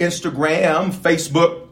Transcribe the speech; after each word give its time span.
Instagram, 0.00 0.90
Facebook, 0.90 1.68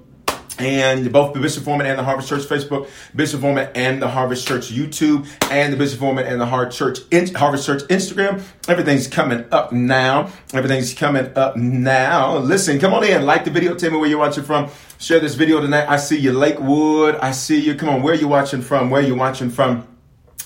and 0.57 1.13
both 1.13 1.35
the 1.35 1.41
Bishop 1.41 1.65
Foreman 1.65 1.89
and 1.89 1.99
the 1.99 2.05
Harvest 2.05 2.29
Church 2.29 2.43
Facebook, 2.43 2.89
Bishop 3.17 3.41
Foreman 3.41 3.69
and 3.75 4.01
the 4.01 4.07
Harvest 4.07 4.47
Church 4.47 4.73
YouTube, 4.73 5.27
and 5.51 5.73
the 5.73 5.77
Bishop 5.77 5.99
Foreman 5.99 6.25
and 6.25 6.41
the 6.41 6.47
Harvest 6.47 6.79
Church 6.79 6.99
Harvest 7.35 7.67
Church 7.67 7.83
Instagram. 7.89 8.41
Everything's 8.69 9.09
coming 9.09 9.45
up 9.51 9.73
now. 9.73 10.31
Everything's 10.55 10.95
coming 10.95 11.37
up 11.37 11.57
now. 11.57 12.39
Listen, 12.39 12.79
come 12.79 12.95
on 12.95 13.03
in, 13.03 13.27
like 13.27 13.45
the 13.45 13.51
video, 13.51 13.75
tell 13.75 13.91
me 13.91 13.97
where 13.97 14.09
you're 14.09 14.21
watching 14.21 14.45
from. 14.45 14.71
Share 15.01 15.19
this 15.19 15.35
video 15.35 15.61
tonight. 15.61 15.89
I 15.89 15.97
see 15.97 16.17
you, 16.17 16.33
Lakewood. 16.33 17.17
I 17.17 17.33
see 17.33 17.59
you. 17.59 17.75
Come 17.75 17.89
on, 17.89 18.03
where 18.03 18.15
you 18.15 18.29
watching 18.29 18.63
from? 18.63 18.89
Where 18.89 19.03
you 19.03 19.17
watching 19.17 19.51
from? 19.51 19.92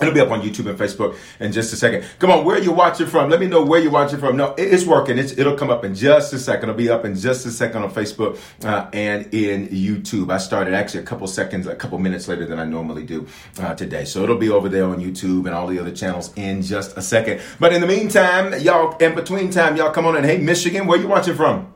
It'll 0.00 0.12
be 0.12 0.20
up 0.20 0.30
on 0.30 0.42
YouTube 0.42 0.68
and 0.68 0.78
Facebook 0.78 1.16
in 1.40 1.52
just 1.52 1.72
a 1.72 1.76
second. 1.76 2.04
Come 2.18 2.30
on, 2.30 2.44
where 2.44 2.58
you 2.58 2.70
watching 2.70 3.06
from? 3.06 3.30
Let 3.30 3.40
me 3.40 3.46
know 3.46 3.64
where 3.64 3.80
you're 3.80 3.90
watching 3.90 4.18
from. 4.18 4.36
No, 4.36 4.54
it's 4.58 4.84
working. 4.84 5.16
It's, 5.18 5.32
it'll 5.38 5.56
come 5.56 5.70
up 5.70 5.84
in 5.84 5.94
just 5.94 6.32
a 6.34 6.38
second. 6.38 6.68
It'll 6.68 6.78
be 6.78 6.90
up 6.90 7.04
in 7.06 7.16
just 7.16 7.46
a 7.46 7.50
second 7.50 7.82
on 7.82 7.90
Facebook 7.90 8.38
uh, 8.64 8.90
and 8.92 9.32
in 9.32 9.68
YouTube. 9.68 10.30
I 10.30 10.36
started 10.36 10.74
actually 10.74 11.00
a 11.00 11.06
couple 11.06 11.26
seconds, 11.26 11.66
a 11.66 11.74
couple 11.74 11.98
minutes 11.98 12.28
later 12.28 12.44
than 12.44 12.58
I 12.58 12.64
normally 12.64 13.04
do 13.04 13.26
uh, 13.58 13.74
today. 13.74 14.04
So 14.04 14.22
it'll 14.22 14.36
be 14.36 14.50
over 14.50 14.68
there 14.68 14.84
on 14.84 15.00
YouTube 15.00 15.46
and 15.46 15.54
all 15.54 15.66
the 15.66 15.78
other 15.78 15.92
channels 15.92 16.32
in 16.36 16.60
just 16.60 16.96
a 16.98 17.02
second. 17.02 17.40
But 17.58 17.72
in 17.72 17.80
the 17.80 17.86
meantime, 17.86 18.60
y'all, 18.60 18.96
in 18.98 19.14
between 19.14 19.50
time, 19.50 19.76
y'all 19.76 19.92
come 19.92 20.04
on 20.04 20.16
and 20.16 20.26
hey, 20.26 20.38
Michigan, 20.38 20.86
where 20.86 20.98
you 20.98 21.08
watching 21.08 21.34
from? 21.34 21.72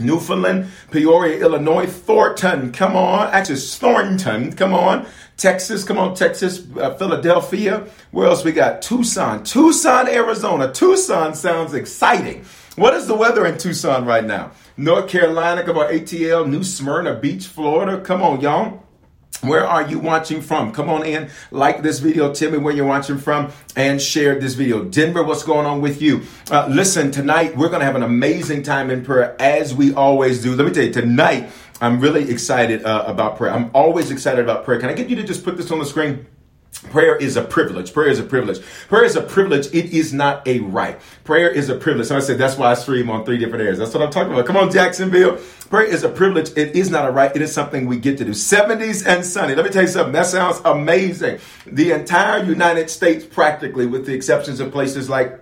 Newfoundland, 0.00 0.68
Peoria, 0.90 1.40
Illinois, 1.40 1.86
Thornton, 1.86 2.72
come 2.72 2.96
on. 2.96 3.28
Actually, 3.28 3.56
Thornton, 3.56 4.52
come 4.54 4.72
on. 4.72 5.06
Texas, 5.40 5.84
come 5.84 5.96
on, 5.96 6.14
Texas, 6.14 6.66
uh, 6.76 6.92
Philadelphia. 6.96 7.86
Where 8.10 8.26
else 8.26 8.44
we 8.44 8.52
got? 8.52 8.82
Tucson, 8.82 9.42
Tucson, 9.42 10.06
Arizona. 10.06 10.70
Tucson 10.70 11.34
sounds 11.34 11.72
exciting. 11.72 12.44
What 12.76 12.92
is 12.92 13.06
the 13.06 13.14
weather 13.14 13.46
in 13.46 13.56
Tucson 13.56 14.04
right 14.04 14.22
now? 14.22 14.50
North 14.76 15.08
Carolina, 15.08 15.64
come 15.64 15.78
on, 15.78 15.90
ATL, 15.90 16.46
New 16.46 16.62
Smyrna 16.62 17.14
Beach, 17.14 17.46
Florida. 17.46 18.02
Come 18.02 18.20
on, 18.22 18.42
y'all. 18.42 18.84
Where 19.40 19.66
are 19.66 19.88
you 19.88 19.98
watching 19.98 20.42
from? 20.42 20.72
Come 20.72 20.90
on 20.90 21.06
in, 21.06 21.30
like 21.50 21.82
this 21.82 22.00
video, 22.00 22.34
tell 22.34 22.50
me 22.50 22.58
where 22.58 22.74
you're 22.74 22.84
watching 22.84 23.16
from, 23.16 23.50
and 23.74 23.98
share 24.02 24.38
this 24.38 24.52
video. 24.52 24.84
Denver, 24.84 25.22
what's 25.22 25.44
going 25.44 25.64
on 25.64 25.80
with 25.80 26.02
you? 26.02 26.20
Uh, 26.50 26.66
listen, 26.68 27.10
tonight 27.10 27.56
we're 27.56 27.68
going 27.68 27.80
to 27.80 27.86
have 27.86 27.96
an 27.96 28.02
amazing 28.02 28.62
time 28.62 28.90
in 28.90 29.02
prayer 29.02 29.40
as 29.40 29.74
we 29.74 29.94
always 29.94 30.42
do. 30.42 30.54
Let 30.54 30.66
me 30.66 30.72
tell 30.74 30.84
you, 30.84 30.92
tonight 30.92 31.48
I'm 31.80 32.00
really 32.00 32.30
excited 32.30 32.84
uh, 32.84 33.04
about 33.06 33.36
prayer. 33.36 33.52
I'm 33.52 33.70
always 33.74 34.10
excited 34.10 34.42
about 34.42 34.64
prayer. 34.64 34.78
Can 34.78 34.90
I 34.90 34.94
get 34.94 35.08
you 35.08 35.16
to 35.16 35.24
just 35.24 35.44
put 35.44 35.56
this 35.56 35.70
on 35.70 35.78
the 35.78 35.86
screen? 35.86 36.26
Prayer 36.90 37.16
is 37.16 37.36
a 37.36 37.42
privilege. 37.42 37.92
Prayer 37.92 38.08
is 38.08 38.18
a 38.18 38.22
privilege. 38.22 38.60
Prayer 38.88 39.04
is 39.04 39.16
a 39.16 39.20
privilege. 39.20 39.66
It 39.66 39.92
is 39.92 40.14
not 40.14 40.46
a 40.46 40.60
right. 40.60 40.98
Prayer 41.24 41.50
is 41.50 41.68
a 41.68 41.74
privilege. 41.74 42.06
So 42.06 42.16
I 42.16 42.20
said 42.20 42.38
that's 42.38 42.56
why 42.56 42.70
I 42.70 42.74
stream 42.74 43.10
on 43.10 43.24
three 43.24 43.38
different 43.38 43.62
areas. 43.62 43.78
That's 43.78 43.92
what 43.92 44.02
I'm 44.02 44.10
talking 44.10 44.32
about. 44.32 44.46
Come 44.46 44.56
on, 44.56 44.70
Jacksonville. 44.70 45.36
Prayer 45.68 45.86
is 45.86 46.04
a 46.04 46.08
privilege. 46.08 46.50
It 46.56 46.76
is 46.76 46.90
not 46.90 47.06
a 47.06 47.10
right. 47.10 47.34
It 47.34 47.42
is 47.42 47.52
something 47.52 47.86
we 47.86 47.98
get 47.98 48.18
to 48.18 48.24
do. 48.24 48.30
70s 48.30 49.06
and 49.06 49.24
sunny. 49.24 49.54
Let 49.54 49.66
me 49.66 49.70
tell 49.70 49.82
you 49.82 49.88
something. 49.88 50.12
That 50.12 50.26
sounds 50.26 50.60
amazing. 50.64 51.40
The 51.66 51.92
entire 51.92 52.44
United 52.44 52.88
States, 52.88 53.24
practically, 53.26 53.86
with 53.86 54.06
the 54.06 54.14
exceptions 54.14 54.58
of 54.60 54.72
places 54.72 55.10
like 55.10 55.38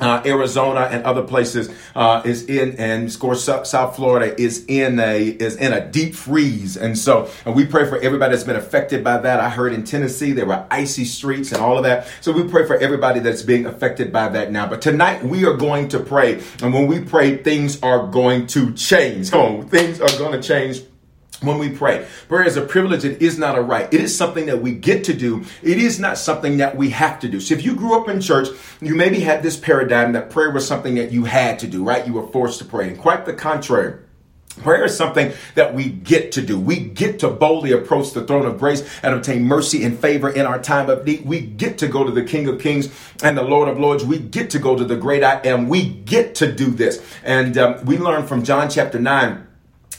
uh, 0.00 0.22
Arizona 0.24 0.80
and 0.90 1.04
other 1.04 1.22
places 1.22 1.70
uh, 1.94 2.22
is 2.24 2.44
in, 2.46 2.76
and 2.78 3.08
of 3.08 3.18
course 3.18 3.44
South 3.44 3.96
Florida 3.96 4.40
is 4.40 4.64
in 4.66 4.98
a 4.98 5.28
is 5.28 5.56
in 5.56 5.72
a 5.72 5.88
deep 5.90 6.14
freeze, 6.14 6.76
and 6.76 6.96
so 6.96 7.30
and 7.44 7.54
we 7.54 7.66
pray 7.66 7.88
for 7.88 7.98
everybody 7.98 8.32
that's 8.32 8.44
been 8.44 8.56
affected 8.56 9.04
by 9.04 9.18
that. 9.18 9.40
I 9.40 9.48
heard 9.48 9.72
in 9.72 9.84
Tennessee 9.84 10.32
there 10.32 10.46
were 10.46 10.66
icy 10.70 11.04
streets 11.04 11.52
and 11.52 11.60
all 11.60 11.76
of 11.76 11.84
that, 11.84 12.08
so 12.20 12.32
we 12.32 12.44
pray 12.48 12.66
for 12.66 12.76
everybody 12.76 13.20
that's 13.20 13.42
being 13.42 13.66
affected 13.66 14.12
by 14.12 14.28
that 14.28 14.50
now. 14.50 14.66
But 14.66 14.82
tonight 14.82 15.24
we 15.24 15.44
are 15.44 15.56
going 15.56 15.88
to 15.88 16.00
pray, 16.00 16.42
and 16.62 16.72
when 16.72 16.86
we 16.86 17.00
pray, 17.00 17.36
things 17.36 17.80
are 17.82 18.06
going 18.06 18.46
to 18.48 18.72
change. 18.74 19.30
Come 19.30 19.68
things 19.68 20.00
are 20.00 20.18
going 20.18 20.40
to 20.40 20.46
change 20.46 20.82
when 21.42 21.58
we 21.58 21.70
pray. 21.70 22.06
Prayer 22.28 22.44
is 22.44 22.56
a 22.56 22.62
privilege. 22.62 23.04
It 23.04 23.20
is 23.20 23.38
not 23.38 23.56
a 23.58 23.62
right. 23.62 23.92
It 23.92 24.00
is 24.00 24.16
something 24.16 24.46
that 24.46 24.62
we 24.62 24.72
get 24.72 25.04
to 25.04 25.14
do. 25.14 25.44
It 25.62 25.78
is 25.78 25.98
not 25.98 26.18
something 26.18 26.58
that 26.58 26.76
we 26.76 26.90
have 26.90 27.20
to 27.20 27.28
do. 27.28 27.40
So 27.40 27.54
if 27.54 27.64
you 27.64 27.74
grew 27.74 28.00
up 28.00 28.08
in 28.08 28.20
church, 28.20 28.48
you 28.80 28.94
maybe 28.94 29.20
had 29.20 29.42
this 29.42 29.56
paradigm 29.56 30.12
that 30.12 30.30
prayer 30.30 30.50
was 30.50 30.66
something 30.66 30.94
that 30.96 31.12
you 31.12 31.24
had 31.24 31.58
to 31.60 31.66
do, 31.66 31.84
right? 31.84 32.06
You 32.06 32.14
were 32.14 32.26
forced 32.28 32.58
to 32.60 32.64
pray. 32.64 32.88
And 32.88 32.98
quite 32.98 33.26
the 33.26 33.34
contrary. 33.34 33.98
Prayer 34.60 34.84
is 34.84 34.94
something 34.94 35.32
that 35.54 35.74
we 35.74 35.88
get 35.88 36.32
to 36.32 36.42
do. 36.42 36.60
We 36.60 36.78
get 36.78 37.20
to 37.20 37.28
boldly 37.28 37.72
approach 37.72 38.12
the 38.12 38.24
throne 38.24 38.44
of 38.44 38.58
grace 38.58 38.86
and 39.02 39.14
obtain 39.14 39.44
mercy 39.44 39.82
and 39.82 39.98
favor 39.98 40.28
in 40.28 40.44
our 40.44 40.60
time 40.60 40.90
of 40.90 41.06
need. 41.06 41.24
We 41.24 41.40
get 41.40 41.78
to 41.78 41.88
go 41.88 42.04
to 42.04 42.10
the 42.10 42.22
King 42.22 42.46
of 42.48 42.60
Kings 42.60 42.90
and 43.22 43.36
the 43.36 43.42
Lord 43.42 43.68
of 43.68 43.78
Lords. 43.78 44.04
We 44.04 44.18
get 44.18 44.50
to 44.50 44.58
go 44.58 44.76
to 44.76 44.84
the 44.84 44.96
great 44.96 45.24
I 45.24 45.40
am. 45.44 45.68
We 45.68 45.88
get 45.88 46.34
to 46.36 46.52
do 46.52 46.66
this. 46.66 47.02
And 47.24 47.56
um, 47.56 47.84
we 47.86 47.96
learn 47.96 48.26
from 48.26 48.44
John 48.44 48.68
chapter 48.68 48.98
9 48.98 49.46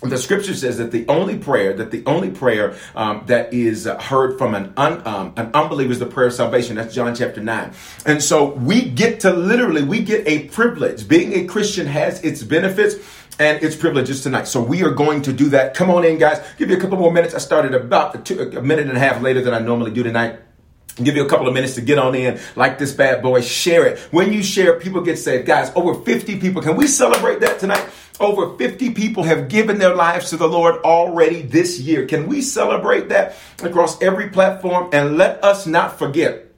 the 0.03 0.17
scripture 0.17 0.53
says 0.53 0.77
that 0.77 0.91
the 0.91 1.07
only 1.07 1.37
prayer 1.37 1.73
that 1.73 1.91
the 1.91 2.03
only 2.05 2.29
prayer 2.29 2.75
um, 2.95 3.23
that 3.27 3.53
is 3.53 3.85
heard 3.85 4.37
from 4.37 4.55
an 4.55 4.73
un, 4.77 5.05
um, 5.05 5.33
an 5.37 5.51
unbeliever 5.53 5.91
is 5.91 5.99
the 5.99 6.05
prayer 6.05 6.27
of 6.27 6.33
salvation. 6.33 6.75
That's 6.75 6.93
john 6.93 7.15
chapter 7.15 7.41
9 7.41 7.71
and 8.05 8.21
so 8.21 8.53
we 8.53 8.89
get 8.89 9.21
to 9.21 9.31
literally 9.31 9.83
we 9.83 10.03
get 10.03 10.27
a 10.27 10.47
privilege. 10.49 11.07
Being 11.07 11.33
a 11.33 11.45
christian 11.45 11.87
has 11.87 12.21
its 12.23 12.43
benefits 12.43 12.95
and 13.39 13.63
its 13.63 13.75
privileges 13.75 14.21
tonight. 14.21 14.47
So 14.47 14.61
we 14.61 14.83
are 14.83 14.91
going 14.91 15.21
to 15.23 15.33
do 15.33 15.49
that. 15.49 15.73
Come 15.73 15.89
on 15.89 16.05
in, 16.05 16.17
guys. 16.17 16.43
Give 16.57 16.69
you 16.69 16.77
a 16.77 16.79
couple 16.79 16.97
more 16.97 17.11
minutes. 17.11 17.33
I 17.33 17.39
started 17.39 17.73
about 17.73 18.29
a 18.29 18.61
minute 18.61 18.87
and 18.87 18.97
a 18.97 18.99
half 18.99 19.21
later 19.21 19.41
than 19.41 19.53
I 19.53 19.59
normally 19.59 19.91
do 19.91 20.03
tonight. 20.03 20.39
Give 21.01 21.15
you 21.15 21.25
a 21.25 21.29
couple 21.29 21.47
of 21.47 21.55
minutes 21.55 21.73
to 21.75 21.81
get 21.81 21.97
on 21.97 22.13
in 22.13 22.39
like 22.55 22.77
this 22.77 22.93
bad 22.93 23.23
boy. 23.23 23.41
Share 23.41 23.87
it. 23.87 23.99
When 24.11 24.31
you 24.31 24.43
share 24.43 24.79
people 24.79 25.01
get 25.01 25.17
saved. 25.17 25.47
Guys 25.47 25.71
over 25.75 25.95
50 25.95 26.39
people. 26.39 26.61
Can 26.61 26.75
we 26.75 26.85
celebrate 26.85 27.39
that 27.39 27.59
tonight 27.59 27.87
over 28.23 28.57
50 28.57 28.91
people 28.93 29.23
have 29.23 29.49
given 29.49 29.77
their 29.77 29.95
lives 29.95 30.29
to 30.29 30.37
the 30.37 30.47
lord 30.47 30.75
already 30.83 31.41
this 31.41 31.79
year 31.79 32.05
can 32.07 32.27
we 32.27 32.41
celebrate 32.41 33.09
that 33.09 33.35
across 33.61 34.01
every 34.01 34.29
platform 34.29 34.89
and 34.93 35.17
let 35.17 35.43
us 35.43 35.67
not 35.67 35.99
forget 35.99 36.49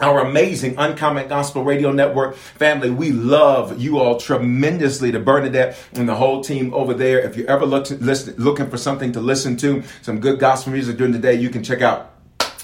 our 0.00 0.20
amazing 0.20 0.74
Uncommon 0.78 1.28
Gospel 1.28 1.62
Radio 1.62 1.92
Network 1.92 2.34
family. 2.34 2.90
We 2.90 3.12
love 3.12 3.80
you 3.80 3.98
all 3.98 4.18
tremendously 4.18 5.12
to 5.12 5.20
Bernadette 5.20 5.76
and 5.92 6.08
the 6.08 6.14
whole 6.14 6.42
team 6.42 6.74
over 6.74 6.92
there. 6.92 7.20
If 7.20 7.36
you're 7.36 7.48
ever 7.48 7.66
look 7.66 7.84
to, 7.86 7.94
listen, 7.96 8.34
looking 8.36 8.68
for 8.68 8.76
something 8.76 9.12
to 9.12 9.20
listen 9.20 9.56
to, 9.58 9.84
some 10.00 10.18
good 10.18 10.40
gospel 10.40 10.72
music 10.72 10.96
during 10.96 11.12
the 11.12 11.18
day, 11.18 11.34
you 11.34 11.50
can 11.50 11.62
check 11.62 11.82
out 11.82 12.11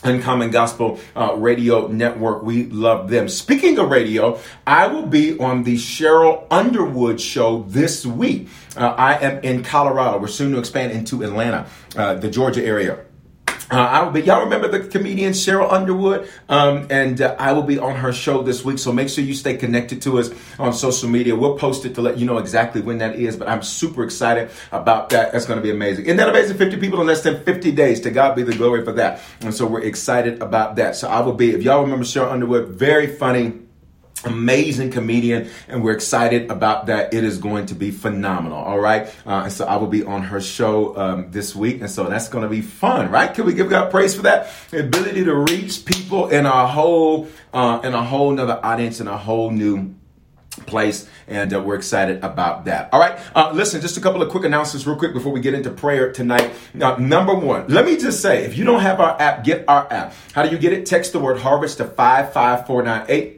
Uncommon 0.05 0.51
Gospel 0.51 1.01
uh, 1.17 1.35
Radio 1.37 1.89
Network. 1.89 2.43
We 2.43 2.67
love 2.67 3.11
them. 3.11 3.29
Speaking 3.29 3.79
of 3.79 3.91
radio, 3.91 4.39
I 4.67 4.87
will 4.87 5.07
be 5.07 5.39
on 5.39 5.65
the 5.65 5.77
Sheryl 5.77 6.47
Underwood 6.51 7.21
show 7.21 7.63
this 7.69 8.07
week. 8.07 8.49
Uh, 8.77 8.89
I 8.89 9.19
am 9.19 9.43
in 9.43 9.65
Colorado. 9.65 10.19
We're 10.19 10.29
soon 10.29 10.53
to 10.53 10.59
expand 10.59 10.93
into 10.93 11.23
Atlanta, 11.23 11.67
uh, 11.97 12.15
the 12.15 12.31
Georgia 12.31 12.65
area. 12.65 13.05
Uh, 13.71 13.77
I 13.77 14.03
will 14.03 14.13
be, 14.13 14.23
y'all 14.23 14.45
remember 14.45 14.69
the 14.69 14.81
comedian 14.81 15.33
Sheryl 15.33 15.71
Underwood? 15.71 16.29
Um, 16.49 16.87
and 16.91 17.21
uh, 17.21 17.37
I 17.39 17.53
will 17.53 17.63
be 17.63 17.79
on 17.79 17.97
her 17.97 18.13
show 18.13 18.43
this 18.43 18.65
week. 18.65 18.79
So 18.79 18.93
make 18.93 19.11
sure 19.11 19.23
you 19.23 19.35
stay 19.35 19.57
connected 19.57 20.01
to 20.03 20.19
us 20.19 20.31
on 20.59 20.73
social 20.73 21.09
media. 21.09 21.37
We'll 21.37 21.59
post 21.59 21.85
it 21.85 21.95
to 21.97 22.01
let 22.01 22.19
you 22.19 22.25
know 22.25 22.39
exactly 22.39 22.81
when 22.81 22.99
that 22.99 23.17
is. 23.17 23.37
But 23.37 23.49
I'm 23.49 23.63
super 23.63 24.05
excited 24.05 24.51
about 24.73 25.11
that. 25.11 25.33
That's 25.33 25.45
going 25.45 25.59
to 25.59 25.63
be 25.63 25.71
amazing. 25.71 26.07
Isn't 26.07 26.17
that 26.17 26.31
amazing? 26.31 26.57
50 26.57 26.79
people 26.79 27.01
in 27.01 27.07
less 27.07 27.23
than 27.23 27.45
50 27.45 27.73
days. 27.73 28.01
To 28.01 28.11
God 28.11 28.37
be 28.37 28.43
the 28.43 28.55
glory 28.55 28.85
for 28.85 28.93
that. 28.93 29.21
And 29.41 29.55
so 29.55 29.67
we're 29.67 29.83
excited 29.83 30.41
about 30.41 30.77
that. 30.77 30.97
So 30.97 31.09
I 31.09 31.21
will 31.21 31.35
be, 31.35 31.51
if 31.55 31.63
y'all 31.63 31.83
remember 31.83 32.05
Sheryl 32.05 32.33
Underwood, 32.33 32.69
very 32.69 33.07
funny 33.07 33.68
amazing 34.25 34.91
comedian 34.91 35.49
and 35.69 35.83
we're 35.83 35.93
excited 35.93 36.51
about 36.51 36.87
that. 36.87 37.15
It 37.15 37.25
is 37.25 37.39
going 37.39 37.67
to 37.67 37.75
be 37.75 37.91
phenomenal 37.91 38.59
all 38.59 38.79
right? 38.79 39.07
Uh, 39.27 39.43
and 39.45 39.53
so 39.53 39.65
i 39.67 39.77
will 39.77 39.87
be 39.87 40.03
on 40.03 40.23
her 40.23 40.41
show 40.41 40.97
um, 40.97 41.31
this 41.31 41.55
week 41.55 41.81
and 41.81 41.91
so 41.91 42.05
that's 42.05 42.29
going 42.29 42.43
to 42.43 42.49
be 42.49 42.61
fun 42.61 43.11
right? 43.11 43.33
Can 43.33 43.47
we 43.47 43.55
give 43.55 43.71
god 43.71 43.91
praise 43.91 44.15
for 44.15 44.23
that? 44.23 44.51
The 44.71 44.81
ability 44.81 45.25
to 45.25 45.35
reach 45.35 45.85
people 45.85 46.29
in 46.29 46.47
a 46.47 46.67
whole 46.67 47.29
uh, 47.53 47.81
in 47.85 47.95
a 47.95 48.03
whole 48.03 48.31
nother 48.31 48.61
audience 48.63 49.01
in 49.01 49.09
a 49.09 49.17
whole 49.17 49.51
new 49.51 49.95
place 50.67 51.09
and 51.29 51.55
uh, 51.55 51.61
we're 51.61 51.77
excited 51.77 52.25
about 52.25 52.65
that 52.65 52.93
all 52.93 52.99
right? 52.99 53.21
Uh, 53.37 53.53
listen 53.53 53.81
just 53.81 53.97
a 53.97 54.01
couple 54.01 54.21
of 54.21 54.29
quick 54.31 54.45
announcements 54.45 54.87
real 54.87 54.97
quick 54.97 55.13
before 55.13 55.31
we 55.31 55.41
get 55.41 55.55
into 55.55 55.71
prayer 55.71 56.13
tonight. 56.13 56.53
Now 56.75 56.97
number 56.97 57.35
one 57.35 57.69
let 57.69 57.85
me 57.85 57.97
just 57.97 58.21
say 58.21 58.45
if 58.45 58.59
you 58.59 58.65
don't 58.65 58.81
have 58.81 59.01
our 59.01 59.21
app 59.21 59.45
get 59.45 59.65
our 59.69 59.91
app. 59.93 60.13
How 60.33 60.43
do 60.43 60.51
you 60.51 60.59
get 60.59 60.73
it? 60.73 60.87
Text 60.87 61.13
the 61.13 61.21
word 61.21 61.39
harvest 61.39 61.79
to 61.79 61.85
55498 61.85 63.38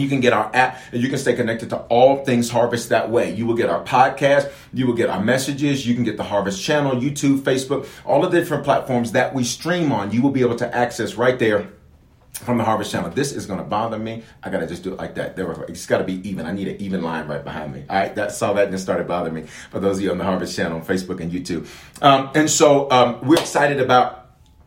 you 0.00 0.08
can 0.08 0.20
get 0.20 0.32
our 0.32 0.50
app 0.54 0.80
and 0.92 1.02
you 1.02 1.08
can 1.08 1.18
stay 1.18 1.34
connected 1.34 1.70
to 1.70 1.78
all 1.88 2.24
things 2.24 2.50
Harvest 2.50 2.88
that 2.90 3.10
way. 3.10 3.34
You 3.34 3.46
will 3.46 3.56
get 3.56 3.68
our 3.68 3.84
podcast, 3.84 4.50
you 4.72 4.86
will 4.86 4.94
get 4.94 5.08
our 5.08 5.22
messages, 5.22 5.86
you 5.86 5.94
can 5.94 6.04
get 6.04 6.16
the 6.16 6.24
Harvest 6.24 6.62
channel, 6.62 6.92
YouTube, 6.92 7.40
Facebook, 7.40 7.88
all 8.04 8.22
the 8.22 8.28
different 8.28 8.64
platforms 8.64 9.12
that 9.12 9.34
we 9.34 9.44
stream 9.44 9.92
on. 9.92 10.10
You 10.12 10.22
will 10.22 10.30
be 10.30 10.40
able 10.40 10.56
to 10.56 10.76
access 10.76 11.14
right 11.14 11.38
there 11.38 11.68
from 12.32 12.58
the 12.58 12.64
Harvest 12.64 12.92
Channel. 12.92 13.10
This 13.10 13.32
is 13.32 13.46
to 13.46 13.56
bother 13.64 13.98
me. 13.98 14.22
I 14.42 14.50
got 14.50 14.60
to 14.60 14.66
just 14.66 14.82
do 14.82 14.92
it 14.92 14.98
like 14.98 15.16
that. 15.16 15.36
There, 15.36 15.50
it's 15.64 15.86
got 15.86 15.98
to 15.98 16.04
be 16.04 16.28
even. 16.28 16.46
I 16.46 16.52
need 16.52 16.68
an 16.68 16.80
even 16.80 17.02
line 17.02 17.26
right 17.26 17.42
behind 17.42 17.72
me. 17.72 17.84
All 17.88 17.96
right, 17.96 18.14
that 18.14 18.32
saw 18.32 18.52
that 18.54 18.66
and 18.66 18.74
it 18.74 18.78
started 18.78 19.08
bothering 19.08 19.34
me. 19.34 19.42
For 19.70 19.80
those 19.80 19.98
of 19.98 20.04
you 20.04 20.10
on 20.10 20.18
the 20.18 20.24
Harvest 20.24 20.54
Channel 20.54 20.80
Facebook 20.80 21.20
and 21.20 21.32
YouTube, 21.32 21.66
um, 22.02 22.30
and 22.34 22.48
so 22.48 22.90
um, 22.90 23.18
we're 23.26 23.40
excited 23.40 23.80
about 23.80 24.17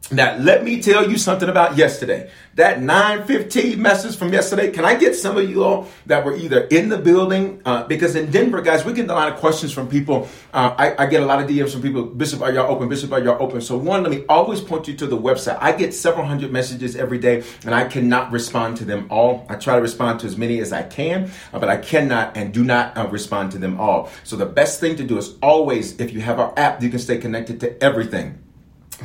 now, 0.09 0.35
let 0.37 0.63
me 0.63 0.81
tell 0.81 1.09
you 1.09 1.17
something 1.17 1.47
about 1.47 1.77
yesterday. 1.77 2.29
That 2.55 2.81
915 2.81 3.81
message 3.81 4.17
from 4.17 4.33
yesterday. 4.33 4.69
Can 4.69 4.83
I 4.83 4.95
get 4.95 5.15
some 5.15 5.37
of 5.37 5.49
you 5.49 5.63
all 5.63 5.87
that 6.05 6.25
were 6.25 6.35
either 6.35 6.63
in 6.63 6.89
the 6.89 6.97
building? 6.97 7.61
Uh, 7.63 7.85
because 7.85 8.15
in 8.17 8.29
Denver, 8.29 8.61
guys, 8.61 8.83
we 8.83 8.91
get 8.91 9.09
a 9.09 9.13
lot 9.13 9.31
of 9.31 9.39
questions 9.39 9.71
from 9.71 9.87
people. 9.87 10.27
Uh, 10.53 10.75
I, 10.77 11.03
I, 11.03 11.05
get 11.05 11.23
a 11.23 11.25
lot 11.25 11.41
of 11.41 11.49
DMs 11.49 11.71
from 11.71 11.81
people. 11.81 12.03
Bishop, 12.03 12.41
are 12.41 12.51
y'all 12.51 12.69
open? 12.69 12.89
Bishop, 12.89 13.13
are 13.13 13.21
y'all 13.21 13.41
open? 13.41 13.61
So, 13.61 13.77
one, 13.77 14.03
let 14.03 14.11
me 14.11 14.25
always 14.27 14.59
point 14.59 14.89
you 14.89 14.95
to 14.97 15.07
the 15.07 15.17
website. 15.17 15.57
I 15.61 15.71
get 15.71 15.93
several 15.93 16.25
hundred 16.25 16.51
messages 16.51 16.97
every 16.97 17.19
day, 17.19 17.43
and 17.63 17.73
I 17.73 17.85
cannot 17.85 18.33
respond 18.33 18.77
to 18.77 18.85
them 18.85 19.07
all. 19.09 19.45
I 19.47 19.55
try 19.55 19.75
to 19.75 19.81
respond 19.81 20.19
to 20.21 20.27
as 20.27 20.35
many 20.35 20.59
as 20.59 20.73
I 20.73 20.83
can, 20.83 21.31
uh, 21.53 21.59
but 21.59 21.69
I 21.69 21.77
cannot 21.77 22.35
and 22.35 22.53
do 22.53 22.65
not 22.65 22.97
uh, 22.97 23.07
respond 23.07 23.53
to 23.53 23.59
them 23.59 23.79
all. 23.79 24.09
So, 24.25 24.35
the 24.35 24.45
best 24.45 24.81
thing 24.81 24.97
to 24.97 25.05
do 25.05 25.17
is 25.17 25.35
always, 25.41 26.01
if 26.01 26.11
you 26.11 26.19
have 26.19 26.37
our 26.37 26.53
app, 26.57 26.81
you 26.83 26.89
can 26.89 26.99
stay 26.99 27.17
connected 27.17 27.61
to 27.61 27.81
everything. 27.81 28.43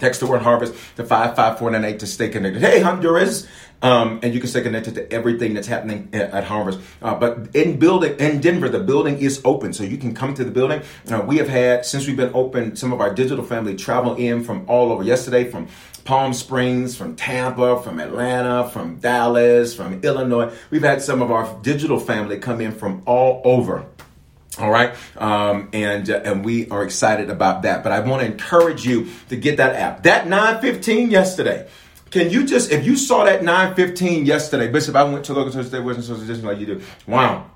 Text 0.00 0.20
the 0.20 0.26
word 0.26 0.43
harvest 0.43 0.72
to 0.96 1.04
55498 1.04 2.00
to 2.00 2.06
stay 2.06 2.28
connected. 2.28 2.60
Hey, 2.62 2.81
Honduras. 2.81 3.46
Um, 3.82 4.20
and 4.22 4.32
you 4.32 4.40
can 4.40 4.48
stay 4.48 4.62
connected 4.62 4.94
to 4.94 5.12
everything 5.12 5.52
that's 5.52 5.66
happening 5.66 6.08
at, 6.12 6.31
at 6.31 6.44
Harvest. 6.44 6.81
Uh, 7.02 7.14
but 7.14 7.54
in 7.54 7.78
building 7.78 8.19
in 8.19 8.40
Denver, 8.40 8.70
the 8.70 8.81
building 8.81 9.19
is 9.19 9.43
open, 9.44 9.75
so 9.75 9.84
you 9.84 9.98
can 9.98 10.14
come 10.14 10.32
to 10.34 10.44
the 10.44 10.50
building. 10.50 10.82
Uh, 11.10 11.20
we 11.20 11.37
have 11.37 11.48
had 11.48 11.84
since 11.84 12.06
we've 12.06 12.16
been 12.16 12.32
open, 12.34 12.75
some 12.75 12.93
of 12.93 13.00
our 13.00 13.12
digital 13.12 13.44
family 13.44 13.76
travel 13.76 14.14
in 14.16 14.43
from 14.43 14.64
all 14.66 14.93
over. 14.93 15.02
Yesterday, 15.02 15.50
from 15.50 15.69
Palm 16.04 16.32
Springs, 16.32 16.96
from 16.96 17.16
Tampa, 17.16 17.82
from 17.82 18.00
Atlanta, 18.00 18.69
from 18.70 18.96
Dallas, 18.96 19.75
from 19.75 20.00
Illinois. 20.02 20.52
We've 20.70 20.82
had 20.82 21.02
some 21.02 21.20
of 21.20 21.31
our 21.31 21.60
digital 21.62 22.00
family 22.00 22.38
come 22.38 22.60
in 22.60 22.72
from 22.72 23.02
all 23.06 23.42
over. 23.44 23.87
All 24.58 24.70
right, 24.70 24.94
um, 25.18 25.68
and 25.74 26.08
uh, 26.08 26.22
and 26.24 26.44
we 26.44 26.68
are 26.70 26.82
excited 26.82 27.28
about 27.28 27.62
that. 27.62 27.82
But 27.82 27.92
I 27.92 28.00
want 28.00 28.22
to 28.22 28.26
encourage 28.26 28.86
you 28.86 29.08
to 29.28 29.36
get 29.36 29.58
that 29.58 29.74
app. 29.76 30.04
That 30.04 30.28
915 30.28 31.10
yesterday. 31.10 31.68
Can 32.10 32.30
you 32.30 32.46
just, 32.46 32.70
if 32.70 32.86
you 32.86 32.96
saw 32.96 33.24
that 33.24 33.42
915 33.42 34.24
yesterday, 34.24 34.68
Bishop, 34.70 34.94
I 34.94 35.04
went 35.04 35.24
to 35.26 35.34
local 35.34 35.52
church, 35.52 35.66
they 35.66 35.80
wasn't 35.80 36.26
just 36.26 36.42
like 36.44 36.58
you 36.58 36.66
do. 36.66 36.82
Wow. 37.06 37.50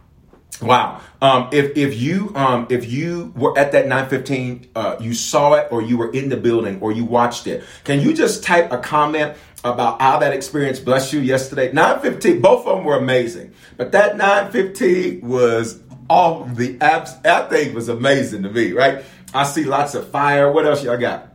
Wow. 0.61 1.00
Um, 1.23 1.49
if 1.52 1.76
if 1.76 1.99
you 1.99 2.32
um, 2.35 2.67
if 2.69 2.91
you 2.91 3.32
were 3.35 3.56
at 3.58 3.73
that 3.73 3.87
915, 3.87 4.69
uh, 4.75 4.97
you 5.00 5.14
saw 5.14 5.55
it 5.55 5.69
or 5.70 5.81
you 5.81 5.97
were 5.97 6.11
in 6.12 6.29
the 6.29 6.37
building 6.37 6.79
or 6.82 6.93
you 6.93 7.05
watched 7.05 7.47
it, 7.47 7.64
can 7.85 8.00
you 8.00 8.12
just 8.12 8.43
type 8.43 8.70
a 8.70 8.76
comment 8.76 9.37
about 9.64 10.00
how 10.02 10.19
that 10.19 10.35
experience 10.35 10.79
blessed 10.79 11.14
you 11.14 11.20
yesterday? 11.20 11.73
915, 11.73 12.43
both 12.43 12.67
of 12.67 12.76
them 12.76 12.85
were 12.85 12.99
amazing. 12.99 13.55
But 13.79 13.93
that 13.93 14.19
915 14.19 15.26
was 15.26 15.81
all 16.11 16.45
the 16.45 16.77
apps. 16.79 17.23
That 17.23 17.49
thing 17.49 17.73
was 17.73 17.89
amazing 17.89 18.43
to 18.43 18.51
me, 18.51 18.73
right? 18.73 19.05
I 19.33 19.45
see 19.45 19.65
lots 19.65 19.95
of 19.95 20.11
fire. 20.11 20.51
What 20.51 20.67
else 20.67 20.83
y'all 20.83 20.99
got? 20.99 21.29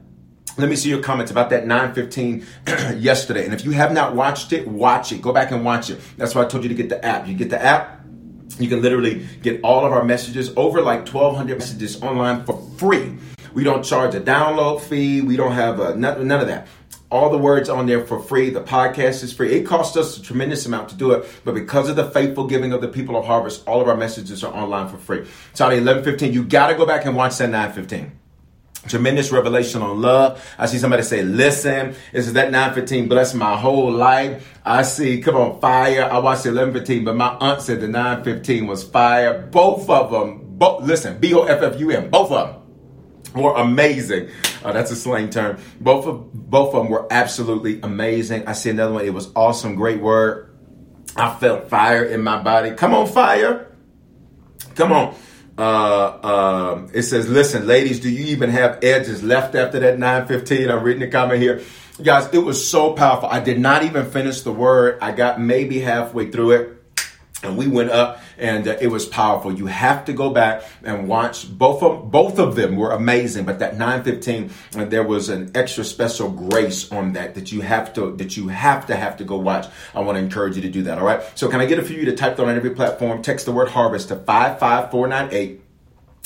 Let 0.57 0.69
me 0.69 0.75
see 0.75 0.89
your 0.89 1.01
comments 1.01 1.31
about 1.31 1.49
that 1.49 1.65
915 1.65 2.45
yesterday. 3.01 3.45
And 3.45 3.53
if 3.53 3.65
you 3.65 3.71
have 3.71 3.93
not 3.93 4.15
watched 4.15 4.53
it, 4.53 4.67
watch 4.67 5.11
it. 5.11 5.21
Go 5.21 5.33
back 5.33 5.51
and 5.51 5.65
watch 5.65 5.89
it. 5.89 5.99
That's 6.17 6.35
why 6.35 6.43
I 6.43 6.45
told 6.45 6.63
you 6.63 6.69
to 6.69 6.75
get 6.75 6.89
the 6.89 7.03
app. 7.03 7.27
You 7.27 7.33
get 7.33 7.49
the 7.49 7.61
app, 7.61 8.01
you 8.59 8.67
can 8.67 8.81
literally 8.81 9.25
get 9.41 9.61
all 9.63 9.85
of 9.85 9.91
our 9.91 10.03
messages 10.03 10.51
over 10.55 10.81
like 10.81 11.07
1,200 11.07 11.57
messages 11.57 12.01
online 12.01 12.43
for 12.45 12.61
free. 12.77 13.17
We 13.53 13.63
don't 13.63 13.83
charge 13.83 14.13
a 14.15 14.21
download 14.21 14.81
fee. 14.81 15.21
We 15.21 15.37
don't 15.37 15.53
have 15.53 15.79
a, 15.79 15.95
none, 15.95 16.27
none 16.27 16.41
of 16.41 16.47
that 16.47 16.67
all 17.15 17.29
the 17.29 17.37
words 17.37 17.69
on 17.69 17.85
there 17.85 18.05
for 18.05 18.19
free. 18.19 18.49
The 18.49 18.61
podcast 18.61 19.23
is 19.23 19.31
free. 19.31 19.53
It 19.53 19.63
costs 19.63 19.95
us 19.95 20.17
a 20.17 20.21
tremendous 20.21 20.65
amount 20.65 20.89
to 20.89 20.95
do 20.95 21.11
it, 21.11 21.25
but 21.45 21.55
because 21.55 21.89
of 21.89 21.95
the 21.95 22.09
faithful 22.11 22.45
giving 22.45 22.73
of 22.73 22.81
the 22.81 22.89
people 22.89 23.15
of 23.15 23.25
Harvest, 23.25 23.65
all 23.67 23.81
of 23.81 23.87
our 23.87 23.95
messages 23.95 24.43
are 24.43 24.53
online 24.53 24.89
for 24.89 24.97
free. 24.97 25.21
At 25.21 25.57
11:15, 25.57 26.33
you 26.33 26.43
got 26.43 26.67
to 26.67 26.75
go 26.75 26.85
back 26.85 27.05
and 27.05 27.15
watch 27.15 27.37
that 27.37 27.49
9:15. 27.49 28.11
Tremendous 28.87 29.31
revelation 29.31 29.81
on 29.81 29.99
love. 29.99 30.45
I 30.59 30.67
see 30.67 30.77
somebody 30.77 31.01
say, 31.01 31.23
listen, 31.23 31.95
this 32.11 32.27
is 32.27 32.33
that 32.33 32.51
915 32.51 33.07
bless 33.07 33.33
my 33.33 33.57
whole 33.57 33.91
life. 33.91 34.59
I 34.63 34.83
see, 34.83 35.21
come 35.21 35.35
on, 35.37 35.59
fire. 35.59 36.03
I 36.03 36.19
watched 36.19 36.43
the 36.43 36.49
1115, 36.49 37.03
but 37.03 37.15
my 37.15 37.29
aunt 37.39 37.61
said 37.61 37.81
the 37.81 37.87
915 37.87 38.67
was 38.67 38.83
fire. 38.83 39.41
Both 39.41 39.89
of 39.89 40.11
them, 40.11 40.41
both, 40.59 40.83
listen, 40.83 41.17
B-O-F-F-U-M, 41.17 42.11
both 42.11 42.31
of 42.31 42.47
them 42.47 42.64
were 43.35 43.55
amazing. 43.55 44.29
Uh, 44.63 44.71
that's 44.71 44.91
a 44.91 44.95
slang 44.95 45.29
term. 45.29 45.57
Both 45.79 46.05
of 46.05 46.33
both 46.33 46.73
of 46.73 46.83
them 46.83 46.91
were 46.91 47.07
absolutely 47.11 47.81
amazing. 47.81 48.47
I 48.47 48.53
see 48.53 48.69
another 48.69 48.93
one. 48.93 49.05
It 49.05 49.13
was 49.13 49.31
awesome. 49.35 49.75
Great 49.75 50.01
word. 50.01 50.51
I 51.15 51.33
felt 51.35 51.69
fire 51.69 52.03
in 52.03 52.21
my 52.21 52.41
body. 52.41 52.71
Come 52.71 52.93
on, 52.93 53.07
fire. 53.07 53.71
Come 54.75 54.91
on. 54.91 55.15
Uh, 55.57 56.73
um, 56.73 56.91
it 56.93 57.03
says, 57.03 57.29
listen, 57.29 57.65
ladies, 57.65 58.01
do 58.01 58.09
you 58.09 58.25
even 58.25 58.49
have 58.49 58.83
edges 58.83 59.23
left 59.23 59.55
after 59.55 59.79
that 59.79 59.97
915? 59.97 60.69
I'm 60.69 60.83
reading 60.83 60.99
the 60.99 61.07
comment 61.07 61.41
here. 61.41 61.61
Guys, 62.03 62.27
it 62.33 62.39
was 62.39 62.67
so 62.67 62.91
powerful. 62.91 63.29
I 63.29 63.39
did 63.39 63.57
not 63.57 63.83
even 63.83 64.05
finish 64.11 64.41
the 64.41 64.51
word. 64.51 64.99
I 65.01 65.13
got 65.13 65.39
maybe 65.39 65.79
halfway 65.79 66.29
through 66.29 66.51
it 66.51 66.75
and 67.45 67.57
we 67.57 67.67
went 67.67 67.91
up 67.91 68.19
and 68.37 68.67
uh, 68.67 68.77
it 68.79 68.87
was 68.87 69.05
powerful. 69.05 69.53
You 69.53 69.67
have 69.67 70.05
to 70.05 70.13
go 70.13 70.29
back 70.29 70.63
and 70.83 71.07
watch. 71.07 71.49
Both 71.49 71.83
of 71.83 72.11
both 72.11 72.39
of 72.39 72.55
them 72.55 72.75
were 72.75 72.91
amazing 72.91 73.45
but 73.45 73.59
that 73.59 73.77
915 73.77 74.49
uh, 74.75 74.85
there 74.85 75.03
was 75.03 75.29
an 75.29 75.51
extra 75.55 75.83
special 75.83 76.29
grace 76.29 76.91
on 76.91 77.13
that 77.13 77.35
that 77.35 77.51
you 77.51 77.61
have 77.61 77.93
to 77.93 78.15
that 78.17 78.37
you 78.37 78.47
have 78.47 78.85
to 78.87 78.95
have 78.95 79.17
to 79.17 79.23
go 79.23 79.37
watch. 79.37 79.67
I 79.93 80.01
want 80.01 80.17
to 80.17 80.23
encourage 80.23 80.55
you 80.55 80.61
to 80.61 80.69
do 80.69 80.83
that 80.83 80.97
all 80.97 81.05
right? 81.05 81.21
So 81.35 81.49
can 81.49 81.61
i 81.61 81.65
get 81.65 81.79
a 81.79 81.83
few 81.83 81.95
of 81.95 82.03
you 82.03 82.11
to 82.11 82.15
type 82.15 82.37
that 82.37 82.45
on 82.45 82.55
every 82.55 82.71
platform? 82.71 83.21
Text 83.21 83.45
the 83.45 83.51
word 83.51 83.69
harvest 83.69 84.09
to 84.09 84.15
55498 84.15 85.64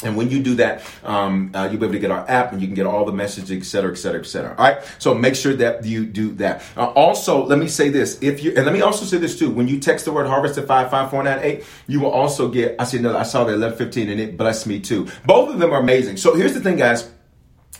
and 0.03 0.15
when 0.15 0.29
you 0.29 0.41
do 0.41 0.56
that, 0.56 0.82
um, 1.03 1.51
uh, 1.53 1.68
you'll 1.70 1.79
be 1.79 1.86
able 1.86 1.94
to 1.94 2.00
get 2.00 2.12
our 2.12 2.29
app 2.29 2.53
and 2.53 2.62
you 2.62 2.68
can 2.68 2.75
get 2.75 2.86
all 2.86 3.03
the 3.06 3.12
messages, 3.12 3.51
et 3.51 3.65
cetera, 3.65 3.91
et 3.91 3.96
cetera, 3.96 4.22
et 4.22 4.25
cetera. 4.25 4.51
All 4.51 4.63
right. 4.63 4.82
So 4.98 5.13
make 5.13 5.36
sure 5.36 5.53
that 5.56 5.84
you 5.86 6.06
do 6.06 6.32
that. 6.36 6.63
Uh, 6.77 6.88
also, 6.88 7.46
let 7.46 7.60
me 7.60 7.68
say 7.68 7.89
this. 7.89 8.18
If 8.22 8.41
you, 8.41 8.53
and 8.56 8.65
let 8.65 8.74
me 8.74 8.82
also 8.82 9.03
say 9.03 9.18
this 9.18 9.38
too. 9.38 9.50
When 9.50 9.68
you 9.68 9.79
text 9.79 10.06
the 10.06 10.13
word 10.13 10.27
harvest 10.27 10.56
to 10.56 10.62
55498, 10.62 11.65
you 11.88 12.00
will 12.00 12.12
also 12.12 12.48
get, 12.50 12.75
I 12.79 12.86
see 12.86 12.98
another, 12.98 13.18
I 13.18 13.24
saw 13.24 13.39
the 13.39 13.51
1115 13.51 14.10
and 14.10 14.22
it 14.22 14.38
blessed 14.38 14.68
me 14.68 14.79
too. 14.79 15.08
Both 15.25 15.50
of 15.50 15.60
them 15.60 15.74
are 15.74 15.82
amazing. 15.82 16.18
So 16.18 16.34
here's 16.34 16.53
the 16.53 16.62
thing, 16.62 16.77
guys. 16.77 17.10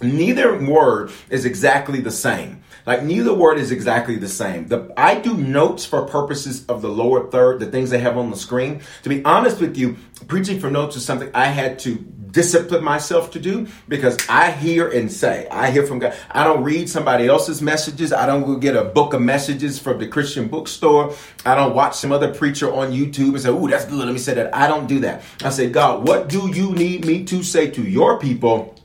Neither 0.02 0.58
word 0.64 1.12
is 1.30 1.46
exactly 1.46 2.02
the 2.02 2.12
same. 2.12 2.64
Like 2.86 3.04
neither 3.04 3.34
word 3.34 3.58
is 3.58 3.72
exactly 3.72 4.16
the 4.16 4.28
same. 4.28 4.68
The, 4.68 4.92
I 4.98 5.20
do 5.20 5.36
notes 5.36 5.86
for 5.86 6.06
purposes 6.06 6.66
of 6.68 6.82
the 6.82 6.90
lower 6.90 7.30
third, 7.30 7.60
the 7.60 7.66
things 7.66 7.90
they 7.90 8.00
have 8.00 8.18
on 8.18 8.32
the 8.32 8.38
screen. 8.38 8.82
To 9.04 9.10
be 9.10 9.24
honest 9.26 9.60
with 9.60 9.78
you, 9.78 9.98
preaching 10.28 10.60
for 10.60 10.70
notes 10.70 10.96
is 10.96 11.06
something 11.06 11.30
I 11.34 11.46
had 11.46 11.80
to 11.80 11.96
discipline 12.32 12.84
myself 12.84 13.32
to 13.32 13.40
do 13.40 13.68
because 13.88 14.18
I 14.30 14.52
hear 14.52 14.90
and 14.90 15.12
say, 15.12 15.48
I 15.50 15.72
hear 15.72 15.86
from 15.86 16.00
God. 16.00 16.16
I 16.32 16.44
don't 16.44 16.64
read 16.64 16.90
somebody 16.90 17.28
else's 17.28 17.62
messages. 17.62 18.14
I 18.14 18.26
don't 18.26 18.46
go 18.46 18.56
get 18.56 18.76
a 18.76 18.84
book 18.84 19.14
of 19.14 19.22
messages 19.22 19.80
from 19.80 20.00
the 20.00 20.08
Christian 20.08 20.48
bookstore. 20.48 21.16
I 21.46 21.56
don't 21.56 21.76
watch 21.76 21.96
some 21.96 22.12
other 22.12 22.34
preacher 22.34 22.72
on 22.72 22.92
YouTube 22.92 23.30
and 23.30 23.42
say, 23.42 23.50
Ooh, 23.50 23.68
that's 23.68 23.86
good. 23.86 24.06
Let 24.06 24.14
me 24.14 24.20
say 24.20 24.34
that. 24.36 24.56
I 24.56 24.68
don't 24.68 24.88
do 24.88 25.00
that. 25.02 25.24
I 25.44 25.50
say, 25.50 25.70
God, 25.70 26.08
what 26.08 26.30
do 26.30 26.50
you 26.54 26.74
need 26.74 27.06
me 27.06 27.24
to 27.26 27.44
say 27.44 27.70
to 27.72 27.82
your 27.82 28.20
people? 28.20 28.79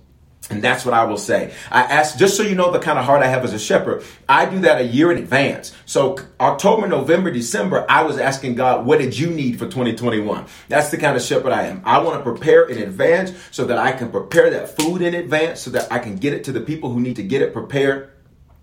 And 0.51 0.63
that's 0.63 0.85
what 0.85 0.93
I 0.93 1.05
will 1.05 1.17
say. 1.17 1.55
I 1.71 1.83
ask, 1.83 2.19
just 2.19 2.37
so 2.37 2.43
you 2.43 2.55
know 2.55 2.71
the 2.71 2.79
kind 2.79 2.99
of 2.99 3.07
heart 3.07 3.23
I 3.23 3.29
have 3.29 3.45
as 3.45 3.55
a 3.55 3.59
shepherd, 3.59 4.05
I 4.29 4.45
do 4.45 4.61
that 4.61 4.81
a 4.81 4.85
year 4.85 5.11
in 5.11 5.17
advance. 5.17 5.75
So 5.87 6.19
October, 6.39 6.87
November, 6.87 7.31
December, 7.31 7.87
I 7.89 8.03
was 8.03 8.19
asking 8.19 8.55
God, 8.57 8.85
what 8.85 8.99
did 8.99 9.19
you 9.19 9.31
need 9.31 9.59
for 9.59 9.65
2021? 9.65 10.45
That's 10.69 10.91
the 10.91 10.99
kind 10.99 11.17
of 11.17 11.23
shepherd 11.23 11.53
I 11.53 11.65
am. 11.65 11.81
I 11.85 11.99
want 11.99 12.19
to 12.19 12.23
prepare 12.23 12.67
in 12.67 12.83
advance 12.83 13.33
so 13.53 13.65
that 13.65 13.79
I 13.79 13.93
can 13.93 14.11
prepare 14.11 14.51
that 14.51 14.77
food 14.77 15.01
in 15.01 15.15
advance 15.15 15.63
so 15.63 15.71
that 15.71 15.91
I 15.91 15.99
can 15.99 16.17
get 16.17 16.35
it 16.35 16.45
to 16.45 16.53
the 16.53 16.61
people 16.61 16.91
who 16.91 17.01
need 17.01 17.17
to 17.17 17.23
get 17.23 17.41
it 17.41 17.55
prepared 17.55 18.11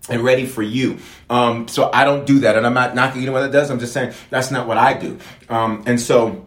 and 0.08 0.22
ready 0.22 0.46
for 0.46 0.62
you. 0.62 0.98
Um, 1.30 1.66
so 1.68 1.90
I 1.92 2.04
don't 2.04 2.26
do 2.26 2.40
that. 2.40 2.56
And 2.56 2.64
I'm 2.66 2.74
not 2.74 2.94
knocking 2.94 3.22
anyone 3.22 3.42
that 3.42 3.52
does. 3.52 3.70
I'm 3.70 3.80
just 3.80 3.92
saying 3.92 4.14
that's 4.30 4.50
not 4.50 4.66
what 4.66 4.78
I 4.78 4.94
do. 4.94 5.18
Um, 5.48 5.82
and 5.86 6.00
so, 6.00 6.44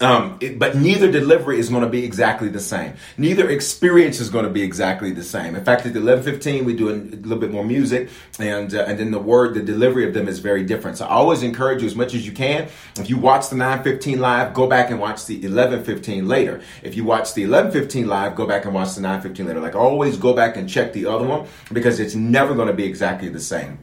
um, 0.00 0.38
it, 0.40 0.58
but 0.58 0.76
neither 0.76 1.10
delivery 1.10 1.58
is 1.58 1.68
going 1.68 1.82
to 1.82 1.88
be 1.88 2.04
exactly 2.04 2.48
the 2.48 2.60
same. 2.60 2.94
Neither 3.16 3.48
experience 3.48 4.20
is 4.20 4.30
going 4.30 4.44
to 4.44 4.50
be 4.50 4.62
exactly 4.62 5.10
the 5.10 5.22
same. 5.22 5.54
In 5.54 5.64
fact, 5.64 5.86
at 5.86 5.94
the 5.94 6.00
11:15, 6.00 6.64
we 6.64 6.74
do 6.74 6.90
a, 6.90 6.94
little 6.94 7.38
bit 7.38 7.50
more 7.50 7.64
music, 7.64 8.10
and 8.38 8.74
uh, 8.74 8.84
and 8.86 8.98
then 8.98 9.10
the 9.10 9.18
word, 9.18 9.54
the 9.54 9.62
delivery 9.62 10.06
of 10.06 10.14
them 10.14 10.28
is 10.28 10.38
very 10.38 10.64
different. 10.64 10.98
So 10.98 11.06
I 11.06 11.10
always 11.10 11.42
encourage 11.42 11.82
you 11.82 11.86
as 11.86 11.96
much 11.96 12.14
as 12.14 12.26
you 12.26 12.32
can. 12.32 12.68
If 12.98 13.10
you 13.10 13.18
watch 13.18 13.48
the 13.48 13.56
9:15 13.56 14.18
live, 14.18 14.54
go 14.54 14.66
back 14.66 14.90
and 14.90 15.00
watch 15.00 15.26
the 15.26 15.40
11:15 15.42 16.26
later. 16.26 16.60
If 16.82 16.96
you 16.96 17.04
watch 17.04 17.34
the 17.34 17.44
11:15 17.44 18.06
live, 18.06 18.34
go 18.34 18.46
back 18.46 18.64
and 18.64 18.74
watch 18.74 18.94
the 18.94 19.00
9:15 19.00 19.46
later. 19.46 19.60
Like 19.60 19.76
always, 19.76 20.16
go 20.16 20.34
back 20.34 20.56
and 20.56 20.68
check 20.68 20.92
the 20.92 21.06
other 21.06 21.26
one 21.26 21.46
because 21.72 22.00
it's 22.00 22.14
never 22.14 22.54
going 22.54 22.68
to 22.68 22.74
be 22.74 22.84
exactly 22.84 23.28
the 23.28 23.40
same. 23.40 23.78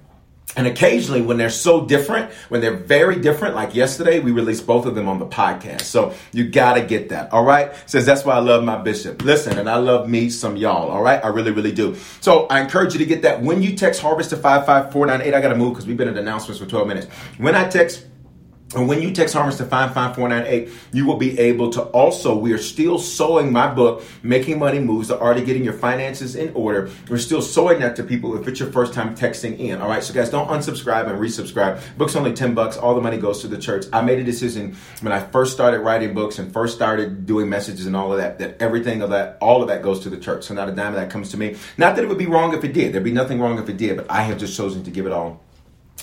And 0.56 0.66
occasionally, 0.66 1.22
when 1.22 1.38
they're 1.38 1.50
so 1.50 1.86
different, 1.86 2.32
when 2.50 2.62
they're 2.62 2.75
very 2.75 3.20
different, 3.20 3.54
like 3.54 3.75
yesterday, 3.75 4.20
we 4.20 4.32
released 4.32 4.66
both 4.66 4.86
of 4.86 4.96
them 4.96 5.08
on 5.08 5.20
the 5.20 5.25
podcast. 5.27 5.82
So 5.82 6.13
you 6.32 6.50
gotta 6.50 6.82
get 6.82 7.10
that. 7.10 7.32
All 7.34 7.44
right. 7.44 7.72
Says 7.88 8.06
that's 8.06 8.24
why 8.24 8.36
I 8.36 8.39
love 8.39 8.63
my 8.63 8.77
bishop. 8.82 9.24
Listen, 9.24 9.60
and 9.60 9.70
I 9.70 9.75
love 9.75 10.10
me 10.10 10.30
some 10.30 10.56
y'all. 10.56 10.89
All 10.89 11.04
right. 11.04 11.24
I 11.24 11.27
really, 11.27 11.51
really 11.51 11.74
do. 11.74 11.96
So 12.22 12.48
I 12.48 12.62
encourage 12.62 12.94
you 12.94 13.00
to 13.00 13.06
get 13.06 13.22
that. 13.24 13.42
When 13.42 13.62
you 13.62 13.75
text 13.75 14.01
harvest 14.01 14.30
to 14.32 14.38
55498, 14.38 15.34
I 15.34 15.42
gotta 15.42 15.56
move 15.56 15.74
because 15.74 15.86
we've 15.86 15.98
been 15.98 16.08
at 16.08 16.18
announcements 16.18 16.60
for 16.60 16.66
12 16.66 16.88
minutes. 16.88 17.08
When 17.38 17.54
I 17.54 17.68
text 17.68 18.06
and 18.75 18.88
when 18.88 19.01
you 19.01 19.13
text 19.13 19.33
Harvest 19.33 19.59
to 19.59 19.65
55498, 19.65 20.69
you 20.91 21.05
will 21.05 21.15
be 21.15 21.39
able 21.39 21.69
to 21.71 21.83
also, 21.83 22.38
we 22.38 22.51
are 22.51 22.57
still 22.57 23.00
sowing 23.00 23.51
my 23.51 23.74
book, 23.74 24.03
Making 24.24 24.59
Money 24.59 24.79
Moves, 24.79 25.07
the 25.07 25.17
art 25.17 25.38
of 25.38 25.45
getting 25.45 25.63
your 25.63 25.74
finances 25.74 26.36
in 26.36 26.53
order. 26.53 26.89
We're 27.09 27.17
still 27.17 27.41
sowing 27.41 27.79
that 27.79 27.95
to 27.95 28.03
people 28.03 28.38
if 28.38 28.45
it's 28.45 28.59
your 28.59 28.69
first 28.71 28.93
time 28.93 29.15
texting 29.15 29.57
in. 29.57 29.81
All 29.81 29.88
right. 29.88 30.03
So 30.03 30.13
guys, 30.13 30.29
don't 30.29 30.50
unsubscribe 30.50 31.09
and 31.09 31.17
resubscribe. 31.17 31.81
Book's 31.97 32.17
only 32.17 32.33
10 32.33 32.55
bucks. 32.55 32.75
All 32.75 32.93
the 32.93 33.01
money 33.01 33.17
goes 33.17 33.41
to 33.41 33.47
the 33.47 33.57
church. 33.57 33.86
I 33.93 34.01
made 34.01 34.19
a 34.19 34.24
decision 34.24 34.75
when 35.00 35.13
I 35.13 35.21
first 35.21 35.53
started 35.53 35.79
writing 35.79 36.13
books 36.13 36.38
and 36.38 36.51
first 36.51 36.75
started 36.75 37.25
doing 37.25 37.47
messages 37.47 37.86
and 37.86 37.95
all 37.95 38.12
of 38.12 38.17
that, 38.17 38.38
that 38.39 38.62
everything 38.62 39.01
of 39.01 39.12
that, 39.12 39.38
all 39.39 39.62
of 39.62 39.69
that 39.69 39.81
goes 39.81 40.01
to 40.01 40.09
the 40.09 40.17
church. 40.17 40.43
So 40.43 40.53
not 40.53 40.67
a 40.67 40.74
dime 40.74 40.93
of 40.93 40.95
that 40.95 41.09
comes 41.09 41.31
to 41.31 41.38
me. 41.38 41.55
Not 41.77 41.95
that 41.95 42.03
it 42.03 42.09
would 42.09 42.17
be 42.17 42.27
wrong 42.27 42.53
if 42.53 42.65
it 42.65 42.74
did. 42.74 42.91
There'd 42.91 43.03
be 43.03 43.13
nothing 43.13 43.39
wrong 43.39 43.59
if 43.59 43.69
it 43.69 43.77
did, 43.77 43.95
but 43.95 44.12
I 44.12 44.24
have 44.24 44.38
just 44.38 44.57
chosen 44.57 44.83
to 44.83 44.91
give 44.91 45.05
it 45.05 45.13
all 45.13 45.47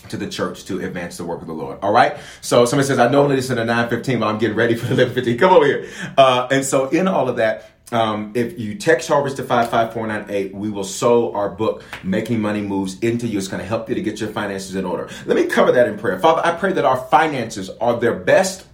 to 0.09 0.17
the 0.17 0.29
church 0.29 0.65
to 0.67 0.85
advance 0.85 1.17
the 1.17 1.25
work 1.25 1.41
of 1.41 1.47
the 1.47 1.55
Lord. 1.55 1.79
All 1.83 1.93
right. 1.93 2.17
So 2.41 2.65
somebody 2.65 2.87
says, 2.87 2.99
I 2.99 3.09
normally 3.09 3.37
listen 3.37 3.57
to 3.57 3.65
915, 3.65 4.21
but 4.21 4.27
I'm 4.27 4.39
getting 4.39 4.57
ready 4.57 4.75
for 4.75 4.87
the 4.95 5.05
1115. 5.05 5.39
Come 5.39 5.53
over 5.53 5.67
here. 5.67 5.89
Uh, 6.17 6.49
and 6.51 6.65
so 6.65 6.89
in 6.89 7.09
all 7.09 7.29
of 7.29 7.37
that, 7.37 7.71
um, 7.93 8.33
if 8.35 8.59
you 8.59 8.75
text 8.77 9.09
Harvest 9.09 9.37
to 9.37 9.43
55498, 9.43 10.55
we 10.55 10.71
will 10.71 10.85
sow 10.85 11.33
our 11.35 11.51
book, 11.51 11.85
Making 12.03 12.41
Money 12.41 12.63
Moves, 12.63 12.99
into 13.01 13.27
you. 13.27 13.39
It's 13.39 13.49
going 13.49 13.61
to 13.61 13.67
help 13.67 13.89
you 13.89 13.95
to 13.95 14.03
get 14.03 14.21
your 14.21 14.31
finances 14.31 14.75
in 14.75 14.85
order. 14.85 15.09
Let 15.27 15.37
me 15.37 15.47
cover 15.47 15.71
that 15.73 15.87
in 15.87 15.99
prayer. 15.99 16.19
Father, 16.19 16.43
I 16.45 16.53
pray 16.53 16.73
that 16.73 16.85
our 16.85 16.97
finances 16.97 17.71
are 17.81 17.99
their 17.99 18.15
best 18.15 18.67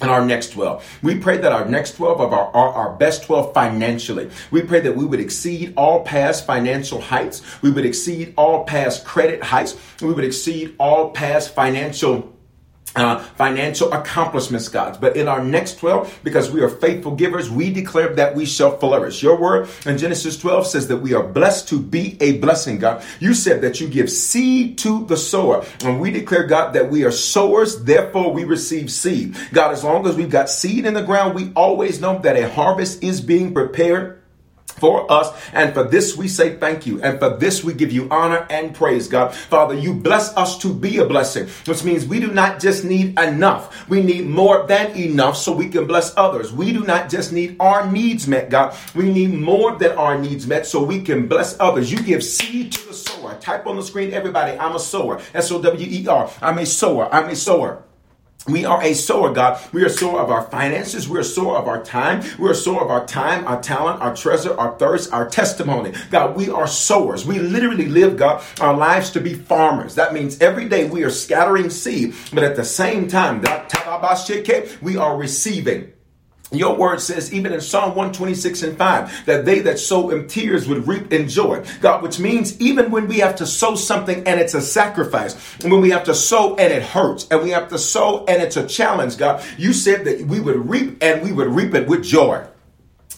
and 0.00 0.10
our 0.10 0.24
next 0.24 0.50
12. 0.50 0.98
We 1.02 1.18
pray 1.18 1.38
that 1.38 1.52
our 1.52 1.64
next 1.64 1.96
12 1.96 2.20
of 2.20 2.32
our, 2.32 2.48
our, 2.54 2.72
our, 2.72 2.96
best 2.96 3.24
12 3.24 3.54
financially. 3.54 4.30
We 4.50 4.62
pray 4.62 4.80
that 4.80 4.96
we 4.96 5.04
would 5.04 5.20
exceed 5.20 5.74
all 5.76 6.04
past 6.04 6.46
financial 6.46 7.00
heights. 7.00 7.42
We 7.62 7.70
would 7.70 7.86
exceed 7.86 8.34
all 8.36 8.64
past 8.64 9.04
credit 9.04 9.42
heights. 9.42 9.76
We 10.00 10.12
would 10.12 10.24
exceed 10.24 10.74
all 10.78 11.10
past 11.10 11.54
financial 11.54 12.33
uh, 12.96 13.18
financial 13.18 13.92
accomplishments, 13.92 14.68
God. 14.68 15.00
But 15.00 15.16
in 15.16 15.28
our 15.28 15.42
next 15.42 15.78
12, 15.78 16.20
because 16.22 16.50
we 16.50 16.62
are 16.62 16.68
faithful 16.68 17.14
givers, 17.16 17.50
we 17.50 17.72
declare 17.72 18.14
that 18.14 18.34
we 18.34 18.46
shall 18.46 18.78
flourish. 18.78 19.22
Your 19.22 19.38
word 19.38 19.68
in 19.86 19.98
Genesis 19.98 20.38
12 20.38 20.66
says 20.66 20.88
that 20.88 20.98
we 20.98 21.14
are 21.14 21.22
blessed 21.22 21.68
to 21.68 21.80
be 21.80 22.16
a 22.20 22.38
blessing, 22.38 22.78
God. 22.78 23.02
You 23.20 23.34
said 23.34 23.62
that 23.62 23.80
you 23.80 23.88
give 23.88 24.10
seed 24.10 24.78
to 24.78 25.04
the 25.06 25.16
sower. 25.16 25.64
And 25.82 26.00
we 26.00 26.10
declare, 26.10 26.46
God, 26.46 26.72
that 26.74 26.90
we 26.90 27.04
are 27.04 27.10
sowers, 27.10 27.84
therefore 27.84 28.32
we 28.32 28.44
receive 28.44 28.90
seed. 28.90 29.36
God, 29.52 29.72
as 29.72 29.84
long 29.84 30.06
as 30.06 30.16
we've 30.16 30.30
got 30.30 30.50
seed 30.50 30.86
in 30.86 30.94
the 30.94 31.02
ground, 31.02 31.34
we 31.34 31.52
always 31.54 32.00
know 32.00 32.18
that 32.20 32.36
a 32.36 32.48
harvest 32.48 33.02
is 33.02 33.20
being 33.20 33.52
prepared 33.54 34.20
for 34.74 35.10
us. 35.10 35.30
And 35.52 35.72
for 35.74 35.84
this 35.84 36.16
we 36.16 36.28
say 36.28 36.56
thank 36.56 36.86
you. 36.86 37.02
And 37.02 37.18
for 37.18 37.36
this 37.36 37.64
we 37.64 37.74
give 37.74 37.92
you 37.92 38.08
honor 38.10 38.46
and 38.50 38.74
praise, 38.74 39.08
God. 39.08 39.34
Father, 39.34 39.74
you 39.74 39.94
bless 39.94 40.36
us 40.36 40.58
to 40.58 40.72
be 40.72 40.98
a 40.98 41.04
blessing, 41.04 41.48
which 41.66 41.84
means 41.84 42.06
we 42.06 42.20
do 42.20 42.30
not 42.32 42.60
just 42.60 42.84
need 42.84 43.18
enough. 43.18 43.88
We 43.88 44.02
need 44.02 44.26
more 44.26 44.66
than 44.66 44.96
enough 44.96 45.36
so 45.36 45.52
we 45.52 45.68
can 45.68 45.86
bless 45.86 46.16
others. 46.16 46.52
We 46.52 46.72
do 46.72 46.84
not 46.84 47.08
just 47.08 47.32
need 47.32 47.56
our 47.60 47.90
needs 47.90 48.26
met, 48.26 48.50
God. 48.50 48.76
We 48.94 49.12
need 49.12 49.32
more 49.34 49.76
than 49.76 49.92
our 49.92 50.18
needs 50.18 50.46
met 50.46 50.66
so 50.66 50.82
we 50.82 51.00
can 51.00 51.28
bless 51.28 51.58
others. 51.60 51.90
You 51.90 51.98
give 52.02 52.22
seed 52.22 52.72
to 52.72 52.88
the 52.88 52.94
sower. 52.94 53.36
Type 53.40 53.66
on 53.66 53.76
the 53.76 53.82
screen, 53.82 54.12
everybody, 54.12 54.58
I'm 54.58 54.76
a 54.76 54.80
sower. 54.80 55.20
S 55.34 55.50
O 55.50 55.60
W 55.62 55.86
E 55.86 56.06
R. 56.06 56.30
I'm 56.40 56.58
a 56.58 56.66
sower. 56.66 57.12
I'm 57.12 57.28
a 57.28 57.36
sower. 57.36 57.84
We 58.46 58.66
are 58.66 58.82
a 58.82 58.92
sower, 58.92 59.32
God. 59.32 59.58
We 59.72 59.84
are 59.84 59.88
sower 59.88 60.20
of 60.20 60.30
our 60.30 60.42
finances. 60.42 61.08
We 61.08 61.18
are 61.18 61.22
sower 61.22 61.56
of 61.56 61.66
our 61.66 61.82
time. 61.82 62.22
We 62.38 62.50
are 62.50 62.54
sower 62.54 62.82
of 62.82 62.90
our 62.90 63.06
time, 63.06 63.46
our 63.46 63.60
talent, 63.62 64.02
our 64.02 64.14
treasure, 64.14 64.54
our 64.58 64.76
thirst, 64.78 65.12
our 65.14 65.26
testimony. 65.26 65.94
God, 66.10 66.36
we 66.36 66.50
are 66.50 66.66
sowers. 66.66 67.24
We 67.24 67.38
literally 67.38 67.86
live, 67.86 68.18
God, 68.18 68.44
our 68.60 68.76
lives 68.76 69.10
to 69.12 69.20
be 69.20 69.32
farmers. 69.32 69.94
That 69.94 70.12
means 70.12 70.42
every 70.42 70.68
day 70.68 70.90
we 70.90 71.04
are 71.04 71.10
scattering 71.10 71.70
seed, 71.70 72.14
but 72.34 72.44
at 72.44 72.54
the 72.54 72.64
same 72.64 73.08
time, 73.08 73.42
we 74.82 74.96
are 74.98 75.16
receiving. 75.16 75.92
Your 76.56 76.74
word 76.76 77.00
says, 77.00 77.32
even 77.32 77.52
in 77.52 77.60
Psalm 77.60 77.90
126 77.90 78.62
and 78.62 78.78
5, 78.78 79.26
that 79.26 79.44
they 79.44 79.60
that 79.60 79.78
sow 79.78 80.10
in 80.10 80.26
tears 80.28 80.68
would 80.68 80.86
reap 80.86 81.12
in 81.12 81.28
joy. 81.28 81.64
God, 81.80 82.02
which 82.02 82.18
means 82.18 82.60
even 82.60 82.90
when 82.90 83.08
we 83.08 83.18
have 83.18 83.36
to 83.36 83.46
sow 83.46 83.74
something 83.74 84.26
and 84.26 84.40
it's 84.40 84.54
a 84.54 84.62
sacrifice, 84.62 85.34
and 85.60 85.72
when 85.72 85.80
we 85.80 85.90
have 85.90 86.04
to 86.04 86.14
sow 86.14 86.56
and 86.56 86.72
it 86.72 86.82
hurts, 86.82 87.26
and 87.30 87.42
we 87.42 87.50
have 87.50 87.68
to 87.68 87.78
sow 87.78 88.24
and 88.26 88.42
it's 88.42 88.56
a 88.56 88.66
challenge, 88.66 89.16
God, 89.16 89.44
you 89.58 89.72
said 89.72 90.04
that 90.04 90.22
we 90.22 90.40
would 90.40 90.68
reap 90.68 91.02
and 91.02 91.22
we 91.22 91.32
would 91.32 91.48
reap 91.48 91.74
it 91.74 91.86
with 91.86 92.04
joy. 92.04 92.46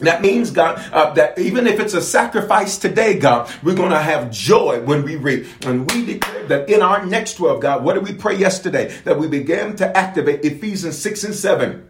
That 0.01 0.21
means, 0.21 0.51
God, 0.51 0.79
uh, 0.93 1.15
that 1.15 1.39
even 1.39 1.67
if 1.67 1.81
it's 1.81 1.95
a 1.95 2.03
sacrifice 2.03 2.77
today, 2.77 3.19
God, 3.19 3.51
we're 3.63 3.75
going 3.75 3.93
to 3.93 3.99
have 3.99 4.31
joy 4.31 4.83
when 4.83 5.03
we 5.03 5.17
reap. 5.17 5.47
And 5.65 5.91
we 5.91 6.05
declare 6.05 6.45
that 6.49 6.69
in 6.69 6.83
our 6.83 7.07
next 7.07 7.35
12, 7.35 7.63
God, 7.63 7.83
what 7.83 7.95
did 7.95 8.05
we 8.05 8.13
pray 8.13 8.37
yesterday? 8.37 8.95
That 9.05 9.19
we 9.19 9.27
began 9.27 9.75
to 9.77 9.97
activate 9.97 10.45
Ephesians 10.45 10.99
6 10.99 11.25
and 11.25 11.35
7 11.35 11.89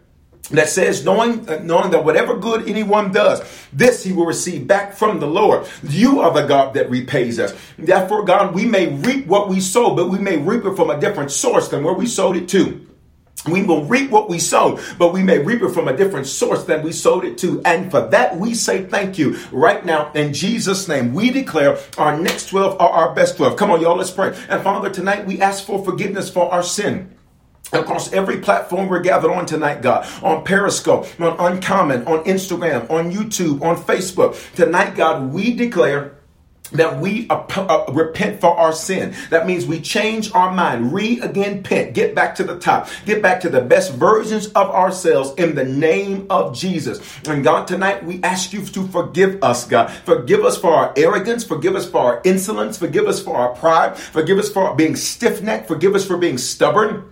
that 0.49 0.69
says, 0.69 1.03
knowing, 1.03 1.47
uh, 1.49 1.59
knowing 1.63 1.91
that 1.91 2.05
whatever 2.05 2.37
good 2.37 2.67
anyone 2.67 3.11
does, 3.11 3.41
this 3.73 4.03
he 4.03 4.13
will 4.13 4.25
receive 4.25 4.67
back 4.67 4.93
from 4.93 5.19
the 5.19 5.27
Lord. 5.27 5.67
You 5.83 6.21
are 6.21 6.33
the 6.33 6.47
God 6.47 6.73
that 6.75 6.89
repays 6.89 7.39
us. 7.39 7.53
Therefore, 7.77 8.23
God, 8.23 8.53
we 8.53 8.65
may 8.65 8.87
reap 8.87 9.27
what 9.27 9.49
we 9.49 9.59
sow, 9.59 9.95
but 9.95 10.09
we 10.09 10.19
may 10.19 10.37
reap 10.37 10.65
it 10.65 10.75
from 10.75 10.89
a 10.89 10.99
different 10.99 11.31
source 11.31 11.67
than 11.67 11.83
where 11.83 11.93
we 11.93 12.07
sowed 12.07 12.37
it 12.37 12.47
to. 12.49 12.87
We 13.47 13.63
will 13.63 13.85
reap 13.85 14.09
what 14.09 14.29
we 14.29 14.39
sow, 14.39 14.79
but 14.97 15.13
we 15.13 15.23
may 15.23 15.39
reap 15.39 15.61
it 15.61 15.69
from 15.69 15.87
a 15.87 15.95
different 15.95 16.27
source 16.27 16.65
than 16.65 16.83
we 16.83 16.91
sowed 16.91 17.23
it 17.23 17.37
to. 17.39 17.61
And 17.63 17.89
for 17.89 18.01
that, 18.09 18.37
we 18.37 18.53
say 18.53 18.83
thank 18.83 19.17
you 19.17 19.37
right 19.51 19.85
now 19.85 20.11
in 20.13 20.33
Jesus' 20.33 20.87
name. 20.87 21.13
We 21.13 21.29
declare 21.29 21.77
our 21.97 22.19
next 22.19 22.49
12 22.49 22.81
are 22.81 22.89
our 22.89 23.15
best 23.15 23.37
12. 23.37 23.55
Come 23.55 23.71
on, 23.71 23.79
y'all, 23.79 23.95
let's 23.95 24.11
pray. 24.11 24.35
And 24.49 24.61
Father, 24.63 24.89
tonight 24.89 25.25
we 25.25 25.39
ask 25.39 25.65
for 25.65 25.83
forgiveness 25.83 26.29
for 26.29 26.51
our 26.51 26.63
sin 26.63 27.16
across 27.73 28.11
every 28.13 28.37
platform 28.37 28.87
we're 28.87 29.01
gathered 29.01 29.31
on 29.31 29.45
tonight, 29.45 29.81
God, 29.81 30.07
on 30.23 30.43
Periscope, 30.43 31.07
on 31.19 31.35
Uncommon, 31.39 32.05
on 32.07 32.23
Instagram, 32.23 32.89
on 32.89 33.11
YouTube, 33.11 33.61
on 33.61 33.75
Facebook. 33.75 34.37
Tonight, 34.55 34.95
God, 34.95 35.33
we 35.33 35.53
declare 35.53 36.17
that 36.71 36.99
we 36.99 37.27
uh, 37.29 37.45
uh, 37.55 37.85
repent 37.93 38.41
for 38.41 38.57
our 38.57 38.73
sin. 38.73 39.15
That 39.29 39.47
means 39.47 39.65
we 39.65 39.79
change 39.79 40.33
our 40.33 40.51
mind, 40.51 40.93
re 40.93 41.19
again, 41.21 41.63
pent, 41.63 41.93
get 41.93 42.15
back 42.15 42.35
to 42.35 42.43
the 42.43 42.59
top, 42.59 42.89
get 43.05 43.21
back 43.21 43.41
to 43.41 43.49
the 43.49 43.61
best 43.61 43.93
versions 43.93 44.47
of 44.47 44.69
ourselves 44.69 45.33
in 45.37 45.55
the 45.55 45.63
name 45.63 46.27
of 46.29 46.55
Jesus. 46.55 46.99
And 47.27 47.43
God, 47.43 47.67
tonight 47.67 48.03
we 48.03 48.21
ask 48.23 48.53
you 48.53 48.65
to 48.65 48.87
forgive 48.87 49.43
us, 49.43 49.65
God. 49.65 49.91
Forgive 50.05 50.43
us 50.43 50.57
for 50.57 50.73
our 50.73 50.93
arrogance, 50.97 51.43
forgive 51.43 51.75
us 51.75 51.89
for 51.89 52.01
our 52.01 52.21
insolence, 52.23 52.77
forgive 52.77 53.07
us 53.07 53.21
for 53.21 53.35
our 53.35 53.55
pride, 53.55 53.97
forgive 53.97 54.37
us 54.37 54.51
for 54.51 54.75
being 54.75 54.95
stiff 54.95 55.41
necked, 55.41 55.67
forgive 55.67 55.95
us 55.95 56.05
for 56.05 56.17
being 56.17 56.37
stubborn. 56.37 57.11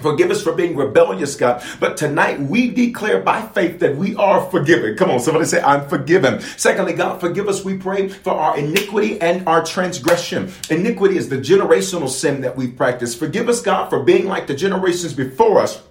Forgive 0.00 0.30
us 0.30 0.42
for 0.42 0.52
being 0.52 0.76
rebellious, 0.76 1.36
God. 1.36 1.62
But 1.78 1.96
tonight 1.96 2.40
we 2.40 2.70
declare 2.70 3.20
by 3.20 3.42
faith 3.42 3.80
that 3.80 3.96
we 3.96 4.14
are 4.16 4.48
forgiven. 4.50 4.96
Come 4.96 5.10
on, 5.10 5.20
somebody 5.20 5.46
say, 5.46 5.62
I'm 5.62 5.88
forgiven. 5.88 6.40
Secondly, 6.40 6.94
God, 6.94 7.20
forgive 7.20 7.48
us, 7.48 7.64
we 7.64 7.76
pray, 7.76 8.08
for 8.08 8.32
our 8.32 8.58
iniquity 8.58 9.20
and 9.20 9.46
our 9.46 9.64
transgression. 9.64 10.52
Iniquity 10.70 11.16
is 11.16 11.28
the 11.28 11.38
generational 11.38 12.08
sin 12.08 12.40
that 12.42 12.56
we 12.56 12.68
practice. 12.68 13.14
Forgive 13.14 13.48
us, 13.48 13.60
God, 13.60 13.88
for 13.88 14.02
being 14.02 14.26
like 14.26 14.46
the 14.46 14.54
generations 14.54 15.12
before 15.12 15.58
us 15.58 15.82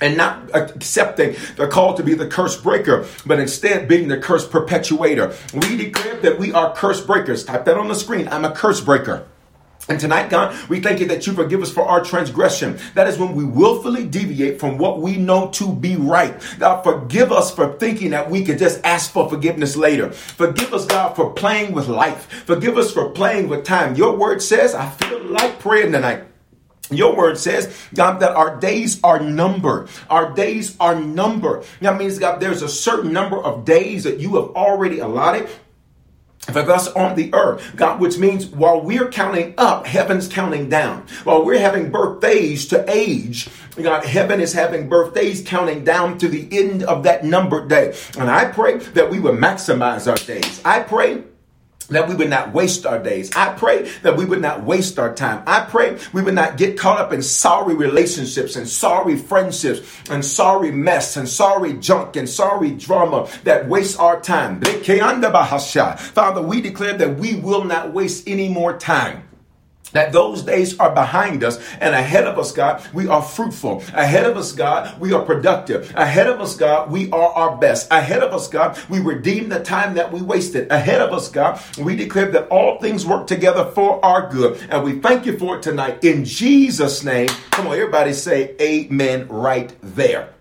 and 0.00 0.16
not 0.16 0.50
accepting 0.54 1.36
the 1.56 1.66
call 1.66 1.94
to 1.94 2.02
be 2.02 2.14
the 2.14 2.28
curse 2.28 2.60
breaker, 2.60 3.06
but 3.24 3.38
instead 3.38 3.88
being 3.88 4.08
the 4.08 4.18
curse 4.18 4.46
perpetuator. 4.46 5.34
We 5.54 5.76
declare 5.76 6.20
that 6.20 6.38
we 6.38 6.52
are 6.52 6.74
curse 6.74 7.00
breakers. 7.00 7.44
Type 7.44 7.64
that 7.64 7.76
on 7.76 7.88
the 7.88 7.94
screen. 7.94 8.28
I'm 8.28 8.44
a 8.44 8.52
curse 8.52 8.80
breaker. 8.80 9.26
And 9.88 10.00
tonight, 10.00 10.30
God, 10.30 10.68
we 10.68 10.80
thank 10.80 10.98
you 10.98 11.06
that 11.06 11.26
you 11.26 11.32
forgive 11.32 11.62
us 11.62 11.72
for 11.72 11.84
our 11.84 12.02
transgression. 12.02 12.78
That 12.94 13.06
is 13.06 13.18
when 13.18 13.34
we 13.34 13.44
willfully 13.44 14.04
deviate 14.04 14.58
from 14.58 14.78
what 14.78 15.00
we 15.00 15.16
know 15.16 15.48
to 15.52 15.72
be 15.72 15.94
right. 15.96 16.34
God, 16.58 16.82
forgive 16.82 17.30
us 17.30 17.54
for 17.54 17.74
thinking 17.74 18.10
that 18.10 18.28
we 18.28 18.44
could 18.44 18.58
just 18.58 18.84
ask 18.84 19.12
for 19.12 19.28
forgiveness 19.28 19.76
later. 19.76 20.10
Forgive 20.10 20.74
us, 20.74 20.86
God, 20.86 21.14
for 21.14 21.32
playing 21.32 21.72
with 21.72 21.86
life. 21.86 22.26
Forgive 22.46 22.76
us 22.76 22.92
for 22.92 23.10
playing 23.10 23.48
with 23.48 23.64
time. 23.64 23.94
Your 23.94 24.16
word 24.16 24.42
says, 24.42 24.74
I 24.74 24.90
feel 24.90 25.22
like 25.24 25.60
praying 25.60 25.92
tonight. 25.92 26.24
Your 26.90 27.16
word 27.16 27.38
says, 27.38 27.76
God, 27.94 28.20
that 28.20 28.36
our 28.36 28.58
days 28.60 29.00
are 29.02 29.18
numbered. 29.18 29.88
Our 30.08 30.32
days 30.32 30.76
are 30.78 30.94
numbered. 30.94 31.64
That 31.80 31.98
means, 31.98 32.18
God, 32.18 32.40
there's 32.40 32.62
a 32.62 32.68
certain 32.68 33.12
number 33.12 33.42
of 33.42 33.64
days 33.64 34.04
that 34.04 34.20
you 34.20 34.36
have 34.36 34.50
already 34.54 35.00
allotted 35.00 35.48
for 36.46 36.70
us 36.70 36.88
on 36.88 37.16
the 37.16 37.32
earth, 37.34 37.74
God, 37.76 38.00
which 38.00 38.18
means 38.18 38.46
while 38.46 38.80
we're 38.80 39.10
counting 39.10 39.54
up, 39.58 39.86
heaven's 39.86 40.28
counting 40.28 40.68
down. 40.68 41.06
While 41.24 41.44
we're 41.44 41.58
having 41.58 41.90
birthdays 41.90 42.66
to 42.68 42.84
age, 42.90 43.48
God, 43.76 44.04
heaven 44.04 44.40
is 44.40 44.52
having 44.52 44.88
birthdays 44.88 45.42
counting 45.42 45.84
down 45.84 46.18
to 46.18 46.28
the 46.28 46.48
end 46.50 46.82
of 46.84 47.02
that 47.02 47.24
numbered 47.24 47.68
day. 47.68 47.94
And 48.18 48.30
I 48.30 48.46
pray 48.46 48.78
that 48.78 49.10
we 49.10 49.20
will 49.20 49.36
maximize 49.36 50.10
our 50.10 50.16
days. 50.16 50.62
I 50.64 50.80
pray 50.80 51.24
that 51.88 52.08
we 52.08 52.14
would 52.14 52.30
not 52.30 52.52
waste 52.52 52.86
our 52.86 52.98
days. 53.02 53.30
I 53.36 53.52
pray 53.52 53.90
that 54.02 54.16
we 54.16 54.24
would 54.24 54.40
not 54.40 54.64
waste 54.64 54.98
our 54.98 55.14
time. 55.14 55.42
I 55.46 55.60
pray 55.60 55.98
we 56.12 56.22
would 56.22 56.34
not 56.34 56.56
get 56.56 56.78
caught 56.78 56.98
up 56.98 57.12
in 57.12 57.22
sorry 57.22 57.74
relationships 57.74 58.56
and 58.56 58.68
sorry 58.68 59.16
friendships 59.16 59.80
and 60.10 60.24
sorry 60.24 60.70
mess 60.70 61.16
and 61.16 61.28
sorry 61.28 61.74
junk 61.74 62.16
and 62.16 62.28
sorry 62.28 62.70
drama 62.72 63.28
that 63.44 63.68
waste 63.68 63.98
our 64.00 64.20
time. 64.20 64.60
Father, 64.60 66.42
we 66.42 66.60
declare 66.60 66.96
that 66.96 67.16
we 67.18 67.36
will 67.36 67.64
not 67.64 67.92
waste 67.92 68.28
any 68.28 68.48
more 68.48 68.76
time 68.78 69.25
that 69.96 70.12
those 70.12 70.42
days 70.42 70.78
are 70.78 70.94
behind 70.94 71.42
us 71.42 71.58
and 71.80 71.94
ahead 71.94 72.24
of 72.24 72.38
us, 72.38 72.52
God, 72.52 72.86
we 72.92 73.08
are 73.08 73.22
fruitful. 73.22 73.82
Ahead 73.94 74.26
of 74.26 74.36
us, 74.36 74.52
God, 74.52 74.98
we 75.00 75.12
are 75.12 75.22
productive. 75.22 75.92
Ahead 75.96 76.26
of 76.26 76.40
us, 76.40 76.56
God, 76.56 76.90
we 76.90 77.10
are 77.10 77.28
our 77.32 77.56
best. 77.56 77.90
Ahead 77.90 78.22
of 78.22 78.32
us, 78.32 78.48
God, 78.48 78.78
we 78.88 79.00
redeem 79.00 79.48
the 79.48 79.60
time 79.60 79.94
that 79.94 80.12
we 80.12 80.22
wasted. 80.22 80.70
Ahead 80.70 81.00
of 81.00 81.12
us, 81.12 81.28
God, 81.28 81.60
we 81.78 81.96
declare 81.96 82.30
that 82.32 82.48
all 82.48 82.78
things 82.78 83.06
work 83.06 83.26
together 83.26 83.64
for 83.64 84.04
our 84.04 84.30
good. 84.30 84.60
And 84.70 84.84
we 84.84 85.00
thank 85.00 85.26
you 85.26 85.38
for 85.38 85.56
it 85.56 85.62
tonight 85.62 86.04
in 86.04 86.24
Jesus' 86.24 87.02
name. 87.02 87.28
Come 87.50 87.66
on, 87.66 87.74
everybody 87.74 88.12
say 88.12 88.54
amen 88.60 89.28
right 89.28 89.74
there. 89.82 90.35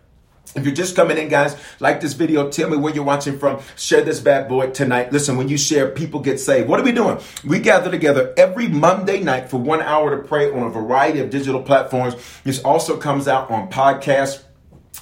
If 0.55 0.63
you're 0.63 0.73
just 0.73 0.95
coming 0.95 1.17
in, 1.17 1.27
guys, 1.27 1.57
like 1.81 1.99
this 1.99 2.13
video, 2.13 2.49
tell 2.49 2.69
me 2.69 2.77
where 2.77 2.93
you're 2.93 3.03
watching 3.03 3.37
from. 3.37 3.61
Share 3.75 4.01
this 4.01 4.21
bad 4.21 4.47
boy 4.47 4.69
tonight. 4.69 5.11
Listen, 5.11 5.35
when 5.35 5.49
you 5.49 5.57
share, 5.57 5.89
people 5.89 6.21
get 6.21 6.39
saved. 6.39 6.69
What 6.69 6.79
are 6.79 6.83
we 6.83 6.93
doing? 6.93 7.19
We 7.43 7.59
gather 7.59 7.91
together 7.91 8.33
every 8.37 8.69
Monday 8.69 9.19
night 9.19 9.49
for 9.49 9.57
one 9.57 9.81
hour 9.81 10.15
to 10.15 10.25
pray 10.25 10.49
on 10.49 10.63
a 10.63 10.69
variety 10.69 11.19
of 11.19 11.29
digital 11.29 11.61
platforms. 11.61 12.15
This 12.45 12.63
also 12.63 12.95
comes 12.95 13.27
out 13.27 13.51
on 13.51 13.69
podcasts 13.69 14.44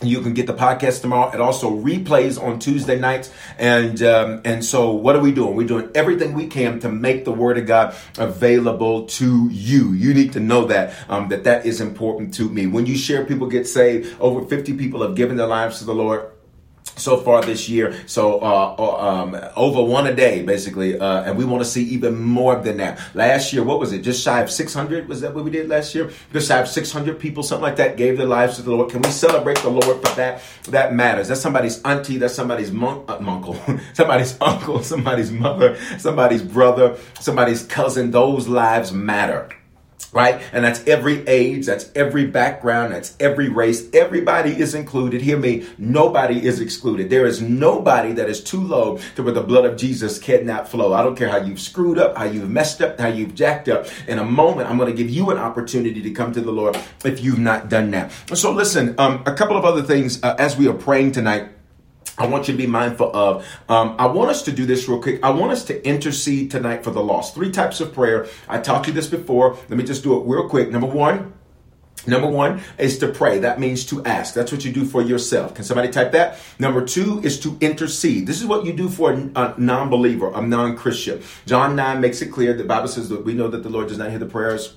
you 0.01 0.21
can 0.21 0.33
get 0.33 0.47
the 0.47 0.53
podcast 0.53 1.01
tomorrow. 1.01 1.31
It 1.31 1.41
also 1.41 1.69
replays 1.69 2.41
on 2.41 2.59
Tuesday 2.59 2.99
nights, 2.99 3.31
and 3.57 4.01
um, 4.01 4.41
and 4.45 4.63
so 4.63 4.91
what 4.91 5.15
are 5.15 5.21
we 5.21 5.31
doing? 5.31 5.55
We're 5.55 5.67
doing 5.67 5.89
everything 5.95 6.33
we 6.33 6.47
can 6.47 6.79
to 6.79 6.89
make 6.89 7.25
the 7.25 7.31
Word 7.31 7.57
of 7.57 7.65
God 7.65 7.95
available 8.17 9.05
to 9.05 9.49
you. 9.49 9.93
You 9.93 10.13
need 10.13 10.33
to 10.33 10.39
know 10.39 10.65
that 10.65 10.93
um, 11.09 11.29
that 11.29 11.43
that 11.43 11.65
is 11.65 11.81
important 11.81 12.33
to 12.35 12.49
me. 12.49 12.67
When 12.67 12.85
you 12.85 12.97
share, 12.97 13.25
people 13.25 13.47
get 13.47 13.67
saved. 13.67 14.15
Over 14.19 14.45
fifty 14.45 14.73
people 14.73 15.01
have 15.01 15.15
given 15.15 15.37
their 15.37 15.47
lives 15.47 15.79
to 15.79 15.85
the 15.85 15.95
Lord 15.95 16.32
so 16.95 17.17
far 17.17 17.41
this 17.41 17.69
year. 17.69 17.95
So 18.05 18.39
uh, 18.39 18.75
uh, 18.77 18.97
um, 18.97 19.37
over 19.55 19.83
one 19.83 20.07
a 20.07 20.15
day, 20.15 20.43
basically, 20.43 20.99
uh, 20.99 21.23
and 21.23 21.37
we 21.37 21.45
want 21.45 21.63
to 21.63 21.69
see 21.69 21.83
even 21.85 22.19
more 22.19 22.55
than 22.55 22.77
that. 22.77 22.99
Last 23.13 23.53
year, 23.53 23.63
what 23.63 23.79
was 23.79 23.93
it? 23.93 24.01
Just 24.01 24.23
shy 24.23 24.41
of 24.41 24.51
600? 24.51 25.07
Was 25.07 25.21
that 25.21 25.33
what 25.33 25.43
we 25.43 25.51
did 25.51 25.69
last 25.69 25.93
year? 25.95 26.11
Just 26.31 26.47
shy 26.47 26.59
of 26.59 26.67
600 26.67 27.19
people, 27.19 27.43
something 27.43 27.63
like 27.63 27.77
that, 27.77 27.97
gave 27.97 28.17
their 28.17 28.27
lives 28.27 28.57
to 28.57 28.61
the 28.61 28.71
Lord. 28.71 28.91
Can 28.91 29.01
we 29.01 29.09
celebrate 29.09 29.59
the 29.59 29.69
Lord 29.69 30.05
for 30.05 30.15
that? 30.15 30.41
That 30.69 30.93
matters. 30.93 31.27
That's 31.27 31.41
somebody's 31.41 31.81
auntie. 31.83 32.17
That's 32.17 32.35
somebody's 32.35 32.71
mon- 32.71 33.05
uh, 33.07 33.17
uncle, 33.17 33.57
somebody's 33.93 34.37
uncle, 34.41 34.83
somebody's 34.83 35.31
mother, 35.31 35.77
somebody's 35.97 36.43
brother, 36.43 36.97
somebody's 37.19 37.63
cousin. 37.63 38.11
Those 38.11 38.47
lives 38.47 38.91
matter 38.91 39.49
right? 40.13 40.41
And 40.53 40.63
that's 40.63 40.85
every 40.87 41.27
age, 41.27 41.65
that's 41.65 41.91
every 41.95 42.27
background, 42.27 42.93
that's 42.93 43.15
every 43.19 43.49
race. 43.49 43.89
Everybody 43.93 44.51
is 44.51 44.75
included. 44.75 45.21
Hear 45.21 45.37
me, 45.37 45.67
nobody 45.77 46.45
is 46.45 46.61
excluded. 46.61 47.09
There 47.09 47.25
is 47.25 47.41
nobody 47.41 48.13
that 48.13 48.29
is 48.29 48.43
too 48.43 48.61
low 48.61 48.99
to 49.15 49.23
where 49.23 49.33
the 49.33 49.41
blood 49.41 49.65
of 49.65 49.75
Jesus 49.75 50.19
cannot 50.19 50.69
flow. 50.69 50.93
I 50.93 51.03
don't 51.03 51.15
care 51.15 51.29
how 51.29 51.37
you've 51.37 51.59
screwed 51.59 51.97
up, 51.97 52.15
how 52.15 52.25
you've 52.25 52.49
messed 52.49 52.81
up, 52.81 52.99
how 52.99 53.07
you've 53.07 53.35
jacked 53.35 53.67
up. 53.67 53.87
In 54.07 54.19
a 54.19 54.25
moment, 54.25 54.69
I'm 54.69 54.77
going 54.77 54.91
to 54.91 54.95
give 54.95 55.09
you 55.09 55.31
an 55.31 55.37
opportunity 55.37 56.01
to 56.01 56.11
come 56.11 56.31
to 56.33 56.41
the 56.41 56.51
Lord 56.51 56.77
if 57.03 57.23
you've 57.23 57.39
not 57.39 57.69
done 57.69 57.91
that. 57.91 58.11
So 58.33 58.51
listen, 58.51 58.95
um, 58.99 59.23
a 59.25 59.33
couple 59.33 59.57
of 59.57 59.65
other 59.65 59.81
things 59.81 60.23
uh, 60.23 60.35
as 60.37 60.55
we 60.55 60.67
are 60.67 60.73
praying 60.73 61.13
tonight. 61.13 61.49
I 62.17 62.27
want 62.27 62.47
you 62.47 62.53
to 62.53 62.57
be 62.57 62.67
mindful 62.67 63.15
of. 63.15 63.45
Um, 63.67 63.95
I 63.97 64.05
want 64.05 64.29
us 64.29 64.43
to 64.43 64.51
do 64.51 64.65
this 64.65 64.87
real 64.87 65.01
quick. 65.01 65.23
I 65.23 65.31
want 65.31 65.51
us 65.51 65.65
to 65.65 65.87
intercede 65.87 66.51
tonight 66.51 66.83
for 66.83 66.91
the 66.91 67.03
lost. 67.03 67.33
Three 67.33 67.51
types 67.51 67.81
of 67.81 67.93
prayer. 67.93 68.27
I 68.47 68.59
taught 68.59 68.85
you 68.87 68.93
this 68.93 69.07
before. 69.07 69.57
Let 69.69 69.77
me 69.77 69.83
just 69.83 70.03
do 70.03 70.19
it 70.19 70.25
real 70.25 70.47
quick. 70.47 70.69
Number 70.69 70.87
one, 70.87 71.33
Number 72.05 72.27
one 72.27 72.61
is 72.77 72.97
to 72.99 73.07
pray. 73.07 73.39
That 73.39 73.61
means 73.61 73.85
to 73.85 74.03
ask. 74.03 74.33
That's 74.33 74.51
what 74.51 74.65
you 74.65 74.73
do 74.73 74.83
for 74.83 75.01
yourself. 75.01 75.53
Can 75.53 75.63
somebody 75.63 75.89
type 75.89 76.11
that? 76.11 76.37
Number 76.59 76.83
two 76.85 77.21
is 77.23 77.39
to 77.41 77.57
intercede. 77.61 78.27
This 78.27 78.41
is 78.41 78.45
what 78.45 78.65
you 78.65 78.73
do 78.73 78.89
for 78.89 79.13
a 79.13 79.55
non 79.57 79.89
believer, 79.89 80.29
a 80.33 80.41
non 80.41 80.75
Christian. 80.75 81.21
John 81.45 81.75
9 81.77 82.01
makes 82.01 82.21
it 82.21 82.27
clear. 82.27 82.53
The 82.53 82.65
Bible 82.65 82.89
says 82.89 83.07
that 83.09 83.23
we 83.23 83.33
know 83.33 83.47
that 83.47 83.63
the 83.63 83.69
Lord 83.69 83.87
does 83.87 83.97
not 83.97 84.09
hear 84.09 84.19
the 84.19 84.25
prayers 84.25 84.75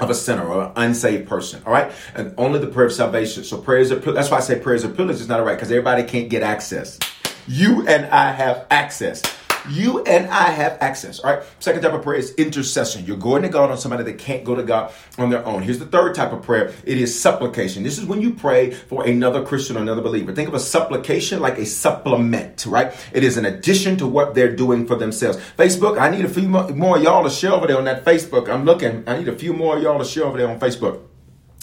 of 0.00 0.10
a 0.10 0.14
sinner 0.14 0.46
or 0.46 0.64
an 0.64 0.72
unsaved 0.76 1.28
person. 1.28 1.62
All 1.66 1.72
right. 1.72 1.92
And 2.14 2.34
only 2.38 2.58
the 2.58 2.66
prayer 2.66 2.86
of 2.86 2.92
salvation. 2.92 3.44
So 3.44 3.58
prayers 3.58 3.92
are, 3.92 3.96
that's 3.96 4.30
why 4.30 4.38
I 4.38 4.40
say 4.40 4.58
prayers 4.58 4.84
are 4.84 4.88
privilege 4.88 5.18
It's 5.18 5.28
not 5.28 5.44
right 5.44 5.56
because 5.56 5.70
everybody 5.70 6.04
can't 6.04 6.28
get 6.28 6.42
access. 6.42 6.98
You 7.46 7.86
and 7.86 8.06
I 8.06 8.32
have 8.32 8.66
access. 8.70 9.22
You 9.68 10.02
and 10.04 10.26
I 10.28 10.50
have 10.50 10.78
access. 10.80 11.20
All 11.20 11.34
right. 11.34 11.42
Second 11.58 11.82
type 11.82 11.92
of 11.92 12.02
prayer 12.02 12.18
is 12.18 12.34
intercession. 12.34 13.04
You're 13.04 13.16
going 13.16 13.42
to 13.42 13.48
God 13.48 13.70
on 13.70 13.78
somebody 13.78 14.04
that 14.04 14.18
can't 14.18 14.44
go 14.44 14.54
to 14.54 14.62
God 14.62 14.92
on 15.18 15.30
their 15.30 15.44
own. 15.44 15.62
Here's 15.62 15.78
the 15.78 15.86
third 15.86 16.14
type 16.14 16.32
of 16.32 16.42
prayer. 16.42 16.72
It 16.84 16.98
is 16.98 17.18
supplication. 17.18 17.82
This 17.82 17.98
is 17.98 18.06
when 18.06 18.20
you 18.20 18.32
pray 18.32 18.70
for 18.70 19.06
another 19.06 19.44
Christian 19.44 19.76
or 19.76 19.80
another 19.80 20.02
believer. 20.02 20.32
Think 20.32 20.48
of 20.48 20.54
a 20.54 20.60
supplication 20.60 21.40
like 21.40 21.58
a 21.58 21.66
supplement, 21.66 22.64
right? 22.66 22.94
It 23.12 23.24
is 23.24 23.36
an 23.36 23.44
addition 23.44 23.96
to 23.98 24.06
what 24.06 24.34
they're 24.34 24.54
doing 24.54 24.86
for 24.86 24.96
themselves. 24.96 25.38
Facebook, 25.56 26.00
I 26.00 26.10
need 26.10 26.24
a 26.24 26.28
few 26.28 26.48
more 26.48 26.98
y'all 26.98 27.24
to 27.24 27.30
share 27.30 27.52
over 27.52 27.66
there 27.66 27.78
on 27.78 27.84
that 27.84 28.04
Facebook. 28.04 28.48
I'm 28.48 28.64
looking. 28.64 29.04
I 29.06 29.18
need 29.18 29.28
a 29.28 29.36
few 29.36 29.52
more 29.52 29.78
y'all 29.78 29.98
to 29.98 30.04
share 30.04 30.24
over 30.24 30.38
there 30.38 30.48
on 30.48 30.58
Facebook. 30.58 31.02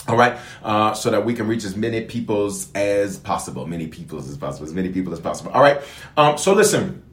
All 0.07 0.15
right, 0.15 0.37
uh, 0.63 0.93
so 0.93 1.11
that 1.11 1.25
we 1.25 1.33
can 1.33 1.47
reach 1.47 1.65
as 1.65 1.75
many 1.75 2.05
peoples 2.05 2.71
as 2.73 3.19
possible, 3.19 3.65
many 3.65 3.87
peoples 3.87 4.29
as 4.29 4.37
possible, 4.37 4.65
as 4.65 4.73
many 4.73 4.87
people 4.87 5.11
as 5.11 5.19
possible. 5.19 5.51
All 5.51 5.61
right, 5.61 5.81
um, 6.15 6.37
so 6.37 6.53
listen 6.53 7.03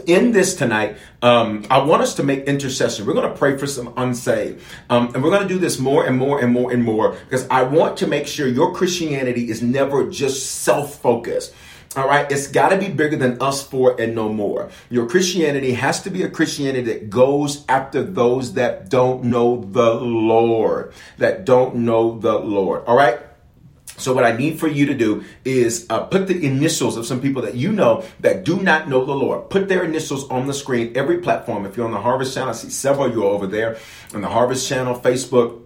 in 0.00 0.32
this 0.32 0.54
tonight, 0.54 0.98
um, 1.22 1.64
I 1.70 1.78
want 1.78 2.02
us 2.02 2.14
to 2.14 2.22
make 2.22 2.44
intercession. 2.44 3.06
We're 3.06 3.14
going 3.14 3.30
to 3.30 3.36
pray 3.36 3.56
for 3.56 3.66
some 3.66 3.92
unsaved. 3.96 4.62
Um, 4.90 5.14
and 5.14 5.22
we're 5.22 5.30
going 5.30 5.42
to 5.42 5.48
do 5.48 5.58
this 5.58 5.78
more 5.78 6.06
and 6.06 6.16
more 6.16 6.40
and 6.40 6.52
more 6.52 6.72
and 6.72 6.84
more 6.84 7.16
because 7.24 7.46
I 7.48 7.62
want 7.62 7.96
to 7.98 8.06
make 8.06 8.26
sure 8.26 8.46
your 8.46 8.74
Christianity 8.74 9.50
is 9.50 9.62
never 9.62 10.08
just 10.10 10.62
self 10.62 11.00
focused. 11.00 11.54
All 11.96 12.06
right, 12.06 12.30
it's 12.30 12.48
got 12.48 12.70
to 12.70 12.76
be 12.76 12.88
bigger 12.88 13.16
than 13.16 13.40
us 13.40 13.66
four 13.66 13.98
and 13.98 14.14
no 14.14 14.28
more. 14.30 14.68
Your 14.90 15.08
Christianity 15.08 15.72
has 15.72 16.02
to 16.02 16.10
be 16.10 16.24
a 16.24 16.28
Christianity 16.28 16.82
that 16.92 17.08
goes 17.08 17.64
after 17.70 18.02
those 18.02 18.52
that 18.52 18.90
don't 18.90 19.24
know 19.24 19.64
the 19.64 19.94
Lord, 19.94 20.92
that 21.16 21.46
don't 21.46 21.76
know 21.76 22.18
the 22.18 22.38
Lord. 22.38 22.84
All 22.86 22.96
right. 22.96 23.20
So 23.96 24.12
what 24.12 24.24
I 24.24 24.36
need 24.36 24.58
for 24.60 24.68
you 24.68 24.86
to 24.86 24.94
do 24.94 25.24
is 25.44 25.86
uh, 25.90 26.04
put 26.04 26.26
the 26.26 26.44
initials 26.44 26.96
of 26.96 27.06
some 27.06 27.20
people 27.20 27.42
that 27.42 27.54
you 27.54 27.72
know 27.72 28.04
that 28.20 28.44
do 28.44 28.60
not 28.60 28.88
know 28.88 29.04
the 29.04 29.14
Lord. 29.14 29.50
Put 29.50 29.68
their 29.68 29.84
initials 29.84 30.28
on 30.30 30.46
the 30.46 30.54
screen, 30.54 30.96
every 30.96 31.18
platform. 31.18 31.66
If 31.66 31.76
you're 31.76 31.86
on 31.86 31.92
the 31.92 32.00
Harvest 32.00 32.34
Channel, 32.34 32.50
I 32.50 32.52
see 32.52 32.70
several 32.70 33.06
of 33.06 33.14
you 33.14 33.24
over 33.24 33.46
there 33.46 33.78
on 34.14 34.20
the 34.20 34.28
Harvest 34.28 34.68
Channel, 34.68 35.00
Facebook, 35.00 35.65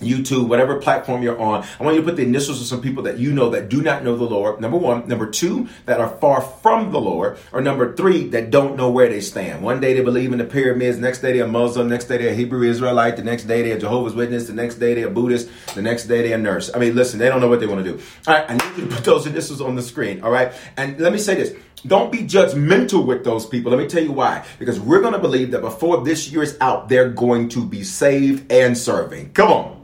YouTube, 0.00 0.48
whatever 0.48 0.80
platform 0.80 1.22
you're 1.22 1.40
on, 1.40 1.64
I 1.78 1.84
want 1.84 1.96
you 1.96 2.02
to 2.02 2.06
put 2.06 2.16
the 2.16 2.22
initials 2.22 2.60
of 2.60 2.66
some 2.66 2.80
people 2.80 3.02
that 3.04 3.18
you 3.18 3.32
know 3.32 3.50
that 3.50 3.68
do 3.68 3.82
not 3.82 4.04
know 4.04 4.16
the 4.16 4.24
Lord. 4.24 4.60
Number 4.60 4.76
one. 4.76 5.08
Number 5.08 5.26
two, 5.26 5.68
that 5.86 6.00
are 6.00 6.08
far 6.08 6.40
from 6.40 6.92
the 6.92 7.00
Lord. 7.00 7.38
Or 7.52 7.60
number 7.60 7.94
three, 7.94 8.28
that 8.28 8.50
don't 8.50 8.76
know 8.76 8.90
where 8.90 9.08
they 9.08 9.20
stand. 9.20 9.62
One 9.62 9.80
day 9.80 9.94
they 9.94 10.02
believe 10.02 10.32
in 10.32 10.38
the 10.38 10.44
pyramids, 10.44 10.98
next 10.98 11.20
day 11.20 11.36
they're 11.36 11.46
Muslim, 11.46 11.88
next 11.88 12.06
day 12.06 12.18
they're 12.18 12.34
Hebrew 12.34 12.62
Israelite, 12.62 13.16
the 13.16 13.24
next 13.24 13.44
day 13.44 13.62
they're 13.62 13.78
Jehovah's 13.78 14.14
Witness, 14.14 14.46
the 14.46 14.54
next 14.54 14.76
day 14.76 14.94
they're 14.94 15.10
Buddhist, 15.10 15.48
the 15.74 15.82
next 15.82 16.04
day 16.04 16.28
they're 16.28 16.38
nurse. 16.38 16.70
I 16.74 16.78
mean, 16.78 16.94
listen, 16.94 17.18
they 17.18 17.28
don't 17.28 17.40
know 17.40 17.48
what 17.48 17.60
they 17.60 17.66
want 17.66 17.84
to 17.84 17.92
do. 17.92 18.02
All 18.26 18.34
right, 18.34 18.48
I 18.48 18.54
need 18.54 18.78
you 18.78 18.88
to 18.88 18.94
put 18.94 19.04
those 19.04 19.26
initials 19.26 19.60
on 19.60 19.74
the 19.74 19.82
screen. 19.82 20.22
All 20.22 20.30
right, 20.30 20.52
and 20.76 20.98
let 21.00 21.12
me 21.12 21.18
say 21.18 21.34
this. 21.34 21.54
Don't 21.86 22.12
be 22.12 22.18
judgmental 22.18 23.06
with 23.06 23.24
those 23.24 23.46
people. 23.46 23.72
Let 23.72 23.78
me 23.78 23.88
tell 23.88 24.02
you 24.02 24.12
why. 24.12 24.44
Because 24.58 24.78
we're 24.78 25.00
going 25.00 25.14
to 25.14 25.18
believe 25.18 25.52
that 25.52 25.62
before 25.62 26.04
this 26.04 26.30
year 26.30 26.42
is 26.42 26.58
out, 26.60 26.90
they're 26.90 27.08
going 27.08 27.48
to 27.50 27.64
be 27.64 27.84
saved 27.84 28.52
and 28.52 28.76
serving. 28.76 29.32
Come 29.32 29.50
on 29.50 29.80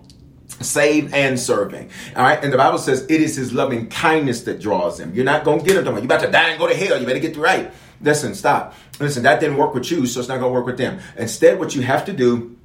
saved 0.61 1.15
and 1.15 1.39
serving. 1.39 1.91
All 2.17 2.23
right. 2.23 2.43
And 2.43 2.53
the 2.53 2.57
Bible 2.57 2.79
says 2.79 3.05
it 3.09 3.21
is 3.21 3.37
his 3.37 3.53
loving 3.53 3.89
kindness 3.89 4.43
that 4.43 4.61
draws 4.61 4.99
them. 4.99 5.15
You're 5.15 5.25
not 5.25 5.45
going 5.45 5.61
to 5.61 5.65
get 5.65 5.85
them. 5.85 5.97
You 5.97 6.03
about 6.03 6.21
to 6.23 6.31
die 6.31 6.51
and 6.51 6.59
go 6.59 6.67
to 6.67 6.75
hell. 6.75 6.99
You 6.99 7.07
better 7.07 7.19
get 7.19 7.37
right. 7.37 7.73
Listen, 8.01 8.35
stop. 8.35 8.75
Listen, 9.01 9.23
that 9.23 9.41
didn't 9.41 9.57
work 9.57 9.75
with 9.75 9.91
you, 9.91 10.07
so 10.07 10.21
it's 10.21 10.29
not 10.29 10.39
going 10.39 10.51
to 10.51 10.55
work 10.55 10.67
with 10.67 10.79
them. 10.79 11.01
Instead, 11.17 11.59
what 11.59 11.75
you 11.75 11.83
have 11.83 12.05
to 12.07 12.13
do 12.13 12.56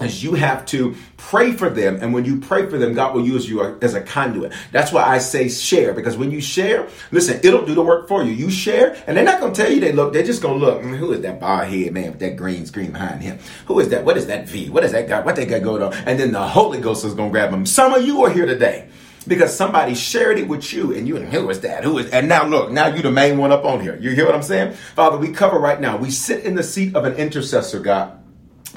is 0.00 0.22
you 0.22 0.34
have 0.34 0.64
to 0.66 0.94
pray 1.16 1.52
for 1.52 1.68
them. 1.68 1.98
And 2.00 2.12
when 2.14 2.24
you 2.24 2.40
pray 2.40 2.66
for 2.66 2.78
them, 2.78 2.94
God 2.94 3.14
will 3.14 3.26
use 3.26 3.48
you 3.48 3.62
as 3.82 3.94
a 3.94 4.00
conduit. 4.00 4.52
That's 4.72 4.92
why 4.92 5.02
I 5.04 5.18
say 5.18 5.48
share, 5.48 5.92
because 5.92 6.16
when 6.16 6.30
you 6.30 6.40
share, 6.40 6.88
listen, 7.10 7.40
it'll 7.42 7.64
do 7.64 7.74
the 7.74 7.82
work 7.82 8.08
for 8.08 8.22
you. 8.22 8.32
You 8.32 8.50
share, 8.50 8.96
and 9.06 9.16
they're 9.16 9.24
not 9.24 9.40
going 9.40 9.52
to 9.52 9.62
tell 9.62 9.72
you 9.72 9.80
they 9.80 9.92
look, 9.92 10.12
they're 10.12 10.22
just 10.22 10.42
going 10.42 10.58
to 10.60 10.64
look, 10.64 10.82
mm, 10.82 10.96
who 10.96 11.12
is 11.12 11.20
that 11.22 11.40
bar 11.40 11.64
head 11.64 11.92
man 11.92 12.10
with 12.10 12.20
that 12.20 12.36
green 12.36 12.66
screen 12.66 12.92
behind 12.92 13.22
him? 13.22 13.38
Who 13.66 13.78
is 13.80 13.88
that? 13.90 14.04
What 14.04 14.16
is 14.16 14.26
that 14.26 14.48
V? 14.48 14.70
What 14.70 14.84
is 14.84 14.92
that 14.92 15.08
guy? 15.08 15.20
What 15.20 15.36
they 15.36 15.46
got 15.46 15.62
going 15.62 15.82
on? 15.82 15.92
And 15.94 16.18
then 16.18 16.32
the 16.32 16.46
Holy 16.46 16.80
Ghost 16.80 17.04
is 17.04 17.14
going 17.14 17.30
to 17.30 17.32
grab 17.32 17.50
them. 17.50 17.66
Some 17.66 17.94
of 17.94 18.06
you 18.06 18.24
are 18.24 18.30
here 18.30 18.46
today 18.46 18.88
because 19.26 19.54
somebody 19.54 19.94
shared 19.94 20.38
it 20.38 20.48
with 20.48 20.72
you 20.72 20.94
and 20.94 21.06
you 21.06 21.16
and 21.16 21.28
who 21.28 21.48
is 21.50 21.60
that? 21.60 21.84
Who 21.84 21.98
is 21.98 22.10
and 22.10 22.28
now 22.28 22.46
look, 22.46 22.70
now 22.70 22.86
you 22.88 23.02
the 23.02 23.10
main 23.10 23.38
one 23.38 23.52
up 23.52 23.64
on 23.64 23.80
here. 23.80 23.96
You 23.96 24.10
hear 24.10 24.26
what 24.26 24.34
I'm 24.34 24.42
saying? 24.42 24.72
Father, 24.94 25.18
we 25.18 25.32
cover 25.32 25.58
right 25.58 25.80
now. 25.80 25.96
We 25.96 26.10
sit 26.10 26.44
in 26.44 26.54
the 26.54 26.62
seat 26.62 26.96
of 26.96 27.04
an 27.04 27.14
intercessor, 27.14 27.80
God. 27.80 28.17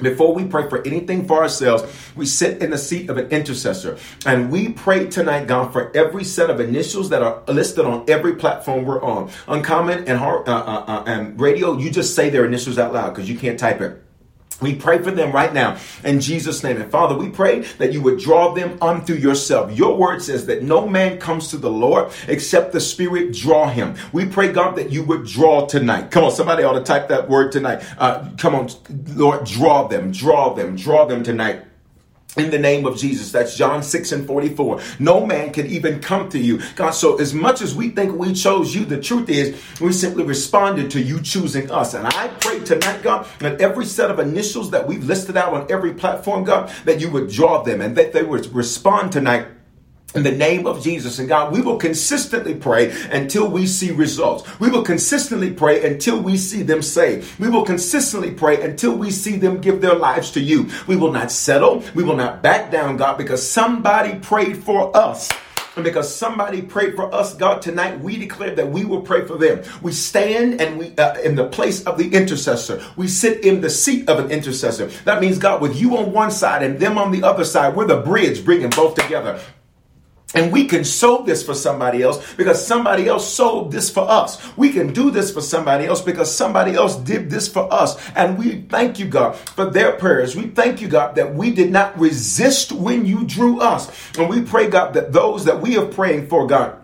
Before 0.02 0.34
we 0.34 0.44
pray 0.44 0.68
for 0.68 0.84
anything 0.86 1.26
for 1.26 1.42
ourselves, 1.42 1.84
we 2.16 2.26
sit 2.26 2.60
in 2.60 2.70
the 2.70 2.78
seat 2.78 3.08
of 3.08 3.18
an 3.18 3.28
intercessor 3.28 3.98
and 4.26 4.50
we 4.50 4.70
pray 4.70 5.06
tonight, 5.06 5.46
God, 5.46 5.72
for 5.72 5.96
every 5.96 6.24
set 6.24 6.50
of 6.50 6.60
initials 6.60 7.08
that 7.10 7.22
are 7.22 7.42
listed 7.46 7.84
on 7.84 8.04
every 8.08 8.34
platform 8.34 8.84
we're 8.84 9.02
on. 9.02 9.30
Uncommon 9.46 10.00
and, 10.08 10.18
uh, 10.20 10.42
uh, 10.46 10.84
uh, 10.86 11.04
and 11.06 11.40
radio, 11.40 11.78
you 11.78 11.90
just 11.90 12.14
say 12.14 12.30
their 12.30 12.44
initials 12.44 12.78
out 12.78 12.92
loud 12.92 13.10
because 13.10 13.30
you 13.30 13.38
can't 13.38 13.58
type 13.58 13.80
it. 13.80 14.02
We 14.60 14.74
pray 14.74 14.98
for 14.98 15.10
them 15.10 15.32
right 15.32 15.52
now 15.52 15.78
in 16.04 16.20
Jesus' 16.20 16.62
name. 16.62 16.80
And 16.80 16.90
Father, 16.90 17.16
we 17.16 17.30
pray 17.30 17.60
that 17.78 17.92
you 17.92 18.00
would 18.02 18.18
draw 18.18 18.54
them 18.54 18.78
unto 18.80 19.14
yourself. 19.14 19.76
Your 19.76 19.96
word 19.96 20.22
says 20.22 20.46
that 20.46 20.62
no 20.62 20.86
man 20.86 21.18
comes 21.18 21.48
to 21.48 21.56
the 21.56 21.70
Lord 21.70 22.12
except 22.28 22.72
the 22.72 22.80
Spirit 22.80 23.32
draw 23.32 23.68
him. 23.68 23.94
We 24.12 24.26
pray, 24.26 24.52
God, 24.52 24.76
that 24.76 24.90
you 24.90 25.04
would 25.04 25.26
draw 25.26 25.66
tonight. 25.66 26.10
Come 26.10 26.24
on, 26.24 26.30
somebody 26.30 26.64
ought 26.64 26.74
to 26.74 26.82
type 26.82 27.08
that 27.08 27.28
word 27.28 27.52
tonight. 27.52 27.82
Uh, 27.98 28.30
come 28.38 28.54
on, 28.54 28.68
Lord, 29.14 29.44
draw 29.46 29.88
them, 29.88 30.12
draw 30.12 30.54
them, 30.54 30.76
draw 30.76 31.04
them 31.04 31.22
tonight 31.22 31.64
in 32.36 32.50
the 32.50 32.58
name 32.58 32.86
of 32.86 32.96
Jesus. 32.96 33.30
That's 33.30 33.56
John 33.56 33.82
6 33.82 34.12
and 34.12 34.26
44. 34.26 34.80
No 34.98 35.26
man 35.26 35.52
can 35.52 35.66
even 35.66 36.00
come 36.00 36.28
to 36.30 36.38
you. 36.38 36.60
God, 36.76 36.92
so 36.92 37.20
as 37.20 37.34
much 37.34 37.60
as 37.60 37.74
we 37.74 37.90
think 37.90 38.16
we 38.16 38.32
chose 38.32 38.74
you, 38.74 38.84
the 38.84 39.00
truth 39.00 39.28
is 39.28 39.60
we 39.80 39.92
simply 39.92 40.24
responded 40.24 40.90
to 40.92 41.00
you 41.00 41.20
choosing 41.20 41.70
us. 41.70 41.94
And 41.94 42.06
I 42.06 42.28
pray 42.40 42.60
tonight, 42.60 43.02
God, 43.02 43.26
that 43.40 43.60
every 43.60 43.84
set 43.84 44.10
of 44.10 44.18
initials 44.18 44.70
that 44.70 44.86
we've 44.86 45.04
listed 45.04 45.36
out 45.36 45.52
on 45.52 45.70
every 45.70 45.92
platform, 45.92 46.44
God, 46.44 46.72
that 46.84 47.00
you 47.00 47.10
would 47.10 47.30
draw 47.30 47.62
them 47.62 47.80
and 47.80 47.96
that 47.96 48.12
they 48.12 48.22
would 48.22 48.46
respond 48.54 49.12
tonight 49.12 49.46
in 50.14 50.22
the 50.22 50.32
name 50.32 50.66
of 50.66 50.82
Jesus 50.82 51.18
and 51.18 51.28
God, 51.28 51.52
we 51.52 51.62
will 51.62 51.76
consistently 51.76 52.54
pray 52.54 52.90
until 53.10 53.48
we 53.48 53.66
see 53.66 53.90
results. 53.90 54.58
We 54.60 54.70
will 54.70 54.82
consistently 54.82 55.52
pray 55.52 55.90
until 55.90 56.20
we 56.20 56.36
see 56.36 56.62
them 56.62 56.82
saved. 56.82 57.38
We 57.40 57.48
will 57.48 57.64
consistently 57.64 58.30
pray 58.30 58.62
until 58.62 58.94
we 58.96 59.10
see 59.10 59.36
them 59.36 59.60
give 59.60 59.80
their 59.80 59.94
lives 59.94 60.30
to 60.32 60.40
you. 60.40 60.68
We 60.86 60.96
will 60.96 61.12
not 61.12 61.30
settle. 61.30 61.82
We 61.94 62.04
will 62.04 62.16
not 62.16 62.42
back 62.42 62.70
down, 62.70 62.96
God, 62.96 63.16
because 63.16 63.48
somebody 63.48 64.18
prayed 64.18 64.62
for 64.62 64.94
us. 64.96 65.30
And 65.74 65.84
because 65.84 66.14
somebody 66.14 66.60
prayed 66.60 66.94
for 66.94 67.12
us, 67.14 67.34
God, 67.34 67.62
tonight 67.62 67.98
we 67.98 68.18
declare 68.18 68.54
that 68.54 68.70
we 68.70 68.84
will 68.84 69.00
pray 69.00 69.24
for 69.24 69.38
them. 69.38 69.62
We 69.80 69.92
stand 69.92 70.60
and 70.60 70.78
we 70.78 70.94
uh, 70.98 71.18
in 71.20 71.34
the 71.34 71.46
place 71.48 71.82
of 71.84 71.96
the 71.96 72.12
intercessor. 72.12 72.84
We 72.96 73.08
sit 73.08 73.42
in 73.42 73.62
the 73.62 73.70
seat 73.70 74.06
of 74.10 74.18
an 74.18 74.30
intercessor. 74.30 74.88
That 75.06 75.22
means 75.22 75.38
God, 75.38 75.62
with 75.62 75.80
you 75.80 75.96
on 75.96 76.12
one 76.12 76.30
side 76.30 76.62
and 76.62 76.78
them 76.78 76.98
on 76.98 77.10
the 77.10 77.22
other 77.22 77.44
side, 77.44 77.74
we're 77.74 77.86
the 77.86 78.02
bridge 78.02 78.44
bringing 78.44 78.68
both 78.68 78.96
together. 78.96 79.40
And 80.34 80.52
we 80.52 80.66
can 80.66 80.84
sow 80.84 81.22
this 81.22 81.42
for 81.44 81.54
somebody 81.54 82.02
else 82.02 82.34
because 82.34 82.64
somebody 82.66 83.08
else 83.08 83.32
sowed 83.32 83.70
this 83.70 83.90
for 83.90 84.08
us. 84.08 84.56
We 84.56 84.72
can 84.72 84.92
do 84.92 85.10
this 85.10 85.32
for 85.32 85.40
somebody 85.40 85.84
else 85.86 86.00
because 86.00 86.34
somebody 86.34 86.74
else 86.74 86.96
did 86.96 87.30
this 87.30 87.48
for 87.48 87.72
us. 87.72 87.96
And 88.16 88.38
we 88.38 88.62
thank 88.62 88.98
you, 88.98 89.06
God, 89.06 89.36
for 89.36 89.68
their 89.68 89.92
prayers. 89.92 90.34
We 90.34 90.48
thank 90.48 90.80
you, 90.80 90.88
God, 90.88 91.16
that 91.16 91.34
we 91.34 91.52
did 91.52 91.70
not 91.70 91.98
resist 91.98 92.72
when 92.72 93.04
you 93.04 93.24
drew 93.24 93.60
us. 93.60 93.90
And 94.16 94.28
we 94.28 94.42
pray, 94.42 94.68
God, 94.68 94.94
that 94.94 95.12
those 95.12 95.44
that 95.44 95.60
we 95.60 95.76
are 95.76 95.86
praying 95.86 96.28
for, 96.28 96.46
God, 96.46 96.81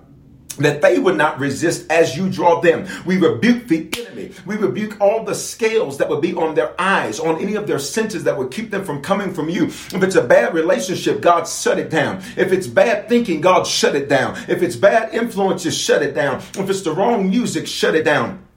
that 0.59 0.83
they 0.83 0.99
would 0.99 1.17
not 1.17 1.39
resist 1.39 1.91
as 1.91 2.17
you 2.17 2.29
draw 2.29 2.61
them. 2.61 2.87
We 3.07 3.17
rebuke 3.19 3.69
the 3.69 3.89
enemy. 3.99 4.33
We 4.47 4.57
rebuke 4.57 5.01
all 5.01 5.25
the 5.25 5.35
scales 5.35 5.99
that 5.99 6.09
would 6.09 6.21
be 6.21 6.35
on 6.35 6.55
their 6.55 6.79
eyes, 6.81 7.21
on 7.21 7.41
any 7.41 7.55
of 7.55 7.67
their 7.67 7.79
senses 7.79 8.25
that 8.25 8.37
would 8.37 8.51
keep 8.51 8.71
them 8.71 8.85
from 8.85 9.03
coming 9.03 9.33
from 9.33 9.49
you. 9.49 9.67
If 9.67 10.03
it's 10.03 10.17
a 10.17 10.25
bad 10.25 10.55
relationship, 10.55 11.21
God 11.21 11.47
shut 11.47 11.79
it 11.79 11.91
down. 11.91 12.23
If 12.37 12.53
it's 12.53 12.67
bad 12.67 13.09
thinking, 13.09 13.41
God 13.41 13.67
shut 13.67 13.95
it 13.95 14.09
down. 14.09 14.37
If 14.49 14.63
it's 14.63 14.77
bad 14.77 15.15
influences, 15.15 15.77
shut 15.77 16.03
it 16.03 16.15
down. 16.15 16.39
If 16.57 16.69
it's 16.71 16.83
the 16.83 16.93
wrong 16.93 17.31
music, 17.31 17.67
shut 17.67 17.95
it 17.95 18.05
down. 18.05 18.48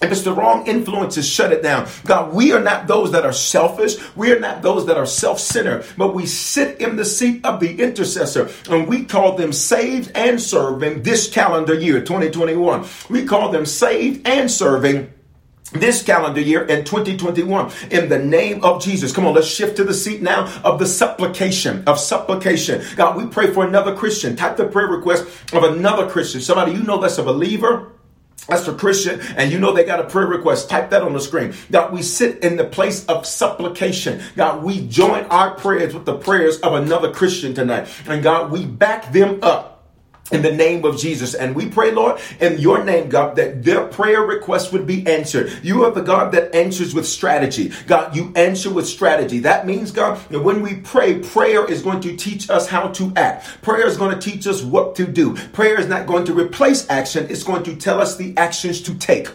If 0.00 0.12
it's 0.12 0.22
the 0.22 0.32
wrong 0.32 0.66
influences, 0.66 1.28
shut 1.28 1.52
it 1.52 1.62
down. 1.62 1.88
God, 2.04 2.32
we 2.32 2.52
are 2.52 2.62
not 2.62 2.86
those 2.86 3.10
that 3.12 3.24
are 3.24 3.32
selfish. 3.32 3.96
We 4.14 4.32
are 4.32 4.38
not 4.38 4.62
those 4.62 4.86
that 4.86 4.96
are 4.96 5.06
self 5.06 5.40
centered, 5.40 5.84
but 5.96 6.14
we 6.14 6.24
sit 6.26 6.80
in 6.80 6.96
the 6.96 7.04
seat 7.04 7.44
of 7.44 7.58
the 7.58 7.80
intercessor 7.80 8.48
and 8.70 8.86
we 8.86 9.04
call 9.04 9.36
them 9.36 9.52
saved 9.52 10.12
and 10.14 10.40
serving 10.40 11.02
this 11.02 11.28
calendar 11.28 11.74
year, 11.74 12.00
2021. 12.00 12.86
We 13.10 13.24
call 13.24 13.50
them 13.50 13.66
saved 13.66 14.26
and 14.26 14.48
serving 14.48 15.12
this 15.72 16.02
calendar 16.02 16.40
year 16.40 16.64
in 16.64 16.84
2021 16.84 17.70
in 17.90 18.08
the 18.08 18.18
name 18.18 18.64
of 18.64 18.82
Jesus. 18.82 19.12
Come 19.12 19.26
on, 19.26 19.34
let's 19.34 19.46
shift 19.46 19.76
to 19.76 19.84
the 19.84 19.92
seat 19.92 20.22
now 20.22 20.46
of 20.62 20.78
the 20.78 20.86
supplication 20.86 21.82
of 21.86 21.98
supplication. 21.98 22.82
God, 22.96 23.16
we 23.16 23.26
pray 23.26 23.52
for 23.52 23.66
another 23.66 23.94
Christian. 23.94 24.36
Type 24.36 24.56
the 24.56 24.64
prayer 24.66 24.86
request 24.86 25.26
of 25.52 25.64
another 25.64 26.08
Christian. 26.08 26.40
Somebody 26.40 26.72
you 26.72 26.82
know 26.84 26.98
that's 26.98 27.18
a 27.18 27.22
believer 27.22 27.92
that's 28.46 28.64
for 28.64 28.74
Christian, 28.74 29.20
and 29.36 29.52
you 29.52 29.58
know 29.58 29.72
they 29.72 29.84
got 29.84 30.00
a 30.00 30.04
prayer 30.04 30.26
request. 30.26 30.70
Type 30.70 30.90
that 30.90 31.02
on 31.02 31.12
the 31.12 31.20
screen. 31.20 31.54
God, 31.70 31.92
we 31.92 32.02
sit 32.02 32.42
in 32.42 32.56
the 32.56 32.64
place 32.64 33.04
of 33.06 33.26
supplication. 33.26 34.22
God, 34.36 34.62
we 34.62 34.86
join 34.86 35.24
our 35.24 35.54
prayers 35.54 35.92
with 35.92 36.06
the 36.06 36.16
prayers 36.16 36.58
of 36.60 36.72
another 36.72 37.12
Christian 37.12 37.52
tonight. 37.52 37.88
And 38.06 38.22
God, 38.22 38.50
we 38.50 38.64
back 38.64 39.12
them 39.12 39.40
up 39.42 39.77
in 40.32 40.42
the 40.42 40.52
name 40.52 40.84
of 40.84 40.98
Jesus. 40.98 41.34
And 41.34 41.54
we 41.54 41.68
pray, 41.68 41.92
Lord, 41.92 42.20
in 42.40 42.58
your 42.58 42.84
name, 42.84 43.08
God, 43.08 43.36
that 43.36 43.62
their 43.64 43.86
prayer 43.86 44.22
requests 44.22 44.72
would 44.72 44.86
be 44.86 45.06
answered. 45.06 45.52
You 45.62 45.84
are 45.84 45.90
the 45.90 46.02
God 46.02 46.32
that 46.32 46.54
answers 46.54 46.94
with 46.94 47.06
strategy. 47.06 47.72
God, 47.86 48.14
you 48.14 48.32
answer 48.36 48.70
with 48.70 48.86
strategy. 48.86 49.40
That 49.40 49.66
means, 49.66 49.90
God, 49.90 50.18
that 50.30 50.40
when 50.40 50.62
we 50.62 50.76
pray, 50.76 51.20
prayer 51.20 51.64
is 51.70 51.82
going 51.82 52.00
to 52.00 52.16
teach 52.16 52.50
us 52.50 52.68
how 52.68 52.88
to 52.88 53.12
act. 53.16 53.62
Prayer 53.62 53.86
is 53.86 53.96
going 53.96 54.18
to 54.18 54.30
teach 54.30 54.46
us 54.46 54.62
what 54.62 54.94
to 54.96 55.06
do. 55.06 55.34
Prayer 55.48 55.80
is 55.80 55.86
not 55.86 56.06
going 56.06 56.24
to 56.26 56.34
replace 56.34 56.88
action. 56.90 57.26
It's 57.30 57.42
going 57.42 57.62
to 57.64 57.76
tell 57.76 58.00
us 58.00 58.16
the 58.16 58.36
actions 58.36 58.82
to 58.82 58.94
take. 58.94 59.28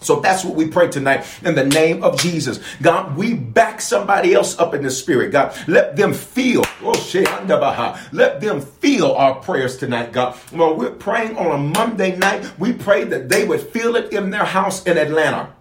So 0.00 0.20
that's 0.20 0.44
what 0.44 0.54
we 0.54 0.66
pray 0.66 0.88
tonight 0.88 1.26
in 1.44 1.54
the 1.54 1.64
name 1.64 2.02
of 2.02 2.18
Jesus. 2.18 2.60
God, 2.80 3.16
we 3.16 3.34
back 3.34 3.80
somebody 3.80 4.34
else 4.34 4.58
up 4.58 4.74
in 4.74 4.82
the 4.82 4.90
spirit. 4.90 5.30
God, 5.30 5.56
let 5.68 5.96
them 5.96 6.14
feel, 6.14 6.62
oh, 6.82 7.98
let 8.12 8.40
them 8.40 8.60
feel 8.60 9.12
our 9.12 9.34
prayers 9.34 9.76
tonight, 9.76 10.12
God. 10.12 10.38
Well, 10.52 10.74
we're 10.74 10.90
praying 10.90 11.36
on 11.36 11.52
a 11.52 11.58
Monday 11.58 12.16
night. 12.16 12.50
We 12.58 12.72
pray 12.72 13.04
that 13.04 13.28
they 13.28 13.44
would 13.44 13.60
feel 13.60 13.96
it 13.96 14.12
in 14.12 14.30
their 14.30 14.44
house 14.44 14.84
in 14.84 14.96
Atlanta. 14.96 15.52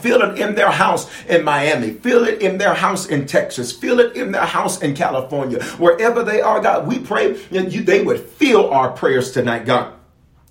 Feel 0.00 0.22
it 0.22 0.38
in 0.38 0.54
their 0.54 0.70
house 0.70 1.10
in 1.26 1.44
Miami. 1.44 1.90
Feel 1.90 2.24
it 2.24 2.42
in 2.42 2.58
their 2.58 2.74
house 2.74 3.06
in 3.06 3.26
Texas. 3.26 3.72
Feel 3.72 4.00
it 4.00 4.16
in 4.16 4.32
their 4.32 4.44
house 4.44 4.82
in 4.82 4.94
California. 4.94 5.62
Wherever 5.78 6.22
they 6.22 6.40
are, 6.40 6.60
God, 6.60 6.86
we 6.86 6.98
pray 6.98 7.32
that 7.32 7.72
you, 7.72 7.82
they 7.82 8.02
would 8.02 8.20
feel 8.20 8.66
our 8.66 8.90
prayers 8.90 9.32
tonight, 9.32 9.64
God 9.66 9.97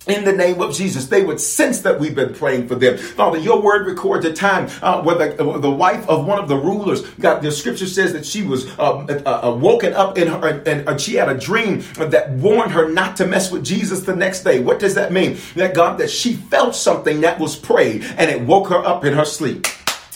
in 0.06 0.24
the 0.24 0.32
name 0.32 0.60
of 0.60 0.74
Jesus. 0.74 1.06
They 1.06 1.24
would 1.24 1.40
sense 1.40 1.82
that 1.82 1.98
we've 1.98 2.14
been 2.14 2.34
praying 2.34 2.68
for 2.68 2.74
them. 2.74 2.96
Father, 2.96 3.38
your 3.38 3.60
word 3.60 3.86
records 3.86 4.24
a 4.24 4.32
time 4.32 4.68
uh, 4.82 5.02
where 5.02 5.16
the, 5.16 5.42
uh, 5.42 5.58
the 5.58 5.70
wife 5.70 6.08
of 6.08 6.26
one 6.26 6.38
of 6.38 6.48
the 6.48 6.56
rulers, 6.56 7.02
got 7.20 7.42
the 7.42 7.52
scripture 7.52 7.86
says 7.86 8.12
that 8.12 8.24
she 8.24 8.42
was 8.42 8.66
uh, 8.78 9.04
uh, 9.04 9.48
uh 9.48 9.54
woken 9.54 9.92
up 9.92 10.16
in 10.16 10.28
her 10.28 10.48
and 10.48 11.00
she 11.00 11.14
had 11.14 11.28
a 11.28 11.38
dream 11.38 11.84
that 11.96 12.30
warned 12.30 12.72
her 12.72 12.88
not 12.88 13.16
to 13.16 13.26
mess 13.26 13.50
with 13.50 13.64
Jesus 13.64 14.00
the 14.00 14.16
next 14.16 14.44
day. 14.44 14.60
What 14.60 14.78
does 14.78 14.94
that 14.94 15.12
mean? 15.12 15.38
That 15.54 15.74
God, 15.74 15.98
that 15.98 16.10
she 16.10 16.34
felt 16.34 16.74
something 16.74 17.20
that 17.20 17.38
was 17.38 17.56
prayed 17.56 18.02
and 18.16 18.30
it 18.30 18.40
woke 18.40 18.68
her 18.68 18.84
up 18.84 19.04
in 19.04 19.14
her 19.14 19.24
sleep. 19.24 19.66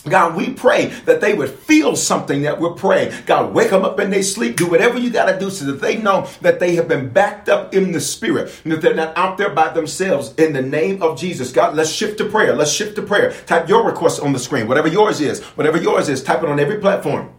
God, 0.07 0.35
we 0.35 0.51
pray 0.51 0.87
that 1.05 1.21
they 1.21 1.33
would 1.33 1.49
feel 1.49 1.95
something 1.95 2.41
that 2.41 2.59
we're 2.59 2.73
praying. 2.73 3.13
God, 3.25 3.53
wake 3.53 3.69
them 3.69 3.85
up 3.85 3.99
in 3.99 4.09
their 4.09 4.23
sleep. 4.23 4.57
Do 4.57 4.69
whatever 4.69 4.97
you 4.97 5.09
got 5.09 5.31
to 5.31 5.39
do 5.39 5.49
so 5.49 5.65
that 5.65 5.81
they 5.81 5.97
know 5.97 6.27
that 6.41 6.59
they 6.59 6.75
have 6.75 6.89
been 6.89 7.09
backed 7.09 7.47
up 7.47 7.73
in 7.73 7.93
the 7.93 8.01
spirit 8.01 8.53
and 8.63 8.73
that 8.73 8.81
they're 8.81 8.93
not 8.93 9.17
out 9.17 9.37
there 9.37 9.49
by 9.49 9.69
themselves 9.69 10.33
in 10.35 10.51
the 10.51 10.61
name 10.61 11.01
of 11.01 11.17
Jesus. 11.17 11.53
God, 11.53 11.75
let's 11.75 11.89
shift 11.89 12.17
to 12.17 12.25
prayer. 12.25 12.53
Let's 12.53 12.71
shift 12.71 12.95
to 12.97 13.01
prayer. 13.01 13.31
Type 13.45 13.69
your 13.69 13.85
request 13.85 14.21
on 14.21 14.33
the 14.33 14.39
screen. 14.39 14.67
Whatever 14.67 14.89
yours 14.89 15.21
is, 15.21 15.41
whatever 15.41 15.77
yours 15.77 16.09
is, 16.09 16.21
type 16.21 16.43
it 16.43 16.49
on 16.49 16.59
every 16.59 16.79
platform. 16.79 17.33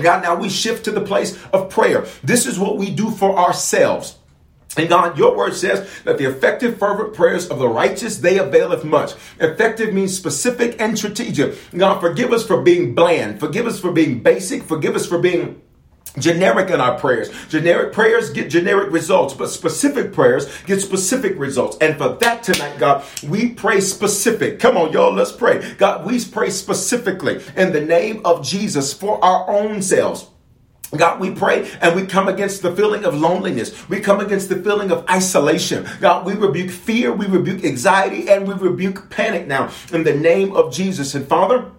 God, 0.00 0.22
now 0.22 0.36
we 0.36 0.48
shift 0.48 0.84
to 0.84 0.92
the 0.92 1.00
place 1.00 1.38
of 1.52 1.70
prayer. 1.70 2.06
This 2.22 2.46
is 2.46 2.58
what 2.58 2.76
we 2.76 2.90
do 2.90 3.10
for 3.10 3.36
ourselves. 3.36 4.17
And 4.76 4.88
God, 4.88 5.18
your 5.18 5.36
word 5.36 5.54
says 5.54 5.88
that 6.04 6.18
the 6.18 6.28
effective, 6.28 6.78
fervent 6.78 7.14
prayers 7.14 7.48
of 7.48 7.58
the 7.58 7.68
righteous, 7.68 8.18
they 8.18 8.38
availeth 8.38 8.84
much. 8.84 9.12
Effective 9.40 9.94
means 9.94 10.16
specific 10.16 10.80
and 10.80 10.96
strategic. 10.96 11.56
God, 11.76 12.00
forgive 12.00 12.32
us 12.32 12.46
for 12.46 12.62
being 12.62 12.94
bland. 12.94 13.40
Forgive 13.40 13.66
us 13.66 13.80
for 13.80 13.90
being 13.90 14.22
basic. 14.22 14.62
Forgive 14.62 14.94
us 14.94 15.06
for 15.06 15.18
being 15.18 15.62
generic 16.18 16.70
in 16.70 16.80
our 16.80 16.98
prayers. 16.98 17.30
Generic 17.48 17.92
prayers 17.92 18.30
get 18.30 18.50
generic 18.50 18.92
results, 18.92 19.34
but 19.34 19.48
specific 19.48 20.12
prayers 20.12 20.48
get 20.66 20.80
specific 20.80 21.38
results. 21.38 21.76
And 21.80 21.96
for 21.96 22.10
that 22.16 22.42
tonight, 22.42 22.78
God, 22.78 23.04
we 23.26 23.50
pray 23.50 23.80
specific. 23.80 24.58
Come 24.58 24.76
on, 24.76 24.92
y'all, 24.92 25.12
let's 25.12 25.32
pray. 25.32 25.74
God, 25.74 26.06
we 26.06 26.22
pray 26.24 26.50
specifically 26.50 27.40
in 27.56 27.72
the 27.72 27.80
name 27.80 28.20
of 28.24 28.44
Jesus 28.44 28.92
for 28.92 29.22
our 29.24 29.48
own 29.48 29.82
selves 29.82 30.28
God, 30.96 31.20
we 31.20 31.30
pray 31.30 31.70
and 31.80 31.94
we 31.94 32.06
come 32.06 32.28
against 32.28 32.62
the 32.62 32.74
feeling 32.74 33.04
of 33.04 33.14
loneliness. 33.14 33.88
We 33.88 34.00
come 34.00 34.20
against 34.20 34.48
the 34.48 34.56
feeling 34.56 34.90
of 34.90 35.04
isolation. 35.08 35.86
God, 36.00 36.24
we 36.24 36.34
rebuke 36.34 36.70
fear, 36.70 37.12
we 37.12 37.26
rebuke 37.26 37.64
anxiety, 37.64 38.28
and 38.30 38.48
we 38.48 38.54
rebuke 38.54 39.10
panic 39.10 39.46
now 39.46 39.70
in 39.92 40.04
the 40.04 40.14
name 40.14 40.56
of 40.56 40.72
Jesus. 40.72 41.14
And 41.14 41.26
Father, 41.26 41.70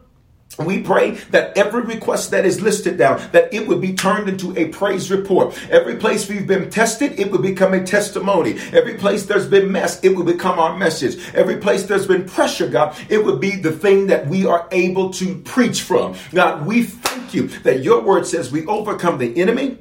we 0.66 0.82
pray 0.82 1.12
that 1.32 1.58
every 1.58 1.82
request 1.82 2.32
that 2.32 2.46
is 2.46 2.62
listed 2.62 2.98
down, 2.98 3.22
that 3.32 3.54
it 3.54 3.68
would 3.68 3.82
be 3.82 3.94
turned 3.94 4.30
into 4.30 4.58
a 4.58 4.70
praise 4.70 5.10
report. 5.10 5.58
Every 5.70 5.96
place 5.96 6.28
we've 6.28 6.48
been 6.48 6.70
tested, 6.70 7.20
it 7.20 7.32
would 7.32 7.42
become 7.42 7.74
a 7.74 7.84
testimony. 7.84 8.58
Every 8.74 8.96
place 8.96 9.26
there's 9.26 9.48
been 9.48 9.72
mess, 9.72 10.04
it 10.04 10.10
would 10.10 10.26
become 10.26 10.60
our 10.60 10.78
message. 10.78 11.18
Every 11.34 11.58
place 11.58 11.84
there's 11.84 12.08
been 12.08 12.26
pressure, 12.26 12.68
God, 12.68 12.96
it 13.10 13.24
would 13.24 13.40
be 13.40 13.56
the 13.56 13.72
thing 13.72 14.08
that 14.08 14.28
we 14.28 14.46
are 14.46 14.68
able 14.72 15.12
to 15.14 15.36
preach 15.40 15.82
from. 15.82 16.16
God, 16.32 16.66
we 16.66 16.84
thank 16.84 17.34
you 17.34 17.48
that 17.64 17.84
your 17.84 18.02
word 18.02 18.28
says 18.28 18.52
we 18.52 18.66
overcome 18.66 19.18
the 19.18 19.40
enemy 19.40 19.78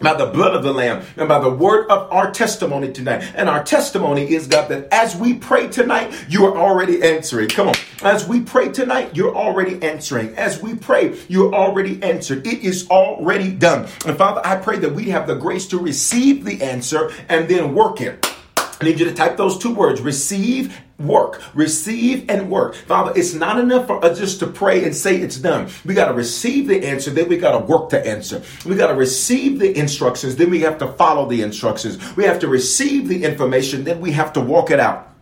by 0.00 0.14
the 0.14 0.26
blood 0.26 0.54
of 0.54 0.62
the 0.62 0.72
Lamb 0.72 1.04
and 1.16 1.28
by 1.28 1.38
the 1.38 1.50
word 1.50 1.88
of 1.90 2.10
our 2.12 2.30
testimony 2.30 2.92
tonight. 2.92 3.24
And 3.34 3.48
our 3.48 3.62
testimony 3.62 4.32
is, 4.32 4.46
God, 4.46 4.68
that 4.68 4.88
as 4.92 5.16
we 5.16 5.34
pray 5.34 5.68
tonight, 5.68 6.12
you 6.28 6.46
are 6.46 6.56
already 6.56 7.02
answering. 7.02 7.48
Come 7.48 7.68
on. 7.68 7.74
As 8.02 8.26
we 8.26 8.40
pray 8.40 8.70
tonight, 8.70 9.16
you're 9.16 9.34
already 9.34 9.82
answering. 9.82 10.34
As 10.36 10.60
we 10.60 10.74
pray, 10.74 11.18
you're 11.28 11.54
already 11.54 12.02
answered. 12.02 12.46
It 12.46 12.62
is 12.62 12.88
already 12.90 13.50
done. 13.50 13.88
And 14.06 14.16
Father, 14.16 14.40
I 14.44 14.56
pray 14.56 14.78
that 14.78 14.92
we 14.92 15.04
have 15.10 15.26
the 15.26 15.34
grace 15.34 15.66
to 15.68 15.78
receive 15.78 16.44
the 16.44 16.62
answer 16.62 17.12
and 17.28 17.48
then 17.48 17.74
work 17.74 18.00
it. 18.00 18.26
I 18.56 18.84
need 18.84 18.98
you 18.98 19.06
to 19.06 19.14
type 19.14 19.36
those 19.36 19.56
two 19.56 19.72
words 19.72 20.00
receive 20.00 20.76
work. 20.98 21.42
Receive 21.54 22.28
and 22.28 22.50
work. 22.50 22.74
Father 22.74 23.12
it's 23.16 23.34
not 23.34 23.58
enough 23.58 23.86
for 23.86 24.04
us 24.04 24.18
just 24.18 24.40
to 24.40 24.46
pray 24.46 24.84
and 24.84 24.94
say 24.94 25.16
it's 25.16 25.38
done. 25.38 25.68
We 25.84 25.94
got 25.94 26.08
to 26.08 26.14
receive 26.14 26.68
the 26.68 26.86
answer 26.86 27.10
then 27.10 27.28
we 27.28 27.36
got 27.36 27.52
to 27.52 27.64
work 27.64 27.90
to 27.90 28.06
answer. 28.06 28.42
We 28.64 28.76
got 28.76 28.88
to 28.88 28.94
receive 28.94 29.58
the 29.58 29.76
instructions 29.76 30.36
then 30.36 30.50
we 30.50 30.60
have 30.60 30.78
to 30.78 30.88
follow 30.92 31.26
the 31.26 31.42
instructions. 31.42 32.16
We 32.16 32.24
have 32.24 32.38
to 32.40 32.48
receive 32.48 33.08
the 33.08 33.24
information 33.24 33.84
then 33.84 34.00
we 34.00 34.12
have 34.12 34.32
to 34.34 34.40
walk 34.40 34.70
it 34.70 34.80
out 34.80 35.13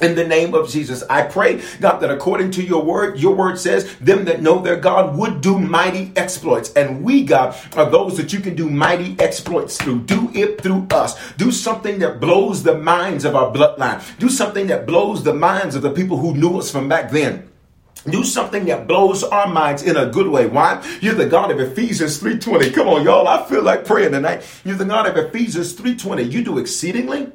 in 0.00 0.14
the 0.14 0.26
name 0.26 0.54
of 0.54 0.70
Jesus, 0.70 1.04
I 1.08 1.22
pray, 1.22 1.62
God, 1.80 1.98
that 1.98 2.10
according 2.10 2.50
to 2.52 2.62
your 2.62 2.82
word, 2.82 3.20
your 3.20 3.34
word 3.34 3.58
says, 3.58 3.94
them 3.98 4.24
that 4.24 4.40
know 4.40 4.58
their 4.60 4.76
God 4.76 5.16
would 5.16 5.40
do 5.42 5.58
mighty 5.58 6.12
exploits. 6.16 6.72
And 6.72 7.04
we, 7.04 7.22
God, 7.24 7.54
are 7.76 7.88
those 7.88 8.16
that 8.16 8.32
you 8.32 8.40
can 8.40 8.56
do 8.56 8.70
mighty 8.70 9.16
exploits 9.18 9.76
through. 9.76 10.00
Do 10.00 10.30
it 10.34 10.60
through 10.62 10.86
us. 10.90 11.32
Do 11.34 11.52
something 11.52 11.98
that 11.98 12.20
blows 12.20 12.62
the 12.62 12.78
minds 12.78 13.24
of 13.24 13.36
our 13.36 13.52
bloodline. 13.52 14.02
Do 14.18 14.28
something 14.28 14.66
that 14.68 14.86
blows 14.86 15.22
the 15.22 15.34
minds 15.34 15.74
of 15.74 15.82
the 15.82 15.92
people 15.92 16.16
who 16.16 16.34
knew 16.34 16.58
us 16.58 16.70
from 16.70 16.88
back 16.88 17.10
then. 17.10 17.48
Do 18.10 18.24
something 18.24 18.64
that 18.64 18.88
blows 18.88 19.22
our 19.22 19.46
minds 19.46 19.82
in 19.82 19.96
a 19.96 20.06
good 20.06 20.26
way. 20.26 20.46
Why? 20.46 20.82
You're 21.00 21.14
the 21.14 21.26
God 21.26 21.52
of 21.52 21.60
Ephesians 21.60 22.20
3.20. 22.20 22.74
Come 22.74 22.88
on, 22.88 23.04
y'all. 23.04 23.28
I 23.28 23.46
feel 23.46 23.62
like 23.62 23.84
praying 23.84 24.12
tonight. 24.12 24.42
You're 24.64 24.76
the 24.76 24.84
God 24.84 25.06
of 25.06 25.16
Ephesians 25.16 25.76
3.20. 25.76 26.32
You 26.32 26.42
do 26.42 26.58
exceedingly 26.58 27.30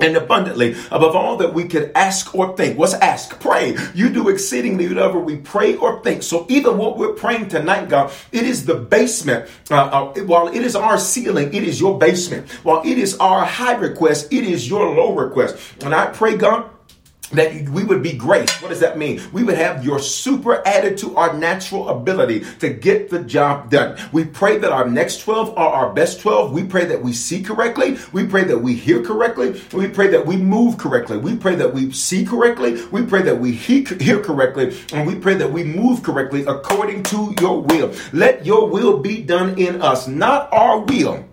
and 0.00 0.16
abundantly 0.16 0.72
above 0.90 1.16
all 1.16 1.36
that 1.38 1.54
we 1.54 1.64
could 1.68 1.92
ask 1.94 2.34
or 2.34 2.56
think. 2.56 2.78
What's 2.78 2.94
ask? 2.94 3.38
Pray. 3.40 3.76
You 3.94 4.10
do 4.10 4.28
exceedingly 4.28 4.88
whatever 4.88 5.18
we 5.18 5.36
pray 5.36 5.76
or 5.76 6.02
think. 6.02 6.22
So 6.22 6.46
even 6.48 6.78
what 6.78 6.98
we're 6.98 7.14
praying 7.14 7.48
tonight, 7.48 7.88
God, 7.88 8.12
it 8.32 8.44
is 8.44 8.66
the 8.66 8.74
basement. 8.74 9.48
Uh, 9.70 9.74
uh, 9.74 10.20
while 10.24 10.48
it 10.48 10.62
is 10.62 10.76
our 10.76 10.98
ceiling, 10.98 11.52
it 11.54 11.62
is 11.62 11.80
your 11.80 11.98
basement. 11.98 12.50
While 12.62 12.82
it 12.84 12.98
is 12.98 13.16
our 13.18 13.44
high 13.44 13.76
request, 13.76 14.32
it 14.32 14.44
is 14.44 14.68
your 14.68 14.94
low 14.94 15.14
request. 15.14 15.56
And 15.82 15.94
I 15.94 16.06
pray, 16.06 16.36
God, 16.36 16.70
that 17.30 17.68
we 17.70 17.84
would 17.84 18.02
be 18.02 18.12
great. 18.12 18.50
What 18.62 18.68
does 18.68 18.80
that 18.80 18.98
mean? 18.98 19.20
We 19.32 19.42
would 19.42 19.56
have 19.56 19.84
your 19.84 19.98
super 19.98 20.66
added 20.66 20.96
to 20.98 21.16
our 21.16 21.34
natural 21.34 21.88
ability 21.88 22.44
to 22.60 22.68
get 22.68 23.10
the 23.10 23.22
job 23.22 23.70
done. 23.70 23.98
We 24.12 24.24
pray 24.24 24.58
that 24.58 24.72
our 24.72 24.88
next 24.88 25.20
12 25.20 25.56
are 25.56 25.72
our 25.72 25.92
best 25.92 26.20
12. 26.20 26.52
We 26.52 26.64
pray 26.64 26.84
that 26.86 27.02
we 27.02 27.12
see 27.12 27.42
correctly. 27.42 27.98
We 28.12 28.26
pray 28.26 28.44
that 28.44 28.58
we 28.58 28.74
hear 28.74 29.02
correctly. 29.02 29.60
We 29.72 29.88
pray 29.88 30.08
that 30.08 30.24
we 30.24 30.36
move 30.36 30.78
correctly. 30.78 31.18
We 31.18 31.36
pray 31.36 31.56
that 31.56 31.72
we 31.72 31.92
see 31.92 32.24
correctly. 32.24 32.84
We 32.86 33.04
pray 33.04 33.22
that 33.22 33.38
we 33.38 33.52
hear 33.52 34.20
correctly. 34.20 34.76
And 34.92 35.06
we 35.06 35.16
pray 35.16 35.34
that 35.34 35.50
we 35.50 35.64
move 35.64 36.02
correctly 36.02 36.44
according 36.46 37.02
to 37.04 37.34
your 37.40 37.62
will. 37.62 37.94
Let 38.12 38.46
your 38.46 38.68
will 38.68 38.98
be 38.98 39.22
done 39.22 39.58
in 39.58 39.82
us, 39.82 40.06
not 40.06 40.52
our 40.52 40.80
will 40.80 41.24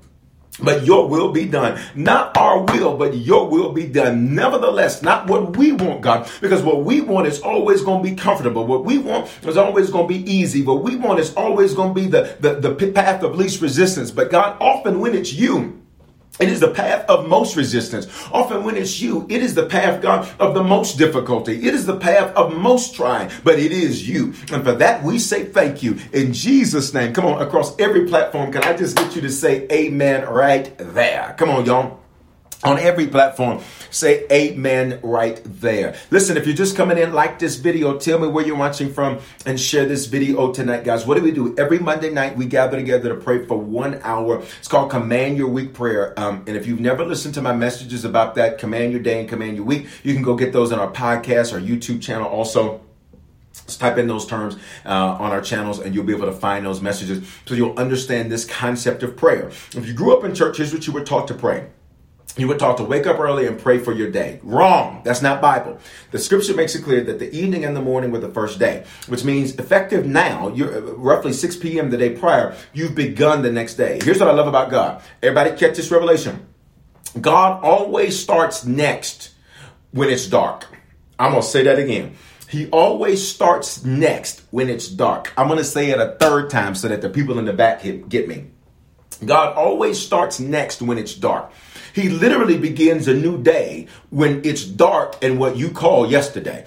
but 0.59 0.85
your 0.85 1.07
will 1.07 1.31
be 1.31 1.45
done. 1.45 1.81
Not 1.95 2.35
our 2.37 2.61
will, 2.61 2.97
but 2.97 3.15
your 3.15 3.49
will 3.49 3.71
be 3.71 3.87
done. 3.87 4.35
Nevertheless, 4.35 5.01
not 5.01 5.27
what 5.27 5.57
we 5.57 5.71
want, 5.71 6.01
God, 6.01 6.29
because 6.41 6.61
what 6.61 6.83
we 6.83 7.01
want 7.01 7.27
is 7.27 7.41
always 7.41 7.81
going 7.81 8.03
to 8.03 8.09
be 8.09 8.15
comfortable. 8.15 8.65
What 8.65 8.85
we 8.85 8.97
want 8.97 9.29
is 9.43 9.57
always 9.57 9.89
going 9.89 10.07
to 10.07 10.13
be 10.13 10.31
easy. 10.31 10.61
What 10.61 10.83
we 10.83 10.95
want 10.95 11.19
is 11.19 11.33
always 11.33 11.73
going 11.73 11.93
to 11.93 12.01
be 12.01 12.07
the, 12.07 12.37
the, 12.39 12.69
the 12.69 12.91
path 12.91 13.23
of 13.23 13.35
least 13.35 13.61
resistance. 13.61 14.11
But 14.11 14.31
God, 14.31 14.57
often 14.59 14.99
when 14.99 15.15
it's 15.15 15.33
you, 15.33 15.82
it 16.39 16.49
is 16.49 16.59
the 16.59 16.71
path 16.71 17.05
of 17.07 17.27
most 17.27 17.55
resistance. 17.55 18.07
Often 18.31 18.63
when 18.63 18.75
it's 18.75 18.99
you, 18.99 19.27
it 19.29 19.43
is 19.43 19.53
the 19.53 19.67
path, 19.67 20.01
God, 20.01 20.27
of 20.39 20.55
the 20.55 20.63
most 20.63 20.97
difficulty. 20.97 21.67
It 21.67 21.75
is 21.75 21.85
the 21.85 21.97
path 21.97 22.35
of 22.35 22.53
most 22.53 22.95
trying, 22.95 23.31
but 23.43 23.59
it 23.59 23.71
is 23.71 24.07
you. 24.07 24.33
And 24.51 24.63
for 24.63 24.73
that, 24.73 25.03
we 25.03 25.19
say 25.19 25.45
thank 25.45 25.83
you 25.83 25.99
in 26.11 26.33
Jesus' 26.33 26.93
name. 26.93 27.13
Come 27.13 27.25
on, 27.25 27.41
across 27.41 27.79
every 27.79 28.07
platform. 28.07 28.51
Can 28.51 28.63
I 28.63 28.75
just 28.75 28.97
get 28.97 29.15
you 29.15 29.21
to 29.21 29.29
say 29.29 29.67
amen 29.71 30.27
right 30.27 30.75
there? 30.77 31.35
Come 31.37 31.49
on, 31.49 31.65
y'all 31.65 32.02
on 32.63 32.79
every 32.79 33.07
platform. 33.07 33.61
Say 33.89 34.25
amen 34.31 34.99
right 35.03 35.39
there. 35.43 35.95
Listen, 36.09 36.37
if 36.37 36.47
you're 36.47 36.55
just 36.55 36.75
coming 36.75 36.97
in, 36.97 37.13
like 37.13 37.39
this 37.39 37.57
video, 37.57 37.97
tell 37.97 38.17
me 38.19 38.27
where 38.27 38.45
you're 38.45 38.55
watching 38.55 38.91
from 38.91 39.19
and 39.45 39.59
share 39.59 39.85
this 39.85 40.05
video 40.07 40.51
tonight, 40.51 40.83
guys. 40.83 41.05
What 41.05 41.17
do 41.17 41.23
we 41.23 41.31
do? 41.31 41.55
Every 41.57 41.79
Monday 41.79 42.09
night, 42.09 42.35
we 42.35 42.45
gather 42.45 42.77
together 42.77 43.09
to 43.09 43.15
pray 43.15 43.45
for 43.45 43.57
one 43.57 43.99
hour. 44.03 44.41
It's 44.59 44.67
called 44.67 44.89
Command 44.89 45.37
Your 45.37 45.49
Week 45.49 45.73
Prayer. 45.73 46.17
Um, 46.19 46.43
and 46.47 46.55
if 46.57 46.65
you've 46.65 46.79
never 46.79 47.05
listened 47.05 47.35
to 47.35 47.41
my 47.41 47.53
messages 47.53 48.05
about 48.05 48.35
that, 48.35 48.57
Command 48.57 48.91
Your 48.91 49.01
Day 49.01 49.19
and 49.19 49.29
Command 49.29 49.55
Your 49.55 49.65
Week, 49.65 49.87
you 50.03 50.13
can 50.13 50.23
go 50.23 50.35
get 50.35 50.53
those 50.53 50.71
on 50.71 50.79
our 50.79 50.91
podcast, 50.91 51.53
our 51.53 51.59
YouTube 51.59 52.01
channel 52.01 52.27
also. 52.27 52.81
Just 53.67 53.79
type 53.79 53.99
in 53.99 54.07
those 54.07 54.25
terms 54.25 54.55
uh, 54.83 54.89
on 54.89 55.31
our 55.31 55.39
channels 55.39 55.79
and 55.79 55.93
you'll 55.93 56.03
be 56.03 56.13
able 56.13 56.25
to 56.25 56.33
find 56.33 56.65
those 56.65 56.81
messages 56.81 57.25
so 57.45 57.53
you'll 57.53 57.77
understand 57.77 58.31
this 58.31 58.45
concept 58.45 59.03
of 59.03 59.15
prayer. 59.15 59.49
If 59.75 59.85
you 59.85 59.93
grew 59.93 60.17
up 60.17 60.23
in 60.23 60.33
church, 60.33 60.57
here's 60.57 60.73
what 60.73 60.87
you 60.87 60.91
were 60.91 61.03
taught 61.03 61.27
to 61.27 61.35
pray 61.35 61.67
you 62.35 62.47
were 62.47 62.57
taught 62.57 62.77
to 62.77 62.83
wake 62.83 63.05
up 63.05 63.19
early 63.19 63.45
and 63.45 63.59
pray 63.59 63.77
for 63.77 63.91
your 63.91 64.09
day. 64.09 64.39
Wrong. 64.41 65.01
That's 65.03 65.21
not 65.21 65.41
Bible. 65.41 65.79
The 66.11 66.17
scripture 66.17 66.55
makes 66.55 66.73
it 66.73 66.83
clear 66.83 67.03
that 67.03 67.19
the 67.19 67.31
evening 67.31 67.63
and 67.63 67.75
the 67.75 67.81
morning 67.81 68.11
were 68.11 68.19
the 68.19 68.29
first 68.29 68.57
day, 68.57 68.85
which 69.07 69.23
means 69.23 69.55
effective 69.55 70.05
now, 70.05 70.47
you're 70.49 70.75
uh, 70.75 70.81
roughly 70.93 71.31
6 71.31 71.57
p.m. 71.57 71.91
the 71.91 71.97
day 71.97 72.09
prior, 72.11 72.55
you've 72.73 72.95
begun 72.95 73.43
the 73.43 73.51
next 73.51 73.75
day. 73.75 73.99
Here's 74.03 74.19
what 74.19 74.29
I 74.29 74.33
love 74.33 74.47
about 74.47 74.71
God. 74.71 75.03
Everybody 75.21 75.51
catch 75.55 75.77
this 75.77 75.91
revelation. 75.91 76.47
God 77.21 77.63
always 77.63 78.19
starts 78.19 78.65
next 78.65 79.33
when 79.91 80.09
it's 80.09 80.25
dark. 80.25 80.65
I'm 81.19 81.31
going 81.31 81.43
to 81.43 81.47
say 81.47 81.63
that 81.63 81.77
again. 81.77 82.15
He 82.49 82.67
always 82.69 83.27
starts 83.27 83.83
next 83.83 84.43
when 84.49 84.69
it's 84.69 84.87
dark. 84.87 85.31
I'm 85.37 85.47
going 85.47 85.59
to 85.59 85.63
say 85.65 85.91
it 85.91 85.99
a 85.99 86.15
third 86.19 86.49
time 86.49 86.73
so 86.73 86.87
that 86.87 87.01
the 87.01 87.09
people 87.09 87.37
in 87.37 87.45
the 87.45 87.53
back 87.53 87.83
get 87.83 88.27
me. 88.27 88.47
God 89.17 89.55
always 89.55 89.99
starts 89.99 90.39
next 90.39 90.81
when 90.81 90.97
it's 90.97 91.13
dark. 91.13 91.51
He 91.93 92.09
literally 92.09 92.57
begins 92.57 93.07
a 93.07 93.13
new 93.13 93.41
day 93.41 93.87
when 94.09 94.43
it's 94.43 94.63
dark 94.63 95.15
and 95.21 95.39
what 95.39 95.57
you 95.57 95.69
call 95.69 96.09
yesterday. 96.09 96.65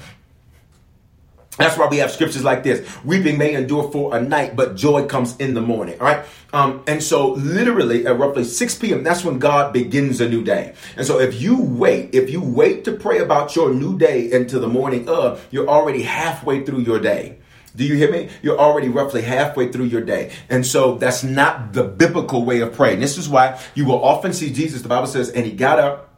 That's 1.57 1.79
why 1.79 1.89
we 1.89 1.99
have 1.99 2.11
scriptures 2.11 2.45
like 2.45 2.63
this. 2.63 2.87
Weeping 3.05 3.39
may 3.39 3.55
endure 3.55 3.91
for 3.91 4.15
a 4.15 4.21
night, 4.21 4.57
but 4.57 4.77
joy 4.77 5.07
comes 5.07 5.37
in 5.39 5.55
the 5.55 5.63
morning. 5.63 5.99
All 6.01 6.07
right. 6.07 6.25
Um, 6.53 6.83
and 6.87 7.03
so 7.03 7.33
literally 7.33 8.07
at 8.07 8.19
roughly 8.19 8.45
6 8.45 8.75
p.m., 8.77 9.03
that's 9.03 9.25
when 9.25 9.39
God 9.39 9.73
begins 9.73 10.21
a 10.21 10.29
new 10.29 10.45
day. 10.45 10.75
And 10.97 11.07
so 11.07 11.19
if 11.19 11.41
you 11.41 11.61
wait, 11.61 12.15
if 12.15 12.31
you 12.31 12.43
wait 12.43 12.85
to 12.85 12.93
pray 12.93 13.19
about 13.19 13.57
your 13.57 13.73
new 13.73 13.99
day 13.99 14.31
into 14.31 14.59
the 14.59 14.69
morning 14.69 15.09
of, 15.09 15.47
you're 15.51 15.69
already 15.69 16.03
halfway 16.03 16.65
through 16.65 16.81
your 16.81 16.99
day. 16.99 17.39
Do 17.77 17.85
you 17.85 17.95
hear 17.95 18.11
me? 18.11 18.31
You're 18.43 18.59
already 18.59 18.89
roughly 18.89 19.23
halfway 19.23 19.71
through 19.71 19.85
your 19.87 20.01
day. 20.01 20.33
And 20.49 20.67
so 20.67 20.97
that's 20.97 21.23
not 21.23 21.75
the 21.75 21.85
biblical 21.85 22.45
way 22.45 22.61
of 22.61 22.73
praying. 22.73 23.01
This 23.01 23.19
is 23.19 23.29
why 23.29 23.61
you 23.75 23.85
will 23.85 24.03
often 24.03 24.33
see 24.33 24.53
Jesus, 24.53 24.83
the 24.83 24.89
Bible 24.89 25.07
says, 25.07 25.29
and 25.31 25.45
he 25.45 25.53
got 25.53 25.79
up 25.79 26.15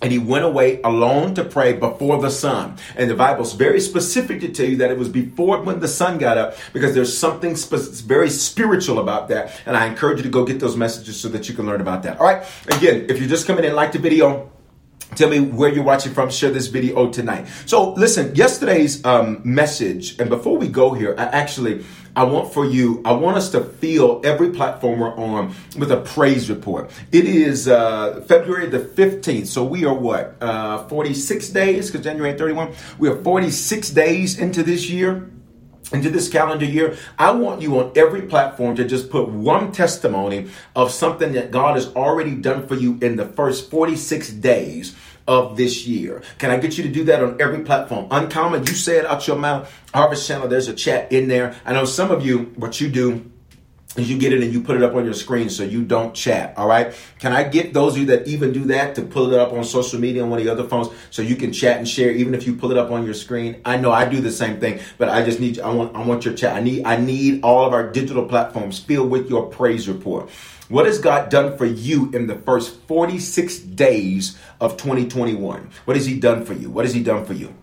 and 0.00 0.12
he 0.12 0.18
went 0.18 0.44
away 0.44 0.80
alone 0.82 1.34
to 1.34 1.44
pray 1.44 1.72
before 1.72 2.20
the 2.20 2.30
sun. 2.30 2.76
And 2.94 3.10
the 3.10 3.14
Bible's 3.14 3.54
very 3.54 3.80
specific 3.80 4.40
to 4.42 4.48
tell 4.48 4.66
you 4.66 4.76
that 4.76 4.90
it 4.90 4.98
was 4.98 5.08
before 5.08 5.60
when 5.62 5.80
the 5.80 5.88
sun 5.88 6.18
got 6.18 6.38
up 6.38 6.56
because 6.72 6.94
there's 6.94 7.16
something 7.16 7.56
very 7.56 8.30
spiritual 8.30 8.98
about 9.00 9.28
that. 9.28 9.60
And 9.66 9.76
I 9.76 9.86
encourage 9.86 10.18
you 10.18 10.24
to 10.24 10.28
go 10.28 10.44
get 10.44 10.60
those 10.60 10.76
messages 10.76 11.18
so 11.18 11.28
that 11.30 11.48
you 11.48 11.54
can 11.54 11.66
learn 11.66 11.80
about 11.80 12.04
that. 12.04 12.20
All 12.20 12.26
right. 12.26 12.46
Again, 12.68 13.06
if 13.08 13.18
you're 13.18 13.28
just 13.28 13.46
coming 13.46 13.64
in, 13.64 13.74
like 13.74 13.92
the 13.92 13.98
video, 13.98 14.50
Tell 15.14 15.30
me 15.30 15.40
where 15.40 15.72
you're 15.72 15.84
watching 15.84 16.12
from. 16.12 16.30
Share 16.30 16.50
this 16.50 16.66
video 16.66 17.10
tonight. 17.10 17.46
So 17.66 17.92
listen, 17.94 18.34
yesterday's 18.34 19.04
um, 19.04 19.40
message, 19.42 20.18
and 20.18 20.28
before 20.28 20.58
we 20.58 20.68
go 20.68 20.92
here, 20.92 21.14
I 21.16 21.24
actually 21.24 21.84
I 22.18 22.24
want 22.24 22.52
for 22.52 22.64
you, 22.64 23.00
I 23.04 23.12
want 23.12 23.36
us 23.36 23.50
to 23.50 23.62
feel 23.62 24.20
every 24.24 24.50
platform 24.50 24.98
we're 24.98 25.14
on 25.14 25.54
with 25.78 25.92
a 25.92 25.98
praise 25.98 26.50
report. 26.50 26.90
It 27.12 27.26
is 27.26 27.68
uh, 27.68 28.22
February 28.26 28.66
the 28.66 28.80
15th, 28.80 29.46
so 29.46 29.64
we 29.64 29.84
are 29.84 29.94
what, 29.94 30.36
uh, 30.40 30.88
46 30.88 31.48
days, 31.50 31.90
because 31.90 32.04
January 32.04 32.36
31, 32.36 32.74
we 32.98 33.08
are 33.08 33.22
46 33.22 33.90
days 33.90 34.36
into 34.36 34.64
this 34.64 34.90
year. 34.90 35.30
Into 35.92 36.10
this 36.10 36.28
calendar 36.28 36.64
year, 36.64 36.96
I 37.18 37.30
want 37.32 37.62
you 37.62 37.78
on 37.80 37.92
every 37.96 38.22
platform 38.22 38.76
to 38.76 38.84
just 38.84 39.10
put 39.10 39.28
one 39.28 39.72
testimony 39.72 40.48
of 40.76 40.90
something 40.90 41.32
that 41.32 41.50
God 41.50 41.76
has 41.76 41.94
already 41.94 42.34
done 42.34 42.66
for 42.66 42.74
you 42.74 42.98
in 43.00 43.16
the 43.16 43.26
first 43.26 43.70
46 43.70 44.30
days 44.30 44.94
of 45.26 45.56
this 45.56 45.86
year. 45.86 46.22
Can 46.38 46.50
I 46.50 46.56
get 46.56 46.78
you 46.78 46.84
to 46.84 46.90
do 46.90 47.04
that 47.04 47.22
on 47.22 47.40
every 47.40 47.60
platform? 47.60 48.08
Uncommon, 48.10 48.66
you 48.66 48.74
say 48.74 48.98
it 48.98 49.06
out 49.06 49.26
your 49.26 49.36
mouth. 49.36 49.72
Harvest 49.92 50.26
Channel, 50.26 50.48
there's 50.48 50.68
a 50.68 50.74
chat 50.74 51.12
in 51.12 51.28
there. 51.28 51.54
I 51.64 51.74
know 51.74 51.84
some 51.84 52.10
of 52.10 52.24
you, 52.24 52.52
what 52.56 52.80
you 52.80 52.88
do 52.88 53.30
is 53.96 54.10
you 54.10 54.18
get 54.18 54.32
it 54.32 54.42
and 54.42 54.52
you 54.52 54.60
put 54.60 54.76
it 54.76 54.82
up 54.82 54.94
on 54.94 55.04
your 55.04 55.14
screen 55.14 55.48
so 55.48 55.62
you 55.62 55.82
don't 55.82 56.14
chat. 56.14 56.54
All 56.56 56.68
right. 56.68 56.94
Can 57.18 57.32
I 57.32 57.44
get 57.44 57.72
those 57.72 57.94
of 57.94 58.00
you 58.00 58.06
that 58.06 58.28
even 58.28 58.52
do 58.52 58.66
that 58.66 58.94
to 58.96 59.02
pull 59.02 59.32
it 59.32 59.38
up 59.38 59.52
on 59.52 59.64
social 59.64 59.98
media 59.98 60.22
on 60.22 60.30
one 60.30 60.38
of 60.38 60.44
the 60.44 60.52
other 60.52 60.64
phones 60.64 60.88
so 61.10 61.22
you 61.22 61.36
can 61.36 61.52
chat 61.52 61.78
and 61.78 61.88
share 61.88 62.10
even 62.10 62.34
if 62.34 62.46
you 62.46 62.54
pull 62.54 62.70
it 62.70 62.76
up 62.76 62.90
on 62.90 63.04
your 63.04 63.14
screen? 63.14 63.60
I 63.64 63.76
know 63.76 63.90
I 63.90 64.08
do 64.08 64.20
the 64.20 64.30
same 64.30 64.60
thing, 64.60 64.80
but 64.98 65.08
I 65.08 65.24
just 65.24 65.40
need 65.40 65.58
I 65.60 65.72
want 65.72 65.96
I 65.96 66.04
want 66.04 66.24
your 66.24 66.34
chat. 66.34 66.54
I 66.54 66.60
need 66.60 66.84
I 66.84 66.96
need 66.96 67.42
all 67.42 67.66
of 67.66 67.72
our 67.72 67.90
digital 67.90 68.26
platforms 68.26 68.78
filled 68.78 69.10
with 69.10 69.28
your 69.28 69.46
praise 69.46 69.88
report. 69.88 70.28
What 70.68 70.84
has 70.84 70.98
God 70.98 71.30
done 71.30 71.56
for 71.56 71.64
you 71.64 72.10
in 72.12 72.26
the 72.26 72.34
first 72.34 72.78
46 72.82 73.58
days 73.58 74.38
of 74.60 74.76
2021? 74.76 75.70
What 75.86 75.96
has 75.96 76.04
He 76.04 76.20
done 76.20 76.44
for 76.44 76.52
you? 76.52 76.68
What 76.68 76.84
has 76.84 76.92
He 76.92 77.02
done 77.02 77.24
for 77.24 77.32
you? 77.32 77.54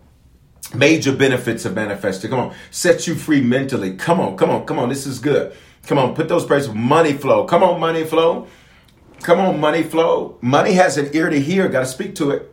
Major 0.73 1.15
benefits 1.15 1.63
have 1.63 1.75
manifested. 1.75 2.31
Come 2.31 2.39
on, 2.39 2.55
set 2.71 3.05
you 3.05 3.13
free 3.13 3.41
mentally. 3.41 3.95
Come 3.95 4.19
on, 4.19 4.35
come 4.35 4.49
on, 4.49 4.65
come 4.65 4.79
on. 4.79 4.89
This 4.89 5.05
is 5.05 5.19
good. 5.19 5.55
Come 5.87 5.97
on, 5.97 6.15
put 6.15 6.27
those 6.27 6.45
prayers. 6.45 6.69
Money 6.69 7.13
flow. 7.13 7.45
Come 7.45 7.63
on, 7.63 7.79
money 7.79 8.03
flow. 8.03 8.47
Come 9.21 9.39
on, 9.39 9.59
money 9.59 9.83
flow. 9.83 10.37
Money 10.41 10.73
has 10.73 10.97
an 10.97 11.15
ear 11.15 11.29
to 11.29 11.39
hear. 11.39 11.67
Got 11.67 11.81
to 11.81 11.85
speak 11.85 12.15
to 12.15 12.31
it. 12.31 12.51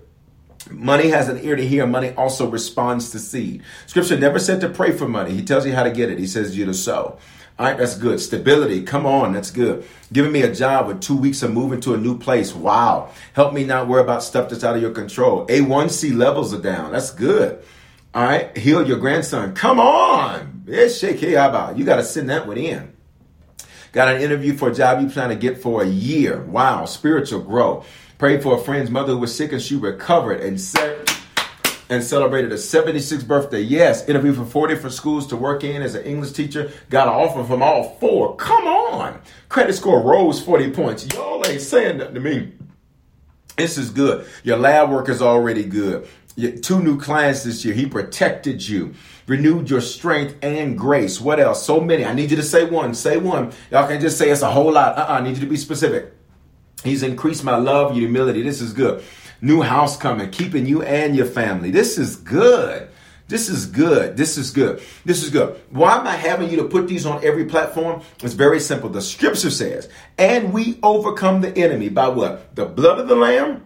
Money 0.71 1.09
has 1.09 1.29
an 1.29 1.43
ear 1.45 1.57
to 1.57 1.67
hear. 1.67 1.87
Money 1.87 2.11
also 2.11 2.49
responds 2.49 3.11
to 3.11 3.19
seed. 3.19 3.63
Scripture 3.87 4.19
never 4.19 4.39
said 4.39 4.61
to 4.61 4.69
pray 4.69 4.93
for 4.93 5.09
money. 5.09 5.33
He 5.33 5.45
tells 5.45 5.67
you 5.67 5.73
how 5.75 5.83
to 5.83 5.91
get 5.91 6.11
it. 6.11 6.19
He 6.19 6.27
says 6.27 6.57
you 6.57 6.65
to 6.67 6.75
sow. 6.75 7.19
All 7.59 7.67
right, 7.67 7.77
that's 7.77 7.97
good. 7.97 8.19
Stability, 8.19 8.83
come 8.83 9.05
on, 9.05 9.35
that's 9.35 9.51
good. 9.51 9.87
Giving 10.13 10.33
me 10.33 10.41
a 10.43 10.53
job 10.55 10.87
with 10.87 11.03
two 11.03 11.17
weeks 11.17 11.43
of 11.43 11.53
moving 11.53 11.81
to 11.83 11.95
a 11.95 11.99
new 11.99 12.19
place. 12.19 12.55
Wow. 12.55 13.11
Help 13.35 13.53
me 13.53 13.65
not 13.65 13.89
worry 13.89 14.01
about 14.01 14.23
stuff 14.23 14.49
that's 14.49 14.65
out 14.65 14.75
of 14.75 14.83
your 14.83 14.93
control. 14.93 15.47
A1C 15.49 16.17
levels 16.17 16.55
are 16.55 16.63
down. 16.63 16.93
That's 16.93 17.11
good. 17.11 17.63
All 18.15 18.25
right, 18.25 18.57
heal 18.57 18.87
your 18.87 18.99
grandson. 18.99 19.55
Come 19.55 19.79
on. 19.81 20.65
You 20.67 20.75
got 21.85 21.97
to 21.97 22.05
send 22.05 22.31
that 22.31 22.47
one 22.47 22.57
in. 22.57 22.92
Got 23.93 24.17
an 24.17 24.23
interview 24.23 24.57
for 24.57 24.71
a 24.71 24.75
job 24.75 25.03
you 25.03 25.09
plan 25.09 25.29
to 25.29 25.37
get 25.37 25.59
for 25.59 25.83
a 25.83 25.87
year. 25.87 26.43
Wow, 26.45 26.87
spiritual 26.87 27.41
growth. 27.41 27.87
Prayed 28.17 28.43
for 28.43 28.59
a 28.59 28.59
friend's 28.59 28.91
mother 28.91 29.13
who 29.13 29.19
was 29.19 29.37
sick 29.37 29.53
and 29.53 29.61
she 29.61 29.77
recovered 29.77 30.41
and 30.41 30.59
said 30.59 31.11
and 31.91 32.03
celebrated 32.03 32.51
a 32.53 32.57
76th 32.57 33.27
birthday. 33.27 33.61
Yes, 33.61 34.09
interviewed 34.09 34.37
for 34.37 34.47
four 34.47 34.67
different 34.67 34.95
schools 34.95 35.27
to 35.27 35.37
work 35.37 35.63
in 35.63 35.83
as 35.83 35.95
an 35.95 36.05
English 36.05 36.33
teacher. 36.33 36.71
Got 36.89 37.09
an 37.09 37.15
offer 37.15 37.45
from 37.45 37.63
all 37.63 37.97
four. 38.01 38.35
Come 38.37 38.65
on. 38.67 39.21
Credit 39.51 39.75
score 39.75 40.01
rose 40.01 40.43
40 40.43 40.71
points. 40.71 41.07
Y'all 41.13 41.47
ain't 41.47 41.61
saying 41.61 41.99
nothing 41.99 42.15
to 42.15 42.21
me. 42.21 42.53
This 43.59 43.77
is 43.77 43.91
good. 43.91 44.27
Your 44.43 44.57
lab 44.57 44.91
work 44.91 45.11
is 45.11 45.21
already 45.21 45.65
good. 45.65 46.09
Two 46.63 46.83
new 46.83 46.99
clients 46.99 47.45
this 47.45 47.63
year. 47.63 47.75
He 47.75 47.85
protected 47.85 48.67
you, 48.67 48.95
renewed 49.27 49.71
your 49.71 49.81
strength 49.81 50.37
and 50.43 50.77
grace. 50.79 51.21
What 51.21 51.41
else? 51.41 51.65
So 51.65 51.81
many. 51.81 52.05
I 52.05 52.15
need 52.15 52.31
you 52.31 52.37
to 52.37 52.43
say 52.43 52.65
one. 52.65 52.95
Say 52.95 53.17
one. 53.17 53.53
Y'all 53.71 53.87
can 53.89 54.01
just 54.01 54.19
say 54.19 54.31
it's 54.31 54.43
a 54.43 54.51
whole 54.51 54.73
lot. 54.73 54.99
Uh-uh. 54.99 55.15
I 55.15 55.21
need 55.21 55.35
you 55.35 55.41
to 55.41 55.47
be 55.47 55.57
specific. 55.57 56.13
He's 56.85 57.03
increased 57.03 57.45
my 57.45 57.57
love, 57.57 57.95
humility. 57.95 58.43
This 58.43 58.61
is 58.61 58.73
good 58.73 59.05
new 59.43 59.61
house 59.61 59.97
coming, 59.97 60.31
keeping 60.31 60.65
you 60.65 60.83
and 60.83 61.15
your 61.15 61.27
family. 61.27 61.71
This 61.71 61.99
is 61.99 62.17
good. 62.17 62.89
This 63.29 63.49
is 63.49 63.67
good. 63.67 64.17
This 64.17 64.39
is 64.39 64.51
good. 64.51 64.83
This 65.05 65.23
is 65.23 65.31
good. 65.31 65.61
Why 65.71 65.97
am 65.97 66.07
I 66.07 66.15
having 66.15 66.51
you 66.51 66.57
to 66.59 66.65
put 66.65 66.87
these 66.87 67.05
on 67.07 67.25
every 67.25 67.45
platform? 67.45 68.03
It's 68.23 68.35
very 68.35 68.61
simple. 68.61 68.89
The 68.89 69.01
scripture 69.01 69.51
says, 69.51 69.89
and 70.17 70.53
we 70.53 70.79
overcome 70.83 71.41
the 71.41 71.57
enemy 71.57 71.89
by 71.89 72.09
what? 72.09 72.55
The 72.55 72.67
blood 72.67 72.99
of 72.99 73.09
the 73.09 73.17
Lamb 73.17 73.65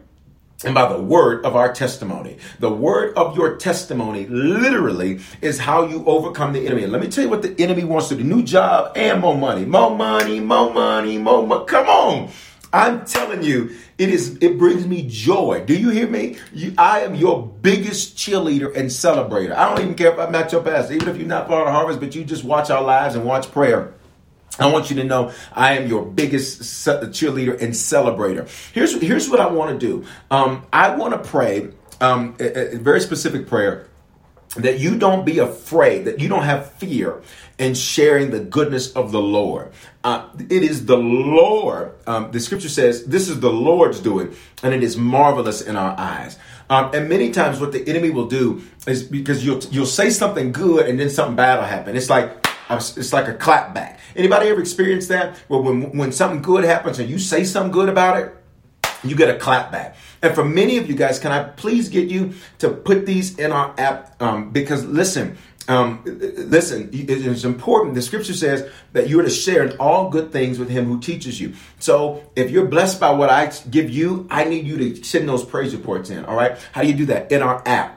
and 0.64 0.74
by 0.74 0.90
the 0.90 1.00
word 1.00 1.44
of 1.44 1.54
our 1.54 1.72
testimony. 1.72 2.38
The 2.60 2.70
word 2.70 3.14
of 3.16 3.36
your 3.36 3.56
testimony 3.56 4.26
literally 4.26 5.20
is 5.42 5.58
how 5.58 5.86
you 5.86 6.04
overcome 6.06 6.52
the 6.52 6.66
enemy. 6.66 6.84
And 6.84 6.92
let 6.92 7.00
me 7.00 7.08
tell 7.08 7.24
you 7.24 7.30
what 7.30 7.42
the 7.42 7.60
enemy 7.60 7.84
wants 7.84 8.08
to 8.08 8.16
do. 8.16 8.24
New 8.24 8.42
job 8.42 8.96
and 8.96 9.20
more 9.20 9.36
money. 9.36 9.64
More 9.64 9.94
money, 9.94 10.40
more 10.40 10.72
money, 10.72 11.18
more 11.18 11.46
money. 11.46 11.66
Come 11.66 11.86
on. 11.86 12.30
I'm 12.72 13.04
telling 13.04 13.42
you, 13.42 13.76
it 13.96 14.08
is 14.08 14.38
it 14.40 14.58
brings 14.58 14.86
me 14.86 15.06
joy. 15.08 15.64
Do 15.64 15.74
you 15.74 15.90
hear 15.90 16.08
me? 16.08 16.36
You, 16.52 16.74
I 16.76 17.00
am 17.00 17.14
your 17.14 17.46
biggest 17.46 18.16
cheerleader 18.16 18.74
and 18.76 18.90
celebrator. 18.90 19.54
I 19.54 19.68
don't 19.68 19.82
even 19.82 19.94
care 19.94 20.12
if 20.12 20.18
I'm 20.18 20.32
not 20.32 20.52
your 20.52 20.62
pastor, 20.62 20.94
even 20.94 21.08
if 21.08 21.16
you're 21.16 21.26
not 21.26 21.48
part 21.48 21.66
of 21.66 21.72
Harvest, 21.72 22.00
but 22.00 22.14
you 22.14 22.24
just 22.24 22.44
watch 22.44 22.70
our 22.70 22.82
lives 22.82 23.14
and 23.14 23.24
watch 23.24 23.50
prayer. 23.52 23.94
I 24.58 24.66
want 24.70 24.90
you 24.90 24.96
to 24.96 25.04
know 25.04 25.32
I 25.52 25.76
am 25.76 25.86
your 25.86 26.04
biggest 26.04 26.62
cheerleader 26.62 27.60
and 27.60 27.72
celebrator. 27.72 28.48
Here's 28.72 29.00
here's 29.00 29.28
what 29.28 29.40
I 29.40 29.46
want 29.46 29.78
to 29.78 29.86
do. 29.86 30.06
Um, 30.30 30.66
I 30.72 30.94
want 30.96 31.12
to 31.12 31.28
pray 31.28 31.68
um, 32.00 32.36
a, 32.40 32.74
a 32.74 32.78
very 32.78 33.00
specific 33.00 33.48
prayer 33.48 33.86
that 34.56 34.78
you 34.78 34.96
don't 34.98 35.24
be 35.24 35.38
afraid, 35.38 36.04
that 36.06 36.20
you 36.20 36.28
don't 36.28 36.44
have 36.44 36.72
fear 36.72 37.22
in 37.58 37.74
sharing 37.74 38.30
the 38.30 38.40
goodness 38.40 38.92
of 38.92 39.12
the 39.12 39.20
Lord. 39.20 39.70
Uh, 40.02 40.28
it 40.38 40.62
is 40.62 40.86
the 40.86 40.96
Lord, 40.96 41.92
um, 42.06 42.30
the 42.30 42.40
scripture 42.40 42.68
says, 42.68 43.04
this 43.06 43.28
is 43.28 43.40
the 43.40 43.50
Lord's 43.50 44.00
doing, 44.00 44.34
and 44.62 44.72
it 44.72 44.82
is 44.82 44.96
marvelous 44.96 45.60
in 45.60 45.76
our 45.76 45.98
eyes. 45.98 46.38
Um, 46.68 46.90
and 46.94 47.08
many 47.08 47.30
times, 47.30 47.60
what 47.60 47.72
the 47.72 47.86
enemy 47.88 48.10
will 48.10 48.26
do 48.28 48.62
is 48.86 49.04
because 49.04 49.44
you'll 49.44 49.60
you'll 49.70 49.86
say 49.86 50.10
something 50.10 50.50
good 50.50 50.88
and 50.88 50.98
then 50.98 51.10
something 51.10 51.36
bad 51.36 51.58
will 51.58 51.66
happen. 51.66 51.96
It's 51.96 52.10
like 52.10 52.45
it's 52.70 53.12
like 53.12 53.28
a 53.28 53.34
clap 53.34 53.74
back. 53.74 54.00
Anybody 54.14 54.48
ever 54.48 54.60
experienced 54.60 55.08
that? 55.08 55.38
Well, 55.48 55.62
when 55.62 55.96
when 55.96 56.12
something 56.12 56.42
good 56.42 56.64
happens 56.64 56.98
and 56.98 57.08
you 57.08 57.18
say 57.18 57.44
something 57.44 57.72
good 57.72 57.88
about 57.88 58.18
it, 58.18 58.36
you 59.04 59.16
get 59.16 59.30
a 59.30 59.38
clap 59.38 59.70
back. 59.70 59.96
And 60.22 60.34
for 60.34 60.44
many 60.44 60.78
of 60.78 60.88
you 60.88 60.94
guys, 60.94 61.18
can 61.18 61.32
I 61.32 61.44
please 61.44 61.88
get 61.88 62.08
you 62.08 62.34
to 62.58 62.70
put 62.70 63.06
these 63.06 63.38
in 63.38 63.52
our 63.52 63.74
app? 63.78 64.20
Um, 64.20 64.50
because 64.50 64.84
listen, 64.84 65.36
um, 65.68 66.02
listen, 66.04 66.90
it's 66.92 67.44
important. 67.44 67.94
The 67.94 68.02
scripture 68.02 68.34
says 68.34 68.68
that 68.92 69.08
you 69.08 69.20
are 69.20 69.24
to 69.24 69.30
share 69.30 69.64
in 69.64 69.76
all 69.78 70.10
good 70.10 70.32
things 70.32 70.58
with 70.58 70.68
him 70.68 70.86
who 70.86 71.00
teaches 71.00 71.40
you. 71.40 71.54
So 71.78 72.22
if 72.36 72.50
you're 72.50 72.66
blessed 72.66 73.00
by 73.00 73.10
what 73.10 73.30
I 73.30 73.52
give 73.70 73.90
you, 73.90 74.26
I 74.30 74.44
need 74.44 74.66
you 74.66 74.76
to 74.78 75.04
send 75.04 75.28
those 75.28 75.44
praise 75.44 75.74
reports 75.74 76.10
in. 76.10 76.24
All 76.24 76.36
right. 76.36 76.56
How 76.72 76.82
do 76.82 76.88
you 76.88 76.94
do 76.94 77.06
that? 77.06 77.30
In 77.32 77.42
our 77.42 77.62
app 77.66 77.95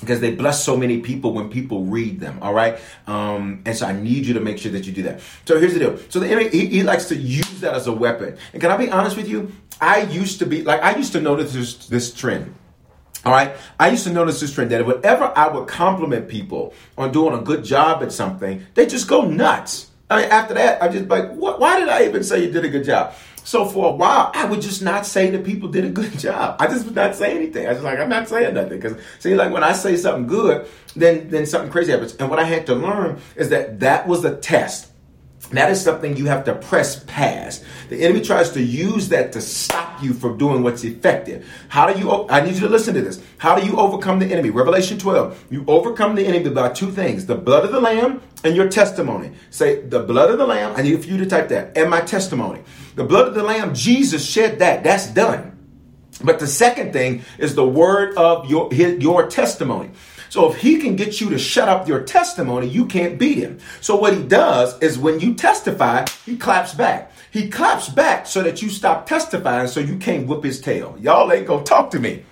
because 0.00 0.20
they 0.20 0.34
bless 0.34 0.64
so 0.64 0.76
many 0.76 1.00
people 1.00 1.32
when 1.32 1.50
people 1.50 1.84
read 1.84 2.20
them 2.20 2.38
all 2.42 2.54
right 2.54 2.78
um, 3.06 3.62
and 3.64 3.76
so 3.76 3.86
i 3.86 3.92
need 3.92 4.24
you 4.26 4.34
to 4.34 4.40
make 4.40 4.58
sure 4.58 4.72
that 4.72 4.86
you 4.86 4.92
do 4.92 5.02
that 5.02 5.20
so 5.44 5.58
here's 5.58 5.74
the 5.74 5.80
deal 5.80 5.98
so 6.08 6.18
the 6.18 6.28
enemy 6.28 6.48
he, 6.48 6.66
he, 6.66 6.82
likes 6.82 7.06
to 7.06 7.16
use 7.16 7.60
that 7.60 7.74
as 7.74 7.86
a 7.86 7.92
weapon 7.92 8.36
and 8.52 8.60
can 8.60 8.70
i 8.70 8.76
be 8.76 8.90
honest 8.90 9.16
with 9.16 9.28
you 9.28 9.52
i 9.80 10.02
used 10.02 10.38
to 10.38 10.46
be 10.46 10.62
like 10.62 10.82
i 10.82 10.96
used 10.96 11.12
to 11.12 11.20
notice 11.20 11.52
this, 11.52 11.86
this 11.88 12.14
trend 12.14 12.54
all 13.24 13.32
right. 13.32 13.54
I 13.78 13.90
used 13.90 14.04
to 14.04 14.12
notice 14.12 14.40
this 14.40 14.54
trend 14.54 14.70
that 14.70 14.86
whenever 14.86 15.30
I 15.36 15.48
would 15.48 15.68
compliment 15.68 16.28
people 16.28 16.72
on 16.96 17.12
doing 17.12 17.38
a 17.38 17.42
good 17.42 17.64
job 17.64 18.02
at 18.02 18.12
something, 18.12 18.64
they 18.74 18.86
just 18.86 19.08
go 19.08 19.22
nuts. 19.22 19.90
I 20.08 20.22
mean, 20.22 20.30
after 20.30 20.54
that, 20.54 20.82
I 20.82 20.88
just 20.88 21.08
like, 21.08 21.30
what, 21.32 21.60
why 21.60 21.78
did 21.78 21.88
I 21.88 22.06
even 22.06 22.24
say 22.24 22.42
you 22.42 22.50
did 22.50 22.64
a 22.64 22.68
good 22.68 22.84
job? 22.84 23.14
So 23.44 23.64
for 23.64 23.92
a 23.92 23.96
while, 23.96 24.30
I 24.34 24.44
would 24.44 24.60
just 24.60 24.82
not 24.82 25.06
say 25.06 25.30
that 25.30 25.44
people 25.44 25.68
did 25.68 25.84
a 25.84 25.90
good 25.90 26.18
job. 26.18 26.56
I 26.60 26.66
just 26.66 26.84
would 26.84 26.94
not 26.94 27.14
say 27.14 27.34
anything. 27.34 27.66
I 27.66 27.72
was 27.72 27.82
like, 27.82 27.98
I'm 27.98 28.08
not 28.08 28.28
saying 28.28 28.54
nothing 28.54 28.80
because 28.80 28.96
see, 29.18 29.34
like 29.34 29.52
when 29.52 29.64
I 29.64 29.72
say 29.72 29.96
something 29.96 30.26
good, 30.26 30.68
then 30.94 31.30
then 31.30 31.46
something 31.46 31.70
crazy 31.70 31.92
happens. 31.92 32.14
And 32.16 32.30
what 32.30 32.38
I 32.38 32.44
had 32.44 32.66
to 32.66 32.74
learn 32.74 33.20
is 33.36 33.48
that 33.50 33.80
that 33.80 34.06
was 34.06 34.24
a 34.24 34.36
test. 34.36 34.89
That 35.50 35.70
is 35.70 35.82
something 35.82 36.16
you 36.16 36.26
have 36.26 36.44
to 36.44 36.54
press 36.54 37.02
past. 37.04 37.64
The 37.88 38.04
enemy 38.04 38.20
tries 38.20 38.50
to 38.52 38.62
use 38.62 39.08
that 39.08 39.32
to 39.32 39.40
stop 39.40 40.00
you 40.00 40.14
from 40.14 40.38
doing 40.38 40.62
what's 40.62 40.84
effective. 40.84 41.44
How 41.68 41.92
do 41.92 41.98
you, 41.98 42.28
I 42.28 42.40
need 42.40 42.54
you 42.54 42.60
to 42.60 42.68
listen 42.68 42.94
to 42.94 43.02
this. 43.02 43.20
How 43.38 43.58
do 43.58 43.66
you 43.66 43.76
overcome 43.76 44.20
the 44.20 44.26
enemy? 44.26 44.50
Revelation 44.50 44.96
12. 44.98 45.46
You 45.50 45.64
overcome 45.66 46.14
the 46.14 46.24
enemy 46.24 46.50
by 46.50 46.68
two 46.68 46.92
things 46.92 47.26
the 47.26 47.34
blood 47.34 47.64
of 47.64 47.72
the 47.72 47.80
Lamb 47.80 48.22
and 48.44 48.54
your 48.54 48.68
testimony. 48.68 49.32
Say, 49.50 49.80
the 49.82 50.00
blood 50.00 50.30
of 50.30 50.38
the 50.38 50.46
Lamb. 50.46 50.74
I 50.76 50.82
need 50.82 51.02
for 51.02 51.08
you 51.08 51.18
to 51.18 51.26
type 51.26 51.48
that. 51.48 51.76
And 51.76 51.90
my 51.90 52.00
testimony. 52.00 52.62
The 52.94 53.04
blood 53.04 53.26
of 53.26 53.34
the 53.34 53.42
Lamb, 53.42 53.74
Jesus 53.74 54.24
shed 54.24 54.60
that. 54.60 54.84
That's 54.84 55.08
done. 55.08 55.50
But 56.22 56.38
the 56.38 56.46
second 56.46 56.92
thing 56.92 57.22
is 57.38 57.54
the 57.54 57.66
word 57.66 58.16
of 58.16 58.48
your, 58.50 58.72
your 58.72 59.28
testimony. 59.28 59.90
So 60.30 60.50
if 60.50 60.58
he 60.58 60.78
can 60.78 60.96
get 60.96 61.20
you 61.20 61.28
to 61.30 61.38
shut 61.38 61.68
up 61.68 61.88
your 61.88 62.02
testimony, 62.02 62.68
you 62.68 62.86
can't 62.86 63.18
beat 63.18 63.38
him. 63.38 63.58
So 63.80 63.96
what 63.96 64.16
he 64.16 64.22
does 64.22 64.78
is 64.80 64.96
when 64.96 65.18
you 65.18 65.34
testify, 65.34 66.06
he 66.24 66.36
claps 66.36 66.72
back. 66.72 67.12
He 67.32 67.48
claps 67.48 67.88
back 67.88 68.26
so 68.26 68.42
that 68.44 68.62
you 68.62 68.70
stop 68.70 69.06
testifying 69.06 69.66
so 69.66 69.80
you 69.80 69.96
can't 69.98 70.28
whip 70.28 70.44
his 70.44 70.60
tail. 70.60 70.96
Y'all 71.00 71.30
ain't 71.32 71.48
gonna 71.48 71.64
talk 71.64 71.90
to 71.90 71.98
me. 71.98 72.24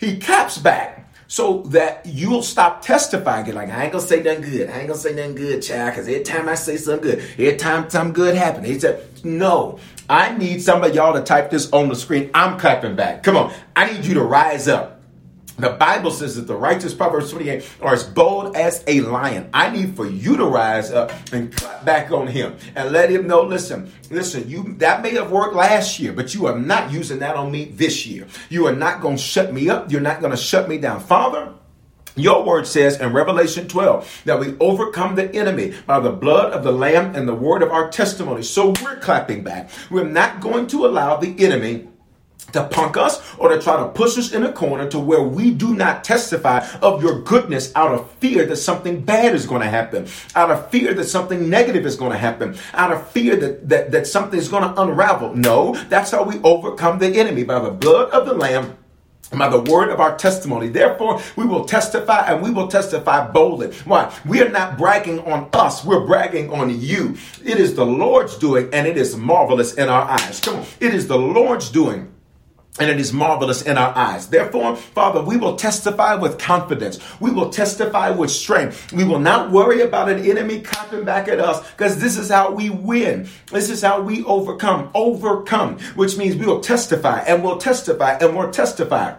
He 0.00 0.18
claps 0.18 0.58
back 0.58 1.08
so 1.26 1.62
that 1.66 2.06
you'll 2.06 2.42
stop 2.42 2.82
testifying. 2.82 3.44
Get 3.46 3.56
like, 3.56 3.68
I 3.68 3.84
ain't 3.84 3.92
gonna 3.92 4.04
say 4.04 4.22
nothing 4.22 4.42
good. 4.42 4.70
I 4.70 4.78
ain't 4.78 4.86
gonna 4.86 4.98
say 4.98 5.12
nothing 5.12 5.34
good, 5.34 5.60
child, 5.60 5.92
because 5.92 6.08
every 6.08 6.22
time 6.22 6.48
I 6.48 6.54
say 6.54 6.76
something 6.76 7.10
good, 7.10 7.18
every 7.32 7.56
time 7.56 7.90
something 7.90 8.12
good 8.12 8.36
happens, 8.36 8.68
he 8.68 8.78
said, 8.78 9.24
no, 9.24 9.80
I 10.08 10.36
need 10.38 10.62
some 10.62 10.84
of 10.84 10.94
y'all 10.94 11.14
to 11.14 11.22
type 11.22 11.50
this 11.50 11.70
on 11.72 11.88
the 11.88 11.96
screen. 11.96 12.30
I'm 12.32 12.60
clapping 12.60 12.94
back. 12.94 13.24
Come 13.24 13.36
on. 13.36 13.52
I 13.74 13.92
need 13.92 14.04
you 14.04 14.14
to 14.14 14.22
rise 14.22 14.68
up 14.68 14.97
The 15.58 15.70
Bible 15.70 16.12
says 16.12 16.36
that 16.36 16.46
the 16.46 16.54
righteous, 16.54 16.94
Proverbs 16.94 17.32
28, 17.32 17.68
are 17.82 17.92
as 17.92 18.04
bold 18.04 18.54
as 18.54 18.84
a 18.86 19.00
lion. 19.00 19.50
I 19.52 19.70
need 19.70 19.96
for 19.96 20.06
you 20.06 20.36
to 20.36 20.44
rise 20.44 20.92
up 20.92 21.10
and 21.32 21.54
clap 21.54 21.84
back 21.84 22.12
on 22.12 22.28
him 22.28 22.56
and 22.76 22.92
let 22.92 23.10
him 23.10 23.26
know, 23.26 23.42
listen, 23.42 23.92
listen, 24.08 24.48
you 24.48 24.74
that 24.78 25.02
may 25.02 25.10
have 25.14 25.32
worked 25.32 25.56
last 25.56 25.98
year, 25.98 26.12
but 26.12 26.32
you 26.32 26.46
are 26.46 26.56
not 26.56 26.92
using 26.92 27.18
that 27.18 27.34
on 27.34 27.50
me 27.50 27.64
this 27.64 28.06
year. 28.06 28.28
You 28.48 28.68
are 28.68 28.74
not 28.74 29.00
going 29.00 29.16
to 29.16 29.22
shut 29.22 29.52
me 29.52 29.68
up. 29.68 29.90
You're 29.90 30.00
not 30.00 30.20
going 30.20 30.30
to 30.30 30.36
shut 30.36 30.68
me 30.68 30.78
down. 30.78 31.00
Father, 31.00 31.52
your 32.14 32.44
word 32.44 32.66
says 32.66 33.00
in 33.00 33.12
Revelation 33.12 33.66
12 33.66 34.22
that 34.26 34.38
we 34.38 34.56
overcome 34.58 35.16
the 35.16 35.32
enemy 35.34 35.74
by 35.86 35.98
the 35.98 36.12
blood 36.12 36.52
of 36.52 36.62
the 36.62 36.72
Lamb 36.72 37.16
and 37.16 37.26
the 37.26 37.34
word 37.34 37.62
of 37.62 37.72
our 37.72 37.90
testimony. 37.90 38.44
So 38.44 38.74
we're 38.82 38.98
clapping 39.00 39.42
back. 39.42 39.70
We're 39.90 40.04
not 40.04 40.40
going 40.40 40.68
to 40.68 40.86
allow 40.86 41.16
the 41.16 41.34
enemy 41.44 41.88
to 42.52 42.64
punk 42.68 42.96
us 42.96 43.22
or 43.36 43.48
to 43.48 43.60
try 43.60 43.76
to 43.76 43.88
push 43.88 44.18
us 44.18 44.32
in 44.32 44.44
a 44.44 44.52
corner 44.52 44.88
to 44.88 44.98
where 44.98 45.22
we 45.22 45.50
do 45.50 45.74
not 45.74 46.04
testify 46.04 46.66
of 46.80 47.02
your 47.02 47.20
goodness 47.22 47.72
out 47.74 47.92
of 47.92 48.10
fear 48.12 48.46
that 48.46 48.56
something 48.56 49.00
bad 49.00 49.34
is 49.34 49.46
going 49.46 49.62
to 49.62 49.68
happen, 49.68 50.06
out 50.34 50.50
of 50.50 50.70
fear 50.70 50.94
that 50.94 51.04
something 51.04 51.48
negative 51.48 51.86
is 51.86 51.96
going 51.96 52.12
to 52.12 52.18
happen, 52.18 52.56
out 52.74 52.92
of 52.92 53.06
fear 53.10 53.36
that, 53.36 53.68
that, 53.68 53.90
that 53.90 54.06
something 54.06 54.38
is 54.38 54.48
going 54.48 54.62
to 54.62 54.80
unravel. 54.80 55.34
No, 55.34 55.74
that's 55.88 56.10
how 56.10 56.24
we 56.24 56.38
overcome 56.42 56.98
the 56.98 57.08
enemy 57.08 57.44
by 57.44 57.58
the 57.58 57.70
blood 57.70 58.10
of 58.10 58.26
the 58.26 58.34
Lamb 58.34 58.76
by 59.36 59.48
the 59.48 59.60
word 59.60 59.90
of 59.90 60.00
our 60.00 60.16
testimony. 60.16 60.68
Therefore, 60.68 61.20
we 61.36 61.44
will 61.44 61.66
testify 61.66 62.26
and 62.26 62.42
we 62.42 62.50
will 62.50 62.68
testify 62.68 63.30
boldly. 63.30 63.72
Why? 63.84 64.14
We 64.24 64.40
are 64.40 64.48
not 64.48 64.78
bragging 64.78 65.20
on 65.20 65.50
us. 65.52 65.84
We're 65.84 66.06
bragging 66.06 66.50
on 66.50 66.80
you. 66.80 67.16
It 67.44 67.58
is 67.58 67.74
the 67.74 67.84
Lord's 67.84 68.38
doing 68.38 68.70
and 68.72 68.86
it 68.86 68.96
is 68.96 69.16
marvelous 69.16 69.74
in 69.74 69.88
our 69.90 70.08
eyes. 70.08 70.40
Come 70.40 70.56
on. 70.56 70.66
It 70.80 70.94
is 70.94 71.08
the 71.08 71.18
Lord's 71.18 71.68
doing 71.68 72.10
and 72.80 72.90
it 72.90 73.00
is 73.00 73.12
marvelous 73.12 73.62
in 73.62 73.76
our 73.76 73.96
eyes. 73.96 74.28
Therefore, 74.28 74.76
Father, 74.76 75.22
we 75.22 75.36
will 75.36 75.56
testify 75.56 76.14
with 76.14 76.38
confidence. 76.38 76.98
We 77.20 77.30
will 77.30 77.50
testify 77.50 78.10
with 78.10 78.30
strength. 78.30 78.92
We 78.92 79.04
will 79.04 79.18
not 79.18 79.50
worry 79.50 79.82
about 79.82 80.08
an 80.08 80.24
enemy 80.24 80.60
clapping 80.60 81.04
back 81.04 81.28
at 81.28 81.40
us 81.40 81.68
because 81.72 82.00
this 82.00 82.16
is 82.16 82.30
how 82.30 82.52
we 82.52 82.70
win. 82.70 83.28
This 83.50 83.70
is 83.70 83.82
how 83.82 84.00
we 84.00 84.24
overcome. 84.24 84.90
Overcome, 84.94 85.78
which 85.94 86.16
means 86.16 86.36
we 86.36 86.46
will 86.46 86.60
testify 86.60 87.20
and 87.20 87.42
we'll 87.42 87.58
testify 87.58 88.18
and 88.18 88.36
we'll 88.36 88.50
testify. 88.50 89.14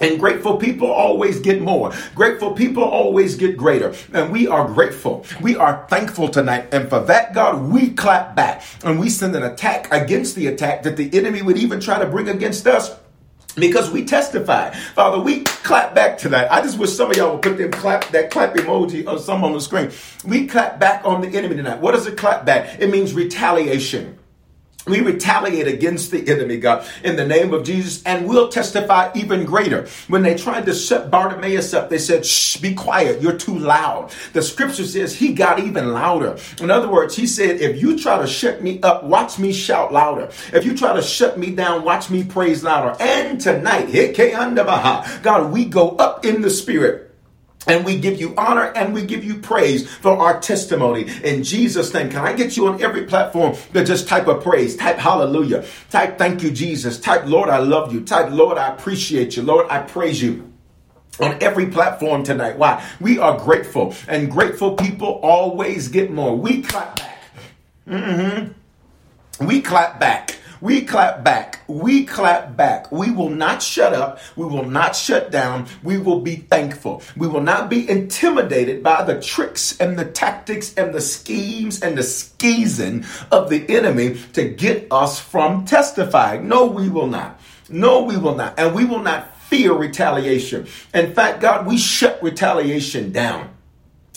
And 0.00 0.18
grateful 0.18 0.56
people 0.56 0.90
always 0.90 1.38
get 1.38 1.62
more. 1.62 1.92
Grateful 2.16 2.52
people 2.52 2.82
always 2.82 3.36
get 3.36 3.56
greater. 3.56 3.94
And 4.12 4.32
we 4.32 4.48
are 4.48 4.66
grateful. 4.66 5.24
We 5.40 5.56
are 5.56 5.86
thankful 5.88 6.28
tonight. 6.28 6.66
And 6.72 6.88
for 6.88 6.98
that, 7.00 7.32
God, 7.32 7.70
we 7.70 7.90
clap 7.90 8.34
back 8.34 8.64
and 8.82 8.98
we 8.98 9.08
send 9.08 9.36
an 9.36 9.44
attack 9.44 9.92
against 9.92 10.34
the 10.34 10.48
attack 10.48 10.82
that 10.82 10.96
the 10.96 11.16
enemy 11.16 11.42
would 11.42 11.56
even 11.56 11.78
try 11.78 12.00
to 12.00 12.06
bring 12.06 12.28
against 12.28 12.66
us 12.66 12.96
because 13.54 13.88
we 13.90 14.04
testify. 14.04 14.70
Father, 14.94 15.20
we 15.20 15.42
clap 15.42 15.94
back 15.94 16.18
tonight. 16.18 16.48
I 16.50 16.60
just 16.60 16.76
wish 16.76 16.92
some 16.92 17.12
of 17.12 17.16
y'all 17.16 17.34
would 17.34 17.42
put 17.42 17.56
them 17.56 17.70
clap 17.70 18.08
that 18.08 18.32
clap 18.32 18.54
emoji 18.54 19.06
or 19.06 19.18
some 19.18 19.44
on 19.44 19.52
the 19.52 19.60
screen. 19.60 19.92
We 20.24 20.48
clap 20.48 20.80
back 20.80 21.04
on 21.04 21.20
the 21.20 21.28
enemy 21.28 21.54
tonight. 21.54 21.80
What 21.80 21.94
is 21.94 22.06
a 22.06 22.12
clap 22.12 22.44
back? 22.44 22.80
It 22.80 22.90
means 22.90 23.14
retaliation. 23.14 24.18
We 24.86 25.00
retaliate 25.00 25.66
against 25.66 26.10
the 26.10 26.28
enemy, 26.28 26.58
God, 26.58 26.86
in 27.02 27.16
the 27.16 27.26
name 27.26 27.54
of 27.54 27.64
Jesus, 27.64 28.02
and 28.04 28.28
we'll 28.28 28.48
testify 28.48 29.10
even 29.14 29.46
greater. 29.46 29.88
When 30.08 30.22
they 30.22 30.36
tried 30.36 30.66
to 30.66 30.74
shut 30.74 31.10
Bartimaeus 31.10 31.72
up, 31.72 31.88
they 31.88 31.96
said, 31.98 32.26
Shh, 32.26 32.58
be 32.58 32.74
quiet, 32.74 33.22
you're 33.22 33.38
too 33.38 33.58
loud. 33.58 34.12
The 34.34 34.42
scripture 34.42 34.84
says 34.84 35.14
he 35.14 35.32
got 35.32 35.58
even 35.58 35.92
louder. 35.92 36.36
In 36.60 36.70
other 36.70 36.88
words, 36.88 37.16
he 37.16 37.26
said, 37.26 37.62
If 37.62 37.80
you 37.80 37.98
try 37.98 38.18
to 38.18 38.26
shut 38.26 38.62
me 38.62 38.80
up, 38.82 39.04
watch 39.04 39.38
me 39.38 39.52
shout 39.54 39.90
louder. 39.90 40.30
If 40.52 40.66
you 40.66 40.76
try 40.76 40.92
to 40.94 41.02
shut 41.02 41.38
me 41.38 41.54
down, 41.54 41.82
watch 41.82 42.10
me 42.10 42.22
praise 42.22 42.62
louder. 42.62 42.94
And 43.00 43.40
tonight, 43.40 43.84
God, 45.22 45.52
we 45.52 45.64
go 45.64 45.90
up 45.90 46.26
in 46.26 46.42
the 46.42 46.50
spirit. 46.50 47.03
And 47.66 47.84
we 47.84 47.98
give 47.98 48.20
you 48.20 48.34
honor 48.36 48.72
and 48.76 48.92
we 48.92 49.06
give 49.06 49.24
you 49.24 49.36
praise 49.36 49.88
for 49.88 50.12
our 50.12 50.40
testimony. 50.40 51.06
In 51.22 51.42
Jesus' 51.42 51.92
name, 51.94 52.10
can 52.10 52.24
I 52.24 52.32
get 52.34 52.56
you 52.56 52.68
on 52.68 52.82
every 52.82 53.06
platform 53.06 53.56
to 53.72 53.84
just 53.84 54.06
type 54.06 54.26
a 54.26 54.34
praise, 54.34 54.76
type 54.76 54.98
hallelujah, 54.98 55.64
type 55.90 56.18
thank 56.18 56.42
you, 56.42 56.50
Jesus, 56.50 57.00
type 57.00 57.26
Lord, 57.26 57.48
I 57.48 57.58
love 57.58 57.92
you, 57.92 58.02
type 58.02 58.30
Lord, 58.30 58.58
I 58.58 58.68
appreciate 58.68 59.36
you, 59.36 59.42
Lord, 59.42 59.66
I 59.70 59.80
praise 59.80 60.22
you 60.22 60.52
on 61.20 61.40
every 61.42 61.66
platform 61.66 62.22
tonight. 62.22 62.58
Why? 62.58 62.84
We 63.00 63.18
are 63.18 63.38
grateful, 63.38 63.94
and 64.08 64.30
grateful 64.30 64.74
people 64.74 65.20
always 65.22 65.88
get 65.88 66.10
more. 66.10 66.36
We 66.36 66.62
clap 66.62 66.96
back. 66.96 67.18
Mm-hmm. 67.88 69.46
We 69.46 69.60
clap 69.62 70.00
back. 70.00 70.38
We 70.64 70.80
clap 70.80 71.22
back. 71.22 71.60
We 71.66 72.06
clap 72.06 72.56
back. 72.56 72.90
We 72.90 73.10
will 73.10 73.28
not 73.28 73.62
shut 73.62 73.92
up. 73.92 74.18
We 74.34 74.46
will 74.46 74.64
not 74.64 74.96
shut 74.96 75.30
down. 75.30 75.66
We 75.82 75.98
will 75.98 76.20
be 76.20 76.36
thankful. 76.36 77.02
We 77.18 77.28
will 77.28 77.42
not 77.42 77.68
be 77.68 77.86
intimidated 77.86 78.82
by 78.82 79.04
the 79.04 79.20
tricks 79.20 79.78
and 79.78 79.98
the 79.98 80.06
tactics 80.06 80.72
and 80.72 80.94
the 80.94 81.02
schemes 81.02 81.82
and 81.82 81.98
the 81.98 82.02
skeezing 82.02 83.04
of 83.30 83.50
the 83.50 83.68
enemy 83.68 84.16
to 84.32 84.48
get 84.48 84.86
us 84.90 85.20
from 85.20 85.66
testifying. 85.66 86.48
No, 86.48 86.64
we 86.64 86.88
will 86.88 87.08
not. 87.08 87.38
No, 87.68 88.02
we 88.02 88.16
will 88.16 88.34
not. 88.34 88.58
And 88.58 88.74
we 88.74 88.86
will 88.86 89.02
not 89.02 89.36
fear 89.42 89.74
retaliation. 89.74 90.66
In 90.94 91.12
fact, 91.12 91.42
God, 91.42 91.66
we 91.66 91.76
shut 91.76 92.22
retaliation 92.22 93.12
down 93.12 93.53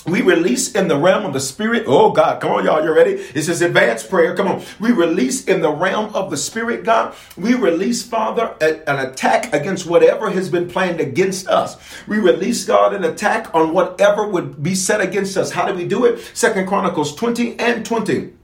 we 0.08 0.22
release 0.22 0.74
in 0.74 0.88
the 0.88 0.98
realm 0.98 1.26
of 1.26 1.34
the 1.34 1.40
spirit. 1.40 1.84
Oh 1.86 2.12
God, 2.12 2.42
come 2.42 2.52
on, 2.52 2.66
y'all, 2.66 2.84
you 2.84 2.96
ready? 2.96 3.16
This 3.16 3.50
is 3.50 3.62
advanced 3.62 4.10
prayer. 4.10 4.36
Come 4.36 4.48
on. 4.48 4.64
We 4.80 4.92
release 4.92 5.46
in 5.46 5.62
the 5.62 5.72
realm 5.72 6.16
of 6.16 6.30
the 6.32 6.38
spirit, 6.38 6.86
God. 6.86 7.14
We 7.36 7.56
release, 7.56 8.04
Father, 8.04 8.56
a, 8.62 8.90
an 8.90 9.06
attack 9.06 9.54
against 9.54 9.86
whatever 9.86 10.30
has 10.30 10.50
been 10.50 10.70
planned 10.70 11.02
against 11.02 11.48
us. 11.48 11.78
We 12.08 12.20
release, 12.20 12.66
God, 12.66 12.94
an 12.94 13.04
attack 13.04 13.54
on 13.54 13.74
whatever 13.74 14.28
would 14.28 14.64
be 14.64 14.76
set 14.76 15.02
against 15.02 15.36
us. 15.36 15.52
How 15.52 15.68
do 15.68 15.74
we 15.74 15.88
do 15.88 16.06
it? 16.06 16.20
Second 16.34 16.68
Chronicles 16.68 17.14
20 17.16 17.60
and 17.60 17.86
20. 17.86 18.37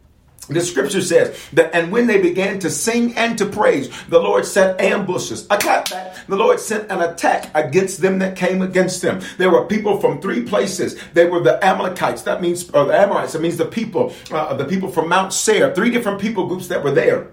The 0.50 0.62
scripture 0.62 1.02
says 1.02 1.40
that, 1.54 1.74
and 1.74 1.92
when 1.92 2.08
they 2.08 2.22
began 2.22 2.60
to 2.60 2.70
sing 2.70 3.16
and 3.16 3.38
to 3.38 3.46
praise, 3.46 3.90
the 4.10 4.20
Lord 4.20 4.46
set 4.46 4.80
ambushes. 4.82 5.48
I 5.50 5.58
got 5.58 5.90
that. 5.92 6.28
The 6.28 6.36
Lord 6.36 6.60
sent 6.60 6.92
an 6.92 7.02
attack 7.02 7.50
against 7.56 8.02
them 8.02 8.20
that 8.20 8.36
came 8.36 8.62
against 8.62 9.02
them. 9.02 9.22
There 9.38 9.50
were 9.50 9.66
people 9.66 10.02
from 10.02 10.22
three 10.22 10.44
places. 10.44 11.00
They 11.14 11.28
were 11.28 11.42
the 11.42 11.64
Amalekites. 11.66 12.24
That 12.24 12.42
means, 12.42 12.70
or 12.72 12.86
the 12.86 12.98
Amorites. 12.98 13.34
That 13.34 13.42
means 13.42 13.58
the 13.58 13.66
people, 13.66 14.14
uh, 14.32 14.54
the 14.56 14.66
people 14.66 14.90
from 14.90 15.08
Mount 15.08 15.32
Seir. 15.32 15.74
Three 15.74 15.92
different 15.92 16.20
people 16.20 16.48
groups 16.48 16.68
that 16.68 16.84
were 16.84 16.92
there. 16.92 17.32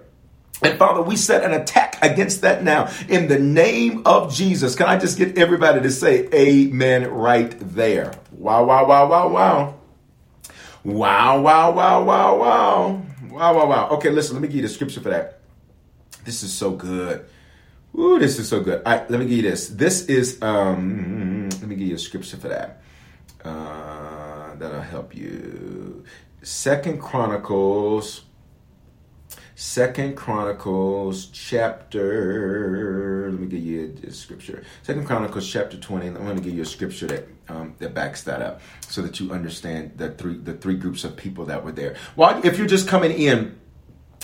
And 0.63 0.79
Father, 0.79 1.03
we 1.03 1.17
set 1.17 1.43
an 1.43 1.53
attack 1.53 1.99
against 2.03 2.43
that 2.43 2.63
now 2.63 2.91
in 3.09 3.29
the 3.29 3.39
name 3.39 4.03
of 4.05 4.33
Jesus. 4.33 4.75
Can 4.75 4.87
I 4.87 4.99
just 4.99 5.19
get 5.19 5.39
everybody 5.39 5.81
to 5.81 5.91
say 5.91 6.29
amen 6.35 7.11
right 7.11 7.57
there? 7.61 8.15
Wow, 8.33 8.65
wow, 8.65 8.87
wow, 8.87 9.09
wow, 9.09 9.29
wow. 9.29 9.80
Wow, 10.85 11.43
wow, 11.43 11.73
wow, 11.73 12.03
wow, 12.05 12.37
wow. 12.39 13.03
Wow, 13.31 13.55
wow, 13.55 13.67
wow. 13.67 13.89
Okay, 13.91 14.11
listen, 14.11 14.35
let 14.35 14.43
me 14.43 14.49
give 14.49 14.57
you 14.57 14.63
the 14.63 14.69
scripture 14.69 15.01
for 15.01 15.11
that. 15.11 15.41
This 16.25 16.43
is 16.43 16.53
so 16.53 16.71
good. 16.73 17.27
Ooh, 17.99 18.19
this 18.19 18.39
is 18.39 18.49
so 18.49 18.61
good. 18.61 18.83
All 18.87 18.93
right, 18.93 19.11
let 19.11 19.21
me 19.21 19.27
give 19.27 19.37
you 19.45 19.51
this. 19.51 19.69
This 19.69 20.07
is, 20.07 20.41
um, 20.43 21.49
let 21.51 21.67
me 21.67 21.77
give 21.77 21.89
you 21.89 21.97
a 21.97 21.99
scripture 21.99 22.37
for 22.37 22.49
that. 22.49 22.83
Uh, 23.45 24.55
that'll 24.57 24.81
help 24.81 25.15
you. 25.15 26.05
Second 26.43 27.01
Chronicles 27.01 28.23
Second 29.61 30.17
Chronicles 30.17 31.27
chapter. 31.27 33.29
Let 33.31 33.39
me 33.39 33.47
give 33.47 33.63
you 33.63 33.95
a 34.09 34.11
scripture. 34.11 34.65
Second 34.83 35.07
Chronicles 35.07 35.47
chapter 35.47 35.77
twenty. 35.77 36.07
I'm 36.07 36.15
going 36.15 36.37
to 36.37 36.43
give 36.43 36.55
you 36.55 36.63
a 36.63 36.67
scripture 36.67 37.07
that 37.09 37.29
um, 37.51 37.75
that 37.79 37.93
backs 37.93 38.23
that 38.23 38.41
up, 38.41 38.63
so 38.89 39.03
that 39.03 39.21
you 39.21 39.33
understand 39.33 39.99
the 39.99 40.13
three 40.13 40.39
the 40.39 40.55
three 40.55 40.77
groups 40.77 41.05
of 41.05 41.15
people 41.15 41.45
that 41.45 41.63
were 41.63 41.73
there. 41.73 41.97
While 42.15 42.43
if 42.43 42.57
you're 42.57 42.67
just 42.67 42.89
coming 42.89 43.13
in 43.13 43.61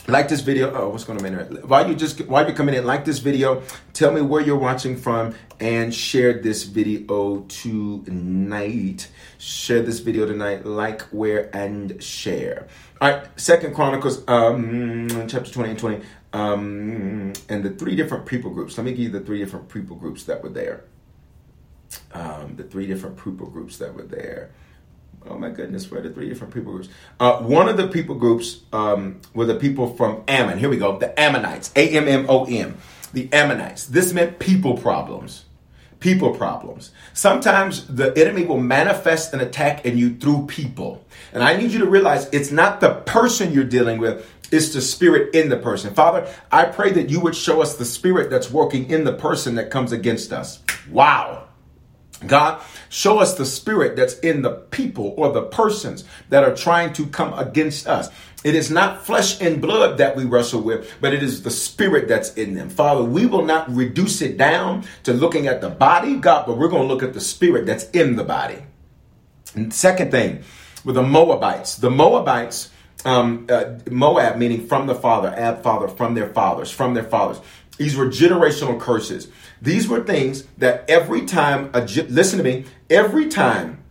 like 0.08 0.28
this 0.28 0.40
video 0.40 0.72
oh 0.72 0.90
what's 0.90 1.02
going 1.02 1.18
on 1.18 1.22
man? 1.24 1.58
while 1.66 1.88
you 1.88 1.94
just 1.94 2.20
while 2.28 2.46
you're 2.46 2.54
coming 2.54 2.76
in 2.76 2.86
like 2.86 3.04
this 3.04 3.18
video 3.18 3.60
tell 3.92 4.12
me 4.12 4.20
where 4.20 4.40
you're 4.40 4.56
watching 4.56 4.96
from 4.96 5.34
and 5.58 5.92
share 5.92 6.34
this 6.34 6.62
video 6.62 7.40
tonight 7.48 9.08
share 9.38 9.82
this 9.82 9.98
video 9.98 10.24
tonight 10.24 10.64
like 10.64 11.02
where 11.10 11.50
and 11.56 12.00
share 12.00 12.68
all 13.00 13.10
right 13.10 13.40
second 13.40 13.74
chronicles 13.74 14.26
um 14.28 15.08
chapter 15.28 15.50
20 15.50 15.70
and 15.70 15.78
20 15.78 16.04
um 16.32 17.32
and 17.48 17.64
the 17.64 17.70
three 17.70 17.94
different 17.94 18.26
people 18.26 18.50
groups 18.50 18.76
let 18.78 18.84
me 18.84 18.90
give 18.92 19.00
you 19.00 19.08
the 19.10 19.20
three 19.20 19.38
different 19.38 19.68
people 19.68 19.96
groups 19.96 20.24
that 20.24 20.42
were 20.42 20.48
there 20.48 20.84
um 22.12 22.56
the 22.56 22.64
three 22.64 22.86
different 22.86 23.22
people 23.22 23.46
groups 23.46 23.78
that 23.78 23.94
were 23.94 24.02
there 24.02 24.50
Oh 25.28 25.38
my 25.38 25.50
goodness, 25.50 25.90
where 25.90 26.00
are 26.00 26.02
the 26.02 26.14
three 26.14 26.28
different 26.28 26.54
people 26.54 26.72
groups? 26.72 26.88
Uh, 27.18 27.38
one 27.38 27.68
of 27.68 27.76
the 27.76 27.88
people 27.88 28.14
groups 28.14 28.60
um, 28.72 29.20
were 29.34 29.44
the 29.44 29.56
people 29.56 29.92
from 29.94 30.22
Ammon. 30.28 30.58
Here 30.58 30.68
we 30.68 30.76
go, 30.76 30.98
the 30.98 31.18
Ammonites, 31.18 31.72
A 31.74 31.88
M 31.96 32.06
M 32.06 32.26
O 32.28 32.44
M, 32.44 32.76
the 33.12 33.28
Ammonites. 33.32 33.86
This 33.86 34.12
meant 34.12 34.38
people 34.38 34.76
problems. 34.76 35.44
People 35.98 36.34
problems. 36.34 36.92
Sometimes 37.14 37.86
the 37.86 38.16
enemy 38.16 38.44
will 38.44 38.60
manifest 38.60 39.32
an 39.32 39.40
attack 39.40 39.84
in 39.84 39.96
you 39.96 40.14
through 40.14 40.46
people. 40.46 41.04
And 41.36 41.44
I 41.44 41.54
need 41.54 41.70
you 41.72 41.80
to 41.80 41.86
realize 41.86 42.30
it's 42.32 42.50
not 42.50 42.80
the 42.80 42.94
person 42.94 43.52
you're 43.52 43.62
dealing 43.62 43.98
with, 43.98 44.26
it's 44.50 44.72
the 44.72 44.80
spirit 44.80 45.34
in 45.34 45.50
the 45.50 45.58
person. 45.58 45.92
Father, 45.92 46.26
I 46.50 46.64
pray 46.64 46.92
that 46.92 47.10
you 47.10 47.20
would 47.20 47.36
show 47.36 47.60
us 47.60 47.76
the 47.76 47.84
spirit 47.84 48.30
that's 48.30 48.50
working 48.50 48.88
in 48.88 49.04
the 49.04 49.12
person 49.12 49.56
that 49.56 49.70
comes 49.70 49.92
against 49.92 50.32
us. 50.32 50.62
Wow. 50.90 51.46
God, 52.26 52.62
show 52.88 53.18
us 53.18 53.34
the 53.34 53.44
spirit 53.44 53.96
that's 53.96 54.18
in 54.20 54.40
the 54.40 54.52
people 54.52 55.12
or 55.18 55.30
the 55.30 55.42
persons 55.42 56.04
that 56.30 56.42
are 56.42 56.56
trying 56.56 56.94
to 56.94 57.04
come 57.04 57.34
against 57.34 57.86
us. 57.86 58.08
It 58.42 58.54
is 58.54 58.70
not 58.70 59.04
flesh 59.04 59.38
and 59.38 59.60
blood 59.60 59.98
that 59.98 60.16
we 60.16 60.24
wrestle 60.24 60.62
with, 60.62 60.90
but 61.02 61.12
it 61.12 61.22
is 61.22 61.42
the 61.42 61.50
spirit 61.50 62.08
that's 62.08 62.32
in 62.32 62.54
them. 62.54 62.70
Father, 62.70 63.04
we 63.04 63.26
will 63.26 63.44
not 63.44 63.70
reduce 63.70 64.22
it 64.22 64.38
down 64.38 64.86
to 65.02 65.12
looking 65.12 65.48
at 65.48 65.60
the 65.60 65.68
body, 65.68 66.16
God, 66.16 66.46
but 66.46 66.56
we're 66.56 66.68
going 66.68 66.88
to 66.88 66.88
look 66.88 67.02
at 67.02 67.12
the 67.12 67.20
spirit 67.20 67.66
that's 67.66 67.90
in 67.90 68.16
the 68.16 68.24
body. 68.24 68.62
And 69.54 69.74
second 69.74 70.10
thing, 70.10 70.42
with 70.86 70.94
the 70.94 71.02
Moabites, 71.02 71.76
the 71.76 71.90
Moabites, 71.90 72.70
um, 73.04 73.46
uh, 73.50 73.74
Moab 73.90 74.38
meaning 74.38 74.66
from 74.66 74.86
the 74.86 74.94
father, 74.94 75.34
Ab 75.36 75.62
father, 75.62 75.88
from 75.88 76.14
their 76.14 76.28
fathers, 76.32 76.70
from 76.70 76.94
their 76.94 77.04
fathers. 77.04 77.40
These 77.76 77.96
were 77.96 78.06
generational 78.06 78.80
curses. 78.80 79.28
These 79.60 79.88
were 79.88 80.02
things 80.02 80.44
that 80.58 80.88
every 80.88 81.26
time, 81.26 81.70
a, 81.74 81.82
listen 81.82 82.38
to 82.38 82.44
me, 82.44 82.64
every 82.88 83.28
time 83.28 83.82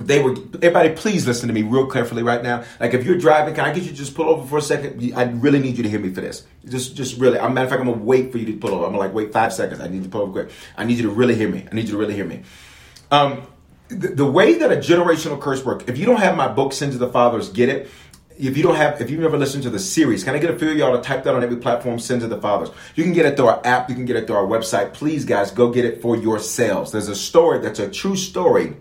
they 0.00 0.22
were, 0.22 0.34
everybody 0.54 0.88
please 0.94 1.26
listen 1.26 1.48
to 1.48 1.54
me 1.54 1.62
real 1.62 1.86
carefully 1.86 2.22
right 2.22 2.42
now. 2.42 2.64
Like 2.80 2.94
if 2.94 3.04
you're 3.04 3.18
driving, 3.18 3.54
can 3.54 3.66
I 3.66 3.74
get 3.74 3.82
you 3.84 3.90
to 3.90 3.94
just 3.94 4.14
pull 4.14 4.28
over 4.28 4.46
for 4.48 4.56
a 4.56 4.62
second? 4.62 5.12
I 5.14 5.24
really 5.24 5.58
need 5.58 5.76
you 5.76 5.82
to 5.82 5.88
hear 5.88 6.00
me 6.00 6.12
for 6.12 6.22
this. 6.22 6.44
Just, 6.64 6.96
just 6.96 7.18
really, 7.18 7.36
a 7.36 7.48
matter 7.50 7.64
of 7.64 7.70
fact, 7.70 7.80
I'm 7.80 7.88
gonna 7.88 8.02
wait 8.02 8.32
for 8.32 8.38
you 8.38 8.46
to 8.46 8.56
pull 8.56 8.70
over. 8.74 8.86
I'm 8.86 8.92
gonna 8.92 9.04
like 9.04 9.12
wait 9.12 9.32
five 9.32 9.52
seconds. 9.52 9.80
I 9.80 9.88
need 9.88 10.02
to 10.02 10.08
pull 10.08 10.22
over 10.22 10.32
quick. 10.32 10.50
I 10.78 10.84
need 10.84 10.96
you 10.96 11.04
to 11.04 11.10
really 11.10 11.34
hear 11.34 11.48
me. 11.48 11.66
I 11.70 11.74
need 11.74 11.84
you 11.84 11.92
to 11.92 11.98
really 11.98 12.14
hear 12.14 12.24
me. 12.24 12.42
Um, 13.10 13.46
the, 13.98 14.26
way 14.26 14.58
that 14.58 14.72
a 14.72 14.76
generational 14.76 15.40
curse 15.40 15.64
works, 15.64 15.84
if 15.86 15.98
you 15.98 16.06
don't 16.06 16.20
have 16.20 16.36
my 16.36 16.48
book, 16.48 16.72
Sins 16.72 16.94
of 16.94 17.00
the 17.00 17.08
Fathers, 17.08 17.48
get 17.48 17.68
it 17.68 17.90
if 18.38 18.56
you 18.56 18.62
don't 18.62 18.74
have, 18.74 19.00
if 19.00 19.10
you've 19.10 19.20
never 19.20 19.36
listened 19.36 19.62
to 19.62 19.70
the 19.70 19.78
series, 19.78 20.24
can 20.24 20.34
I 20.34 20.38
get 20.38 20.50
a 20.50 20.58
few 20.58 20.70
of 20.70 20.76
y'all 20.76 20.96
to 20.96 21.02
type 21.02 21.24
that 21.24 21.34
on 21.34 21.42
every 21.42 21.58
platform, 21.58 21.98
Sins 21.98 22.22
of 22.24 22.30
the 22.30 22.40
Fathers? 22.40 22.70
You 22.94 23.04
can 23.04 23.12
get 23.12 23.26
it 23.26 23.36
through 23.36 23.48
our 23.48 23.60
app, 23.64 23.88
you 23.88 23.94
can 23.94 24.04
get 24.04 24.16
it 24.16 24.26
through 24.26 24.36
our 24.36 24.46
website. 24.46 24.94
Please, 24.94 25.24
guys, 25.24 25.50
go 25.50 25.70
get 25.70 25.84
it 25.84 26.02
for 26.02 26.16
yourselves. 26.16 26.92
There's 26.92 27.08
a 27.08 27.14
story 27.14 27.60
that's 27.60 27.78
a 27.78 27.88
true 27.88 28.16
story 28.16 28.76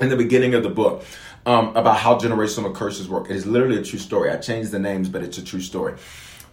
in 0.00 0.08
the 0.08 0.16
beginning 0.16 0.54
of 0.54 0.62
the 0.62 0.70
book 0.70 1.04
um, 1.46 1.76
about 1.76 1.98
how 1.98 2.18
generational 2.18 2.74
curses 2.74 3.08
work. 3.08 3.30
It 3.30 3.36
is 3.36 3.46
literally 3.46 3.78
a 3.78 3.84
true 3.84 3.98
story. 3.98 4.30
I 4.30 4.36
changed 4.36 4.70
the 4.70 4.78
names, 4.78 5.08
but 5.08 5.22
it's 5.22 5.38
a 5.38 5.44
true 5.44 5.60
story. 5.60 5.94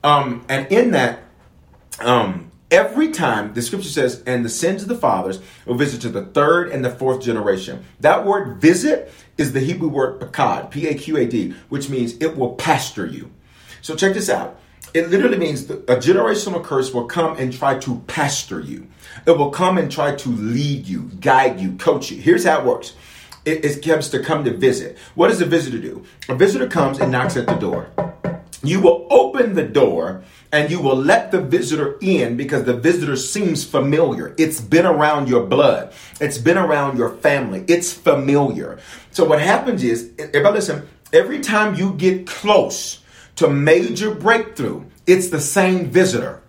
Um, 0.04 0.46
and 0.50 0.72
in 0.72 0.92
that, 0.92 1.20
um, 2.00 2.52
every 2.72 3.12
time 3.12 3.54
the 3.54 3.62
scripture 3.62 3.90
says, 3.90 4.24
and 4.26 4.44
the 4.44 4.50
sins 4.50 4.82
of 4.82 4.88
the 4.88 4.98
fathers 4.98 5.40
will 5.66 5.76
visit 5.76 6.02
to 6.02 6.10
the 6.10 6.26
third 6.26 6.70
and 6.70 6.84
the 6.84 6.90
fourth 6.90 7.22
generation. 7.22 7.84
That 8.00 8.26
word 8.26 8.62
visit 8.62 9.12
is 9.38 9.54
the 9.54 9.60
Hebrew 9.60 9.90
word 9.90 10.20
pakad, 10.20 10.72
P 10.72 10.88
A 10.88 10.96
Q 10.96 11.18
A 11.18 11.26
D, 11.26 11.54
which 11.70 11.90
means 11.90 12.14
it 12.20 12.38
will 12.38 12.56
pasture 12.56 13.06
you. 13.06 13.32
So 13.82 13.96
check 13.96 14.14
this 14.14 14.30
out. 14.30 14.60
It 14.94 15.10
literally 15.10 15.38
means 15.38 15.70
a 15.70 15.98
generational 15.98 16.64
curse 16.64 16.94
will 16.94 17.06
come 17.06 17.38
and 17.38 17.52
try 17.52 17.78
to 17.80 18.00
pasture 18.08 18.62
you. 18.62 18.88
It 19.28 19.38
will 19.38 19.50
come 19.50 19.78
and 19.78 19.92
try 19.92 20.16
to 20.16 20.30
lead 20.30 20.88
you, 20.88 21.12
guide 21.20 21.60
you, 21.60 21.74
coach 21.76 22.12
you. 22.12 22.22
Here's 22.22 22.46
how 22.46 22.62
it 22.62 22.66
works. 22.66 22.94
It, 23.44 23.66
it 23.66 23.84
comes 23.84 24.10
to 24.10 24.24
come 24.24 24.46
to 24.46 24.56
visit. 24.56 24.98
What 25.14 25.28
does 25.28 25.42
a 25.42 25.46
visitor 25.46 25.80
do? 25.80 26.06
A 26.30 26.36
visitor 26.36 26.68
comes 26.68 27.00
and 27.00 27.12
knocks 27.12 27.36
at 27.36 27.46
the 27.46 27.56
door. 27.56 27.90
You 28.64 28.80
will 28.80 29.06
open 29.10 29.54
the 29.54 29.68
door 29.68 30.24
and 30.52 30.72
you 30.72 30.80
will 30.82 30.96
let 30.96 31.32
the 31.32 31.42
visitor 31.42 31.98
in 32.02 32.38
because 32.38 32.64
the 32.64 32.74
visitor 32.76 33.16
seems 33.16 33.64
familiar. 33.64 34.34
It's 34.38 34.62
been 34.62 34.86
around 34.86 35.28
your 35.28 35.46
blood. 35.46 35.94
It's 36.22 36.38
been 36.38 36.58
around 36.58 36.98
your 36.98 37.10
family. 37.18 37.66
It's 37.68 37.92
familiar. 37.92 38.80
So 39.12 39.26
what 39.26 39.42
happens 39.42 39.84
is, 39.84 40.12
everybody 40.18 40.56
listen, 40.56 40.88
every 41.12 41.40
time 41.42 41.76
you 41.76 41.94
get 41.94 42.28
close 42.28 43.02
to 43.36 43.50
major 43.50 44.14
breakthrough, 44.14 44.86
it's 45.06 45.30
the 45.30 45.42
same 45.42 45.90
visitor. 45.90 46.42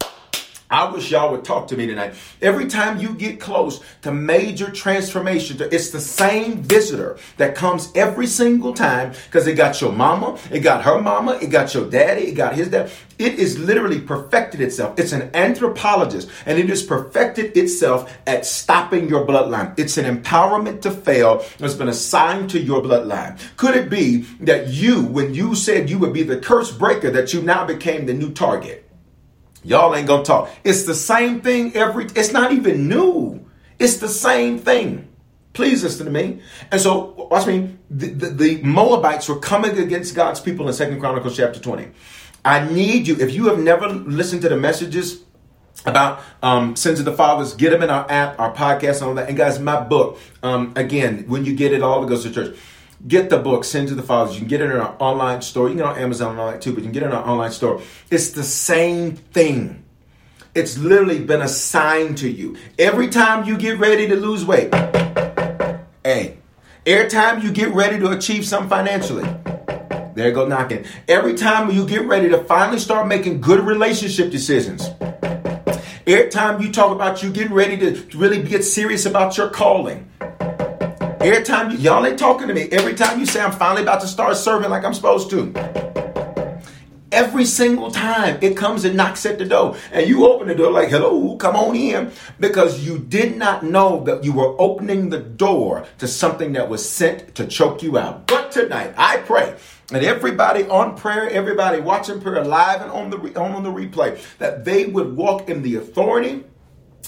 I 0.69 0.91
wish 0.91 1.12
y'all 1.12 1.31
would 1.31 1.45
talk 1.45 1.69
to 1.69 1.77
me 1.77 1.87
tonight. 1.87 2.14
Every 2.43 2.67
time 2.67 2.99
you 2.99 3.14
get 3.14 3.39
close 3.39 3.81
to 4.03 4.11
major 4.11 4.69
transformation, 4.69 5.59
it's 5.71 5.91
the 5.91 6.01
same 6.01 6.62
visitor 6.62 7.19
that 7.37 7.55
comes 7.55 7.93
every 7.95 8.27
single 8.27 8.73
time 8.75 9.12
because 9.27 9.47
it 9.47 9.55
got 9.55 9.81
your 9.81 9.93
mama, 9.93 10.39
it 10.51 10.61
got 10.61 10.83
her 10.83 11.01
mama, 11.01 11.39
it 11.41 11.49
got 11.51 11.73
your 11.73 11.89
daddy, 11.89 12.23
it 12.23 12.35
got 12.35 12.57
his 12.57 12.69
dad. 12.69 12.91
It 13.17 13.35
is 13.39 13.59
literally 13.59 14.01
perfected 14.01 14.61
itself. 14.61 14.99
It's 14.99 15.12
an 15.12 15.31
anthropologist 15.35 16.29
and 16.47 16.59
it 16.59 16.69
has 16.69 16.83
perfected 16.83 17.57
itself 17.57 18.12
at 18.27 18.45
stopping 18.45 19.09
your 19.09 19.25
bloodline. 19.25 19.79
It's 19.79 19.97
an 19.99 20.05
empowerment 20.05 20.83
to 20.83 20.91
fail 20.91 21.45
that's 21.59 21.75
been 21.75 21.89
assigned 21.89 22.51
to 22.51 22.61
your 22.61 22.83
bloodline. 22.83 23.39
Could 23.57 23.77
it 23.77 23.89
be 23.89 24.23
that 24.41 24.67
you, 24.69 25.05
when 25.05 25.33
you 25.33 25.55
said 25.55 25.89
you 25.89 25.99
would 26.01 26.12
be 26.12 26.25
the 26.25 26.39
curse 26.41 26.73
breaker, 26.73 27.11
that 27.12 27.33
you 27.33 27.41
now 27.41 27.64
became 27.64 28.07
the 28.07 28.14
new 28.14 28.33
target? 28.33 28.86
Y'all 29.67 29.97
ain't 29.97 30.07
gonna 30.07 30.23
talk. 30.23 30.49
It's 30.62 30.85
the 30.85 30.95
same 30.95 31.41
thing 31.41 31.75
every, 31.75 32.05
it's 32.14 32.33
not 32.33 32.53
even 32.53 32.89
new. 32.89 33.45
It's 33.81 33.97
the 33.97 34.09
same 34.09 34.59
thing. 34.61 35.09
Please 35.55 35.83
listen 35.83 36.07
to 36.07 36.12
me. 36.12 36.41
And 36.71 36.81
so, 36.81 37.29
watch 37.31 37.49
me. 37.49 37.77
The, 37.91 38.09
the, 38.09 38.29
the 38.29 38.62
Moabites 38.62 39.29
were 39.29 39.41
coming 39.41 39.77
against 39.79 40.14
God's 40.14 40.41
people 40.41 40.69
in 40.69 40.75
Second 40.75 41.01
Chronicles 41.01 41.37
chapter 41.37 41.59
20. 41.59 41.89
I 42.45 42.69
need 42.71 43.09
you, 43.09 43.17
if 43.19 43.35
you 43.35 43.49
have 43.49 43.59
never 43.59 43.89
listened 43.89 44.43
to 44.43 44.49
the 44.49 44.57
messages 44.57 45.25
about 45.85 46.23
um, 46.43 46.77
sins 46.77 47.01
of 47.01 47.05
the 47.05 47.12
fathers, 47.12 47.55
get 47.55 47.71
them 47.71 47.83
in 47.83 47.91
our 47.91 48.09
app, 48.09 48.39
our 48.39 48.55
podcast, 48.55 48.99
and 48.99 49.03
all 49.03 49.14
that. 49.14 49.29
And 49.29 49.37
guys, 49.37 49.59
my 49.59 49.81
book, 49.81 50.21
um, 50.45 50.75
again, 50.77 51.25
when 51.27 51.45
you 51.45 51.57
get 51.57 51.73
it 51.73 51.83
all, 51.83 52.05
it 52.05 52.09
goes 52.09 52.23
to 52.23 52.31
church 52.31 52.57
get 53.07 53.30
the 53.30 53.38
book, 53.38 53.64
Sins 53.64 53.90
of 53.90 53.97
the 53.97 54.03
Fathers. 54.03 54.34
You 54.34 54.40
can 54.40 54.49
get 54.49 54.61
it 54.61 54.70
in 54.70 54.76
our 54.76 54.97
online 54.99 55.42
store. 55.42 55.68
You 55.68 55.74
can 55.74 55.84
get 55.84 55.90
it 55.92 55.97
on 55.97 56.03
Amazon 56.03 56.30
and 56.32 56.40
all 56.40 56.51
that 56.51 56.61
too, 56.61 56.72
but 56.72 56.78
you 56.78 56.84
can 56.84 56.92
get 56.92 57.03
it 57.03 57.07
in 57.07 57.12
our 57.12 57.26
online 57.26 57.53
store. 57.53 57.80
It's 58.11 58.30
the 58.30 58.42
same 58.42 59.16
thing. 59.16 59.84
It's 60.55 60.78
literally 60.78 61.22
been 61.22 61.42
assigned 61.42 62.18
to 62.18 62.30
you. 62.30 62.57
Every 62.78 63.09
time 63.09 63.47
you 63.47 63.59
get 63.59 63.78
ready 63.78 64.09
to 64.09 64.16
lose 64.16 64.44
weight, 64.44 64.74
hey, 66.03 66.38
every 66.86 67.11
time 67.11 67.42
you 67.42 67.53
get 67.53 67.74
ready 67.74 67.99
to 67.99 68.11
achieve 68.12 68.47
something 68.47 68.70
financially, 68.70 69.28
there 70.14 70.32
go 70.32 70.49
knocking. 70.49 70.86
Every 71.09 71.34
time 71.34 71.70
you 71.70 71.86
get 71.86 72.07
ready 72.07 72.30
to 72.30 72.42
finally 72.44 72.78
start 72.78 73.07
making 73.07 73.42
good 73.42 73.61
relationship 73.61 74.30
decisions, 74.30 74.88
every 76.07 76.30
time 76.30 76.62
you 76.62 76.72
talk 76.72 76.90
about 76.90 77.22
you 77.22 77.30
getting 77.30 77.53
ready 77.53 77.76
to 77.76 78.16
really 78.16 78.42
get 78.42 78.64
serious 78.64 79.05
about 79.05 79.36
your 79.36 79.51
calling, 79.51 80.11
Every 81.27 81.43
time 81.43 81.72
you, 81.72 81.79
y'all 81.79 82.07
ain't 82.07 82.20
talking 82.20 82.47
to 82.47 82.55
me. 82.55 82.68
Every 82.70 82.95
time 82.95 83.18
you 83.18 83.27
say 83.27 83.41
I'm 83.41 83.51
finally 83.51 83.83
about 83.83 84.01
to 84.03 84.07
start 84.07 84.37
serving 84.37 84.70
like 84.70 84.85
I'm 84.85 84.95
supposed 84.95 85.29
to. 85.31 85.53
Every 87.11 87.45
single 87.45 87.91
time 87.91 88.39
it 88.43 88.57
comes 88.57 88.85
and 88.85 88.97
knocks 88.97 89.27
at 89.27 89.37
the 89.37 89.45
door, 89.45 89.77
and 89.91 90.07
you 90.07 90.24
open 90.24 90.47
the 90.47 90.55
door 90.55 90.70
like, 90.70 90.89
hello, 90.89 91.37
come 91.37 91.57
on 91.57 91.74
in, 91.74 92.12
because 92.39 92.87
you 92.87 93.01
did 93.01 93.37
not 93.37 93.64
know 93.64 94.05
that 94.05 94.22
you 94.22 94.35
were 94.35 94.55
opening 94.61 95.11
the 95.11 95.18
door 95.18 95.85
to 95.99 96.07
something 96.07 96.53
that 96.53 96.68
was 96.68 96.89
sent 96.89 97.35
to 97.35 97.45
choke 97.45 97.83
you 97.83 97.99
out. 97.99 98.29
But 98.29 98.53
tonight, 98.53 98.95
I 98.97 99.16
pray 99.16 99.57
that 99.89 100.05
everybody 100.05 100.62
on 100.68 100.97
prayer, 100.97 101.29
everybody 101.29 101.81
watching 101.81 102.20
prayer 102.20 102.45
live 102.45 102.83
and 102.83 102.93
on 102.93 103.11
the, 103.11 103.16
on, 103.37 103.51
on 103.51 103.64
the 103.64 103.72
replay, 103.72 104.16
that 104.39 104.64
they 104.64 104.87
would 104.87 105.16
walk 105.16 105.51
in 105.51 105.62
the 105.62 105.74
authority 105.74 106.45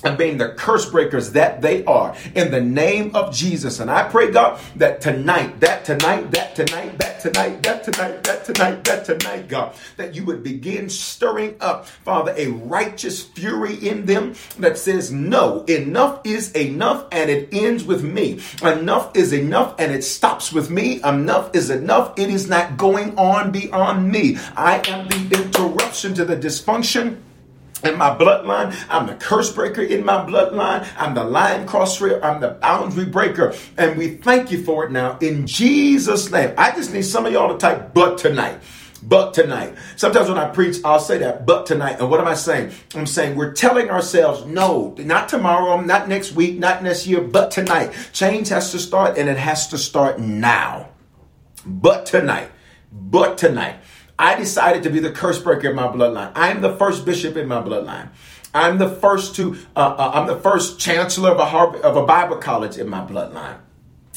and 0.05 0.19
being 0.19 0.39
the 0.39 0.51
curse 0.51 0.89
breakers 0.91 1.33
that 1.33 1.61
they 1.61 1.85
are 1.85 2.15
in 2.35 2.51
the 2.51 2.61
name 2.61 3.15
of 3.15 3.35
Jesus. 3.35 3.81
And 3.81 3.91
I 3.91 4.09
pray, 4.09 4.31
God, 4.31 4.61
that 4.77 5.01
tonight, 5.01 5.61
that 5.61 5.85
tonight, 5.85 6.31
that 6.33 6.55
tonight, 6.55 6.99
that 6.99 7.21
tonight, 7.21 7.63
that 7.63 7.85
tonight, 7.85 8.25
that 8.25 8.45
tonight, 8.45 8.85
that 8.85 9.05
tonight, 9.05 9.49
God, 9.49 9.75
that 9.97 10.15
you 10.15 10.25
would 10.25 10.43
begin 10.43 10.89
stirring 10.89 11.57
up, 11.61 11.87
Father, 11.87 12.35
a 12.37 12.49
righteous 12.49 13.23
fury 13.23 13.75
in 13.75 14.07
them 14.07 14.35
that 14.59 14.79
says, 14.79 15.13
No, 15.13 15.65
enough 15.65 16.21
is 16.25 16.53
enough 16.53 17.07
and 17.13 17.31
it 17.31 17.49
ends 17.53 17.85
with 17.85 18.03
me. 18.03 18.41
Enough 18.63 19.17
is 19.17 19.33
enough 19.33 19.75
and 19.79 19.93
it 19.93 20.03
stops 20.03 20.53
with 20.53 20.71
me. 20.71 21.03
Enough 21.03 21.55
is 21.55 21.71
enough. 21.71 22.19
It 22.19 22.31
is 22.31 22.49
not 22.49 22.77
going 22.77 23.19
on 23.19 23.51
beyond 23.51 24.11
me. 24.11 24.39
I 24.57 24.83
am 24.89 25.09
the 25.09 25.43
interruption 25.43 26.15
to 26.15 26.25
the 26.25 26.37
dysfunction 26.37 27.19
in 27.85 27.97
my 27.97 28.17
bloodline. 28.17 28.75
I'm 28.89 29.07
the 29.07 29.15
curse 29.15 29.53
breaker 29.53 29.83
in 29.83 30.05
my 30.05 30.25
bloodline. 30.25 30.89
I'm 30.97 31.15
the 31.15 31.25
line 31.25 31.67
crosser. 31.67 32.23
I'm 32.23 32.41
the 32.41 32.51
boundary 32.51 33.07
breaker. 33.07 33.55
And 33.77 33.97
we 33.99 34.17
thank 34.17 34.51
you 34.51 34.63
for 34.63 34.85
it 34.85 34.91
now 34.91 35.19
in 35.19 35.47
Jesus' 35.47 36.31
name. 36.31 36.55
I 36.57 36.73
just 36.73 36.93
need 36.93 37.03
some 37.03 37.27
of 37.27 37.33
y'all 37.33 37.53
to 37.53 37.59
type 37.59 37.95
but 37.95 38.19
tonight. 38.19 38.61
But 39.01 39.33
tonight. 39.33 39.77
Sometimes 39.97 40.29
when 40.29 40.39
I 40.39 40.49
preach, 40.49 40.79
I'll 40.85 40.99
say 40.99 41.19
that, 41.19 41.47
but 41.47 41.67
tonight. 41.67 42.01
And 42.01 42.11
what 42.11 42.21
am 42.21 42.27
I 42.27 42.35
saying? 42.35 42.73
I'm 42.97 43.07
saying 43.07 43.37
we're 43.37 43.53
telling 43.53 43.91
ourselves, 43.91 44.45
no, 44.45 44.95
not 44.99 45.29
tomorrow, 45.29 45.81
not 45.81 46.09
next 46.09 46.33
week, 46.33 46.59
not 46.59 46.83
next 46.83 47.07
year, 47.07 47.21
but 47.21 47.53
tonight. 47.53 47.93
Change 48.13 48.49
has 48.49 48.73
to 48.73 48.79
start 48.81 49.17
and 49.17 49.29
it 49.29 49.37
has 49.37 49.69
to 49.69 49.79
start 49.79 50.19
now. 50.19 50.89
But 51.65 52.07
tonight. 52.07 52.51
But 52.91 53.39
tonight. 53.39 53.77
I 54.19 54.35
decided 54.37 54.83
to 54.83 54.91
be 54.91 54.99
the 54.99 55.13
curse 55.13 55.39
breaker 55.39 55.71
in 55.71 55.77
my 55.77 55.87
bloodline. 55.87 56.33
I'm 56.35 56.61
the 56.61 56.75
first 56.77 57.05
bishop 57.05 57.37
in 57.37 57.47
my 57.47 57.63
bloodline. 57.63 58.09
I'm 58.53 58.79
the 58.79 58.89
first 58.89 59.37
to, 59.37 59.57
uh, 59.77 59.81
uh, 59.81 60.11
I'm 60.15 60.27
the 60.27 60.37
first 60.37 60.81
chancellor 60.81 61.31
of 61.31 61.39
a, 61.39 61.45
Harvest, 61.45 61.85
of 61.85 61.97
a 61.97 62.05
Bible 62.05 62.37
college 62.37 62.79
in 62.79 62.89
my 62.89 63.01
bloodline. 63.01 63.59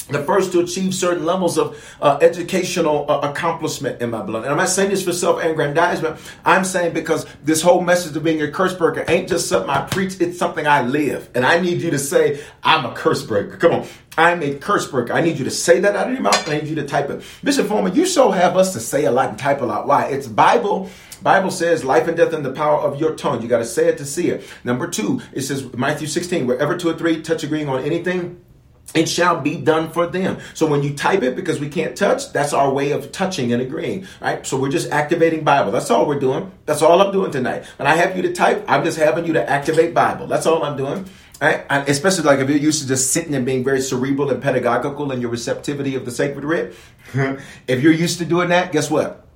The 0.08 0.22
first 0.24 0.52
to 0.52 0.60
achieve 0.60 0.94
certain 0.94 1.24
levels 1.24 1.58
of 1.58 1.96
uh, 2.00 2.18
educational 2.20 3.10
uh, 3.10 3.20
accomplishment 3.20 4.00
in 4.02 4.10
my 4.10 4.22
blood. 4.22 4.42
And 4.42 4.52
I'm 4.52 4.58
not 4.58 4.68
saying 4.68 4.90
this 4.90 5.04
for 5.04 5.12
self-aggrandizement. 5.12 6.18
I'm 6.44 6.64
saying 6.64 6.94
because 6.94 7.26
this 7.44 7.62
whole 7.62 7.80
message 7.80 8.16
of 8.16 8.24
being 8.24 8.42
a 8.42 8.50
curse 8.50 8.74
breaker 8.74 9.04
ain't 9.08 9.28
just 9.28 9.48
something 9.48 9.70
I 9.70 9.86
preach, 9.86 10.20
it's 10.20 10.38
something 10.38 10.66
I 10.66 10.82
live. 10.82 11.30
And 11.34 11.44
I 11.44 11.60
need 11.60 11.82
you 11.82 11.90
to 11.90 11.98
say, 11.98 12.42
I'm 12.62 12.84
a 12.84 12.94
curse 12.94 13.22
breaker. 13.22 13.56
Come 13.56 13.72
on. 13.72 13.86
I'm 14.18 14.42
a 14.42 14.56
curse 14.56 14.86
breaker. 14.88 15.14
I 15.14 15.22
need 15.22 15.38
you 15.38 15.44
to 15.44 15.50
say 15.50 15.80
that 15.80 15.96
out 15.96 16.08
of 16.08 16.12
your 16.12 16.22
mouth. 16.22 16.46
I 16.48 16.58
need 16.58 16.68
you 16.68 16.74
to 16.76 16.86
type 16.86 17.08
it. 17.08 17.22
Bishop 17.42 17.66
Foreman, 17.66 17.94
you 17.94 18.04
so 18.04 18.30
have 18.30 18.56
us 18.56 18.74
to 18.74 18.80
say 18.80 19.06
a 19.06 19.10
lot 19.10 19.30
and 19.30 19.38
type 19.38 19.62
a 19.62 19.64
lot. 19.64 19.86
Why? 19.86 20.06
It's 20.06 20.26
Bible. 20.26 20.90
Bible 21.22 21.50
says 21.50 21.84
life 21.84 22.08
and 22.08 22.16
death 22.16 22.34
in 22.34 22.42
the 22.42 22.52
power 22.52 22.78
of 22.78 23.00
your 23.00 23.14
tongue. 23.14 23.42
You 23.42 23.48
got 23.48 23.58
to 23.58 23.64
say 23.64 23.88
it 23.88 23.98
to 23.98 24.04
see 24.04 24.28
it. 24.28 24.44
Number 24.64 24.88
two, 24.88 25.22
it 25.32 25.42
says 25.42 25.72
Matthew 25.72 26.08
16, 26.08 26.46
wherever 26.46 26.76
two 26.76 26.90
or 26.90 26.98
three 26.98 27.22
touch 27.22 27.44
agreeing 27.44 27.68
on 27.68 27.84
anything, 27.84 28.44
it 28.94 29.08
shall 29.08 29.40
be 29.40 29.56
done 29.56 29.90
for 29.90 30.06
them. 30.06 30.38
So 30.54 30.66
when 30.66 30.82
you 30.82 30.94
type 30.94 31.22
it, 31.22 31.34
because 31.34 31.58
we 31.58 31.68
can't 31.68 31.96
touch, 31.96 32.32
that's 32.32 32.52
our 32.52 32.70
way 32.72 32.92
of 32.92 33.10
touching 33.10 33.52
and 33.52 33.62
agreeing, 33.62 34.06
right? 34.20 34.46
So 34.46 34.58
we're 34.58 34.70
just 34.70 34.90
activating 34.90 35.44
Bible. 35.44 35.72
That's 35.72 35.90
all 35.90 36.06
we're 36.06 36.20
doing. 36.20 36.52
That's 36.66 36.82
all 36.82 37.00
I'm 37.00 37.12
doing 37.12 37.30
tonight. 37.30 37.64
When 37.76 37.86
I 37.86 37.94
have 37.96 38.16
you 38.16 38.22
to 38.22 38.32
type, 38.32 38.64
I'm 38.68 38.84
just 38.84 38.98
having 38.98 39.24
you 39.24 39.32
to 39.34 39.48
activate 39.48 39.94
Bible. 39.94 40.26
That's 40.26 40.46
all 40.46 40.62
I'm 40.62 40.76
doing. 40.76 41.06
Right? 41.40 41.64
And 41.70 41.88
especially 41.88 42.24
like 42.24 42.38
if 42.38 42.48
you're 42.48 42.58
used 42.58 42.82
to 42.82 42.88
just 42.88 43.12
sitting 43.12 43.34
and 43.34 43.44
being 43.44 43.64
very 43.64 43.80
cerebral 43.80 44.30
and 44.30 44.40
pedagogical 44.40 45.10
in 45.10 45.20
your 45.20 45.30
receptivity 45.30 45.96
of 45.96 46.04
the 46.04 46.10
sacred 46.10 46.44
writ. 46.44 46.74
if 47.66 47.82
you're 47.82 47.92
used 47.92 48.18
to 48.18 48.24
doing 48.24 48.50
that, 48.50 48.72
guess 48.72 48.90
what? 48.90 49.26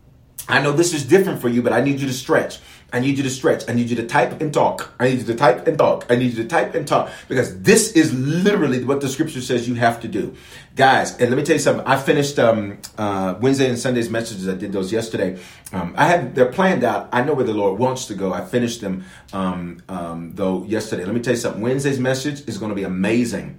I 0.48 0.60
know 0.60 0.72
this 0.72 0.92
is 0.92 1.04
different 1.04 1.40
for 1.40 1.48
you, 1.48 1.62
but 1.62 1.72
I 1.72 1.80
need 1.80 1.98
you 1.98 2.06
to 2.06 2.12
stretch. 2.12 2.60
I 2.92 3.00
need 3.00 3.16
you 3.18 3.24
to 3.24 3.30
stretch. 3.30 3.68
I 3.68 3.72
need 3.72 3.90
you 3.90 3.96
to 3.96 4.06
type 4.06 4.40
and 4.40 4.54
talk. 4.54 4.94
I 5.00 5.08
need 5.08 5.18
you 5.18 5.24
to 5.24 5.34
type 5.34 5.66
and 5.66 5.76
talk. 5.76 6.06
I 6.08 6.14
need 6.14 6.32
you 6.32 6.42
to 6.42 6.48
type 6.48 6.74
and 6.74 6.86
talk 6.86 7.10
because 7.28 7.60
this 7.60 7.92
is 7.92 8.14
literally 8.14 8.84
what 8.84 9.00
the 9.00 9.08
scripture 9.08 9.40
says 9.40 9.68
you 9.68 9.74
have 9.74 10.00
to 10.02 10.08
do. 10.08 10.36
Guys, 10.76 11.16
and 11.18 11.30
let 11.30 11.36
me 11.36 11.42
tell 11.42 11.56
you 11.56 11.60
something. 11.60 11.84
I 11.84 11.96
finished 11.96 12.38
um, 12.38 12.78
uh, 12.96 13.34
Wednesday 13.40 13.68
and 13.68 13.78
Sunday's 13.78 14.08
messages. 14.08 14.48
I 14.48 14.54
did 14.54 14.72
those 14.72 14.92
yesterday. 14.92 15.38
Um, 15.72 15.94
I 15.96 16.06
had 16.06 16.34
they're 16.36 16.52
planned 16.52 16.84
out. 16.84 17.08
I 17.12 17.22
know 17.22 17.34
where 17.34 17.44
the 17.44 17.54
Lord 17.54 17.78
wants 17.78 18.06
to 18.06 18.14
go. 18.14 18.32
I 18.32 18.44
finished 18.44 18.80
them 18.80 19.04
um, 19.32 19.82
um 19.88 20.32
though 20.34 20.64
yesterday. 20.64 21.04
Let 21.04 21.14
me 21.14 21.20
tell 21.20 21.34
you 21.34 21.40
something. 21.40 21.62
Wednesday's 21.62 21.98
message 21.98 22.46
is 22.48 22.56
going 22.56 22.70
to 22.70 22.76
be 22.76 22.84
amazing 22.84 23.58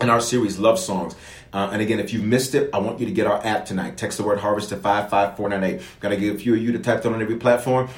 in 0.00 0.10
our 0.10 0.20
series 0.20 0.58
Love 0.58 0.78
Songs. 0.78 1.14
Uh, 1.52 1.70
and 1.72 1.80
again, 1.80 2.00
if 2.00 2.12
you 2.12 2.20
missed 2.22 2.54
it, 2.54 2.70
I 2.72 2.78
want 2.78 3.00
you 3.00 3.06
to 3.06 3.12
get 3.12 3.26
our 3.26 3.44
app 3.44 3.66
tonight. 3.66 3.96
Text 3.96 4.18
the 4.18 4.24
word 4.24 4.38
harvest 4.40 4.68
to 4.70 4.76
55498. 4.76 6.00
Got 6.00 6.08
to 6.10 6.16
give 6.16 6.34
a 6.34 6.38
few 6.38 6.54
of 6.54 6.60
you 6.60 6.72
to 6.72 6.78
type 6.78 7.02
that 7.02 7.12
on 7.12 7.22
every 7.22 7.36
platform. 7.36 7.88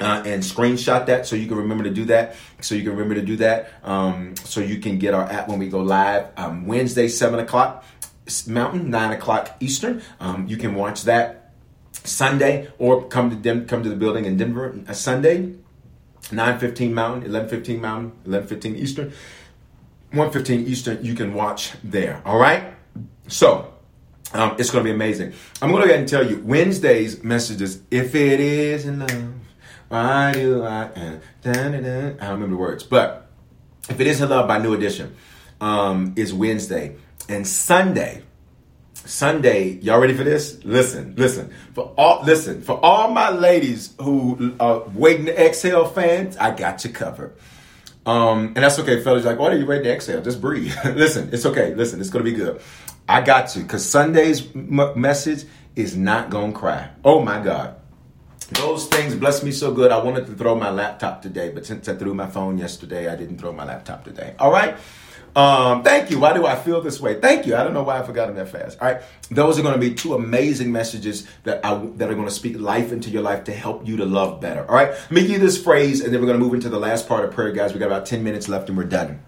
Uh, 0.00 0.20
and 0.26 0.42
screenshot 0.42 1.06
that 1.06 1.24
so 1.24 1.36
you 1.36 1.46
can 1.46 1.56
remember 1.56 1.84
to 1.84 1.90
do 1.90 2.04
that. 2.06 2.34
So 2.60 2.74
you 2.74 2.82
can 2.82 2.92
remember 2.92 3.14
to 3.14 3.22
do 3.22 3.36
that. 3.36 3.74
Um, 3.84 4.34
so 4.36 4.60
you 4.60 4.78
can 4.78 4.98
get 4.98 5.14
our 5.14 5.22
app 5.22 5.48
when 5.48 5.60
we 5.60 5.68
go 5.68 5.78
live 5.78 6.26
um, 6.36 6.66
Wednesday, 6.66 7.06
7 7.06 7.38
o'clock 7.38 7.84
Mountain, 8.46 8.90
9 8.90 9.12
o'clock 9.12 9.56
Eastern. 9.60 10.02
Um, 10.20 10.46
you 10.48 10.56
can 10.56 10.74
watch 10.74 11.02
that 11.04 11.52
Sunday 11.92 12.68
or 12.78 13.06
come 13.08 13.42
to 13.42 13.60
come 13.64 13.82
to 13.82 13.88
the 13.88 13.96
building 13.96 14.24
in 14.24 14.36
Denver 14.36 14.78
a 14.86 14.90
uh, 14.90 14.94
Sunday, 14.94 15.54
9.15 16.24 16.92
Mountain, 16.92 17.30
11.15 17.30 17.80
Mountain, 17.80 18.12
11.15 18.26 18.76
Eastern. 18.76 19.12
1.15 20.12 20.66
Eastern, 20.66 21.04
you 21.04 21.14
can 21.14 21.34
watch 21.34 21.72
there. 21.82 22.22
All 22.24 22.38
right? 22.38 22.74
So, 23.26 23.74
um, 24.32 24.54
it's 24.58 24.70
going 24.70 24.84
to 24.84 24.88
be 24.88 24.94
amazing. 24.94 25.32
I'm 25.60 25.70
going 25.70 25.82
to 25.82 25.88
go 25.88 25.92
ahead 25.92 26.00
and 26.00 26.08
tell 26.08 26.28
you 26.28 26.40
Wednesday's 26.44 27.22
messages. 27.24 27.80
If 27.90 28.14
it 28.14 28.40
is 28.40 28.86
in 28.86 29.00
love, 29.00 29.34
why 29.94 30.32
do 30.32 30.64
I? 30.64 30.82
Uh, 30.86 31.18
da, 31.42 31.52
da, 31.52 31.80
da. 31.80 31.98
I 32.08 32.10
don't 32.10 32.30
remember 32.30 32.48
the 32.48 32.56
words, 32.56 32.82
but 32.82 33.30
if 33.88 34.00
it 34.00 34.08
is 34.08 34.20
love 34.20 34.48
by 34.48 34.58
New 34.58 34.74
Edition, 34.74 35.14
um, 35.60 36.14
is 36.16 36.34
Wednesday 36.34 36.96
and 37.28 37.46
Sunday. 37.46 38.24
Sunday, 38.94 39.68
y'all 39.82 40.00
ready 40.00 40.14
for 40.14 40.24
this? 40.24 40.64
Listen, 40.64 41.14
listen. 41.16 41.52
For 41.74 41.94
all 41.96 42.24
listen, 42.24 42.62
for 42.62 42.84
all 42.84 43.12
my 43.12 43.30
ladies 43.30 43.94
who 44.00 44.56
are 44.58 44.80
waiting 44.94 45.26
to 45.26 45.46
exhale 45.46 45.84
fans, 45.86 46.36
I 46.38 46.56
got 46.56 46.84
you 46.84 46.90
covered. 46.90 47.36
Um, 48.04 48.46
and 48.46 48.56
that's 48.56 48.80
okay, 48.80 49.00
fellas. 49.00 49.24
Like, 49.24 49.38
why 49.38 49.52
are 49.52 49.56
you 49.56 49.64
ready 49.64 49.84
to 49.84 49.92
exhale? 49.94 50.22
Just 50.22 50.40
breathe. 50.40 50.74
Listen, 50.84 51.30
it's 51.32 51.46
okay. 51.46 51.72
Listen, 51.72 52.00
it's 52.00 52.10
gonna 52.10 52.24
be 52.24 52.32
good. 52.32 52.60
I 53.08 53.20
got 53.20 53.54
you 53.54 53.62
because 53.62 53.88
Sunday's 53.88 54.44
m- 54.56 55.00
message 55.00 55.44
is 55.76 55.96
not 55.96 56.30
gonna 56.30 56.52
cry. 56.52 56.90
Oh 57.04 57.20
my 57.22 57.40
God. 57.40 57.76
Those 58.52 58.86
things 58.86 59.14
bless 59.14 59.42
me 59.42 59.52
so 59.52 59.72
good. 59.72 59.90
I 59.90 60.02
wanted 60.02 60.26
to 60.26 60.32
throw 60.32 60.54
my 60.54 60.70
laptop 60.70 61.22
today, 61.22 61.50
but 61.50 61.64
since 61.64 61.88
I 61.88 61.94
threw 61.94 62.14
my 62.14 62.26
phone 62.26 62.58
yesterday, 62.58 63.08
I 63.08 63.16
didn't 63.16 63.38
throw 63.38 63.52
my 63.52 63.64
laptop 63.64 64.04
today. 64.04 64.34
All 64.38 64.52
right. 64.52 64.76
Um, 65.36 65.82
thank 65.82 66.10
you. 66.10 66.20
Why 66.20 66.32
do 66.32 66.46
I 66.46 66.54
feel 66.54 66.80
this 66.80 67.00
way? 67.00 67.20
Thank 67.20 67.46
you. 67.46 67.56
I 67.56 67.64
don't 67.64 67.74
know 67.74 67.82
why 67.82 67.98
I 67.98 68.02
forgot 68.04 68.26
them 68.26 68.36
that 68.36 68.50
fast. 68.50 68.78
All 68.80 68.86
right. 68.86 69.02
Those 69.30 69.58
are 69.58 69.62
going 69.62 69.74
to 69.74 69.80
be 69.80 69.94
two 69.94 70.14
amazing 70.14 70.70
messages 70.70 71.26
that 71.42 71.64
I, 71.64 71.74
that 71.96 72.08
are 72.08 72.14
going 72.14 72.28
to 72.28 72.34
speak 72.34 72.58
life 72.58 72.92
into 72.92 73.10
your 73.10 73.22
life 73.22 73.44
to 73.44 73.52
help 73.52 73.86
you 73.86 73.96
to 73.96 74.04
love 74.04 74.40
better. 74.40 74.64
All 74.68 74.76
right. 74.76 74.90
Let 74.90 75.10
me 75.10 75.22
give 75.22 75.30
you 75.30 75.38
this 75.38 75.60
phrase 75.60 76.02
and 76.02 76.12
then 76.12 76.20
we're 76.20 76.28
going 76.28 76.38
to 76.38 76.44
move 76.44 76.54
into 76.54 76.68
the 76.68 76.78
last 76.78 77.08
part 77.08 77.24
of 77.24 77.32
prayer, 77.32 77.50
guys. 77.50 77.72
We 77.72 77.80
got 77.80 77.86
about 77.86 78.06
10 78.06 78.22
minutes 78.22 78.48
left 78.48 78.68
and 78.68 78.78
we're 78.78 78.84
done. 78.84 79.20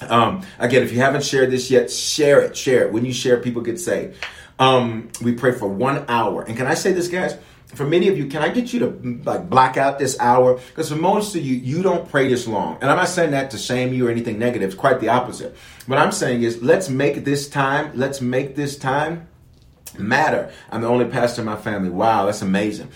Um, 0.00 0.44
again, 0.58 0.82
if 0.82 0.92
you 0.92 0.98
haven't 0.98 1.24
shared 1.24 1.50
this 1.50 1.70
yet, 1.70 1.90
share 1.90 2.40
it. 2.40 2.56
Share 2.56 2.86
it. 2.86 2.92
When 2.92 3.04
you 3.04 3.12
share, 3.12 3.38
people 3.38 3.62
get 3.62 3.78
saved. 3.78 4.16
Um, 4.58 5.10
we 5.22 5.34
pray 5.34 5.52
for 5.52 5.68
one 5.68 6.04
hour. 6.08 6.42
And 6.42 6.56
can 6.56 6.66
I 6.66 6.74
say 6.74 6.92
this, 6.92 7.06
guys? 7.06 7.36
For 7.74 7.86
many 7.86 8.08
of 8.08 8.16
you, 8.16 8.26
can 8.26 8.42
I 8.42 8.48
get 8.48 8.72
you 8.72 8.80
to 8.80 9.20
like 9.24 9.48
black 9.50 9.76
out 9.76 9.98
this 9.98 10.18
hour? 10.18 10.54
Because 10.54 10.88
for 10.88 10.96
most 10.96 11.36
of 11.36 11.44
you, 11.44 11.54
you 11.54 11.82
don't 11.82 12.08
pray 12.08 12.28
this 12.28 12.46
long. 12.46 12.78
And 12.80 12.90
I'm 12.90 12.96
not 12.96 13.08
saying 13.08 13.32
that 13.32 13.50
to 13.50 13.58
shame 13.58 13.92
you 13.92 14.08
or 14.08 14.10
anything 14.10 14.38
negative. 14.38 14.70
It's 14.70 14.78
quite 14.78 15.00
the 15.00 15.08
opposite. 15.10 15.54
What 15.86 15.98
I'm 15.98 16.12
saying 16.12 16.42
is 16.42 16.62
let's 16.62 16.88
make 16.88 17.24
this 17.24 17.48
time, 17.48 17.92
let's 17.94 18.20
make 18.20 18.56
this 18.56 18.78
time 18.78 19.28
matter. 19.98 20.50
I'm 20.70 20.80
the 20.80 20.88
only 20.88 21.04
pastor 21.06 21.42
in 21.42 21.46
my 21.46 21.56
family. 21.56 21.90
Wow, 21.90 22.26
that's 22.26 22.42
amazing. 22.42 22.88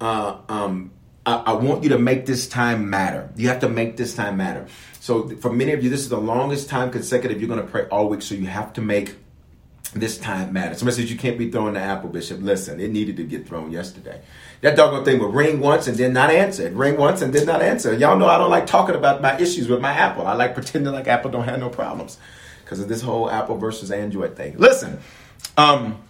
Uh, 0.00 0.38
um, 0.48 0.92
I, 1.26 1.34
I 1.34 1.52
want 1.54 1.82
you 1.82 1.90
to 1.90 1.98
make 1.98 2.24
this 2.24 2.48
time 2.48 2.88
matter. 2.88 3.30
You 3.36 3.48
have 3.48 3.60
to 3.60 3.68
make 3.68 3.96
this 3.96 4.14
time 4.14 4.36
matter. 4.36 4.66
So 5.00 5.28
for 5.36 5.52
many 5.52 5.72
of 5.72 5.82
you, 5.82 5.90
this 5.90 6.00
is 6.00 6.08
the 6.08 6.20
longest 6.20 6.68
time 6.68 6.90
consecutive 6.90 7.40
you're 7.40 7.48
going 7.48 7.64
to 7.64 7.66
pray 7.66 7.86
all 7.88 8.08
week. 8.08 8.22
So 8.22 8.36
you 8.36 8.46
have 8.46 8.72
to 8.74 8.80
make 8.80 9.16
this 9.94 10.18
time 10.18 10.52
matters. 10.52 10.78
Somebody 10.78 11.02
says 11.02 11.10
you 11.10 11.18
can't 11.18 11.36
be 11.36 11.50
throwing 11.50 11.74
the 11.74 11.80
apple, 11.80 12.10
Bishop. 12.10 12.40
Listen, 12.40 12.78
it 12.78 12.90
needed 12.90 13.16
to 13.16 13.24
get 13.24 13.48
thrown 13.48 13.72
yesterday. 13.72 14.22
That 14.60 14.76
doggone 14.76 15.04
thing 15.04 15.18
would 15.18 15.34
ring 15.34 15.58
once 15.58 15.88
and 15.88 15.96
then 15.96 16.12
not 16.12 16.30
answer. 16.30 16.66
It 16.66 16.74
ring 16.74 16.96
once 16.96 17.22
and 17.22 17.32
then 17.32 17.46
not 17.46 17.60
answer. 17.60 17.92
Y'all 17.94 18.16
know 18.16 18.28
I 18.28 18.38
don't 18.38 18.50
like 18.50 18.66
talking 18.66 18.94
about 18.94 19.20
my 19.20 19.36
issues 19.38 19.68
with 19.68 19.80
my 19.80 19.90
Apple. 19.90 20.26
I 20.26 20.34
like 20.34 20.54
pretending 20.54 20.92
like 20.92 21.08
Apple 21.08 21.30
don't 21.30 21.44
have 21.44 21.58
no 21.58 21.70
problems 21.70 22.18
because 22.62 22.78
of 22.78 22.88
this 22.88 23.02
whole 23.02 23.28
Apple 23.30 23.56
versus 23.56 23.90
Android 23.90 24.36
thing. 24.36 24.56
Listen, 24.58 25.00
um, 25.56 26.00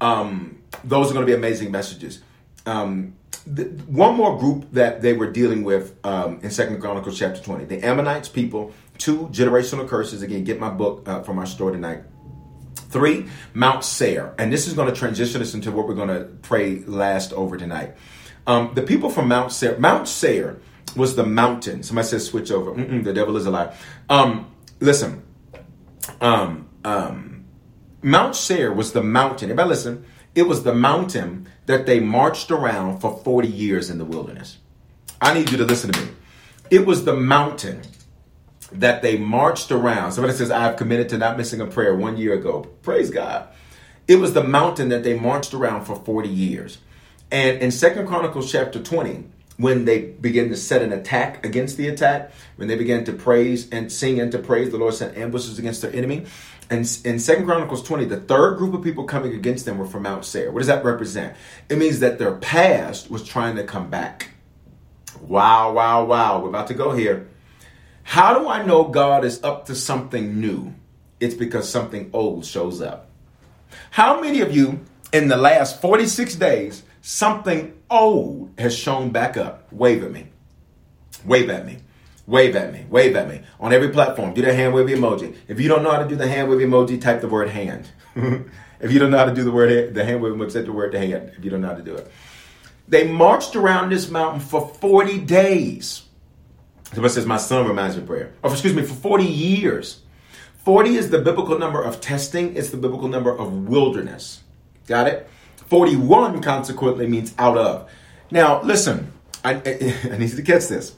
um, 0.00 0.58
those 0.82 1.10
are 1.10 1.14
going 1.14 1.24
to 1.24 1.30
be 1.30 1.36
amazing 1.36 1.70
messages. 1.70 2.22
Um, 2.66 3.14
the, 3.46 3.64
one 3.86 4.16
more 4.16 4.36
group 4.36 4.72
that 4.72 5.00
they 5.00 5.12
were 5.12 5.30
dealing 5.30 5.62
with 5.62 5.94
um, 6.04 6.40
in 6.42 6.50
Second 6.50 6.80
Chronicles 6.80 7.16
chapter 7.16 7.40
20, 7.40 7.66
the 7.66 7.84
Ammonites 7.84 8.28
people, 8.28 8.72
two 8.98 9.28
generational 9.28 9.86
curses. 9.88 10.22
Again, 10.22 10.42
get 10.42 10.58
my 10.58 10.70
book 10.70 11.08
uh, 11.08 11.22
from 11.22 11.38
our 11.38 11.46
store 11.46 11.70
tonight 11.70 12.02
Three, 12.78 13.26
Mount 13.54 13.84
Seir. 13.84 14.34
And 14.38 14.52
this 14.52 14.66
is 14.66 14.74
going 14.74 14.92
to 14.92 14.98
transition 14.98 15.42
us 15.42 15.54
into 15.54 15.70
what 15.70 15.86
we're 15.86 15.94
going 15.94 16.08
to 16.08 16.24
pray 16.42 16.80
last 16.80 17.32
over 17.32 17.56
tonight. 17.56 17.94
Um, 18.46 18.72
the 18.74 18.82
people 18.82 19.10
from 19.10 19.28
Mount 19.28 19.52
Seir, 19.52 19.78
Mount 19.78 20.08
Seir 20.08 20.60
was 20.96 21.16
the 21.16 21.24
mountain. 21.24 21.82
Somebody 21.82 22.08
says 22.08 22.26
switch 22.26 22.50
over. 22.50 22.72
Mm-mm, 22.72 23.04
the 23.04 23.12
devil 23.12 23.36
is 23.36 23.46
a 23.46 23.50
lie. 23.50 23.74
Um, 24.08 24.50
listen, 24.80 25.22
um, 26.20 26.68
um, 26.84 27.44
Mount 28.02 28.34
Seir 28.36 28.72
was 28.72 28.92
the 28.92 29.02
mountain. 29.02 29.50
Everybody 29.50 29.68
listen. 29.68 30.04
It 30.34 30.42
was 30.42 30.62
the 30.62 30.74
mountain 30.74 31.48
that 31.66 31.86
they 31.86 32.00
marched 32.00 32.50
around 32.50 33.00
for 33.00 33.20
40 33.24 33.48
years 33.48 33.90
in 33.90 33.98
the 33.98 34.04
wilderness. 34.04 34.58
I 35.20 35.34
need 35.34 35.50
you 35.50 35.58
to 35.58 35.64
listen 35.64 35.92
to 35.92 36.00
me. 36.00 36.10
It 36.70 36.86
was 36.86 37.04
the 37.04 37.14
mountain 37.14 37.82
that 38.72 39.02
they 39.02 39.16
marched 39.16 39.70
around. 39.70 40.12
Somebody 40.12 40.36
says, 40.36 40.50
I've 40.50 40.76
committed 40.76 41.08
to 41.10 41.18
not 41.18 41.36
missing 41.36 41.60
a 41.60 41.66
prayer 41.66 41.94
one 41.94 42.16
year 42.16 42.34
ago. 42.34 42.62
Praise 42.82 43.10
God. 43.10 43.48
It 44.06 44.16
was 44.16 44.32
the 44.32 44.44
mountain 44.44 44.88
that 44.88 45.04
they 45.04 45.18
marched 45.18 45.54
around 45.54 45.84
for 45.84 45.96
40 45.96 46.28
years. 46.28 46.78
And 47.30 47.58
in 47.58 47.70
Second 47.70 48.06
Chronicles 48.06 48.50
chapter 48.50 48.82
20, 48.82 49.24
when 49.58 49.84
they 49.84 50.00
begin 50.00 50.48
to 50.50 50.56
set 50.56 50.82
an 50.82 50.92
attack 50.92 51.44
against 51.44 51.76
the 51.76 51.88
attack, 51.88 52.30
when 52.56 52.68
they 52.68 52.76
began 52.76 53.04
to 53.04 53.12
praise 53.12 53.68
and 53.70 53.90
sing 53.92 54.20
and 54.20 54.30
to 54.32 54.38
praise, 54.38 54.70
the 54.70 54.78
Lord 54.78 54.94
sent 54.94 55.16
ambushes 55.16 55.58
against 55.58 55.82
their 55.82 55.92
enemy. 55.94 56.26
And 56.70 56.80
in 57.04 57.18
Second 57.18 57.46
Chronicles 57.46 57.82
20, 57.82 58.04
the 58.04 58.20
third 58.20 58.58
group 58.58 58.74
of 58.74 58.82
people 58.82 59.04
coming 59.04 59.34
against 59.34 59.64
them 59.64 59.78
were 59.78 59.86
from 59.86 60.02
Mount 60.02 60.24
Seir. 60.24 60.50
What 60.52 60.60
does 60.60 60.68
that 60.68 60.84
represent? 60.84 61.34
It 61.68 61.78
means 61.78 62.00
that 62.00 62.18
their 62.18 62.34
past 62.34 63.10
was 63.10 63.24
trying 63.24 63.56
to 63.56 63.64
come 63.64 63.90
back. 63.90 64.30
Wow, 65.20 65.72
wow, 65.72 66.04
wow. 66.04 66.40
We're 66.40 66.50
about 66.50 66.68
to 66.68 66.74
go 66.74 66.92
here. 66.92 67.28
How 68.08 68.38
do 68.38 68.48
I 68.48 68.64
know 68.64 68.84
God 68.84 69.22
is 69.22 69.44
up 69.44 69.66
to 69.66 69.74
something 69.74 70.40
new? 70.40 70.72
It's 71.20 71.34
because 71.34 71.68
something 71.68 72.08
old 72.14 72.46
shows 72.46 72.80
up. 72.80 73.10
How 73.90 74.18
many 74.18 74.40
of 74.40 74.50
you 74.50 74.80
in 75.12 75.28
the 75.28 75.36
last 75.36 75.82
46 75.82 76.36
days, 76.36 76.84
something 77.02 77.78
old 77.90 78.54
has 78.56 78.74
shown 78.74 79.10
back 79.10 79.36
up? 79.36 79.70
Wave 79.70 80.02
at 80.02 80.10
me. 80.10 80.28
Wave 81.26 81.50
at 81.50 81.66
me. 81.66 81.80
Wave 82.26 82.56
at 82.56 82.72
me. 82.72 82.86
Wave 82.88 83.14
at 83.14 83.28
me. 83.28 83.42
On 83.60 83.74
every 83.74 83.90
platform, 83.90 84.32
do 84.32 84.40
the 84.40 84.54
hand 84.54 84.72
wave 84.72 84.86
emoji. 84.86 85.36
If 85.46 85.60
you 85.60 85.68
don't 85.68 85.82
know 85.82 85.90
how 85.90 86.02
to 86.02 86.08
do 86.08 86.16
the 86.16 86.26
hand 86.26 86.48
wave 86.48 86.66
emoji, 86.66 86.98
type 86.98 87.20
the 87.20 87.28
word 87.28 87.50
hand. 87.50 87.90
if 88.80 88.90
you 88.90 88.98
don't 88.98 89.10
know 89.10 89.18
how 89.18 89.26
to 89.26 89.34
do 89.34 89.44
the 89.44 89.52
word 89.52 89.92
the 89.94 90.02
hand 90.02 90.22
wave 90.22 90.32
emoji, 90.32 90.54
type 90.54 90.64
the 90.64 90.72
word 90.72 90.92
the 90.92 90.98
hand. 90.98 91.32
If 91.36 91.44
you 91.44 91.50
don't 91.50 91.60
know 91.60 91.68
how 91.68 91.74
to 91.74 91.82
do 91.82 91.96
it. 91.96 92.10
They 92.88 93.06
marched 93.06 93.54
around 93.54 93.90
this 93.90 94.08
mountain 94.08 94.40
for 94.40 94.66
40 94.66 95.18
days. 95.18 96.07
Somebody 96.92 97.12
says, 97.12 97.26
My 97.26 97.36
son 97.36 97.66
reminds 97.66 97.96
me 97.96 98.02
of 98.02 98.08
prayer. 98.08 98.32
Or, 98.42 98.50
excuse 98.50 98.74
me, 98.74 98.82
for 98.82 98.94
40 98.94 99.24
years. 99.24 100.02
40 100.64 100.96
is 100.96 101.10
the 101.10 101.20
biblical 101.20 101.58
number 101.58 101.82
of 101.82 102.00
testing, 102.00 102.56
it's 102.56 102.70
the 102.70 102.76
biblical 102.76 103.08
number 103.08 103.34
of 103.34 103.68
wilderness. 103.68 104.42
Got 104.86 105.06
it? 105.06 105.28
41, 105.66 106.42
consequently, 106.42 107.06
means 107.06 107.34
out 107.38 107.56
of. 107.56 107.90
Now, 108.30 108.62
listen, 108.62 109.12
I, 109.44 109.54
I, 109.54 109.96
I 110.12 110.18
need 110.18 110.30
to 110.30 110.42
catch 110.42 110.68
this. 110.68 110.94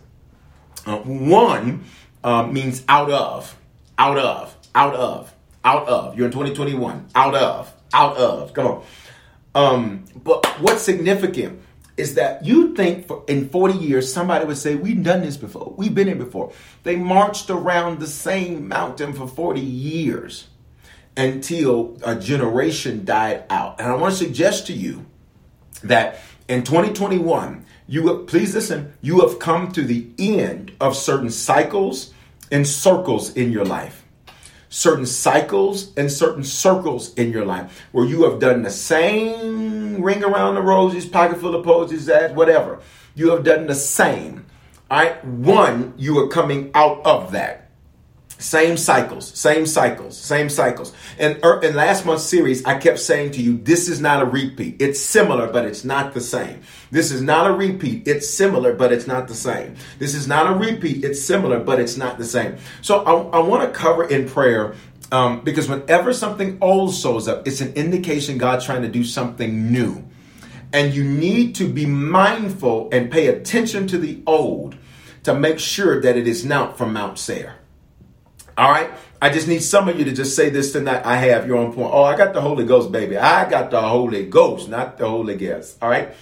Uh, 0.86 0.99
one 0.99 1.84
uh, 2.24 2.47
means 2.47 2.84
out 2.88 3.11
of, 3.11 3.57
out 3.99 4.18
of, 4.18 4.57
out 4.74 4.95
of, 4.95 5.34
out 5.64 5.88
of. 5.88 6.16
You're 6.16 6.26
in 6.26 6.32
2021, 6.32 7.09
out 7.14 7.34
of, 7.34 7.72
out 7.93 8.16
of. 8.16 8.55
Come 8.55 8.66
on. 8.66 8.84
Um, 9.55 10.05
but 10.14 10.47
what's 10.61 10.82
significant 10.82 11.61
is 12.01 12.15
that 12.15 12.45
you 12.45 12.75
think 12.75 13.07
for, 13.07 13.23
in 13.29 13.49
40 13.49 13.75
years 13.75 14.13
somebody 14.13 14.45
would 14.45 14.57
say, 14.57 14.75
We've 14.75 15.03
done 15.03 15.21
this 15.21 15.37
before, 15.37 15.75
we've 15.77 15.95
been 15.95 16.09
here 16.09 16.17
before. 16.17 16.53
They 16.83 16.97
marched 16.97 17.51
around 17.51 18.01
the 18.01 18.07
same 18.07 18.67
mountain 18.67 19.13
for 19.13 19.29
40 19.29 19.61
years 19.61 20.49
until 21.17 21.99
a 22.05 22.17
generation 22.17 23.05
died 23.05 23.45
out. 23.51 23.81
And 23.81 23.89
I 23.89 23.95
want 23.95 24.13
to 24.15 24.25
suggest 24.25 24.67
to 24.69 24.73
you 24.73 25.07
that 25.85 26.21
in 26.49 26.65
2021, 26.65 27.67
you 27.87 28.25
please 28.27 28.55
listen, 28.55 28.93
you 29.01 29.21
have 29.21 29.39
come 29.39 29.71
to 29.73 29.83
the 29.83 30.09
end 30.19 30.73
of 30.81 30.97
certain 30.97 31.31
cycles 31.31 32.13
and 32.51 32.67
circles 32.67 33.37
in 33.37 33.53
your 33.53 33.65
life 33.65 34.00
certain 34.71 35.05
cycles 35.05 35.93
and 35.97 36.11
certain 36.11 36.45
circles 36.45 37.12
in 37.14 37.33
your 37.33 37.45
life 37.45 37.85
where 37.93 38.07
you 38.07 38.23
have 38.23 38.39
done 38.39 38.62
the 38.62 38.71
same 38.71 40.01
ring 40.01 40.25
around 40.25 40.55
the 40.55 40.62
roses, 40.62 41.05
pocket 41.05 41.39
full 41.39 41.55
of 41.55 41.64
posies, 41.64 42.07
that 42.07 42.35
whatever. 42.35 42.81
You 43.14 43.31
have 43.31 43.45
done 43.45 43.66
the 43.66 43.75
same. 43.75 44.47
All 44.91 44.99
right. 44.99 45.23
One, 45.25 45.93
you 45.99 46.18
are 46.21 46.29
coming 46.29 46.71
out 46.75 47.05
of 47.05 47.33
that. 47.33 47.60
Same 48.41 48.78
cycles, 48.78 49.38
same 49.38 49.66
cycles, 49.66 50.18
same 50.18 50.49
cycles. 50.49 50.95
And 51.18 51.38
er, 51.45 51.61
in 51.62 51.76
last 51.76 52.07
month's 52.07 52.24
series, 52.24 52.64
I 52.64 52.78
kept 52.78 52.99
saying 52.99 53.32
to 53.32 53.43
you, 53.43 53.59
this 53.59 53.86
is 53.86 54.01
not 54.01 54.22
a 54.22 54.24
repeat. 54.24 54.80
It's 54.80 54.99
similar, 54.99 55.53
but 55.53 55.66
it's 55.66 55.84
not 55.84 56.14
the 56.14 56.22
same. 56.22 56.62
This 56.91 57.12
is 57.12 57.20
not 57.20 57.51
a 57.51 57.53
repeat. 57.53 58.09
It's 58.09 58.30
similar, 58.30 58.72
but 58.72 58.95
it's 58.95 59.07
not 59.07 59.28
the 59.28 59.34
same. 59.34 59.76
This 59.99 60.14
is 60.14 60.26
not 60.26 60.51
a 60.51 60.55
repeat. 60.55 61.05
It's 61.05 61.20
similar, 61.20 61.61
but 61.61 61.80
it's 61.80 61.99
not 61.99 62.16
the 62.16 62.24
same. 62.24 62.57
So 62.80 63.05
I, 63.05 63.41
I 63.41 63.41
want 63.41 63.70
to 63.70 63.78
cover 63.78 64.09
in 64.09 64.26
prayer 64.26 64.74
um, 65.12 65.43
because 65.43 65.68
whenever 65.68 66.14
something 66.14 66.57
old 66.62 66.95
shows 66.95 67.28
up, 67.28 67.47
it's 67.47 67.61
an 67.61 67.74
indication 67.74 68.38
God's 68.38 68.64
trying 68.64 68.82
to 68.82 68.88
do 68.88 69.05
something 69.05 69.70
new. 69.70 70.03
And 70.72 70.95
you 70.95 71.05
need 71.05 71.57
to 71.57 71.68
be 71.68 71.84
mindful 71.84 72.88
and 72.91 73.11
pay 73.11 73.26
attention 73.26 73.86
to 73.88 73.99
the 73.99 74.22
old 74.26 74.76
to 75.24 75.34
make 75.34 75.59
sure 75.59 76.01
that 76.01 76.16
it 76.16 76.26
is 76.26 76.43
not 76.43 76.78
from 76.78 76.95
Mount 76.95 77.18
Seir. 77.18 77.60
All 78.61 78.71
right. 78.71 78.91
I 79.23 79.31
just 79.31 79.49
need 79.49 79.63
some 79.63 79.89
of 79.89 79.99
you 79.99 80.05
to 80.05 80.13
just 80.13 80.37
say 80.37 80.51
this 80.51 80.73
tonight. 80.73 81.07
I 81.07 81.17
have 81.17 81.47
your 81.47 81.57
own 81.57 81.73
point. 81.73 81.91
Oh, 81.95 82.05
I 82.05 82.15
got 82.15 82.35
the 82.35 82.43
Holy 82.43 82.67
Ghost, 82.67 82.93
baby. 82.93 83.17
I 83.17 83.49
got 83.49 83.71
the 83.71 83.81
Holy 83.81 84.27
Ghost, 84.27 84.69
not 84.69 84.99
the 84.99 85.09
Holy 85.09 85.35
Ghost. 85.35 85.79
All 85.81 85.89
right. 85.89 86.15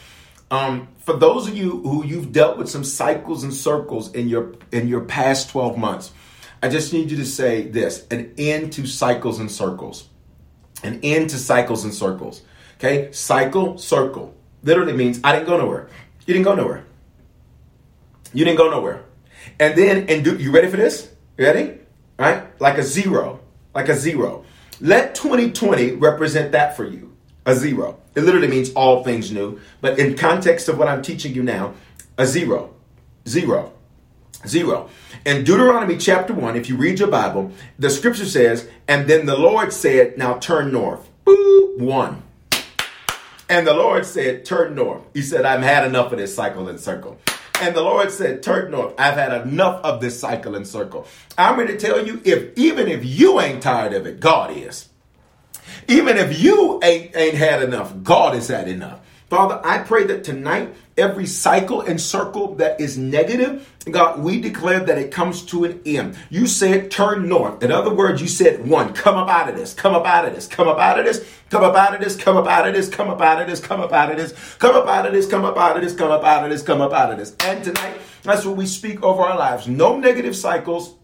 Um, 0.48 0.86
for 1.00 1.16
those 1.16 1.48
of 1.48 1.56
you 1.56 1.80
who 1.82 2.06
you've 2.06 2.30
dealt 2.30 2.56
with 2.56 2.70
some 2.70 2.84
cycles 2.84 3.42
and 3.42 3.52
circles 3.52 4.14
in 4.14 4.28
your 4.28 4.54
in 4.70 4.86
your 4.86 5.00
past 5.00 5.50
12 5.50 5.76
months, 5.76 6.12
I 6.62 6.68
just 6.68 6.92
need 6.92 7.10
you 7.10 7.16
to 7.16 7.26
say 7.26 7.62
this: 7.62 8.06
an 8.12 8.32
end 8.38 8.72
to 8.74 8.86
cycles 8.86 9.40
and 9.40 9.50
circles. 9.50 10.08
An 10.84 11.00
end 11.02 11.30
to 11.30 11.38
cycles 11.38 11.82
and 11.82 11.92
circles. 11.92 12.42
Okay? 12.76 13.10
Cycle, 13.10 13.78
circle. 13.78 14.32
Literally 14.62 14.92
means 14.92 15.20
I 15.24 15.32
didn't 15.32 15.48
go 15.48 15.58
nowhere. 15.58 15.88
You 16.24 16.34
didn't 16.34 16.44
go 16.44 16.54
nowhere. 16.54 16.84
You 18.32 18.44
didn't 18.44 18.58
go 18.58 18.70
nowhere. 18.70 19.06
And 19.58 19.76
then, 19.76 20.08
and 20.08 20.22
do 20.22 20.36
you 20.36 20.52
ready 20.52 20.68
for 20.68 20.76
this? 20.76 21.10
You 21.36 21.44
ready? 21.44 21.78
Right? 22.18 22.60
Like 22.60 22.78
a 22.78 22.82
zero, 22.82 23.40
like 23.74 23.88
a 23.88 23.94
zero. 23.94 24.44
Let 24.80 25.14
2020 25.14 25.92
represent 25.92 26.52
that 26.52 26.76
for 26.76 26.84
you, 26.84 27.16
a 27.46 27.54
zero. 27.54 27.98
It 28.14 28.22
literally 28.22 28.48
means 28.48 28.72
all 28.72 29.04
things 29.04 29.30
new, 29.32 29.60
but 29.80 29.98
in 29.98 30.16
context 30.16 30.68
of 30.68 30.78
what 30.78 30.88
I'm 30.88 31.02
teaching 31.02 31.34
you 31.34 31.42
now, 31.42 31.74
a 32.16 32.26
zero, 32.26 32.74
zero, 33.26 33.72
zero. 34.46 34.88
In 35.24 35.44
Deuteronomy 35.44 35.96
chapter 35.96 36.32
1, 36.32 36.56
if 36.56 36.68
you 36.68 36.76
read 36.76 36.98
your 36.98 37.08
Bible, 37.08 37.52
the 37.78 37.90
scripture 37.90 38.26
says, 38.26 38.68
and 38.86 39.08
then 39.08 39.26
the 39.26 39.36
Lord 39.36 39.72
said, 39.72 40.18
now 40.18 40.38
turn 40.38 40.72
north. 40.72 41.08
Boop, 41.24 41.78
one. 41.78 42.22
And 43.48 43.66
the 43.66 43.74
Lord 43.74 44.04
said, 44.04 44.44
turn 44.44 44.74
north. 44.74 45.02
He 45.14 45.22
said, 45.22 45.44
I've 45.44 45.62
had 45.62 45.86
enough 45.86 46.12
of 46.12 46.18
this 46.18 46.34
cycle 46.34 46.68
and 46.68 46.78
circle. 46.78 47.18
And 47.60 47.74
the 47.74 47.82
Lord 47.82 48.10
said, 48.10 48.42
Turn 48.42 48.70
north. 48.70 48.94
I've 48.98 49.14
had 49.14 49.46
enough 49.46 49.84
of 49.84 50.00
this 50.00 50.18
cycle 50.18 50.54
and 50.54 50.66
circle. 50.66 51.06
I'm 51.36 51.56
going 51.56 51.68
to 51.68 51.76
tell 51.76 52.06
you, 52.06 52.20
if 52.24 52.56
even 52.56 52.88
if 52.88 53.04
you 53.04 53.40
ain't 53.40 53.62
tired 53.62 53.92
of 53.92 54.06
it, 54.06 54.20
God 54.20 54.56
is. 54.56 54.88
Even 55.86 56.16
if 56.16 56.40
you 56.40 56.80
ain't, 56.82 57.14
ain't 57.16 57.34
had 57.34 57.62
enough, 57.62 57.92
God 58.02 58.34
has 58.34 58.48
had 58.48 58.68
enough. 58.68 59.00
Father, 59.28 59.60
I 59.62 59.78
pray 59.78 60.04
that 60.04 60.24
tonight, 60.24 60.74
every 60.98 61.26
cycle 61.26 61.80
and 61.80 62.00
circle 62.00 62.56
that 62.56 62.80
is 62.80 62.98
negative, 62.98 63.72
God, 63.90 64.20
we 64.20 64.40
declare 64.40 64.80
that 64.80 64.98
it 64.98 65.10
comes 65.10 65.42
to 65.46 65.64
an 65.64 65.80
end. 65.86 66.16
You 66.28 66.46
said 66.46 66.90
turn 66.90 67.28
north. 67.28 67.62
In 67.62 67.72
other 67.72 67.94
words, 67.94 68.20
you 68.20 68.28
said 68.28 68.68
one, 68.68 68.92
come 68.92 69.16
up 69.16 69.28
out 69.28 69.48
of 69.48 69.56
this, 69.56 69.72
come 69.72 69.94
up 69.94 70.04
out 70.04 70.26
of 70.26 70.34
this, 70.34 70.46
come 70.46 70.68
up 70.68 70.78
out 70.78 70.98
of 70.98 71.04
this, 71.06 71.24
come 71.48 71.64
up 71.64 71.74
out 71.74 71.94
of 71.94 72.00
this, 72.00 72.16
come 72.16 72.36
up 72.36 72.46
out 72.46 72.68
of 72.68 72.74
this, 72.74 72.88
come 72.90 73.08
up 73.08 73.20
out 73.22 73.40
of 73.40 73.46
this, 73.46 73.60
come 73.60 73.80
up 73.80 73.92
out 73.92 74.10
of 74.10 74.16
this, 74.16 74.32
come 74.58 74.74
up 74.74 74.86
out 74.86 75.06
of 75.06 75.12
this, 75.12 75.26
come 75.26 75.44
up 75.44 75.56
out 75.56 75.76
of 75.76 75.82
this, 75.82 75.94
come 75.94 76.10
up 76.10 76.24
out 76.24 76.44
of 76.44 76.50
this, 76.50 76.62
come 76.62 76.80
up 76.80 76.92
out 76.92 77.12
of 77.12 77.18
this. 77.18 77.34
And 77.40 77.64
tonight, 77.64 77.98
that's 78.22 78.44
what 78.44 78.56
we 78.56 78.66
speak 78.66 79.02
over 79.02 79.22
our 79.22 79.38
lives. 79.38 79.68
No 79.68 79.96
negative 79.98 80.36
cycles 80.36 80.97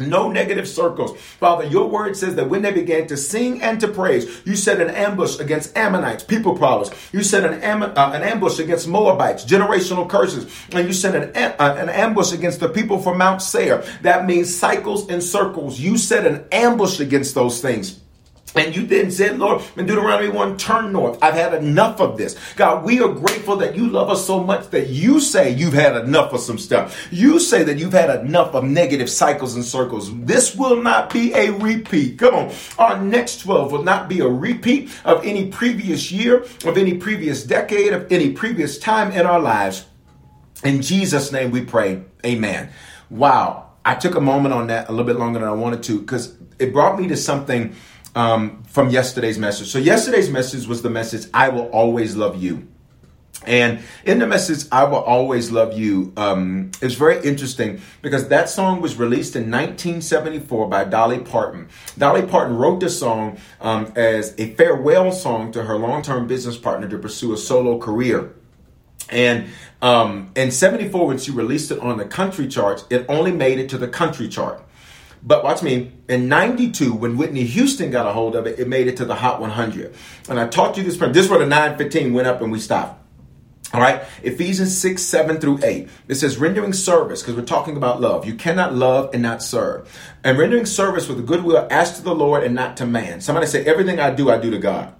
no 0.00 0.30
negative 0.30 0.68
circles. 0.68 1.18
Father, 1.20 1.64
your 1.64 1.88
word 1.88 2.16
says 2.16 2.34
that 2.36 2.48
when 2.48 2.62
they 2.62 2.72
began 2.72 3.06
to 3.08 3.16
sing 3.16 3.62
and 3.62 3.80
to 3.80 3.88
praise, 3.88 4.42
you 4.44 4.56
set 4.56 4.80
an 4.80 4.90
ambush 4.90 5.38
against 5.38 5.76
Ammonites, 5.76 6.24
people 6.24 6.56
problems. 6.56 6.90
You 7.12 7.22
set 7.22 7.44
an, 7.44 7.60
am- 7.62 7.82
uh, 7.82 8.12
an 8.14 8.22
ambush 8.22 8.58
against 8.58 8.88
Moabites, 8.88 9.44
generational 9.44 10.08
curses. 10.08 10.52
And 10.72 10.86
you 10.86 10.92
set 10.92 11.14
an, 11.14 11.30
a- 11.34 11.60
uh, 11.62 11.74
an 11.76 11.88
ambush 11.88 12.32
against 12.32 12.60
the 12.60 12.68
people 12.68 13.00
from 13.00 13.18
Mount 13.18 13.42
Seir. 13.42 13.84
That 14.02 14.26
means 14.26 14.54
cycles 14.54 15.08
and 15.08 15.22
circles. 15.22 15.78
You 15.78 15.96
set 15.98 16.26
an 16.26 16.44
ambush 16.52 17.00
against 17.00 17.34
those 17.34 17.60
things. 17.60 18.00
And 18.54 18.74
you 18.74 18.86
then 18.86 19.10
said, 19.10 19.38
Lord, 19.38 19.62
in 19.76 19.86
Deuteronomy 19.86 20.30
1, 20.30 20.56
turn 20.56 20.92
north. 20.92 21.18
I've 21.22 21.34
had 21.34 21.54
enough 21.54 22.00
of 22.00 22.16
this. 22.16 22.36
God, 22.56 22.84
we 22.84 23.00
are 23.00 23.08
grateful 23.08 23.56
that 23.56 23.76
you 23.76 23.88
love 23.88 24.08
us 24.10 24.26
so 24.26 24.42
much 24.42 24.70
that 24.70 24.88
you 24.88 25.20
say 25.20 25.50
you've 25.50 25.74
had 25.74 25.96
enough 25.96 26.32
of 26.32 26.40
some 26.40 26.58
stuff. 26.58 27.08
You 27.12 27.40
say 27.40 27.62
that 27.64 27.78
you've 27.78 27.92
had 27.92 28.24
enough 28.24 28.54
of 28.54 28.64
negative 28.64 29.10
cycles 29.10 29.54
and 29.54 29.64
circles. 29.64 30.16
This 30.24 30.54
will 30.56 30.82
not 30.82 31.12
be 31.12 31.32
a 31.34 31.50
repeat. 31.50 32.18
Come 32.18 32.34
on. 32.34 32.54
Our 32.78 33.02
next 33.02 33.40
12 33.40 33.72
will 33.72 33.84
not 33.84 34.08
be 34.08 34.20
a 34.20 34.28
repeat 34.28 34.90
of 35.04 35.24
any 35.24 35.50
previous 35.50 36.10
year, 36.10 36.38
of 36.64 36.78
any 36.78 36.94
previous 36.94 37.44
decade, 37.44 37.92
of 37.92 38.10
any 38.10 38.32
previous 38.32 38.78
time 38.78 39.12
in 39.12 39.26
our 39.26 39.40
lives. 39.40 39.84
In 40.64 40.82
Jesus' 40.82 41.30
name 41.30 41.50
we 41.50 41.64
pray. 41.64 42.02
Amen. 42.24 42.70
Wow. 43.10 43.70
I 43.84 43.94
took 43.94 44.16
a 44.16 44.20
moment 44.20 44.52
on 44.52 44.66
that 44.66 44.88
a 44.88 44.90
little 44.92 45.06
bit 45.06 45.16
longer 45.16 45.38
than 45.38 45.48
I 45.48 45.52
wanted 45.52 45.82
to 45.84 46.00
because 46.00 46.36
it 46.58 46.72
brought 46.72 46.98
me 46.98 47.08
to 47.08 47.16
something 47.16 47.74
um, 48.18 48.64
from 48.64 48.90
yesterday's 48.90 49.38
message. 49.38 49.68
So, 49.68 49.78
yesterday's 49.78 50.28
message 50.28 50.66
was 50.66 50.82
the 50.82 50.90
message, 50.90 51.30
I 51.32 51.50
will 51.50 51.68
always 51.68 52.16
love 52.16 52.42
you. 52.42 52.66
And 53.46 53.78
in 54.04 54.18
the 54.18 54.26
message, 54.26 54.66
I 54.72 54.82
will 54.82 54.98
always 54.98 55.52
love 55.52 55.78
you, 55.78 56.12
um, 56.16 56.72
it's 56.82 56.96
very 56.96 57.24
interesting 57.24 57.80
because 58.02 58.26
that 58.28 58.48
song 58.48 58.80
was 58.80 58.96
released 58.96 59.36
in 59.36 59.42
1974 59.42 60.68
by 60.68 60.82
Dolly 60.82 61.20
Parton. 61.20 61.68
Dolly 61.96 62.22
Parton 62.22 62.56
wrote 62.56 62.80
the 62.80 62.90
song 62.90 63.38
um, 63.60 63.92
as 63.94 64.34
a 64.36 64.52
farewell 64.54 65.12
song 65.12 65.52
to 65.52 65.62
her 65.62 65.78
long 65.78 66.02
term 66.02 66.26
business 66.26 66.58
partner 66.58 66.88
to 66.88 66.98
pursue 66.98 67.32
a 67.32 67.36
solo 67.36 67.78
career. 67.78 68.34
And 69.10 69.46
um, 69.80 70.32
in 70.34 70.50
74, 70.50 71.06
when 71.06 71.18
she 71.18 71.30
released 71.30 71.70
it 71.70 71.78
on 71.78 71.98
the 71.98 72.04
country 72.04 72.48
charts, 72.48 72.84
it 72.90 73.06
only 73.08 73.30
made 73.30 73.60
it 73.60 73.68
to 73.70 73.78
the 73.78 73.88
country 73.88 74.28
chart. 74.28 74.60
But 75.22 75.42
watch 75.44 75.62
me, 75.62 75.92
in 76.08 76.28
92, 76.28 76.94
when 76.94 77.16
Whitney 77.16 77.44
Houston 77.44 77.90
got 77.90 78.06
a 78.06 78.12
hold 78.12 78.36
of 78.36 78.46
it, 78.46 78.58
it 78.58 78.68
made 78.68 78.86
it 78.86 78.96
to 78.98 79.04
the 79.04 79.16
Hot 79.16 79.40
100. 79.40 79.94
And 80.28 80.38
I 80.38 80.46
taught 80.46 80.76
you 80.76 80.82
this, 80.82 80.96
this 80.96 81.24
is 81.24 81.28
where 81.28 81.38
the 81.38 81.46
915 81.46 82.12
went 82.12 82.28
up 82.28 82.40
and 82.40 82.52
we 82.52 82.60
stopped. 82.60 83.04
All 83.74 83.82
right, 83.82 84.02
Ephesians 84.22 84.78
6, 84.78 85.02
7 85.02 85.40
through 85.40 85.60
8. 85.62 85.90
It 86.08 86.14
says 86.14 86.38
rendering 86.38 86.72
service, 86.72 87.20
because 87.20 87.36
we're 87.36 87.44
talking 87.44 87.76
about 87.76 88.00
love. 88.00 88.24
You 88.24 88.34
cannot 88.34 88.74
love 88.74 89.10
and 89.12 89.22
not 89.22 89.42
serve. 89.42 89.94
And 90.24 90.38
rendering 90.38 90.64
service 90.64 91.06
with 91.06 91.18
a 91.18 91.22
good 91.22 91.44
will 91.44 91.68
as 91.70 91.96
to 91.96 92.02
the 92.02 92.14
Lord 92.14 92.44
and 92.44 92.54
not 92.54 92.78
to 92.78 92.86
man. 92.86 93.20
Somebody 93.20 93.46
say, 93.46 93.66
everything 93.66 94.00
I 94.00 94.10
do, 94.10 94.30
I 94.30 94.38
do 94.38 94.50
to 94.52 94.58
God. 94.58 94.94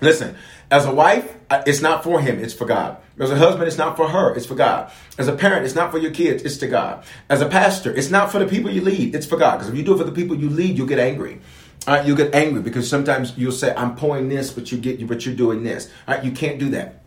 Listen, 0.00 0.36
as 0.70 0.86
a 0.86 0.94
wife, 0.94 1.34
it's 1.50 1.80
not 1.80 2.04
for 2.04 2.20
him, 2.20 2.38
it's 2.38 2.54
for 2.54 2.64
God. 2.64 2.98
As 3.20 3.30
a 3.30 3.36
husband, 3.36 3.68
it's 3.68 3.76
not 3.76 3.96
for 3.96 4.08
her, 4.08 4.34
it's 4.34 4.46
for 4.46 4.54
God. 4.54 4.90
As 5.18 5.28
a 5.28 5.36
parent, 5.36 5.66
it's 5.66 5.74
not 5.74 5.90
for 5.90 5.98
your 5.98 6.10
kids, 6.10 6.42
it's 6.42 6.56
to 6.58 6.66
God. 6.66 7.04
As 7.28 7.42
a 7.42 7.48
pastor, 7.48 7.94
it's 7.94 8.10
not 8.10 8.32
for 8.32 8.38
the 8.38 8.46
people 8.46 8.70
you 8.70 8.80
lead, 8.80 9.14
it's 9.14 9.26
for 9.26 9.36
God. 9.36 9.58
Because 9.58 9.68
if 9.68 9.76
you 9.76 9.82
do 9.82 9.94
it 9.94 9.98
for 9.98 10.04
the 10.04 10.12
people 10.12 10.36
you 10.36 10.48
lead, 10.48 10.78
you'll 10.78 10.86
get 10.86 10.98
angry. 10.98 11.40
Right, 11.86 12.06
you'll 12.06 12.16
get 12.16 12.34
angry 12.34 12.60
because 12.62 12.88
sometimes 12.88 13.36
you'll 13.38 13.52
say, 13.52 13.74
I'm 13.74 13.96
pouring 13.96 14.28
this, 14.28 14.50
but 14.50 14.70
you 14.70 14.78
get 14.78 15.06
but 15.06 15.24
you're 15.24 15.34
doing 15.34 15.62
this. 15.62 15.90
All 16.06 16.14
right, 16.14 16.24
you 16.24 16.30
can't 16.30 16.58
do 16.58 16.70
that. 16.70 17.02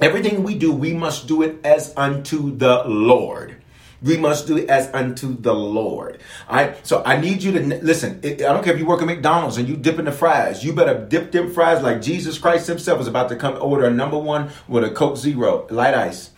Everything 0.00 0.42
we 0.42 0.54
do, 0.54 0.72
we 0.72 0.92
must 0.94 1.28
do 1.28 1.42
it 1.42 1.64
as 1.64 1.94
unto 1.96 2.54
the 2.56 2.84
Lord. 2.84 3.61
We 4.02 4.16
must 4.16 4.46
do 4.46 4.56
it 4.56 4.68
as 4.68 4.92
unto 4.92 5.36
the 5.36 5.54
Lord. 5.54 6.18
All 6.48 6.56
right. 6.56 6.86
So 6.86 7.02
I 7.04 7.18
need 7.18 7.42
you 7.42 7.52
to 7.52 7.60
listen. 7.82 8.20
I 8.24 8.34
don't 8.34 8.64
care 8.64 8.72
if 8.72 8.78
you 8.78 8.86
work 8.86 9.00
at 9.00 9.06
McDonald's 9.06 9.58
and 9.58 9.68
you 9.68 9.76
dip 9.76 9.98
in 9.98 10.06
the 10.06 10.12
fries. 10.12 10.64
You 10.64 10.72
better 10.72 11.06
dip 11.06 11.32
them 11.32 11.52
fries 11.52 11.82
like 11.82 12.02
Jesus 12.02 12.38
Christ 12.38 12.66
Himself 12.66 13.00
is 13.00 13.06
about 13.06 13.28
to 13.28 13.36
come 13.36 13.56
order 13.60 13.84
a 13.84 13.90
number 13.90 14.18
one 14.18 14.50
with 14.66 14.84
a 14.84 14.90
Coke 14.90 15.16
Zero, 15.16 15.66
light 15.70 15.94
ice. 15.94 16.30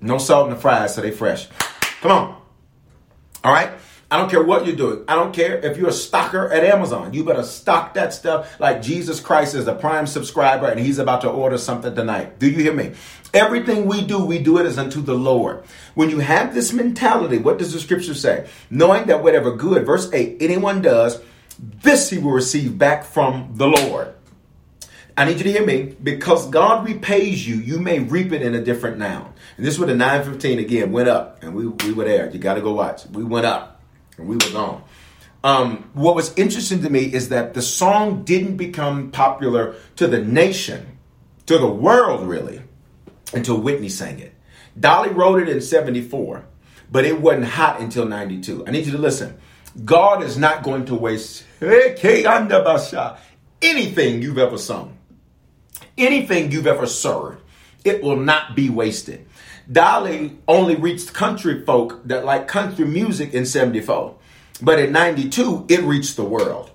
No 0.00 0.18
salt 0.18 0.48
in 0.48 0.54
the 0.54 0.60
fries, 0.60 0.94
so 0.94 1.00
they 1.00 1.10
fresh. 1.10 1.48
Come 2.00 2.12
on. 2.12 2.42
All 3.44 3.52
right. 3.52 3.72
I 4.10 4.16
don't 4.16 4.30
care 4.30 4.42
what 4.42 4.66
you're 4.66 4.74
doing. 4.74 5.04
I 5.06 5.16
don't 5.16 5.34
care 5.34 5.58
if 5.58 5.76
you're 5.76 5.90
a 5.90 5.92
stocker 5.92 6.50
at 6.50 6.64
Amazon. 6.64 7.12
You 7.12 7.24
better 7.24 7.42
stock 7.42 7.92
that 7.92 8.14
stuff 8.14 8.58
like 8.58 8.80
Jesus 8.80 9.20
Christ 9.20 9.54
is 9.54 9.66
a 9.66 9.74
prime 9.74 10.06
subscriber 10.06 10.66
and 10.66 10.80
he's 10.80 10.98
about 10.98 11.20
to 11.22 11.28
order 11.28 11.58
something 11.58 11.94
tonight. 11.94 12.38
Do 12.38 12.48
you 12.48 12.56
hear 12.58 12.72
me? 12.72 12.92
Everything 13.34 13.84
we 13.84 14.00
do, 14.00 14.24
we 14.24 14.38
do 14.38 14.56
it 14.56 14.64
as 14.64 14.78
unto 14.78 15.02
the 15.02 15.14
Lord. 15.14 15.62
When 15.94 16.08
you 16.08 16.20
have 16.20 16.54
this 16.54 16.72
mentality, 16.72 17.36
what 17.36 17.58
does 17.58 17.74
the 17.74 17.80
scripture 17.80 18.14
say? 18.14 18.48
Knowing 18.70 19.08
that 19.08 19.22
whatever 19.22 19.54
good, 19.54 19.84
verse 19.84 20.10
8, 20.10 20.38
anyone 20.40 20.80
does, 20.80 21.20
this 21.58 22.08
he 22.08 22.16
will 22.16 22.32
receive 22.32 22.78
back 22.78 23.04
from 23.04 23.52
the 23.56 23.66
Lord. 23.66 24.14
I 25.18 25.26
need 25.26 25.36
you 25.36 25.44
to 25.44 25.52
hear 25.52 25.66
me. 25.66 25.96
Because 26.02 26.48
God 26.48 26.86
repays 26.86 27.46
you, 27.46 27.56
you 27.56 27.78
may 27.78 27.98
reap 27.98 28.32
it 28.32 28.40
in 28.40 28.54
a 28.54 28.64
different 28.64 28.96
noun. 28.96 29.34
And 29.58 29.66
this 29.66 29.74
is 29.74 29.80
where 29.80 29.88
the 29.88 29.96
915 29.96 30.60
again 30.60 30.92
went 30.92 31.08
up, 31.08 31.42
and 31.42 31.54
we, 31.54 31.66
we 31.66 31.92
were 31.92 32.04
there. 32.04 32.30
You 32.30 32.38
got 32.38 32.54
to 32.54 32.62
go 32.62 32.72
watch. 32.72 33.04
We 33.06 33.24
went 33.24 33.44
up 33.44 33.77
and 34.18 34.28
we 34.28 34.36
were 34.36 34.52
gone. 34.52 34.82
Um, 35.44 35.90
what 35.94 36.16
was 36.16 36.36
interesting 36.36 36.82
to 36.82 36.90
me 36.90 37.04
is 37.04 37.28
that 37.28 37.54
the 37.54 37.62
song 37.62 38.24
didn't 38.24 38.56
become 38.56 39.10
popular 39.10 39.76
to 39.96 40.08
the 40.08 40.22
nation, 40.22 40.98
to 41.46 41.58
the 41.58 41.68
world 41.68 42.28
really, 42.28 42.62
until 43.32 43.60
Whitney 43.60 43.88
sang 43.88 44.18
it. 44.18 44.34
Dolly 44.78 45.10
wrote 45.10 45.40
it 45.40 45.48
in 45.48 45.60
74, 45.60 46.44
but 46.90 47.04
it 47.04 47.20
wasn't 47.20 47.46
hot 47.46 47.80
until 47.80 48.06
92. 48.06 48.66
I 48.66 48.70
need 48.70 48.86
you 48.86 48.92
to 48.92 48.98
listen. 48.98 49.38
God 49.84 50.22
is 50.22 50.36
not 50.36 50.62
going 50.62 50.86
to 50.86 50.94
waste 50.94 51.44
anything 53.62 54.22
you've 54.22 54.38
ever 54.38 54.58
sung, 54.58 54.98
anything 55.96 56.50
you've 56.50 56.66
ever 56.66 56.86
served. 56.86 57.42
It 57.84 58.02
will 58.02 58.16
not 58.16 58.56
be 58.56 58.70
wasted. 58.70 59.26
Dolly 59.70 60.38
only 60.48 60.76
reached 60.76 61.12
country 61.12 61.64
folk 61.64 62.00
that 62.06 62.24
like 62.24 62.48
country 62.48 62.86
music 62.86 63.34
in 63.34 63.44
74. 63.44 64.16
But 64.62 64.78
in 64.78 64.92
92, 64.92 65.66
it 65.68 65.82
reached 65.82 66.16
the 66.16 66.24
world. 66.24 66.70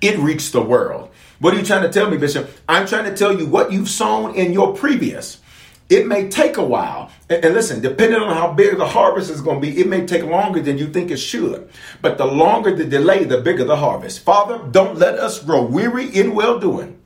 It 0.00 0.18
reached 0.18 0.52
the 0.52 0.62
world. 0.62 1.10
What 1.38 1.54
are 1.54 1.58
you 1.58 1.64
trying 1.64 1.82
to 1.82 1.92
tell 1.92 2.10
me, 2.10 2.16
Bishop? 2.16 2.50
I'm 2.68 2.86
trying 2.86 3.04
to 3.04 3.16
tell 3.16 3.38
you 3.38 3.46
what 3.46 3.70
you've 3.70 3.88
sown 3.88 4.34
in 4.34 4.52
your 4.52 4.74
previous. 4.74 5.40
It 5.88 6.06
may 6.06 6.28
take 6.28 6.56
a 6.56 6.64
while. 6.64 7.10
And, 7.30 7.54
listen, 7.54 7.80
depending 7.80 8.20
on 8.20 8.34
how 8.34 8.52
big 8.52 8.76
the 8.76 8.86
harvest 8.86 9.30
is 9.30 9.40
going 9.40 9.60
to 9.60 9.66
be, 9.66 9.78
it 9.78 9.86
may 9.86 10.06
take 10.06 10.24
longer 10.24 10.60
than 10.60 10.76
you 10.76 10.88
think 10.88 11.10
it 11.10 11.18
should. 11.18 11.70
But 12.02 12.18
the 12.18 12.26
longer 12.26 12.74
the 12.74 12.84
delay, 12.84 13.24
the 13.24 13.40
bigger 13.40 13.64
the 13.64 13.76
harvest. 13.76 14.20
Father, 14.20 14.58
don't 14.70 14.98
let 14.98 15.14
us 15.14 15.42
grow 15.42 15.64
weary 15.64 16.06
in 16.08 16.34
well 16.34 16.58
doing. 16.58 16.98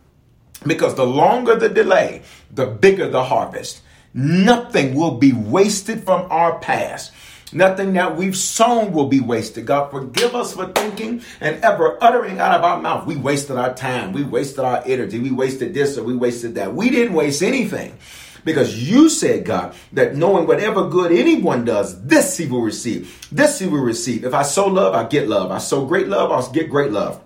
Because 0.66 0.94
the 0.94 1.06
longer 1.06 1.56
the 1.56 1.68
delay, 1.68 2.22
the 2.50 2.66
bigger 2.66 3.08
the 3.08 3.24
harvest. 3.24 3.82
Nothing 4.14 4.94
will 4.94 5.18
be 5.18 5.32
wasted 5.32 6.04
from 6.04 6.26
our 6.30 6.58
past. 6.58 7.12
Nothing 7.52 7.92
that 7.94 8.16
we've 8.16 8.36
sown 8.36 8.92
will 8.92 9.08
be 9.08 9.20
wasted. 9.20 9.66
God, 9.66 9.90
forgive 9.90 10.34
us 10.34 10.54
for 10.54 10.66
thinking 10.68 11.22
and 11.40 11.62
ever 11.62 12.02
uttering 12.02 12.38
out 12.38 12.56
of 12.56 12.64
our 12.64 12.80
mouth. 12.80 13.06
We 13.06 13.16
wasted 13.16 13.56
our 13.56 13.74
time. 13.74 14.12
We 14.12 14.22
wasted 14.22 14.60
our 14.60 14.82
energy. 14.86 15.18
We 15.18 15.30
wasted 15.30 15.74
this 15.74 15.98
or 15.98 16.04
we 16.04 16.16
wasted 16.16 16.54
that. 16.54 16.74
We 16.74 16.88
didn't 16.88 17.14
waste 17.14 17.42
anything 17.42 17.98
because 18.44 18.90
you 18.90 19.08
said, 19.08 19.44
God, 19.44 19.74
that 19.92 20.16
knowing 20.16 20.46
whatever 20.46 20.88
good 20.88 21.12
anyone 21.12 21.64
does, 21.64 22.02
this 22.04 22.36
he 22.36 22.46
will 22.46 22.62
receive. 22.62 23.28
This 23.30 23.58
he 23.58 23.66
will 23.66 23.80
receive. 23.80 24.24
If 24.24 24.34
I 24.34 24.42
sow 24.42 24.68
love, 24.68 24.94
I 24.94 25.04
get 25.04 25.28
love. 25.28 25.50
I 25.50 25.58
sow 25.58 25.84
great 25.84 26.08
love, 26.08 26.32
I'll 26.32 26.50
get 26.52 26.70
great 26.70 26.90
love. 26.90 27.22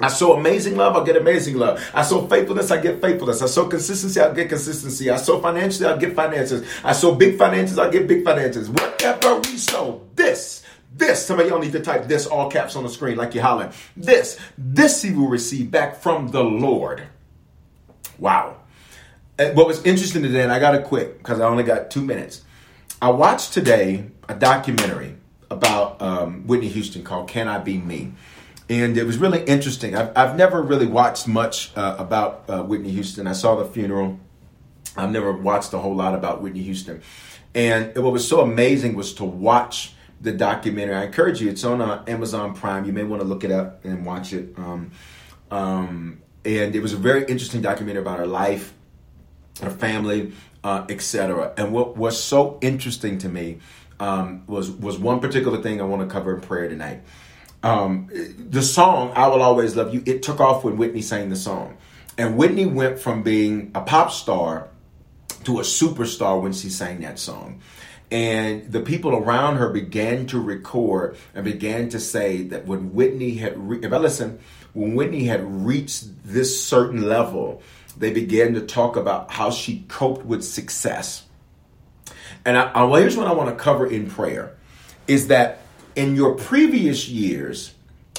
I 0.00 0.08
sow 0.08 0.34
amazing 0.34 0.76
love, 0.76 0.96
I 0.96 1.04
get 1.04 1.16
amazing 1.16 1.56
love. 1.56 1.84
I 1.92 2.02
sow 2.02 2.26
faithfulness, 2.26 2.70
I 2.70 2.80
get 2.80 3.00
faithfulness. 3.00 3.42
I 3.42 3.46
sow 3.46 3.66
consistency, 3.66 4.20
I 4.20 4.32
get 4.32 4.48
consistency. 4.48 5.10
I 5.10 5.16
sow 5.16 5.40
financially, 5.40 5.88
I 5.88 5.96
get 5.96 6.14
finances. 6.14 6.68
I 6.84 6.92
sow 6.92 7.14
big 7.14 7.36
finances, 7.36 7.78
I 7.78 7.90
get 7.90 8.06
big 8.06 8.24
finances. 8.24 8.70
Whatever 8.70 9.40
we 9.40 9.56
sow, 9.56 10.02
this, 10.14 10.62
this, 10.94 11.26
some 11.26 11.40
of 11.40 11.48
y'all 11.48 11.58
need 11.58 11.72
to 11.72 11.80
type 11.80 12.06
this 12.06 12.26
all 12.26 12.50
caps 12.50 12.76
on 12.76 12.84
the 12.84 12.88
screen 12.88 13.16
like 13.16 13.34
you're 13.34 13.42
hollering. 13.42 13.72
This, 13.96 14.38
this 14.56 15.02
he 15.02 15.12
will 15.12 15.28
receive 15.28 15.70
back 15.70 15.96
from 15.96 16.28
the 16.28 16.44
Lord. 16.44 17.02
Wow. 18.18 18.56
What 19.36 19.66
was 19.66 19.84
interesting 19.84 20.22
today, 20.22 20.42
and 20.42 20.52
I 20.52 20.58
got 20.58 20.72
to 20.72 20.82
quit 20.82 21.18
because 21.18 21.40
I 21.40 21.46
only 21.46 21.64
got 21.64 21.90
two 21.90 22.02
minutes. 22.02 22.42
I 23.00 23.10
watched 23.10 23.52
today 23.52 24.10
a 24.28 24.34
documentary 24.34 25.14
about 25.50 26.02
um, 26.02 26.46
Whitney 26.46 26.68
Houston 26.68 27.04
called 27.04 27.28
Can 27.28 27.48
I 27.48 27.58
Be 27.58 27.78
Me? 27.78 28.12
And 28.68 28.98
it 28.98 29.04
was 29.04 29.18
really 29.18 29.42
interesting. 29.44 29.96
I've, 29.96 30.12
I've 30.16 30.36
never 30.36 30.60
really 30.60 30.86
watched 30.86 31.26
much 31.26 31.74
uh, 31.76 31.96
about 31.98 32.44
uh, 32.48 32.62
Whitney 32.62 32.90
Houston. 32.90 33.26
I 33.26 33.32
saw 33.32 33.56
the 33.56 33.64
funeral. 33.64 34.18
I've 34.96 35.10
never 35.10 35.32
watched 35.32 35.72
a 35.72 35.78
whole 35.78 35.94
lot 35.94 36.14
about 36.14 36.42
Whitney 36.42 36.62
Houston. 36.62 37.00
And 37.54 37.96
what 37.96 38.12
was 38.12 38.28
so 38.28 38.40
amazing 38.40 38.94
was 38.94 39.14
to 39.14 39.24
watch 39.24 39.94
the 40.20 40.32
documentary. 40.32 40.96
I 40.96 41.04
encourage 41.04 41.40
you, 41.40 41.48
it's 41.48 41.64
on 41.64 41.80
uh, 41.80 42.04
Amazon 42.06 42.54
Prime. 42.54 42.84
You 42.84 42.92
may 42.92 43.04
want 43.04 43.22
to 43.22 43.28
look 43.28 43.42
it 43.42 43.50
up 43.50 43.84
and 43.84 44.04
watch 44.04 44.32
it. 44.32 44.52
Um, 44.58 44.90
um, 45.50 46.20
and 46.44 46.76
it 46.76 46.80
was 46.80 46.92
a 46.92 46.96
very 46.96 47.22
interesting 47.22 47.62
documentary 47.62 48.02
about 48.02 48.18
her 48.18 48.26
life, 48.26 48.74
her 49.62 49.70
family, 49.70 50.32
uh, 50.62 50.84
etc. 50.90 51.54
And 51.56 51.72
what 51.72 51.96
was 51.96 52.22
so 52.22 52.58
interesting 52.60 53.18
to 53.18 53.28
me 53.28 53.60
um, 53.98 54.44
was 54.46 54.70
was 54.70 54.98
one 54.98 55.20
particular 55.20 55.62
thing 55.62 55.80
I 55.80 55.84
want 55.84 56.06
to 56.06 56.12
cover 56.12 56.34
in 56.34 56.40
prayer 56.40 56.68
tonight 56.68 57.02
um, 57.62 58.08
the 58.50 58.62
song 58.62 59.12
"I 59.14 59.28
Will 59.28 59.42
Always 59.42 59.76
Love 59.76 59.92
You" 59.92 60.02
it 60.06 60.22
took 60.22 60.40
off 60.40 60.64
when 60.64 60.76
Whitney 60.76 61.02
sang 61.02 61.28
the 61.28 61.36
song, 61.36 61.76
and 62.16 62.36
Whitney 62.36 62.66
went 62.66 62.98
from 62.98 63.22
being 63.22 63.70
a 63.74 63.80
pop 63.80 64.10
star 64.10 64.68
to 65.44 65.58
a 65.60 65.62
superstar 65.62 66.40
when 66.40 66.52
she 66.52 66.68
sang 66.68 67.00
that 67.00 67.18
song. 67.18 67.60
And 68.10 68.72
the 68.72 68.80
people 68.80 69.14
around 69.14 69.56
her 69.56 69.68
began 69.68 70.26
to 70.28 70.40
record 70.40 71.16
and 71.34 71.44
began 71.44 71.90
to 71.90 72.00
say 72.00 72.42
that 72.44 72.66
when 72.66 72.94
Whitney 72.94 73.34
had, 73.34 73.58
re- 73.58 73.80
if 73.82 73.92
I 73.92 73.98
listen, 73.98 74.38
when 74.72 74.94
Whitney 74.94 75.24
had 75.24 75.42
reached 75.66 76.06
this 76.24 76.62
certain 76.64 77.06
level, 77.06 77.62
they 77.98 78.10
began 78.10 78.54
to 78.54 78.62
talk 78.62 78.96
about 78.96 79.30
how 79.30 79.50
she 79.50 79.84
coped 79.88 80.24
with 80.24 80.42
success. 80.42 81.24
And 82.44 82.56
I, 82.56 82.70
I, 82.70 82.84
well, 82.84 83.00
here's 83.00 83.16
what 83.16 83.26
I 83.26 83.32
want 83.32 83.50
to 83.50 83.62
cover 83.62 83.86
in 83.86 84.08
prayer 84.08 84.56
is 85.06 85.28
that 85.28 85.60
in 85.98 86.14
your 86.14 86.36
previous 86.36 87.08
years, 87.08 87.74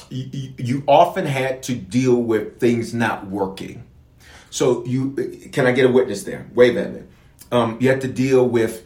you, 0.10 0.54
you 0.58 0.84
often 0.86 1.26
had 1.26 1.64
to 1.64 1.76
deal 1.76 2.16
with 2.16 2.60
things 2.60 2.94
not 2.94 3.28
working. 3.28 3.86
So 4.50 4.84
you 4.86 5.12
can 5.54 5.66
I 5.66 5.72
get 5.72 5.86
a 5.86 5.90
witness 5.90 6.24
there? 6.24 6.46
Wave 6.54 6.76
at 6.76 6.94
me. 6.94 7.04
Um, 7.54 7.78
you 7.80 7.90
have 7.90 8.02
to 8.02 8.10
deal 8.10 8.46
with 8.46 8.86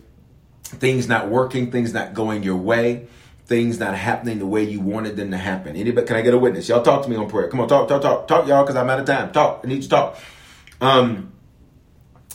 things 0.64 1.08
not 1.08 1.28
working, 1.28 1.72
things 1.72 1.92
not 1.92 2.14
going 2.14 2.44
your 2.44 2.58
way, 2.58 3.08
things 3.48 3.80
not 3.80 3.96
happening 3.96 4.38
the 4.38 4.46
way 4.46 4.64
you 4.64 4.80
wanted 4.80 5.16
them 5.16 5.32
to 5.32 5.38
happen. 5.38 5.76
Anybody? 5.76 6.06
Can 6.06 6.16
I 6.16 6.22
get 6.22 6.36
a 6.36 6.38
witness? 6.38 6.70
Y'all 6.70 6.84
talk 6.84 7.04
to 7.04 7.10
me 7.10 7.16
on 7.16 7.28
prayer. 7.28 7.50
Come 7.50 7.62
on, 7.62 7.68
talk, 7.68 7.88
talk, 7.88 8.02
talk, 8.04 8.28
talk, 8.28 8.48
y'all, 8.48 8.64
because 8.64 8.76
I'm 8.76 8.90
out 8.92 9.00
of 9.00 9.08
time. 9.08 9.32
Talk. 9.32 9.62
I 9.64 9.68
need 9.68 9.82
to 9.82 9.90
talk. 9.90 10.20
Um, 10.82 11.32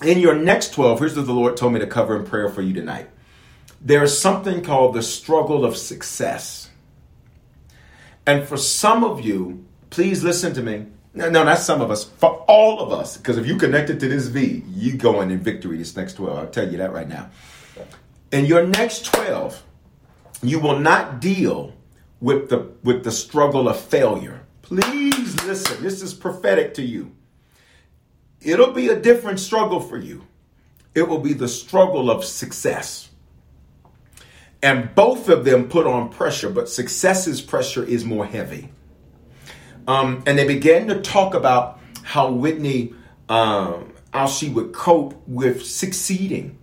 in 0.02 0.18
your 0.18 0.34
next 0.34 0.74
twelve, 0.74 0.98
here's 0.98 1.16
what 1.16 1.26
the 1.26 1.32
Lord 1.32 1.56
told 1.56 1.72
me 1.72 1.78
to 1.78 1.86
cover 1.86 2.16
in 2.16 2.24
prayer 2.24 2.48
for 2.48 2.62
you 2.62 2.74
tonight 2.74 3.10
there's 3.80 4.18
something 4.18 4.62
called 4.62 4.94
the 4.94 5.02
struggle 5.02 5.64
of 5.64 5.76
success. 5.76 6.70
And 8.26 8.46
for 8.46 8.56
some 8.56 9.04
of 9.04 9.24
you, 9.24 9.64
please 9.90 10.22
listen 10.22 10.52
to 10.54 10.62
me. 10.62 10.86
No, 11.14 11.30
no, 11.30 11.42
not 11.42 11.58
some 11.58 11.80
of 11.80 11.90
us, 11.90 12.04
for 12.04 12.44
all 12.46 12.80
of 12.80 12.92
us, 12.92 13.16
because 13.16 13.38
if 13.38 13.46
you 13.46 13.56
connected 13.56 13.98
to 14.00 14.08
this 14.08 14.26
V, 14.26 14.62
you 14.68 14.96
going 14.96 15.30
in 15.30 15.40
victory 15.40 15.78
this 15.78 15.96
next 15.96 16.14
12. 16.14 16.38
I'll 16.38 16.46
tell 16.46 16.70
you 16.70 16.78
that 16.78 16.92
right 16.92 17.08
now. 17.08 17.30
In 18.30 18.44
your 18.44 18.66
next 18.66 19.06
12, 19.06 19.62
you 20.42 20.60
will 20.60 20.78
not 20.78 21.20
deal 21.20 21.74
with 22.20 22.50
the 22.50 22.70
with 22.82 23.04
the 23.04 23.10
struggle 23.10 23.68
of 23.68 23.80
failure. 23.80 24.42
Please 24.62 25.42
listen. 25.44 25.82
This 25.82 26.02
is 26.02 26.12
prophetic 26.12 26.74
to 26.74 26.82
you. 26.82 27.12
It'll 28.40 28.72
be 28.72 28.88
a 28.88 29.00
different 29.00 29.40
struggle 29.40 29.80
for 29.80 29.96
you. 29.96 30.24
It 30.94 31.08
will 31.08 31.20
be 31.20 31.32
the 31.32 31.48
struggle 31.48 32.10
of 32.10 32.24
success. 32.24 33.07
And 34.62 34.94
both 34.94 35.28
of 35.28 35.44
them 35.44 35.68
put 35.68 35.86
on 35.86 36.08
pressure, 36.10 36.50
but 36.50 36.68
success's 36.68 37.40
pressure 37.40 37.84
is 37.84 38.04
more 38.04 38.26
heavy. 38.26 38.70
Um, 39.86 40.22
and 40.26 40.38
they 40.38 40.46
began 40.46 40.88
to 40.88 41.00
talk 41.00 41.34
about 41.34 41.80
how 42.02 42.30
Whitney, 42.30 42.92
um, 43.28 43.92
how 44.12 44.26
she 44.26 44.48
would 44.48 44.72
cope 44.72 45.22
with 45.26 45.64
succeeding 45.64 46.58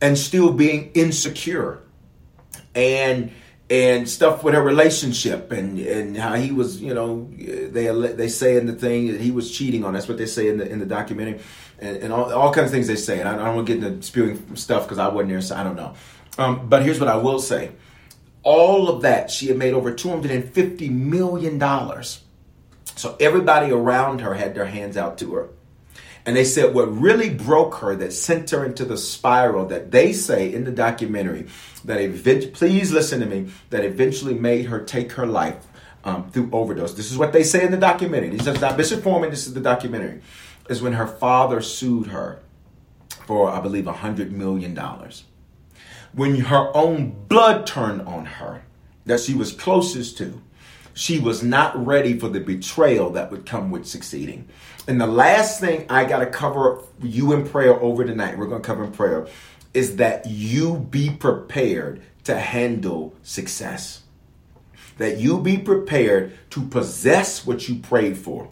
and 0.00 0.18
still 0.18 0.52
being 0.52 0.90
insecure 0.94 1.82
and 2.74 3.30
and 3.70 4.08
stuff 4.08 4.44
with 4.44 4.54
her 4.54 4.62
relationship 4.62 5.50
and 5.50 5.78
and 5.78 6.16
how 6.16 6.34
he 6.34 6.52
was 6.52 6.82
you 6.82 6.92
know 6.92 7.30
they 7.38 7.86
they 8.12 8.28
say 8.28 8.56
in 8.56 8.66
the 8.66 8.74
thing 8.74 9.12
that 9.12 9.20
he 9.20 9.30
was 9.30 9.50
cheating 9.50 9.84
on. 9.84 9.94
That's 9.94 10.08
what 10.08 10.18
they 10.18 10.26
say 10.26 10.48
in 10.48 10.58
the 10.58 10.68
in 10.68 10.78
the 10.78 10.86
documentary. 10.86 11.40
And, 11.80 11.96
and 11.98 12.12
all, 12.12 12.32
all 12.32 12.52
kinds 12.52 12.66
of 12.66 12.72
things 12.72 12.86
they 12.86 12.96
say. 12.96 13.18
And 13.18 13.28
I, 13.28 13.34
I 13.34 13.46
don't 13.46 13.56
want 13.56 13.66
to 13.66 13.74
get 13.74 13.84
into 13.84 14.02
spewing 14.02 14.54
stuff 14.54 14.84
because 14.84 14.98
I 14.98 15.08
wasn't 15.08 15.30
there 15.30 15.40
so 15.40 15.56
I 15.56 15.64
don't 15.64 15.76
know 15.76 15.94
um, 16.38 16.68
but 16.68 16.82
here's 16.82 17.00
what 17.00 17.08
I 17.08 17.16
will 17.16 17.38
say 17.38 17.72
all 18.42 18.88
of 18.88 19.02
that 19.02 19.30
she 19.30 19.46
had 19.48 19.56
made 19.56 19.72
over 19.74 19.92
250 19.92 20.88
million 20.88 21.58
dollars 21.58 22.22
so 22.96 23.16
everybody 23.18 23.70
around 23.72 24.20
her 24.20 24.34
had 24.34 24.54
their 24.54 24.66
hands 24.66 24.96
out 24.96 25.18
to 25.18 25.34
her 25.34 25.48
and 26.26 26.36
they 26.36 26.44
said 26.44 26.74
what 26.74 26.86
really 26.96 27.28
broke 27.28 27.76
her, 27.76 27.94
that 27.96 28.12
sent 28.12 28.50
her 28.50 28.64
into 28.64 28.84
the 28.84 28.96
spiral 28.96 29.66
that 29.66 29.90
they 29.90 30.12
say 30.12 30.52
in 30.52 30.64
the 30.64 30.70
documentary, 30.70 31.46
that 31.84 32.00
eventually, 32.00 32.52
please 32.52 32.92
listen 32.92 33.20
to 33.20 33.26
me, 33.26 33.50
that 33.70 33.84
eventually 33.84 34.34
made 34.34 34.66
her 34.66 34.82
take 34.82 35.12
her 35.12 35.26
life 35.26 35.66
um, 36.02 36.30
through 36.30 36.48
overdose. 36.52 36.94
This 36.94 37.12
is 37.12 37.18
what 37.18 37.32
they 37.32 37.42
say 37.42 37.64
in 37.64 37.70
the 37.70 37.76
documentary. 37.76 38.30
This 38.30 38.46
is 38.46 38.60
not 38.60 38.80
Foreman, 39.02 39.30
this 39.30 39.46
is 39.46 39.54
the 39.54 39.60
documentary. 39.60 40.22
Is 40.70 40.80
when 40.80 40.94
her 40.94 41.06
father 41.06 41.60
sued 41.60 42.06
her 42.06 42.40
for, 43.26 43.50
I 43.50 43.60
believe, 43.60 43.86
a 43.86 43.92
$100 43.92 44.30
million. 44.30 44.74
When 46.14 46.36
her 46.42 46.70
own 46.76 47.26
blood 47.26 47.66
turned 47.66 48.02
on 48.02 48.24
her, 48.24 48.62
that 49.04 49.20
she 49.20 49.34
was 49.34 49.52
closest 49.52 50.16
to, 50.18 50.40
she 50.94 51.18
was 51.18 51.42
not 51.42 51.84
ready 51.84 52.16
for 52.18 52.28
the 52.28 52.38
betrayal 52.38 53.10
that 53.10 53.32
would 53.32 53.46
come 53.46 53.72
with 53.72 53.84
succeeding. 53.84 54.48
And 54.86 55.00
the 55.00 55.08
last 55.08 55.60
thing 55.60 55.86
I 55.90 56.04
got 56.04 56.20
to 56.20 56.26
cover 56.26 56.82
you 57.02 57.32
in 57.32 57.48
prayer 57.48 57.74
over 57.80 58.04
tonight, 58.04 58.38
we're 58.38 58.46
going 58.46 58.62
to 58.62 58.66
cover 58.66 58.84
in 58.84 58.92
prayer, 58.92 59.26
is 59.72 59.96
that 59.96 60.26
you 60.26 60.76
be 60.76 61.10
prepared 61.10 62.00
to 62.24 62.38
handle 62.38 63.14
success. 63.24 64.02
That 64.98 65.18
you 65.18 65.40
be 65.40 65.58
prepared 65.58 66.32
to 66.50 66.62
possess 66.62 67.44
what 67.44 67.68
you 67.68 67.80
prayed 67.80 68.16
for. 68.16 68.48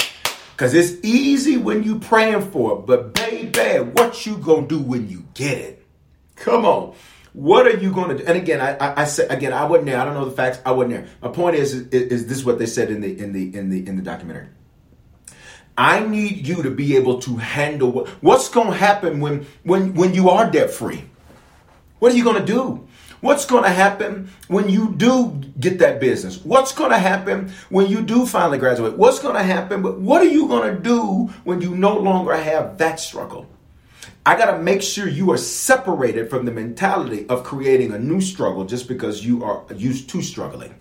Because 0.51 0.75
it's 0.75 1.03
easy 1.05 1.57
when 1.57 1.85
you 1.85 2.01
praying 2.01 2.51
for 2.51 2.79
it, 2.79 2.87
but 2.87 3.15
baby, 3.15 3.89
what 3.93 4.27
you 4.27 4.37
gonna 4.39 4.67
do 4.67 4.81
when 4.81 5.09
you 5.09 5.27
get 5.35 5.59
it? 5.59 5.87
Come 6.35 6.65
on. 6.65 6.95
What 7.33 7.67
are 7.67 7.79
you 7.79 7.93
going 7.93 8.11
to 8.11 8.19
do? 8.19 8.25
And 8.27 8.37
again, 8.37 8.61
I, 8.61 8.77
I, 8.77 9.03
I 9.03 9.05
said 9.05 9.31
again, 9.31 9.53
I 9.53 9.65
wasn't 9.65 9.87
there. 9.87 9.99
I 9.99 10.05
don't 10.05 10.15
know 10.15 10.27
the 10.27 10.37
facts. 10.37 10.61
I 10.67 10.73
wasn't 10.73 10.95
there. 10.95 11.07
My 11.23 11.29
point 11.29 11.57
is, 11.57 11.73
is, 11.73 11.89
this 11.89 12.03
is 12.13 12.27
this 12.27 12.45
what 12.45 12.59
they 12.59 12.67
said 12.67 12.91
in 12.91 13.01
the 13.01 13.19
in 13.19 13.33
the 13.33 13.57
in 13.57 13.71
the 13.71 13.87
in 13.87 13.97
the 13.97 14.03
documentary? 14.03 14.49
I 15.77 16.01
need 16.01 16.47
you 16.47 16.63
to 16.63 16.71
be 16.71 16.97
able 16.97 17.21
to 17.21 17.37
handle 17.37 17.91
what, 17.91 18.09
what's 18.23 18.51
going 18.51 18.69
to 18.69 18.77
happen 18.77 19.21
when 19.21 19.47
when 19.63 19.95
when 19.95 20.15
you 20.15 20.29
are 20.29 20.51
debt 20.51 20.71
free. 20.71 21.05
What 22.01 22.13
are 22.13 22.17
you 22.17 22.25
going 22.25 22.45
to 22.45 22.45
do? 22.45 22.87
What's 23.23 23.47
going 23.47 23.63
to 23.63 23.71
happen 23.71 24.31
when 24.49 24.69
you 24.69 24.93
do 24.97 25.41
get 25.59 25.79
that 25.79 26.01
business? 26.01 26.45
What's 26.45 26.73
going 26.73 26.91
to 26.91 26.99
happen 26.99 27.53
when 27.71 27.87
you 27.87 28.03
do 28.03 28.27
finally 28.27 28.59
graduate? 28.59 28.99
What's 28.99 29.21
going 29.21 29.37
to 29.37 29.45
happen? 29.45 29.81
But 29.81 30.01
what 30.01 30.21
are 30.23 30.29
you 30.29 30.49
going 30.49 30.75
to 30.75 30.83
do 30.83 31.33
when 31.45 31.63
you 31.63 31.77
no 31.77 31.97
longer 31.97 32.37
have 32.37 32.79
that 32.79 32.99
struggle? 32.99 33.47
I 34.25 34.37
got 34.37 34.57
to 34.57 34.63
make 34.63 34.83
sure 34.83 35.09
you 35.09 35.33
are 35.33 35.37
separated 35.37 36.31
from 36.31 36.45
the 36.45 36.53
mentality 36.53 37.27
of 37.29 37.43
creating 37.43 37.91
a 37.93 37.99
new 37.99 38.21
struggle 38.21 38.65
just 38.65 38.87
because 38.87 39.27
you 39.27 39.43
are 39.43 39.65
used 39.75 40.09
to 40.11 40.23
struggling. 40.23 40.75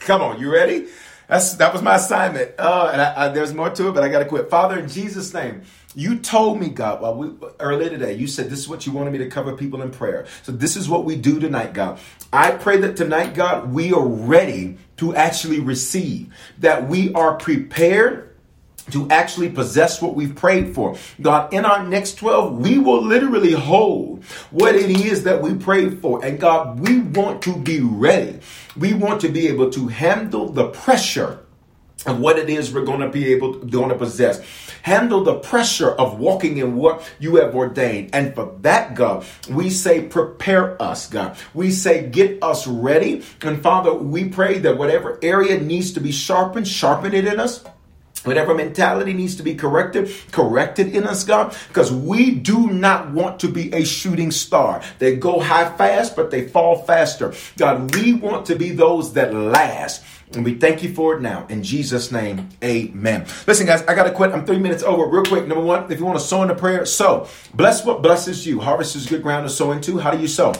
Come 0.00 0.20
on, 0.20 0.38
you 0.38 0.52
ready? 0.52 0.88
That's 1.28 1.54
that 1.54 1.72
was 1.72 1.82
my 1.82 1.96
assignment. 1.96 2.52
Uh, 2.58 2.90
and 2.92 3.00
I, 3.00 3.24
I, 3.24 3.28
there's 3.28 3.54
more 3.54 3.70
to 3.70 3.88
it, 3.88 3.92
but 3.92 4.04
I 4.04 4.08
got 4.08 4.18
to 4.18 4.26
quit. 4.26 4.50
Father, 4.50 4.78
in 4.78 4.86
Jesus' 4.86 5.32
name, 5.32 5.62
you 5.94 6.18
told 6.18 6.60
me, 6.60 6.68
God, 6.68 7.00
while 7.00 7.14
we 7.14 7.32
earlier 7.58 7.88
today, 7.88 8.12
you 8.12 8.26
said 8.26 8.50
this 8.50 8.58
is 8.58 8.68
what 8.68 8.86
you 8.86 8.92
wanted 8.92 9.12
me 9.12 9.18
to 9.18 9.30
cover 9.30 9.56
people 9.56 9.80
in 9.80 9.90
prayer. 9.90 10.26
So 10.42 10.52
this 10.52 10.76
is 10.76 10.90
what 10.90 11.04
we 11.06 11.16
do 11.16 11.40
tonight, 11.40 11.72
God. 11.72 11.98
I 12.32 12.50
pray 12.50 12.76
that 12.78 12.96
tonight, 12.96 13.34
God, 13.34 13.72
we 13.72 13.94
are 13.94 14.06
ready 14.06 14.76
to 14.98 15.16
actually 15.16 15.58
receive, 15.58 16.32
that 16.58 16.86
we 16.86 17.12
are 17.14 17.34
prepared 17.36 18.25
to 18.90 19.08
actually 19.10 19.50
possess 19.50 20.00
what 20.00 20.14
we've 20.14 20.34
prayed 20.34 20.74
for. 20.74 20.96
God, 21.20 21.52
in 21.52 21.64
our 21.64 21.86
next 21.86 22.14
12, 22.14 22.58
we 22.58 22.78
will 22.78 23.02
literally 23.02 23.52
hold 23.52 24.24
what 24.50 24.74
it 24.74 24.90
is 24.90 25.24
that 25.24 25.42
we 25.42 25.54
prayed 25.54 26.00
for. 26.00 26.24
And 26.24 26.38
God, 26.38 26.80
we 26.80 27.00
want 27.00 27.42
to 27.42 27.56
be 27.56 27.80
ready. 27.80 28.40
We 28.76 28.94
want 28.94 29.20
to 29.22 29.28
be 29.28 29.48
able 29.48 29.70
to 29.70 29.88
handle 29.88 30.48
the 30.48 30.68
pressure 30.68 31.40
of 32.06 32.20
what 32.20 32.38
it 32.38 32.48
is 32.48 32.72
we're 32.72 32.84
going 32.84 33.00
to 33.00 33.08
be 33.08 33.32
able 33.32 33.54
to, 33.54 33.66
going 33.66 33.88
to 33.88 33.96
possess. 33.96 34.40
Handle 34.82 35.24
the 35.24 35.34
pressure 35.34 35.90
of 35.90 36.18
walking 36.20 36.58
in 36.58 36.76
what 36.76 37.02
you 37.18 37.36
have 37.36 37.56
ordained. 37.56 38.10
And 38.12 38.34
for 38.34 38.56
that, 38.60 38.94
God, 38.94 39.24
we 39.50 39.70
say, 39.70 40.02
prepare 40.02 40.80
us, 40.80 41.08
God. 41.08 41.36
We 41.52 41.72
say, 41.72 42.08
get 42.08 42.42
us 42.42 42.66
ready. 42.66 43.24
And 43.42 43.60
Father, 43.60 43.92
we 43.92 44.28
pray 44.28 44.58
that 44.58 44.78
whatever 44.78 45.18
area 45.22 45.60
needs 45.60 45.92
to 45.94 46.00
be 46.00 46.12
sharpened, 46.12 46.68
sharpen 46.68 47.14
it 47.14 47.26
in 47.26 47.40
us. 47.40 47.64
Whatever 48.26 48.54
mentality 48.56 49.12
needs 49.12 49.36
to 49.36 49.44
be 49.44 49.54
corrected, 49.54 50.10
corrected 50.32 50.96
in 50.96 51.04
us, 51.04 51.22
God, 51.22 51.56
because 51.68 51.92
we 51.92 52.32
do 52.32 52.68
not 52.68 53.12
want 53.12 53.38
to 53.40 53.48
be 53.48 53.72
a 53.72 53.84
shooting 53.84 54.32
star. 54.32 54.82
They 54.98 55.14
go 55.14 55.38
high 55.38 55.76
fast, 55.76 56.16
but 56.16 56.32
they 56.32 56.48
fall 56.48 56.82
faster. 56.82 57.34
God, 57.56 57.94
we 57.94 58.14
want 58.14 58.46
to 58.46 58.56
be 58.56 58.70
those 58.70 59.12
that 59.12 59.32
last. 59.32 60.02
And 60.32 60.44
we 60.44 60.54
thank 60.54 60.82
you 60.82 60.92
for 60.92 61.14
it 61.14 61.22
now. 61.22 61.46
In 61.48 61.62
Jesus' 61.62 62.10
name, 62.10 62.48
amen. 62.64 63.26
Listen, 63.46 63.64
guys, 63.64 63.82
I 63.82 63.94
got 63.94 64.04
to 64.04 64.10
quit. 64.10 64.32
I'm 64.32 64.44
three 64.44 64.58
minutes 64.58 64.82
over. 64.82 65.06
Real 65.06 65.22
quick. 65.22 65.46
Number 65.46 65.62
one, 65.62 65.90
if 65.92 66.00
you 66.00 66.04
want 66.04 66.18
to 66.18 66.24
sow 66.24 66.42
in 66.42 66.48
the 66.48 66.54
prayer, 66.56 66.84
sow. 66.84 67.28
Bless 67.54 67.84
what 67.84 68.02
blesses 68.02 68.44
you. 68.44 68.58
Harvest 68.58 68.96
is 68.96 69.06
good 69.06 69.22
ground 69.22 69.48
to 69.48 69.54
sow 69.54 69.70
into. 69.70 69.98
How 69.98 70.10
do 70.10 70.18
you 70.18 70.26
sow? 70.26 70.52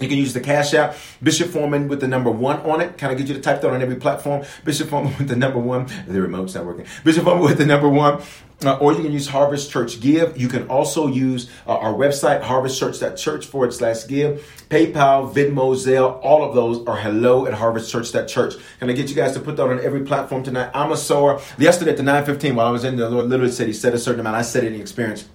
You 0.00 0.08
can 0.08 0.18
use 0.18 0.34
the 0.34 0.40
Cash 0.40 0.74
App, 0.74 0.96
Bishop 1.22 1.48
Foreman 1.48 1.88
with 1.88 2.00
the 2.00 2.08
number 2.08 2.30
one 2.30 2.60
on 2.60 2.80
it. 2.80 2.98
Kind 2.98 3.12
of 3.12 3.18
get 3.18 3.28
you 3.28 3.34
to 3.34 3.40
type 3.40 3.62
that 3.62 3.70
on 3.70 3.80
every 3.80 3.96
platform. 3.96 4.44
Bishop 4.64 4.88
Foreman 4.88 5.14
with 5.18 5.28
the 5.28 5.36
number 5.36 5.58
one. 5.58 5.86
The 6.06 6.20
remote's 6.20 6.54
not 6.54 6.66
working. 6.66 6.86
Bishop 7.04 7.24
Foreman 7.24 7.44
with 7.44 7.58
the 7.58 7.66
number 7.66 7.88
one. 7.88 8.22
Uh, 8.64 8.78
or 8.78 8.94
you 8.94 9.02
can 9.02 9.12
use 9.12 9.28
Harvest 9.28 9.70
Church 9.70 10.00
Give. 10.00 10.36
You 10.38 10.48
can 10.48 10.66
also 10.68 11.08
use 11.08 11.50
uh, 11.66 11.76
our 11.76 11.92
website, 11.92 12.42
harvestchurch.church 12.42 13.44
forward 13.46 13.74
slash 13.74 14.06
give. 14.06 14.64
PayPal, 14.70 15.30
Venmo, 15.32 15.74
Zelle, 15.76 16.18
all 16.22 16.42
of 16.42 16.54
those 16.54 16.86
are 16.86 16.96
hello 16.96 17.46
at 17.46 17.52
harvestchurch.church. 17.52 18.54
Can 18.78 18.88
I 18.88 18.94
get 18.94 19.10
you 19.10 19.14
guys 19.14 19.32
to 19.34 19.40
put 19.40 19.58
that 19.58 19.64
on 19.64 19.78
every 19.80 20.04
platform 20.04 20.42
tonight? 20.42 20.70
I'm 20.72 20.90
a 20.90 20.96
sower. 20.96 21.38
Yesterday 21.58 21.90
at 21.90 21.98
the 21.98 22.02
915, 22.02 22.56
while 22.56 22.66
I 22.66 22.70
was 22.70 22.84
in 22.84 22.96
the 22.96 23.10
Lord 23.10 23.26
literally 23.26 23.52
said 23.52 23.66
he 23.66 23.74
said 23.74 23.92
a 23.92 23.98
certain 23.98 24.20
amount. 24.20 24.36
I 24.36 24.42
said 24.42 24.64
it 24.64 24.68
in 24.68 24.72
the 24.72 24.80
experience. 24.80 25.28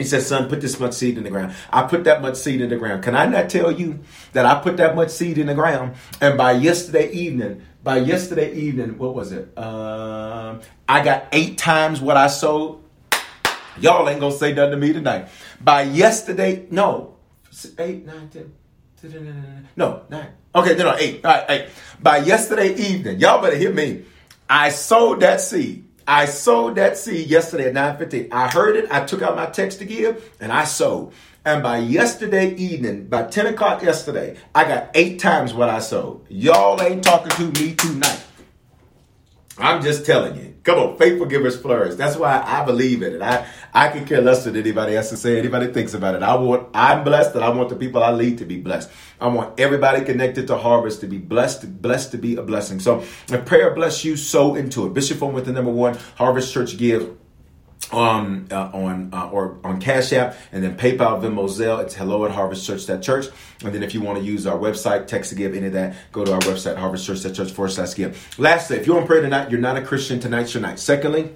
He 0.00 0.06
said, 0.06 0.22
son, 0.22 0.48
put 0.48 0.62
this 0.62 0.80
much 0.80 0.94
seed 0.94 1.18
in 1.18 1.24
the 1.24 1.30
ground. 1.30 1.54
I 1.70 1.82
put 1.82 2.04
that 2.04 2.22
much 2.22 2.36
seed 2.36 2.62
in 2.62 2.70
the 2.70 2.78
ground. 2.78 3.02
Can 3.02 3.14
I 3.14 3.26
not 3.26 3.50
tell 3.50 3.70
you 3.70 4.00
that 4.32 4.46
I 4.46 4.58
put 4.58 4.78
that 4.78 4.96
much 4.96 5.10
seed 5.10 5.36
in 5.36 5.46
the 5.46 5.54
ground? 5.54 5.94
And 6.22 6.38
by 6.38 6.52
yesterday 6.52 7.12
evening, 7.12 7.60
by 7.84 7.98
yesterday 7.98 8.54
evening, 8.54 8.96
what 8.96 9.14
was 9.14 9.30
it? 9.30 9.52
Um, 9.58 10.62
I 10.88 11.04
got 11.04 11.26
eight 11.32 11.58
times 11.58 12.00
what 12.00 12.16
I 12.16 12.28
sowed. 12.28 12.82
Y'all 13.78 14.08
ain't 14.08 14.20
gonna 14.20 14.34
say 14.34 14.54
nothing 14.54 14.70
to 14.70 14.76
me 14.78 14.94
tonight. 14.94 15.28
By 15.60 15.82
yesterday, 15.82 16.66
no, 16.70 17.16
eight, 17.78 18.06
nine, 18.06 18.30
ten. 18.30 18.54
No, 19.76 20.04
nine. 20.08 20.28
Okay, 20.54 20.76
no, 20.76 20.84
no, 20.84 20.96
eight. 20.96 21.22
All 21.22 21.30
right, 21.30 21.44
eight. 21.50 21.68
By 22.02 22.16
yesterday 22.18 22.74
evening, 22.74 23.20
y'all 23.20 23.42
better 23.42 23.56
hear 23.56 23.72
me. 23.72 24.04
I 24.48 24.70
sowed 24.70 25.20
that 25.20 25.42
seed. 25.42 25.89
I 26.10 26.24
sowed 26.24 26.74
that 26.74 26.98
seed 26.98 27.28
yesterday 27.28 27.68
at 27.68 27.74
9:15. 27.74 28.32
I 28.32 28.48
heard 28.48 28.74
it. 28.74 28.90
I 28.90 29.04
took 29.04 29.22
out 29.22 29.36
my 29.36 29.46
text 29.46 29.78
to 29.78 29.84
give 29.84 30.28
and 30.40 30.50
I 30.50 30.64
sowed. 30.64 31.12
And 31.44 31.62
by 31.62 31.78
yesterday 31.78 32.52
evening, 32.56 33.06
by 33.06 33.22
10 33.22 33.46
o'clock 33.46 33.80
yesterday, 33.84 34.36
I 34.52 34.64
got 34.64 34.90
eight 34.94 35.20
times 35.20 35.54
what 35.54 35.68
I 35.68 35.78
sowed. 35.78 36.22
Y'all 36.28 36.82
ain't 36.82 37.04
talking 37.04 37.30
to 37.30 37.62
me 37.62 37.76
tonight. 37.76 38.24
I'm 39.60 39.82
just 39.82 40.06
telling 40.06 40.36
you. 40.36 40.50
Come 40.62 40.78
on, 40.78 40.98
faithful 40.98 41.26
givers 41.26 41.58
flourish. 41.58 41.94
That's 41.94 42.16
why 42.16 42.42
I 42.46 42.64
believe 42.64 43.02
in 43.02 43.14
it. 43.14 43.22
I, 43.22 43.46
I 43.72 43.88
can 43.88 44.04
care 44.04 44.20
less 44.20 44.44
than 44.44 44.56
anybody 44.56 44.94
else 44.94 45.08
to 45.08 45.16
say, 45.16 45.38
anybody 45.38 45.72
thinks 45.72 45.94
about 45.94 46.14
it. 46.14 46.22
I 46.22 46.34
want, 46.34 46.68
I'm 46.74 47.02
blessed 47.02 47.34
and 47.34 47.42
I 47.42 47.48
want 47.48 47.70
the 47.70 47.76
people 47.76 48.02
I 48.02 48.10
lead 48.10 48.38
to 48.38 48.44
be 48.44 48.60
blessed. 48.60 48.90
I 49.20 49.28
want 49.28 49.58
everybody 49.58 50.04
connected 50.04 50.46
to 50.48 50.58
Harvest 50.58 51.00
to 51.00 51.06
be 51.06 51.18
blessed, 51.18 51.80
blessed 51.80 52.10
to 52.12 52.18
be 52.18 52.36
a 52.36 52.42
blessing. 52.42 52.78
So 52.78 53.00
if 53.00 53.46
prayer 53.46 53.74
bless 53.74 54.04
you, 54.04 54.16
sow 54.16 54.54
into 54.54 54.86
it. 54.86 54.92
Bishop 54.92 55.18
Foreman 55.18 55.36
with 55.36 55.46
the 55.46 55.52
number 55.52 55.72
one, 55.72 55.96
Harvest 56.16 56.52
Church 56.52 56.76
Give 56.76 57.16
um, 57.92 58.46
uh, 58.50 58.70
on 58.72 59.10
uh, 59.12 59.28
or 59.30 59.58
on 59.64 59.80
Cash 59.80 60.12
App, 60.12 60.36
and 60.52 60.62
then 60.62 60.76
PayPal, 60.76 61.20
Venmo, 61.20 61.48
Zelle. 61.48 61.82
It's 61.82 61.94
hello 61.94 62.24
at 62.24 62.32
harvestchurch.church. 62.32 63.26
And 63.64 63.74
then 63.74 63.82
if 63.82 63.94
you 63.94 64.00
want 64.00 64.18
to 64.18 64.24
use 64.24 64.46
our 64.46 64.58
website, 64.58 65.06
text 65.06 65.30
to 65.30 65.36
give, 65.36 65.54
any 65.54 65.66
of 65.66 65.72
that, 65.72 65.96
go 66.12 66.24
to 66.24 66.32
our 66.32 66.40
website, 66.40 66.76
harvestchurch.church 66.76 67.52
forward 67.52 67.70
slash 67.70 67.94
give. 67.94 68.38
Lastly, 68.38 68.76
if 68.76 68.86
you're 68.86 69.00
on 69.00 69.06
prayer 69.06 69.22
tonight, 69.22 69.50
you're 69.50 69.60
not 69.60 69.76
a 69.76 69.82
Christian, 69.82 70.20
tonight's 70.20 70.54
your 70.54 70.62
night. 70.62 70.78
Secondly, 70.78 71.34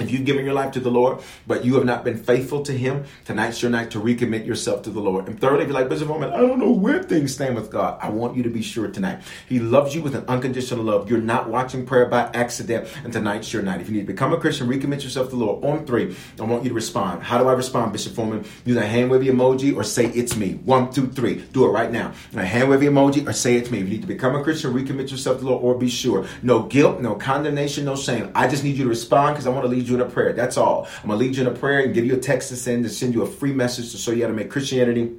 If 0.00 0.10
you've 0.10 0.24
given 0.24 0.44
your 0.44 0.54
life 0.54 0.72
to 0.72 0.80
the 0.80 0.90
Lord, 0.90 1.20
but 1.46 1.64
you 1.64 1.76
have 1.76 1.84
not 1.84 2.02
been 2.02 2.16
faithful 2.16 2.62
to 2.64 2.72
Him, 2.72 3.04
tonight's 3.24 3.62
your 3.62 3.70
night 3.70 3.92
to 3.92 4.00
recommit 4.00 4.44
yourself 4.44 4.82
to 4.82 4.90
the 4.90 5.00
Lord. 5.00 5.28
And 5.28 5.40
thirdly, 5.40 5.62
if 5.62 5.68
you're 5.68 5.78
like, 5.78 5.88
Bishop 5.88 6.08
Foreman, 6.08 6.32
I 6.32 6.38
don't 6.38 6.58
know 6.58 6.72
where 6.72 7.00
things 7.00 7.32
stand 7.32 7.54
with 7.54 7.70
God, 7.70 7.98
I 8.02 8.10
want 8.10 8.36
you 8.36 8.42
to 8.42 8.50
be 8.50 8.60
sure 8.60 8.88
tonight. 8.88 9.20
He 9.48 9.60
loves 9.60 9.94
you 9.94 10.02
with 10.02 10.16
an 10.16 10.24
unconditional 10.26 10.84
love. 10.84 11.08
You're 11.08 11.20
not 11.20 11.48
watching 11.48 11.86
prayer 11.86 12.06
by 12.06 12.22
accident, 12.34 12.88
and 13.04 13.12
tonight's 13.12 13.52
your 13.52 13.62
night. 13.62 13.80
If 13.80 13.88
you 13.88 13.94
need 13.94 14.06
to 14.06 14.12
become 14.12 14.32
a 14.32 14.36
Christian, 14.36 14.66
recommit 14.66 15.04
yourself 15.04 15.30
to 15.30 15.36
the 15.36 15.44
Lord. 15.44 15.64
On 15.64 15.86
three, 15.86 16.16
I 16.40 16.42
want 16.42 16.64
you 16.64 16.70
to 16.70 16.74
respond. 16.74 17.22
How 17.22 17.38
do 17.38 17.48
I 17.48 17.52
respond, 17.52 17.92
Bishop 17.92 18.14
Foreman? 18.14 18.44
Use 18.64 18.76
a 18.76 18.84
hand 18.84 19.12
wavy 19.12 19.26
emoji 19.26 19.76
or 19.76 19.84
say 19.84 20.06
it's 20.06 20.36
me. 20.36 20.54
One, 20.64 20.92
two, 20.92 21.06
three. 21.06 21.36
Do 21.52 21.66
it 21.66 21.68
right 21.68 21.92
now. 21.92 22.12
A 22.34 22.44
hand 22.44 22.68
wavy 22.68 22.86
emoji 22.86 23.28
or 23.28 23.32
say 23.32 23.54
it's 23.54 23.70
me. 23.70 23.78
If 23.78 23.84
you 23.84 23.90
need 23.90 24.02
to 24.02 24.08
become 24.08 24.34
a 24.34 24.42
Christian, 24.42 24.72
recommit 24.72 25.12
yourself 25.12 25.38
to 25.38 25.44
the 25.44 25.50
Lord 25.50 25.62
or 25.62 25.78
be 25.78 25.88
sure. 25.88 26.26
No 26.42 26.64
guilt, 26.64 27.00
no 27.00 27.14
condemnation, 27.14 27.84
no 27.84 27.94
shame. 27.94 28.32
I 28.34 28.48
just 28.48 28.64
need 28.64 28.76
you 28.76 28.82
to 28.82 28.90
respond 28.90 29.34
because 29.34 29.46
I 29.46 29.50
want 29.50 29.62
to 29.64 29.68
lead 29.68 29.83
you 29.88 29.94
in 29.96 30.00
a 30.00 30.06
prayer. 30.06 30.32
That's 30.32 30.56
all. 30.56 30.88
I'm 31.02 31.08
gonna 31.08 31.18
lead 31.18 31.36
you 31.36 31.42
in 31.42 31.48
a 31.48 31.56
prayer 31.56 31.80
and 31.80 31.94
give 31.94 32.04
you 32.04 32.14
a 32.14 32.18
text 32.18 32.48
to 32.50 32.56
send 32.56 32.84
to 32.84 32.90
send 32.90 33.14
you 33.14 33.22
a 33.22 33.26
free 33.26 33.52
message 33.52 33.90
to 33.92 33.96
show 33.98 34.12
you 34.12 34.22
how 34.22 34.28
to 34.28 34.34
make 34.34 34.50
Christianity 34.50 35.12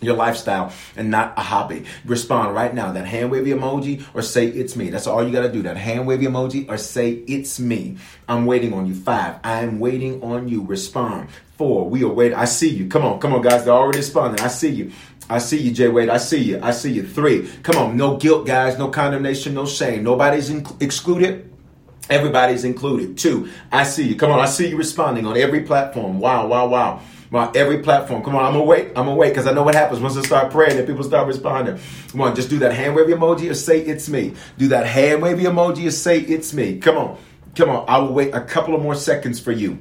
your 0.00 0.14
lifestyle 0.14 0.72
and 0.96 1.10
not 1.10 1.34
a 1.36 1.42
hobby. 1.42 1.84
Respond 2.04 2.54
right 2.54 2.72
now. 2.72 2.92
That 2.92 3.06
hand 3.06 3.30
wavy 3.30 3.50
emoji 3.50 4.04
or 4.14 4.22
say 4.22 4.46
it's 4.46 4.76
me. 4.76 4.90
That's 4.90 5.06
all 5.08 5.26
you 5.26 5.32
got 5.32 5.42
to 5.42 5.50
do. 5.52 5.62
That 5.62 5.76
hand 5.76 6.06
wavy 6.06 6.26
emoji 6.26 6.68
or 6.68 6.76
say 6.78 7.10
it's 7.26 7.58
me. 7.58 7.96
I'm 8.28 8.46
waiting 8.46 8.72
on 8.72 8.86
you. 8.86 8.94
Five. 8.94 9.40
I'm 9.42 9.80
waiting 9.80 10.22
on 10.22 10.48
you. 10.48 10.62
Respond. 10.62 11.30
Four. 11.56 11.88
We 11.88 12.04
are 12.04 12.08
waiting. 12.08 12.38
I 12.38 12.44
see 12.44 12.68
you. 12.68 12.86
Come 12.88 13.04
on. 13.04 13.18
Come 13.18 13.34
on, 13.34 13.42
guys. 13.42 13.64
They're 13.64 13.74
already 13.74 13.98
responding. 13.98 14.40
I 14.40 14.48
see 14.48 14.70
you. 14.70 14.92
I 15.28 15.38
see 15.38 15.58
you, 15.58 15.72
Jay 15.72 15.88
Wade. 15.88 16.08
I 16.08 16.18
see 16.18 16.42
you. 16.42 16.60
I 16.62 16.70
see 16.70 16.92
you. 16.92 17.02
Three. 17.06 17.48
Come 17.64 17.76
on. 17.76 17.96
No 17.96 18.16
guilt, 18.16 18.46
guys. 18.46 18.78
No 18.78 18.88
condemnation. 18.88 19.52
No 19.54 19.66
shame. 19.66 20.04
Nobody's 20.04 20.48
in- 20.48 20.64
excluded. 20.80 21.52
Everybody's 22.10 22.64
included. 22.64 23.18
Two, 23.18 23.50
I 23.70 23.84
see 23.84 24.08
you. 24.08 24.16
Come 24.16 24.30
on, 24.30 24.40
I 24.40 24.46
see 24.46 24.68
you 24.68 24.76
responding 24.76 25.26
on 25.26 25.36
every 25.36 25.62
platform. 25.62 26.20
Wow, 26.20 26.46
wow, 26.46 26.66
wow. 26.66 27.02
Wow, 27.30 27.52
every 27.54 27.82
platform. 27.82 28.22
Come 28.22 28.34
on, 28.36 28.54
I'm 28.54 28.66
wait. 28.66 28.92
I'm 28.96 29.14
wait 29.14 29.30
because 29.30 29.46
I 29.46 29.52
know 29.52 29.62
what 29.62 29.74
happens 29.74 30.00
once 30.00 30.16
I 30.16 30.22
start 30.22 30.50
praying 30.50 30.78
and 30.78 30.86
people 30.86 31.04
start 31.04 31.26
responding. 31.26 31.78
Come 32.10 32.22
on, 32.22 32.34
just 32.34 32.48
do 32.48 32.58
that 32.60 32.72
hand 32.72 32.96
wavy 32.96 33.12
emoji 33.12 33.50
or 33.50 33.54
say 33.54 33.80
it's 33.80 34.08
me. 34.08 34.34
Do 34.56 34.68
that 34.68 34.86
hand 34.86 35.20
wavy 35.20 35.44
emoji 35.44 35.86
or 35.86 35.90
say 35.90 36.20
it's 36.20 36.54
me. 36.54 36.78
Come 36.78 36.96
on, 36.96 37.18
come 37.54 37.68
on. 37.68 37.84
I 37.86 37.98
will 37.98 38.14
wait 38.14 38.34
a 38.34 38.40
couple 38.40 38.74
of 38.74 38.80
more 38.80 38.94
seconds 38.94 39.38
for 39.38 39.52
you. 39.52 39.78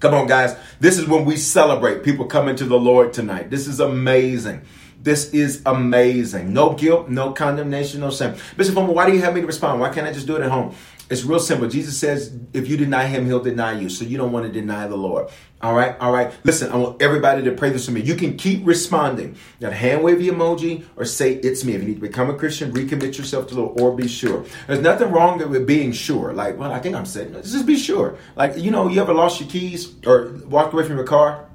Come 0.00 0.12
on, 0.12 0.26
guys. 0.26 0.54
This 0.78 0.98
is 0.98 1.08
when 1.08 1.24
we 1.24 1.36
celebrate 1.36 2.04
people 2.04 2.26
coming 2.26 2.54
to 2.56 2.64
the 2.64 2.78
Lord 2.78 3.14
tonight. 3.14 3.48
This 3.48 3.66
is 3.66 3.80
amazing. 3.80 4.60
This 5.02 5.30
is 5.32 5.62
amazing. 5.64 6.52
No 6.52 6.74
guilt, 6.74 7.08
no 7.08 7.32
condemnation, 7.32 8.00
no 8.00 8.10
shame. 8.10 8.34
Bishop 8.56 8.74
Foreman, 8.74 8.94
why 8.94 9.06
do 9.06 9.16
you 9.16 9.22
have 9.22 9.34
me 9.34 9.40
to 9.40 9.46
respond? 9.46 9.80
Why 9.80 9.90
can't 9.90 10.06
I 10.06 10.12
just 10.12 10.26
do 10.26 10.36
it 10.36 10.42
at 10.42 10.50
home? 10.50 10.74
It's 11.10 11.24
real 11.24 11.40
simple. 11.40 11.68
Jesus 11.68 11.98
says, 11.98 12.36
if 12.52 12.68
you 12.68 12.76
deny 12.76 13.06
him, 13.06 13.24
he'll 13.24 13.42
deny 13.42 13.78
you. 13.80 13.88
So 13.88 14.04
you 14.04 14.18
don't 14.18 14.30
want 14.30 14.46
to 14.46 14.52
deny 14.52 14.86
the 14.86 14.96
Lord. 14.96 15.28
All 15.60 15.74
right, 15.74 15.96
all 16.00 16.12
right. 16.12 16.32
Listen, 16.44 16.70
I 16.70 16.76
want 16.76 17.00
everybody 17.00 17.42
to 17.44 17.52
pray 17.52 17.70
this 17.70 17.86
for 17.86 17.92
me. 17.92 18.02
You 18.02 18.14
can 18.14 18.36
keep 18.36 18.66
responding. 18.66 19.36
That 19.60 19.72
hand 19.72 20.04
wavy 20.04 20.28
emoji 20.28 20.84
or 20.96 21.06
say 21.06 21.34
it's 21.34 21.64
me. 21.64 21.72
If 21.72 21.82
you 21.82 21.88
need 21.88 21.94
to 21.94 22.00
become 22.00 22.28
a 22.28 22.34
Christian, 22.34 22.72
recommit 22.72 23.16
yourself 23.16 23.46
to 23.48 23.54
the 23.54 23.62
Lord 23.62 23.80
or 23.80 23.96
be 23.96 24.06
sure. 24.06 24.44
There's 24.66 24.80
nothing 24.80 25.10
wrong 25.10 25.38
with 25.48 25.66
being 25.66 25.92
sure. 25.92 26.34
Like, 26.34 26.58
well, 26.58 26.70
I 26.70 26.78
think 26.78 26.94
I'm 26.94 27.06
saying, 27.06 27.32
just 27.32 27.66
be 27.66 27.78
sure. 27.78 28.18
Like, 28.36 28.58
you 28.58 28.70
know, 28.70 28.88
you 28.88 29.00
ever 29.00 29.14
lost 29.14 29.40
your 29.40 29.48
keys 29.48 29.94
or 30.06 30.32
walked 30.46 30.74
away 30.74 30.84
from 30.84 30.96
your 30.96 31.06
car? 31.06 31.46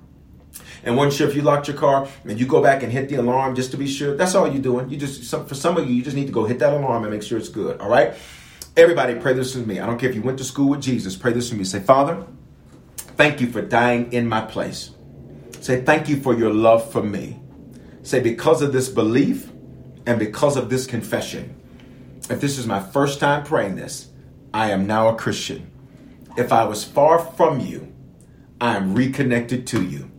and 0.84 0.98
wasn't 0.98 1.14
sure 1.14 1.30
if 1.30 1.36
you 1.36 1.42
locked 1.42 1.68
your 1.68 1.78
car 1.78 2.08
and 2.26 2.40
you 2.40 2.46
go 2.46 2.62
back 2.62 2.84
and 2.84 2.92
hit 2.92 3.08
the 3.10 3.16
alarm 3.16 3.56
just 3.56 3.72
to 3.72 3.78
be 3.78 3.88
sure. 3.88 4.18
That's 4.18 4.36
all 4.36 4.48
you're 4.48 4.62
doing. 4.62 4.90
You 4.90 4.98
just 4.98 5.34
for 5.48 5.56
some 5.56 5.78
of 5.78 5.90
you, 5.90 5.96
you 5.96 6.04
just 6.04 6.16
need 6.16 6.26
to 6.26 6.34
go 6.34 6.44
hit 6.44 6.60
that 6.60 6.74
alarm 6.74 7.04
and 7.04 7.14
make 7.14 7.24
sure 7.24 7.38
it's 7.38 7.50
good. 7.50 7.80
All 7.80 7.90
right. 7.90 8.14
Everybody 8.76 9.14
pray 9.16 9.34
this 9.34 9.54
with 9.54 9.68
me. 9.68 9.80
I 9.80 9.86
don't 9.86 10.00
care 10.00 10.10
if 10.10 10.16
you 10.16 10.24
went 10.24 10.40
to 10.40 10.44
school 10.44 10.70
with 10.70 10.82
Jesus. 10.82 11.16
Pray 11.16 11.32
this 11.32 11.52
with 11.52 11.60
me. 11.60 11.64
Say, 11.64 11.80
Father, 11.80 12.26
thank 12.98 13.40
you 13.40 13.52
for 13.52 13.62
dying 13.62 14.12
in 14.12 14.28
my 14.28 14.42
place. 14.42 14.90
Say, 15.62 15.84
thank 15.84 16.10
you 16.10 16.20
for 16.20 16.34
your 16.34 16.52
love 16.52 16.92
for 16.92 17.04
me. 17.04 17.40
Say, 18.02 18.20
because 18.20 18.64
of 18.64 18.74
this 18.74 18.90
belief 18.90 19.52
and 20.08 20.18
because 20.18 20.58
of 20.58 20.72
this 20.72 20.88
confession, 20.88 21.56
if 22.32 22.42
this 22.42 22.58
is 22.58 22.66
my 22.66 22.80
first 22.80 23.20
time 23.20 23.44
praying 23.44 23.76
this, 23.76 24.10
I 24.54 24.72
am 24.72 24.88
now 24.88 25.08
a 25.08 25.16
Christian. 25.16 25.70
If 26.36 26.52
I 26.52 26.66
was 26.66 26.84
far 26.84 27.20
from 27.20 27.60
you, 27.60 27.94
I 28.60 28.76
am 28.76 28.96
reconnected 28.96 29.68
to 29.68 29.84
you. 29.84 30.10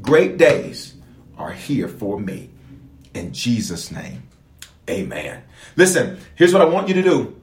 Great 0.00 0.38
days 0.38 0.94
are 1.36 1.52
here 1.52 1.88
for 1.88 2.18
me. 2.18 2.48
In 3.12 3.34
Jesus' 3.34 3.90
name, 3.90 4.22
amen. 4.88 5.42
Listen, 5.76 6.18
here's 6.36 6.54
what 6.54 6.62
I 6.62 6.66
want 6.66 6.88
you 6.88 6.94
to 6.94 7.02
do. 7.02 7.37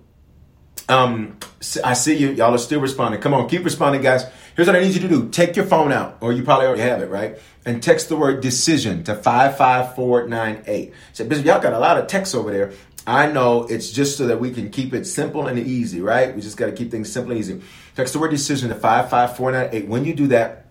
Um, 0.87 1.37
I 1.83 1.93
see 1.93 2.15
you. 2.15 2.31
Y'all 2.31 2.53
are 2.53 2.59
still 2.59 2.79
responding. 2.79 3.21
Come 3.21 3.33
on, 3.33 3.49
keep 3.49 3.63
responding, 3.65 4.01
guys. 4.01 4.25
Here's 4.55 4.67
what 4.67 4.75
I 4.75 4.81
need 4.81 4.93
you 4.93 5.01
to 5.01 5.07
do. 5.07 5.29
Take 5.29 5.55
your 5.55 5.65
phone 5.65 5.91
out, 5.91 6.17
or 6.21 6.31
you 6.31 6.43
probably 6.43 6.67
already 6.67 6.83
have 6.83 7.01
it, 7.01 7.09
right? 7.09 7.37
And 7.65 7.81
text 7.81 8.09
the 8.09 8.15
word 8.15 8.41
decision 8.41 9.03
to 9.05 9.15
55498. 9.15 10.93
Say, 11.13 11.27
Bishop, 11.27 11.45
y'all 11.45 11.61
got 11.61 11.73
a 11.73 11.79
lot 11.79 11.97
of 11.97 12.07
texts 12.07 12.35
over 12.35 12.51
there. 12.51 12.71
I 13.07 13.31
know 13.31 13.63
it's 13.63 13.91
just 13.91 14.17
so 14.17 14.27
that 14.27 14.39
we 14.39 14.51
can 14.51 14.69
keep 14.69 14.93
it 14.93 15.05
simple 15.05 15.47
and 15.47 15.59
easy, 15.59 16.01
right? 16.01 16.35
We 16.35 16.41
just 16.41 16.57
got 16.57 16.67
to 16.67 16.71
keep 16.71 16.89
things 16.89 17.11
simple 17.11 17.31
and 17.31 17.39
easy. 17.39 17.61
Text 17.95 18.13
the 18.13 18.19
word 18.19 18.31
decision 18.31 18.69
to 18.69 18.75
55498. 18.75 19.87
When 19.87 20.05
you 20.05 20.13
do 20.13 20.27
that, 20.27 20.64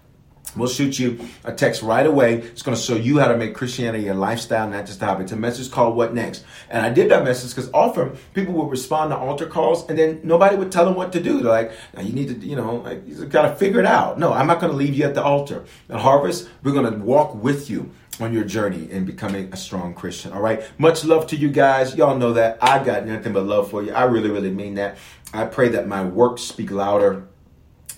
We'll 0.57 0.68
shoot 0.68 0.98
you 0.98 1.18
a 1.44 1.52
text 1.52 1.82
right 1.82 2.07
away. 2.07 2.34
It's 2.34 2.62
going 2.62 2.76
to 2.76 2.82
show 2.82 2.96
you 2.96 3.18
how 3.18 3.28
to 3.28 3.36
make 3.36 3.55
Christianity 3.55 4.09
a 4.09 4.14
lifestyle, 4.14 4.68
not 4.68 4.86
just 4.86 5.02
a 5.02 5.07
hobby. 5.07 5.24
It's 5.24 5.32
a 5.32 5.36
message 5.36 5.70
called 5.70 5.96
What 5.96 6.14
Next? 6.14 6.44
And 6.70 6.84
I 6.84 6.90
did 6.90 7.11
that 7.11 7.24
message 7.24 7.55
because 7.55 7.70
often 7.72 8.16
people 8.34 8.55
would 8.55 8.70
respond 8.70 9.11
to 9.11 9.16
altar 9.16 9.46
calls 9.46 9.88
and 9.88 9.98
then 9.98 10.20
nobody 10.22 10.57
would 10.57 10.70
tell 10.70 10.84
them 10.84 10.94
what 10.94 11.12
to 11.12 11.22
do. 11.22 11.40
They're 11.40 11.52
like, 11.52 11.72
you 12.00 12.12
need 12.12 12.28
to, 12.28 12.46
you 12.46 12.57
know, 12.57 12.76
like, 12.76 13.07
you 13.07 13.26
got 13.26 13.48
to 13.48 13.57
figure 13.57 13.80
it 13.80 13.86
out. 13.86 14.18
No, 14.18 14.32
I'm 14.32 14.46
not 14.46 14.61
going 14.61 14.72
to 14.72 14.76
leave 14.76 14.94
you 14.94 15.05
at 15.05 15.14
the 15.14 15.22
altar. 15.22 15.64
At 15.88 16.00
Harvest, 16.00 16.48
we're 16.62 16.72
going 16.72 16.90
to 16.92 16.98
walk 16.98 17.34
with 17.34 17.68
you 17.68 17.90
on 18.20 18.32
your 18.32 18.44
journey 18.44 18.90
in 18.90 19.05
becoming 19.05 19.52
a 19.52 19.57
strong 19.57 19.92
Christian. 19.92 20.32
All 20.32 20.40
right. 20.40 20.62
Much 20.78 21.05
love 21.05 21.26
to 21.28 21.36
you 21.36 21.48
guys. 21.50 21.96
Y'all 21.96 22.16
know 22.16 22.32
that 22.34 22.59
I 22.62 22.82
got 22.84 23.07
nothing 23.07 23.32
but 23.32 23.44
love 23.44 23.70
for 23.70 23.82
you. 23.82 23.92
I 23.92 24.05
really, 24.05 24.30
really 24.30 24.52
mean 24.52 24.74
that. 24.74 24.98
I 25.32 25.46
pray 25.46 25.68
that 25.70 25.88
my 25.88 26.05
works 26.05 26.42
speak 26.42 26.70
louder 26.70 27.26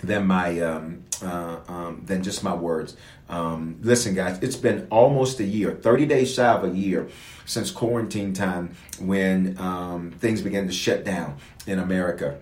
than 0.01 0.25
my 0.25 0.59
um, 0.59 1.03
uh, 1.23 1.59
um, 1.67 2.01
than 2.05 2.23
just 2.23 2.43
my 2.43 2.53
words. 2.53 2.95
Um, 3.29 3.77
listen, 3.81 4.13
guys, 4.13 4.39
it's 4.41 4.55
been 4.55 4.87
almost 4.89 5.39
a 5.39 5.43
year, 5.43 5.71
30 5.71 6.05
days 6.05 6.33
shy 6.33 6.47
of 6.47 6.63
a 6.63 6.69
year 6.69 7.09
since 7.45 7.71
quarantine 7.71 8.33
time 8.33 8.75
when 8.99 9.57
um, 9.59 10.11
things 10.11 10.41
began 10.41 10.67
to 10.67 10.73
shut 10.73 11.03
down 11.03 11.37
in 11.65 11.79
America. 11.79 12.39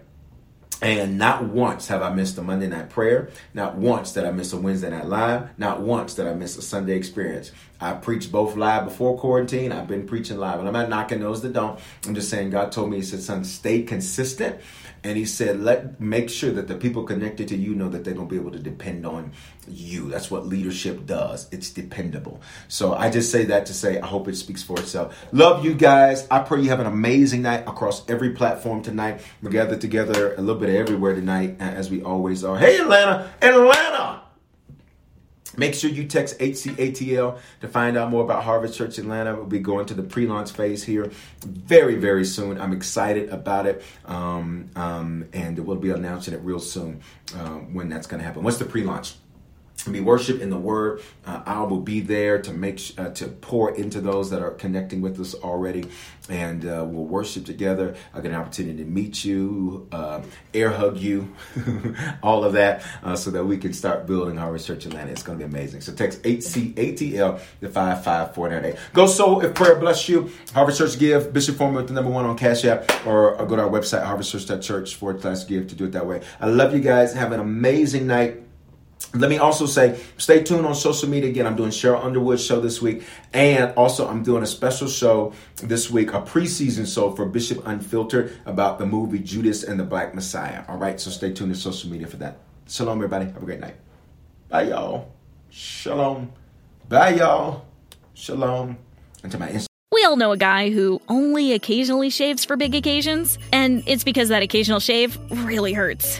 And 0.81 1.17
not 1.17 1.45
once 1.45 1.87
have 1.87 2.01
I 2.01 2.13
missed 2.13 2.37
a 2.37 2.41
Monday 2.41 2.67
night 2.67 2.89
prayer. 2.89 3.29
Not 3.53 3.75
once 3.75 4.11
did 4.11 4.25
I 4.25 4.31
miss 4.31 4.51
a 4.51 4.57
Wednesday 4.57 4.89
night 4.89 5.05
live. 5.05 5.57
Not 5.57 5.81
once 5.81 6.15
did 6.15 6.27
I 6.27 6.33
miss 6.33 6.57
a 6.57 6.61
Sunday 6.61 6.97
experience. 6.97 7.51
I 7.79 7.93
preached 7.93 8.31
both 8.31 8.55
live 8.57 8.85
before 8.85 9.17
quarantine. 9.17 9.71
I've 9.71 9.87
been 9.87 10.05
preaching 10.05 10.37
live. 10.37 10.59
And 10.59 10.67
I'm 10.67 10.73
not 10.73 10.89
knocking 10.89 11.21
those 11.21 11.41
that 11.43 11.53
don't. 11.53 11.79
I'm 12.05 12.13
just 12.13 12.29
saying 12.29 12.49
God 12.49 12.73
told 12.73 12.89
me, 12.89 12.97
He 12.97 13.03
said, 13.03 13.21
son, 13.21 13.45
stay 13.45 13.83
consistent 13.83 14.59
and 15.05 15.17
he 15.17 15.23
said, 15.25 15.61
"Let 15.61 16.01
make 16.01 16.31
sure 16.31 16.51
that 16.51 16.67
the 16.67 16.73
people 16.73 17.03
connected 17.03 17.47
to 17.49 17.55
you 17.55 17.75
know 17.75 17.89
that 17.89 18.03
they're 18.03 18.15
gonna 18.15 18.27
be 18.27 18.37
able 18.37 18.51
to 18.51 18.59
depend 18.59 19.05
on 19.05 19.31
you. 19.67 20.09
That's 20.09 20.31
what 20.31 20.47
leadership 20.47 21.05
does. 21.05 21.47
It's 21.51 21.69
dependable." 21.69 22.41
So 22.67 22.93
I 22.95 23.11
just 23.11 23.31
say 23.31 23.45
that 23.45 23.67
to 23.67 23.73
say 23.73 23.99
I 23.99 24.07
hope 24.07 24.27
it 24.27 24.35
speaks 24.35 24.63
for 24.63 24.79
itself. 24.79 25.15
Love 25.31 25.63
you 25.63 25.75
guys. 25.75 26.27
I 26.31 26.39
pray 26.39 26.61
you 26.61 26.69
have 26.69 26.79
an 26.79 26.87
amazing 26.87 27.43
night 27.43 27.63
across 27.67 28.01
every 28.09 28.31
platform 28.31 28.81
tonight. 28.81 29.21
We're 29.43 29.51
gathered 29.51 29.79
together 29.79 30.33
a 30.35 30.41
little 30.41 30.59
bit 30.59 30.69
everywhere 30.69 31.13
tonight, 31.13 31.57
as 31.59 31.91
we 31.91 32.01
always 32.01 32.43
are. 32.43 32.57
Hey, 32.57 32.79
Atlanta, 32.79 33.31
Atlanta. 33.41 34.24
Make 35.57 35.73
sure 35.73 35.89
you 35.89 36.05
text 36.05 36.37
HCATL 36.39 37.39
to 37.61 37.67
find 37.67 37.97
out 37.97 38.09
more 38.09 38.23
about 38.23 38.43
Harvest 38.43 38.77
Church 38.77 38.97
Atlanta. 38.97 39.35
We'll 39.35 39.45
be 39.45 39.59
going 39.59 39.85
to 39.87 39.93
the 39.93 40.03
pre 40.03 40.27
launch 40.27 40.51
phase 40.51 40.83
here 40.83 41.11
very, 41.41 41.95
very 41.95 42.25
soon. 42.25 42.59
I'm 42.59 42.73
excited 42.73 43.29
about 43.29 43.65
it. 43.65 43.83
Um, 44.05 44.69
um, 44.75 45.27
and 45.33 45.57
we'll 45.59 45.77
be 45.77 45.89
announcing 45.91 46.33
it 46.33 46.41
real 46.41 46.59
soon 46.59 47.01
uh, 47.35 47.55
when 47.73 47.89
that's 47.89 48.07
going 48.07 48.19
to 48.19 48.25
happen. 48.25 48.43
What's 48.43 48.57
the 48.57 48.65
pre 48.65 48.83
launch? 48.83 49.15
Be 49.91 49.99
worship 49.99 50.41
in 50.41 50.49
the 50.49 50.57
word. 50.57 51.01
Uh, 51.25 51.41
i 51.45 51.61
will 51.61 51.79
be 51.79 51.99
there 51.99 52.41
to 52.41 52.51
make 52.51 52.81
uh, 52.97 53.09
to 53.09 53.27
pour 53.27 53.75
into 53.75 54.01
those 54.01 54.29
that 54.29 54.41
are 54.41 54.51
connecting 54.51 55.01
with 55.01 55.19
us 55.19 55.35
already 55.35 55.85
and 56.27 56.65
uh, 56.65 56.83
we'll 56.87 57.05
worship 57.05 57.45
together. 57.45 57.95
I 58.13 58.21
get 58.21 58.31
an 58.31 58.37
opportunity 58.37 58.83
to 58.83 58.89
meet 58.89 59.23
you 59.23 59.87
uh, 59.91 60.21
air 60.53 60.71
hug 60.71 60.97
you 60.97 61.35
all 62.23 62.43
of 62.43 62.53
that 62.53 62.83
uh, 63.03 63.15
so 63.15 63.29
that 63.31 63.45
we 63.45 63.57
can 63.57 63.73
start 63.73 64.07
building 64.07 64.39
our 64.39 64.57
church 64.57 64.85
atlanta 64.85 65.11
it's 65.11 65.23
going 65.23 65.37
to 65.37 65.45
be 65.45 65.51
amazing. 65.51 65.81
So 65.81 65.93
text 65.93 66.23
hcatl 66.23 67.39
to 67.61 67.69
55498 67.69 68.75
go 68.93 69.05
so 69.05 69.41
if 69.41 69.53
prayer 69.53 69.75
bless 69.75 70.09
you. 70.09 70.31
Harvest 70.53 70.77
church 70.77 70.97
give 70.97 71.31
bishop 71.33 71.59
with 71.59 71.87
the 71.87 71.93
number 71.93 72.09
one 72.09 72.25
on 72.25 72.37
cash 72.37 72.65
app 72.65 72.89
or, 73.05 73.35
or 73.35 73.45
go 73.45 73.55
to 73.55 73.63
our 73.63 73.69
website 73.69 74.05
harvestchurch.church 74.05 74.95
forward 74.95 75.21
slash 75.21 75.47
give 75.47 75.67
to 75.67 75.75
do 75.75 75.85
it 75.85 75.91
that 75.91 76.05
way. 76.05 76.21
I 76.39 76.47
love 76.47 76.73
you 76.73 76.79
guys. 76.79 77.13
Have 77.13 77.31
an 77.31 77.39
amazing 77.39 78.07
night 78.07 78.44
let 79.15 79.29
me 79.29 79.37
also 79.37 79.65
say, 79.65 79.99
stay 80.17 80.43
tuned 80.43 80.65
on 80.65 80.75
social 80.75 81.09
media. 81.09 81.29
Again, 81.29 81.47
I'm 81.47 81.55
doing 81.55 81.71
Sheryl 81.71 82.03
Underwood 82.03 82.39
show 82.39 82.59
this 82.59 82.81
week, 82.81 83.03
and 83.33 83.73
also 83.75 84.07
I'm 84.07 84.23
doing 84.23 84.43
a 84.43 84.47
special 84.47 84.87
show 84.87 85.33
this 85.57 85.89
week, 85.89 86.13
a 86.13 86.21
preseason 86.21 86.91
show 86.91 87.11
for 87.11 87.25
Bishop 87.25 87.65
Unfiltered 87.65 88.35
about 88.45 88.79
the 88.79 88.85
movie 88.85 89.19
Judas 89.19 89.63
and 89.63 89.79
the 89.79 89.83
Black 89.83 90.13
Messiah. 90.13 90.63
All 90.67 90.77
right, 90.77 90.99
so 90.99 91.09
stay 91.09 91.31
tuned 91.31 91.53
to 91.53 91.59
social 91.59 91.89
media 91.89 92.07
for 92.07 92.17
that. 92.17 92.37
Shalom, 92.67 92.97
everybody. 92.97 93.25
Have 93.25 93.41
a 93.41 93.45
great 93.45 93.59
night. 93.59 93.75
Bye, 94.49 94.63
y'all. 94.63 95.11
Shalom. 95.49 96.31
Bye, 96.89 97.15
y'all. 97.15 97.65
Shalom. 98.13 98.77
And 99.23 99.31
to 99.31 99.39
my 99.39 99.49
Instagram. 99.49 99.67
We 99.91 100.03
all 100.03 100.17
know 100.17 100.31
a 100.33 100.37
guy 100.37 100.71
who 100.71 101.01
only 101.07 101.53
occasionally 101.53 102.09
shaves 102.09 102.43
for 102.43 102.57
big 102.57 102.75
occasions, 102.75 103.39
and 103.53 103.81
it's 103.85 104.03
because 104.03 104.29
that 104.29 104.43
occasional 104.43 104.79
shave 104.81 105.17
really 105.31 105.71
hurts. 105.71 106.19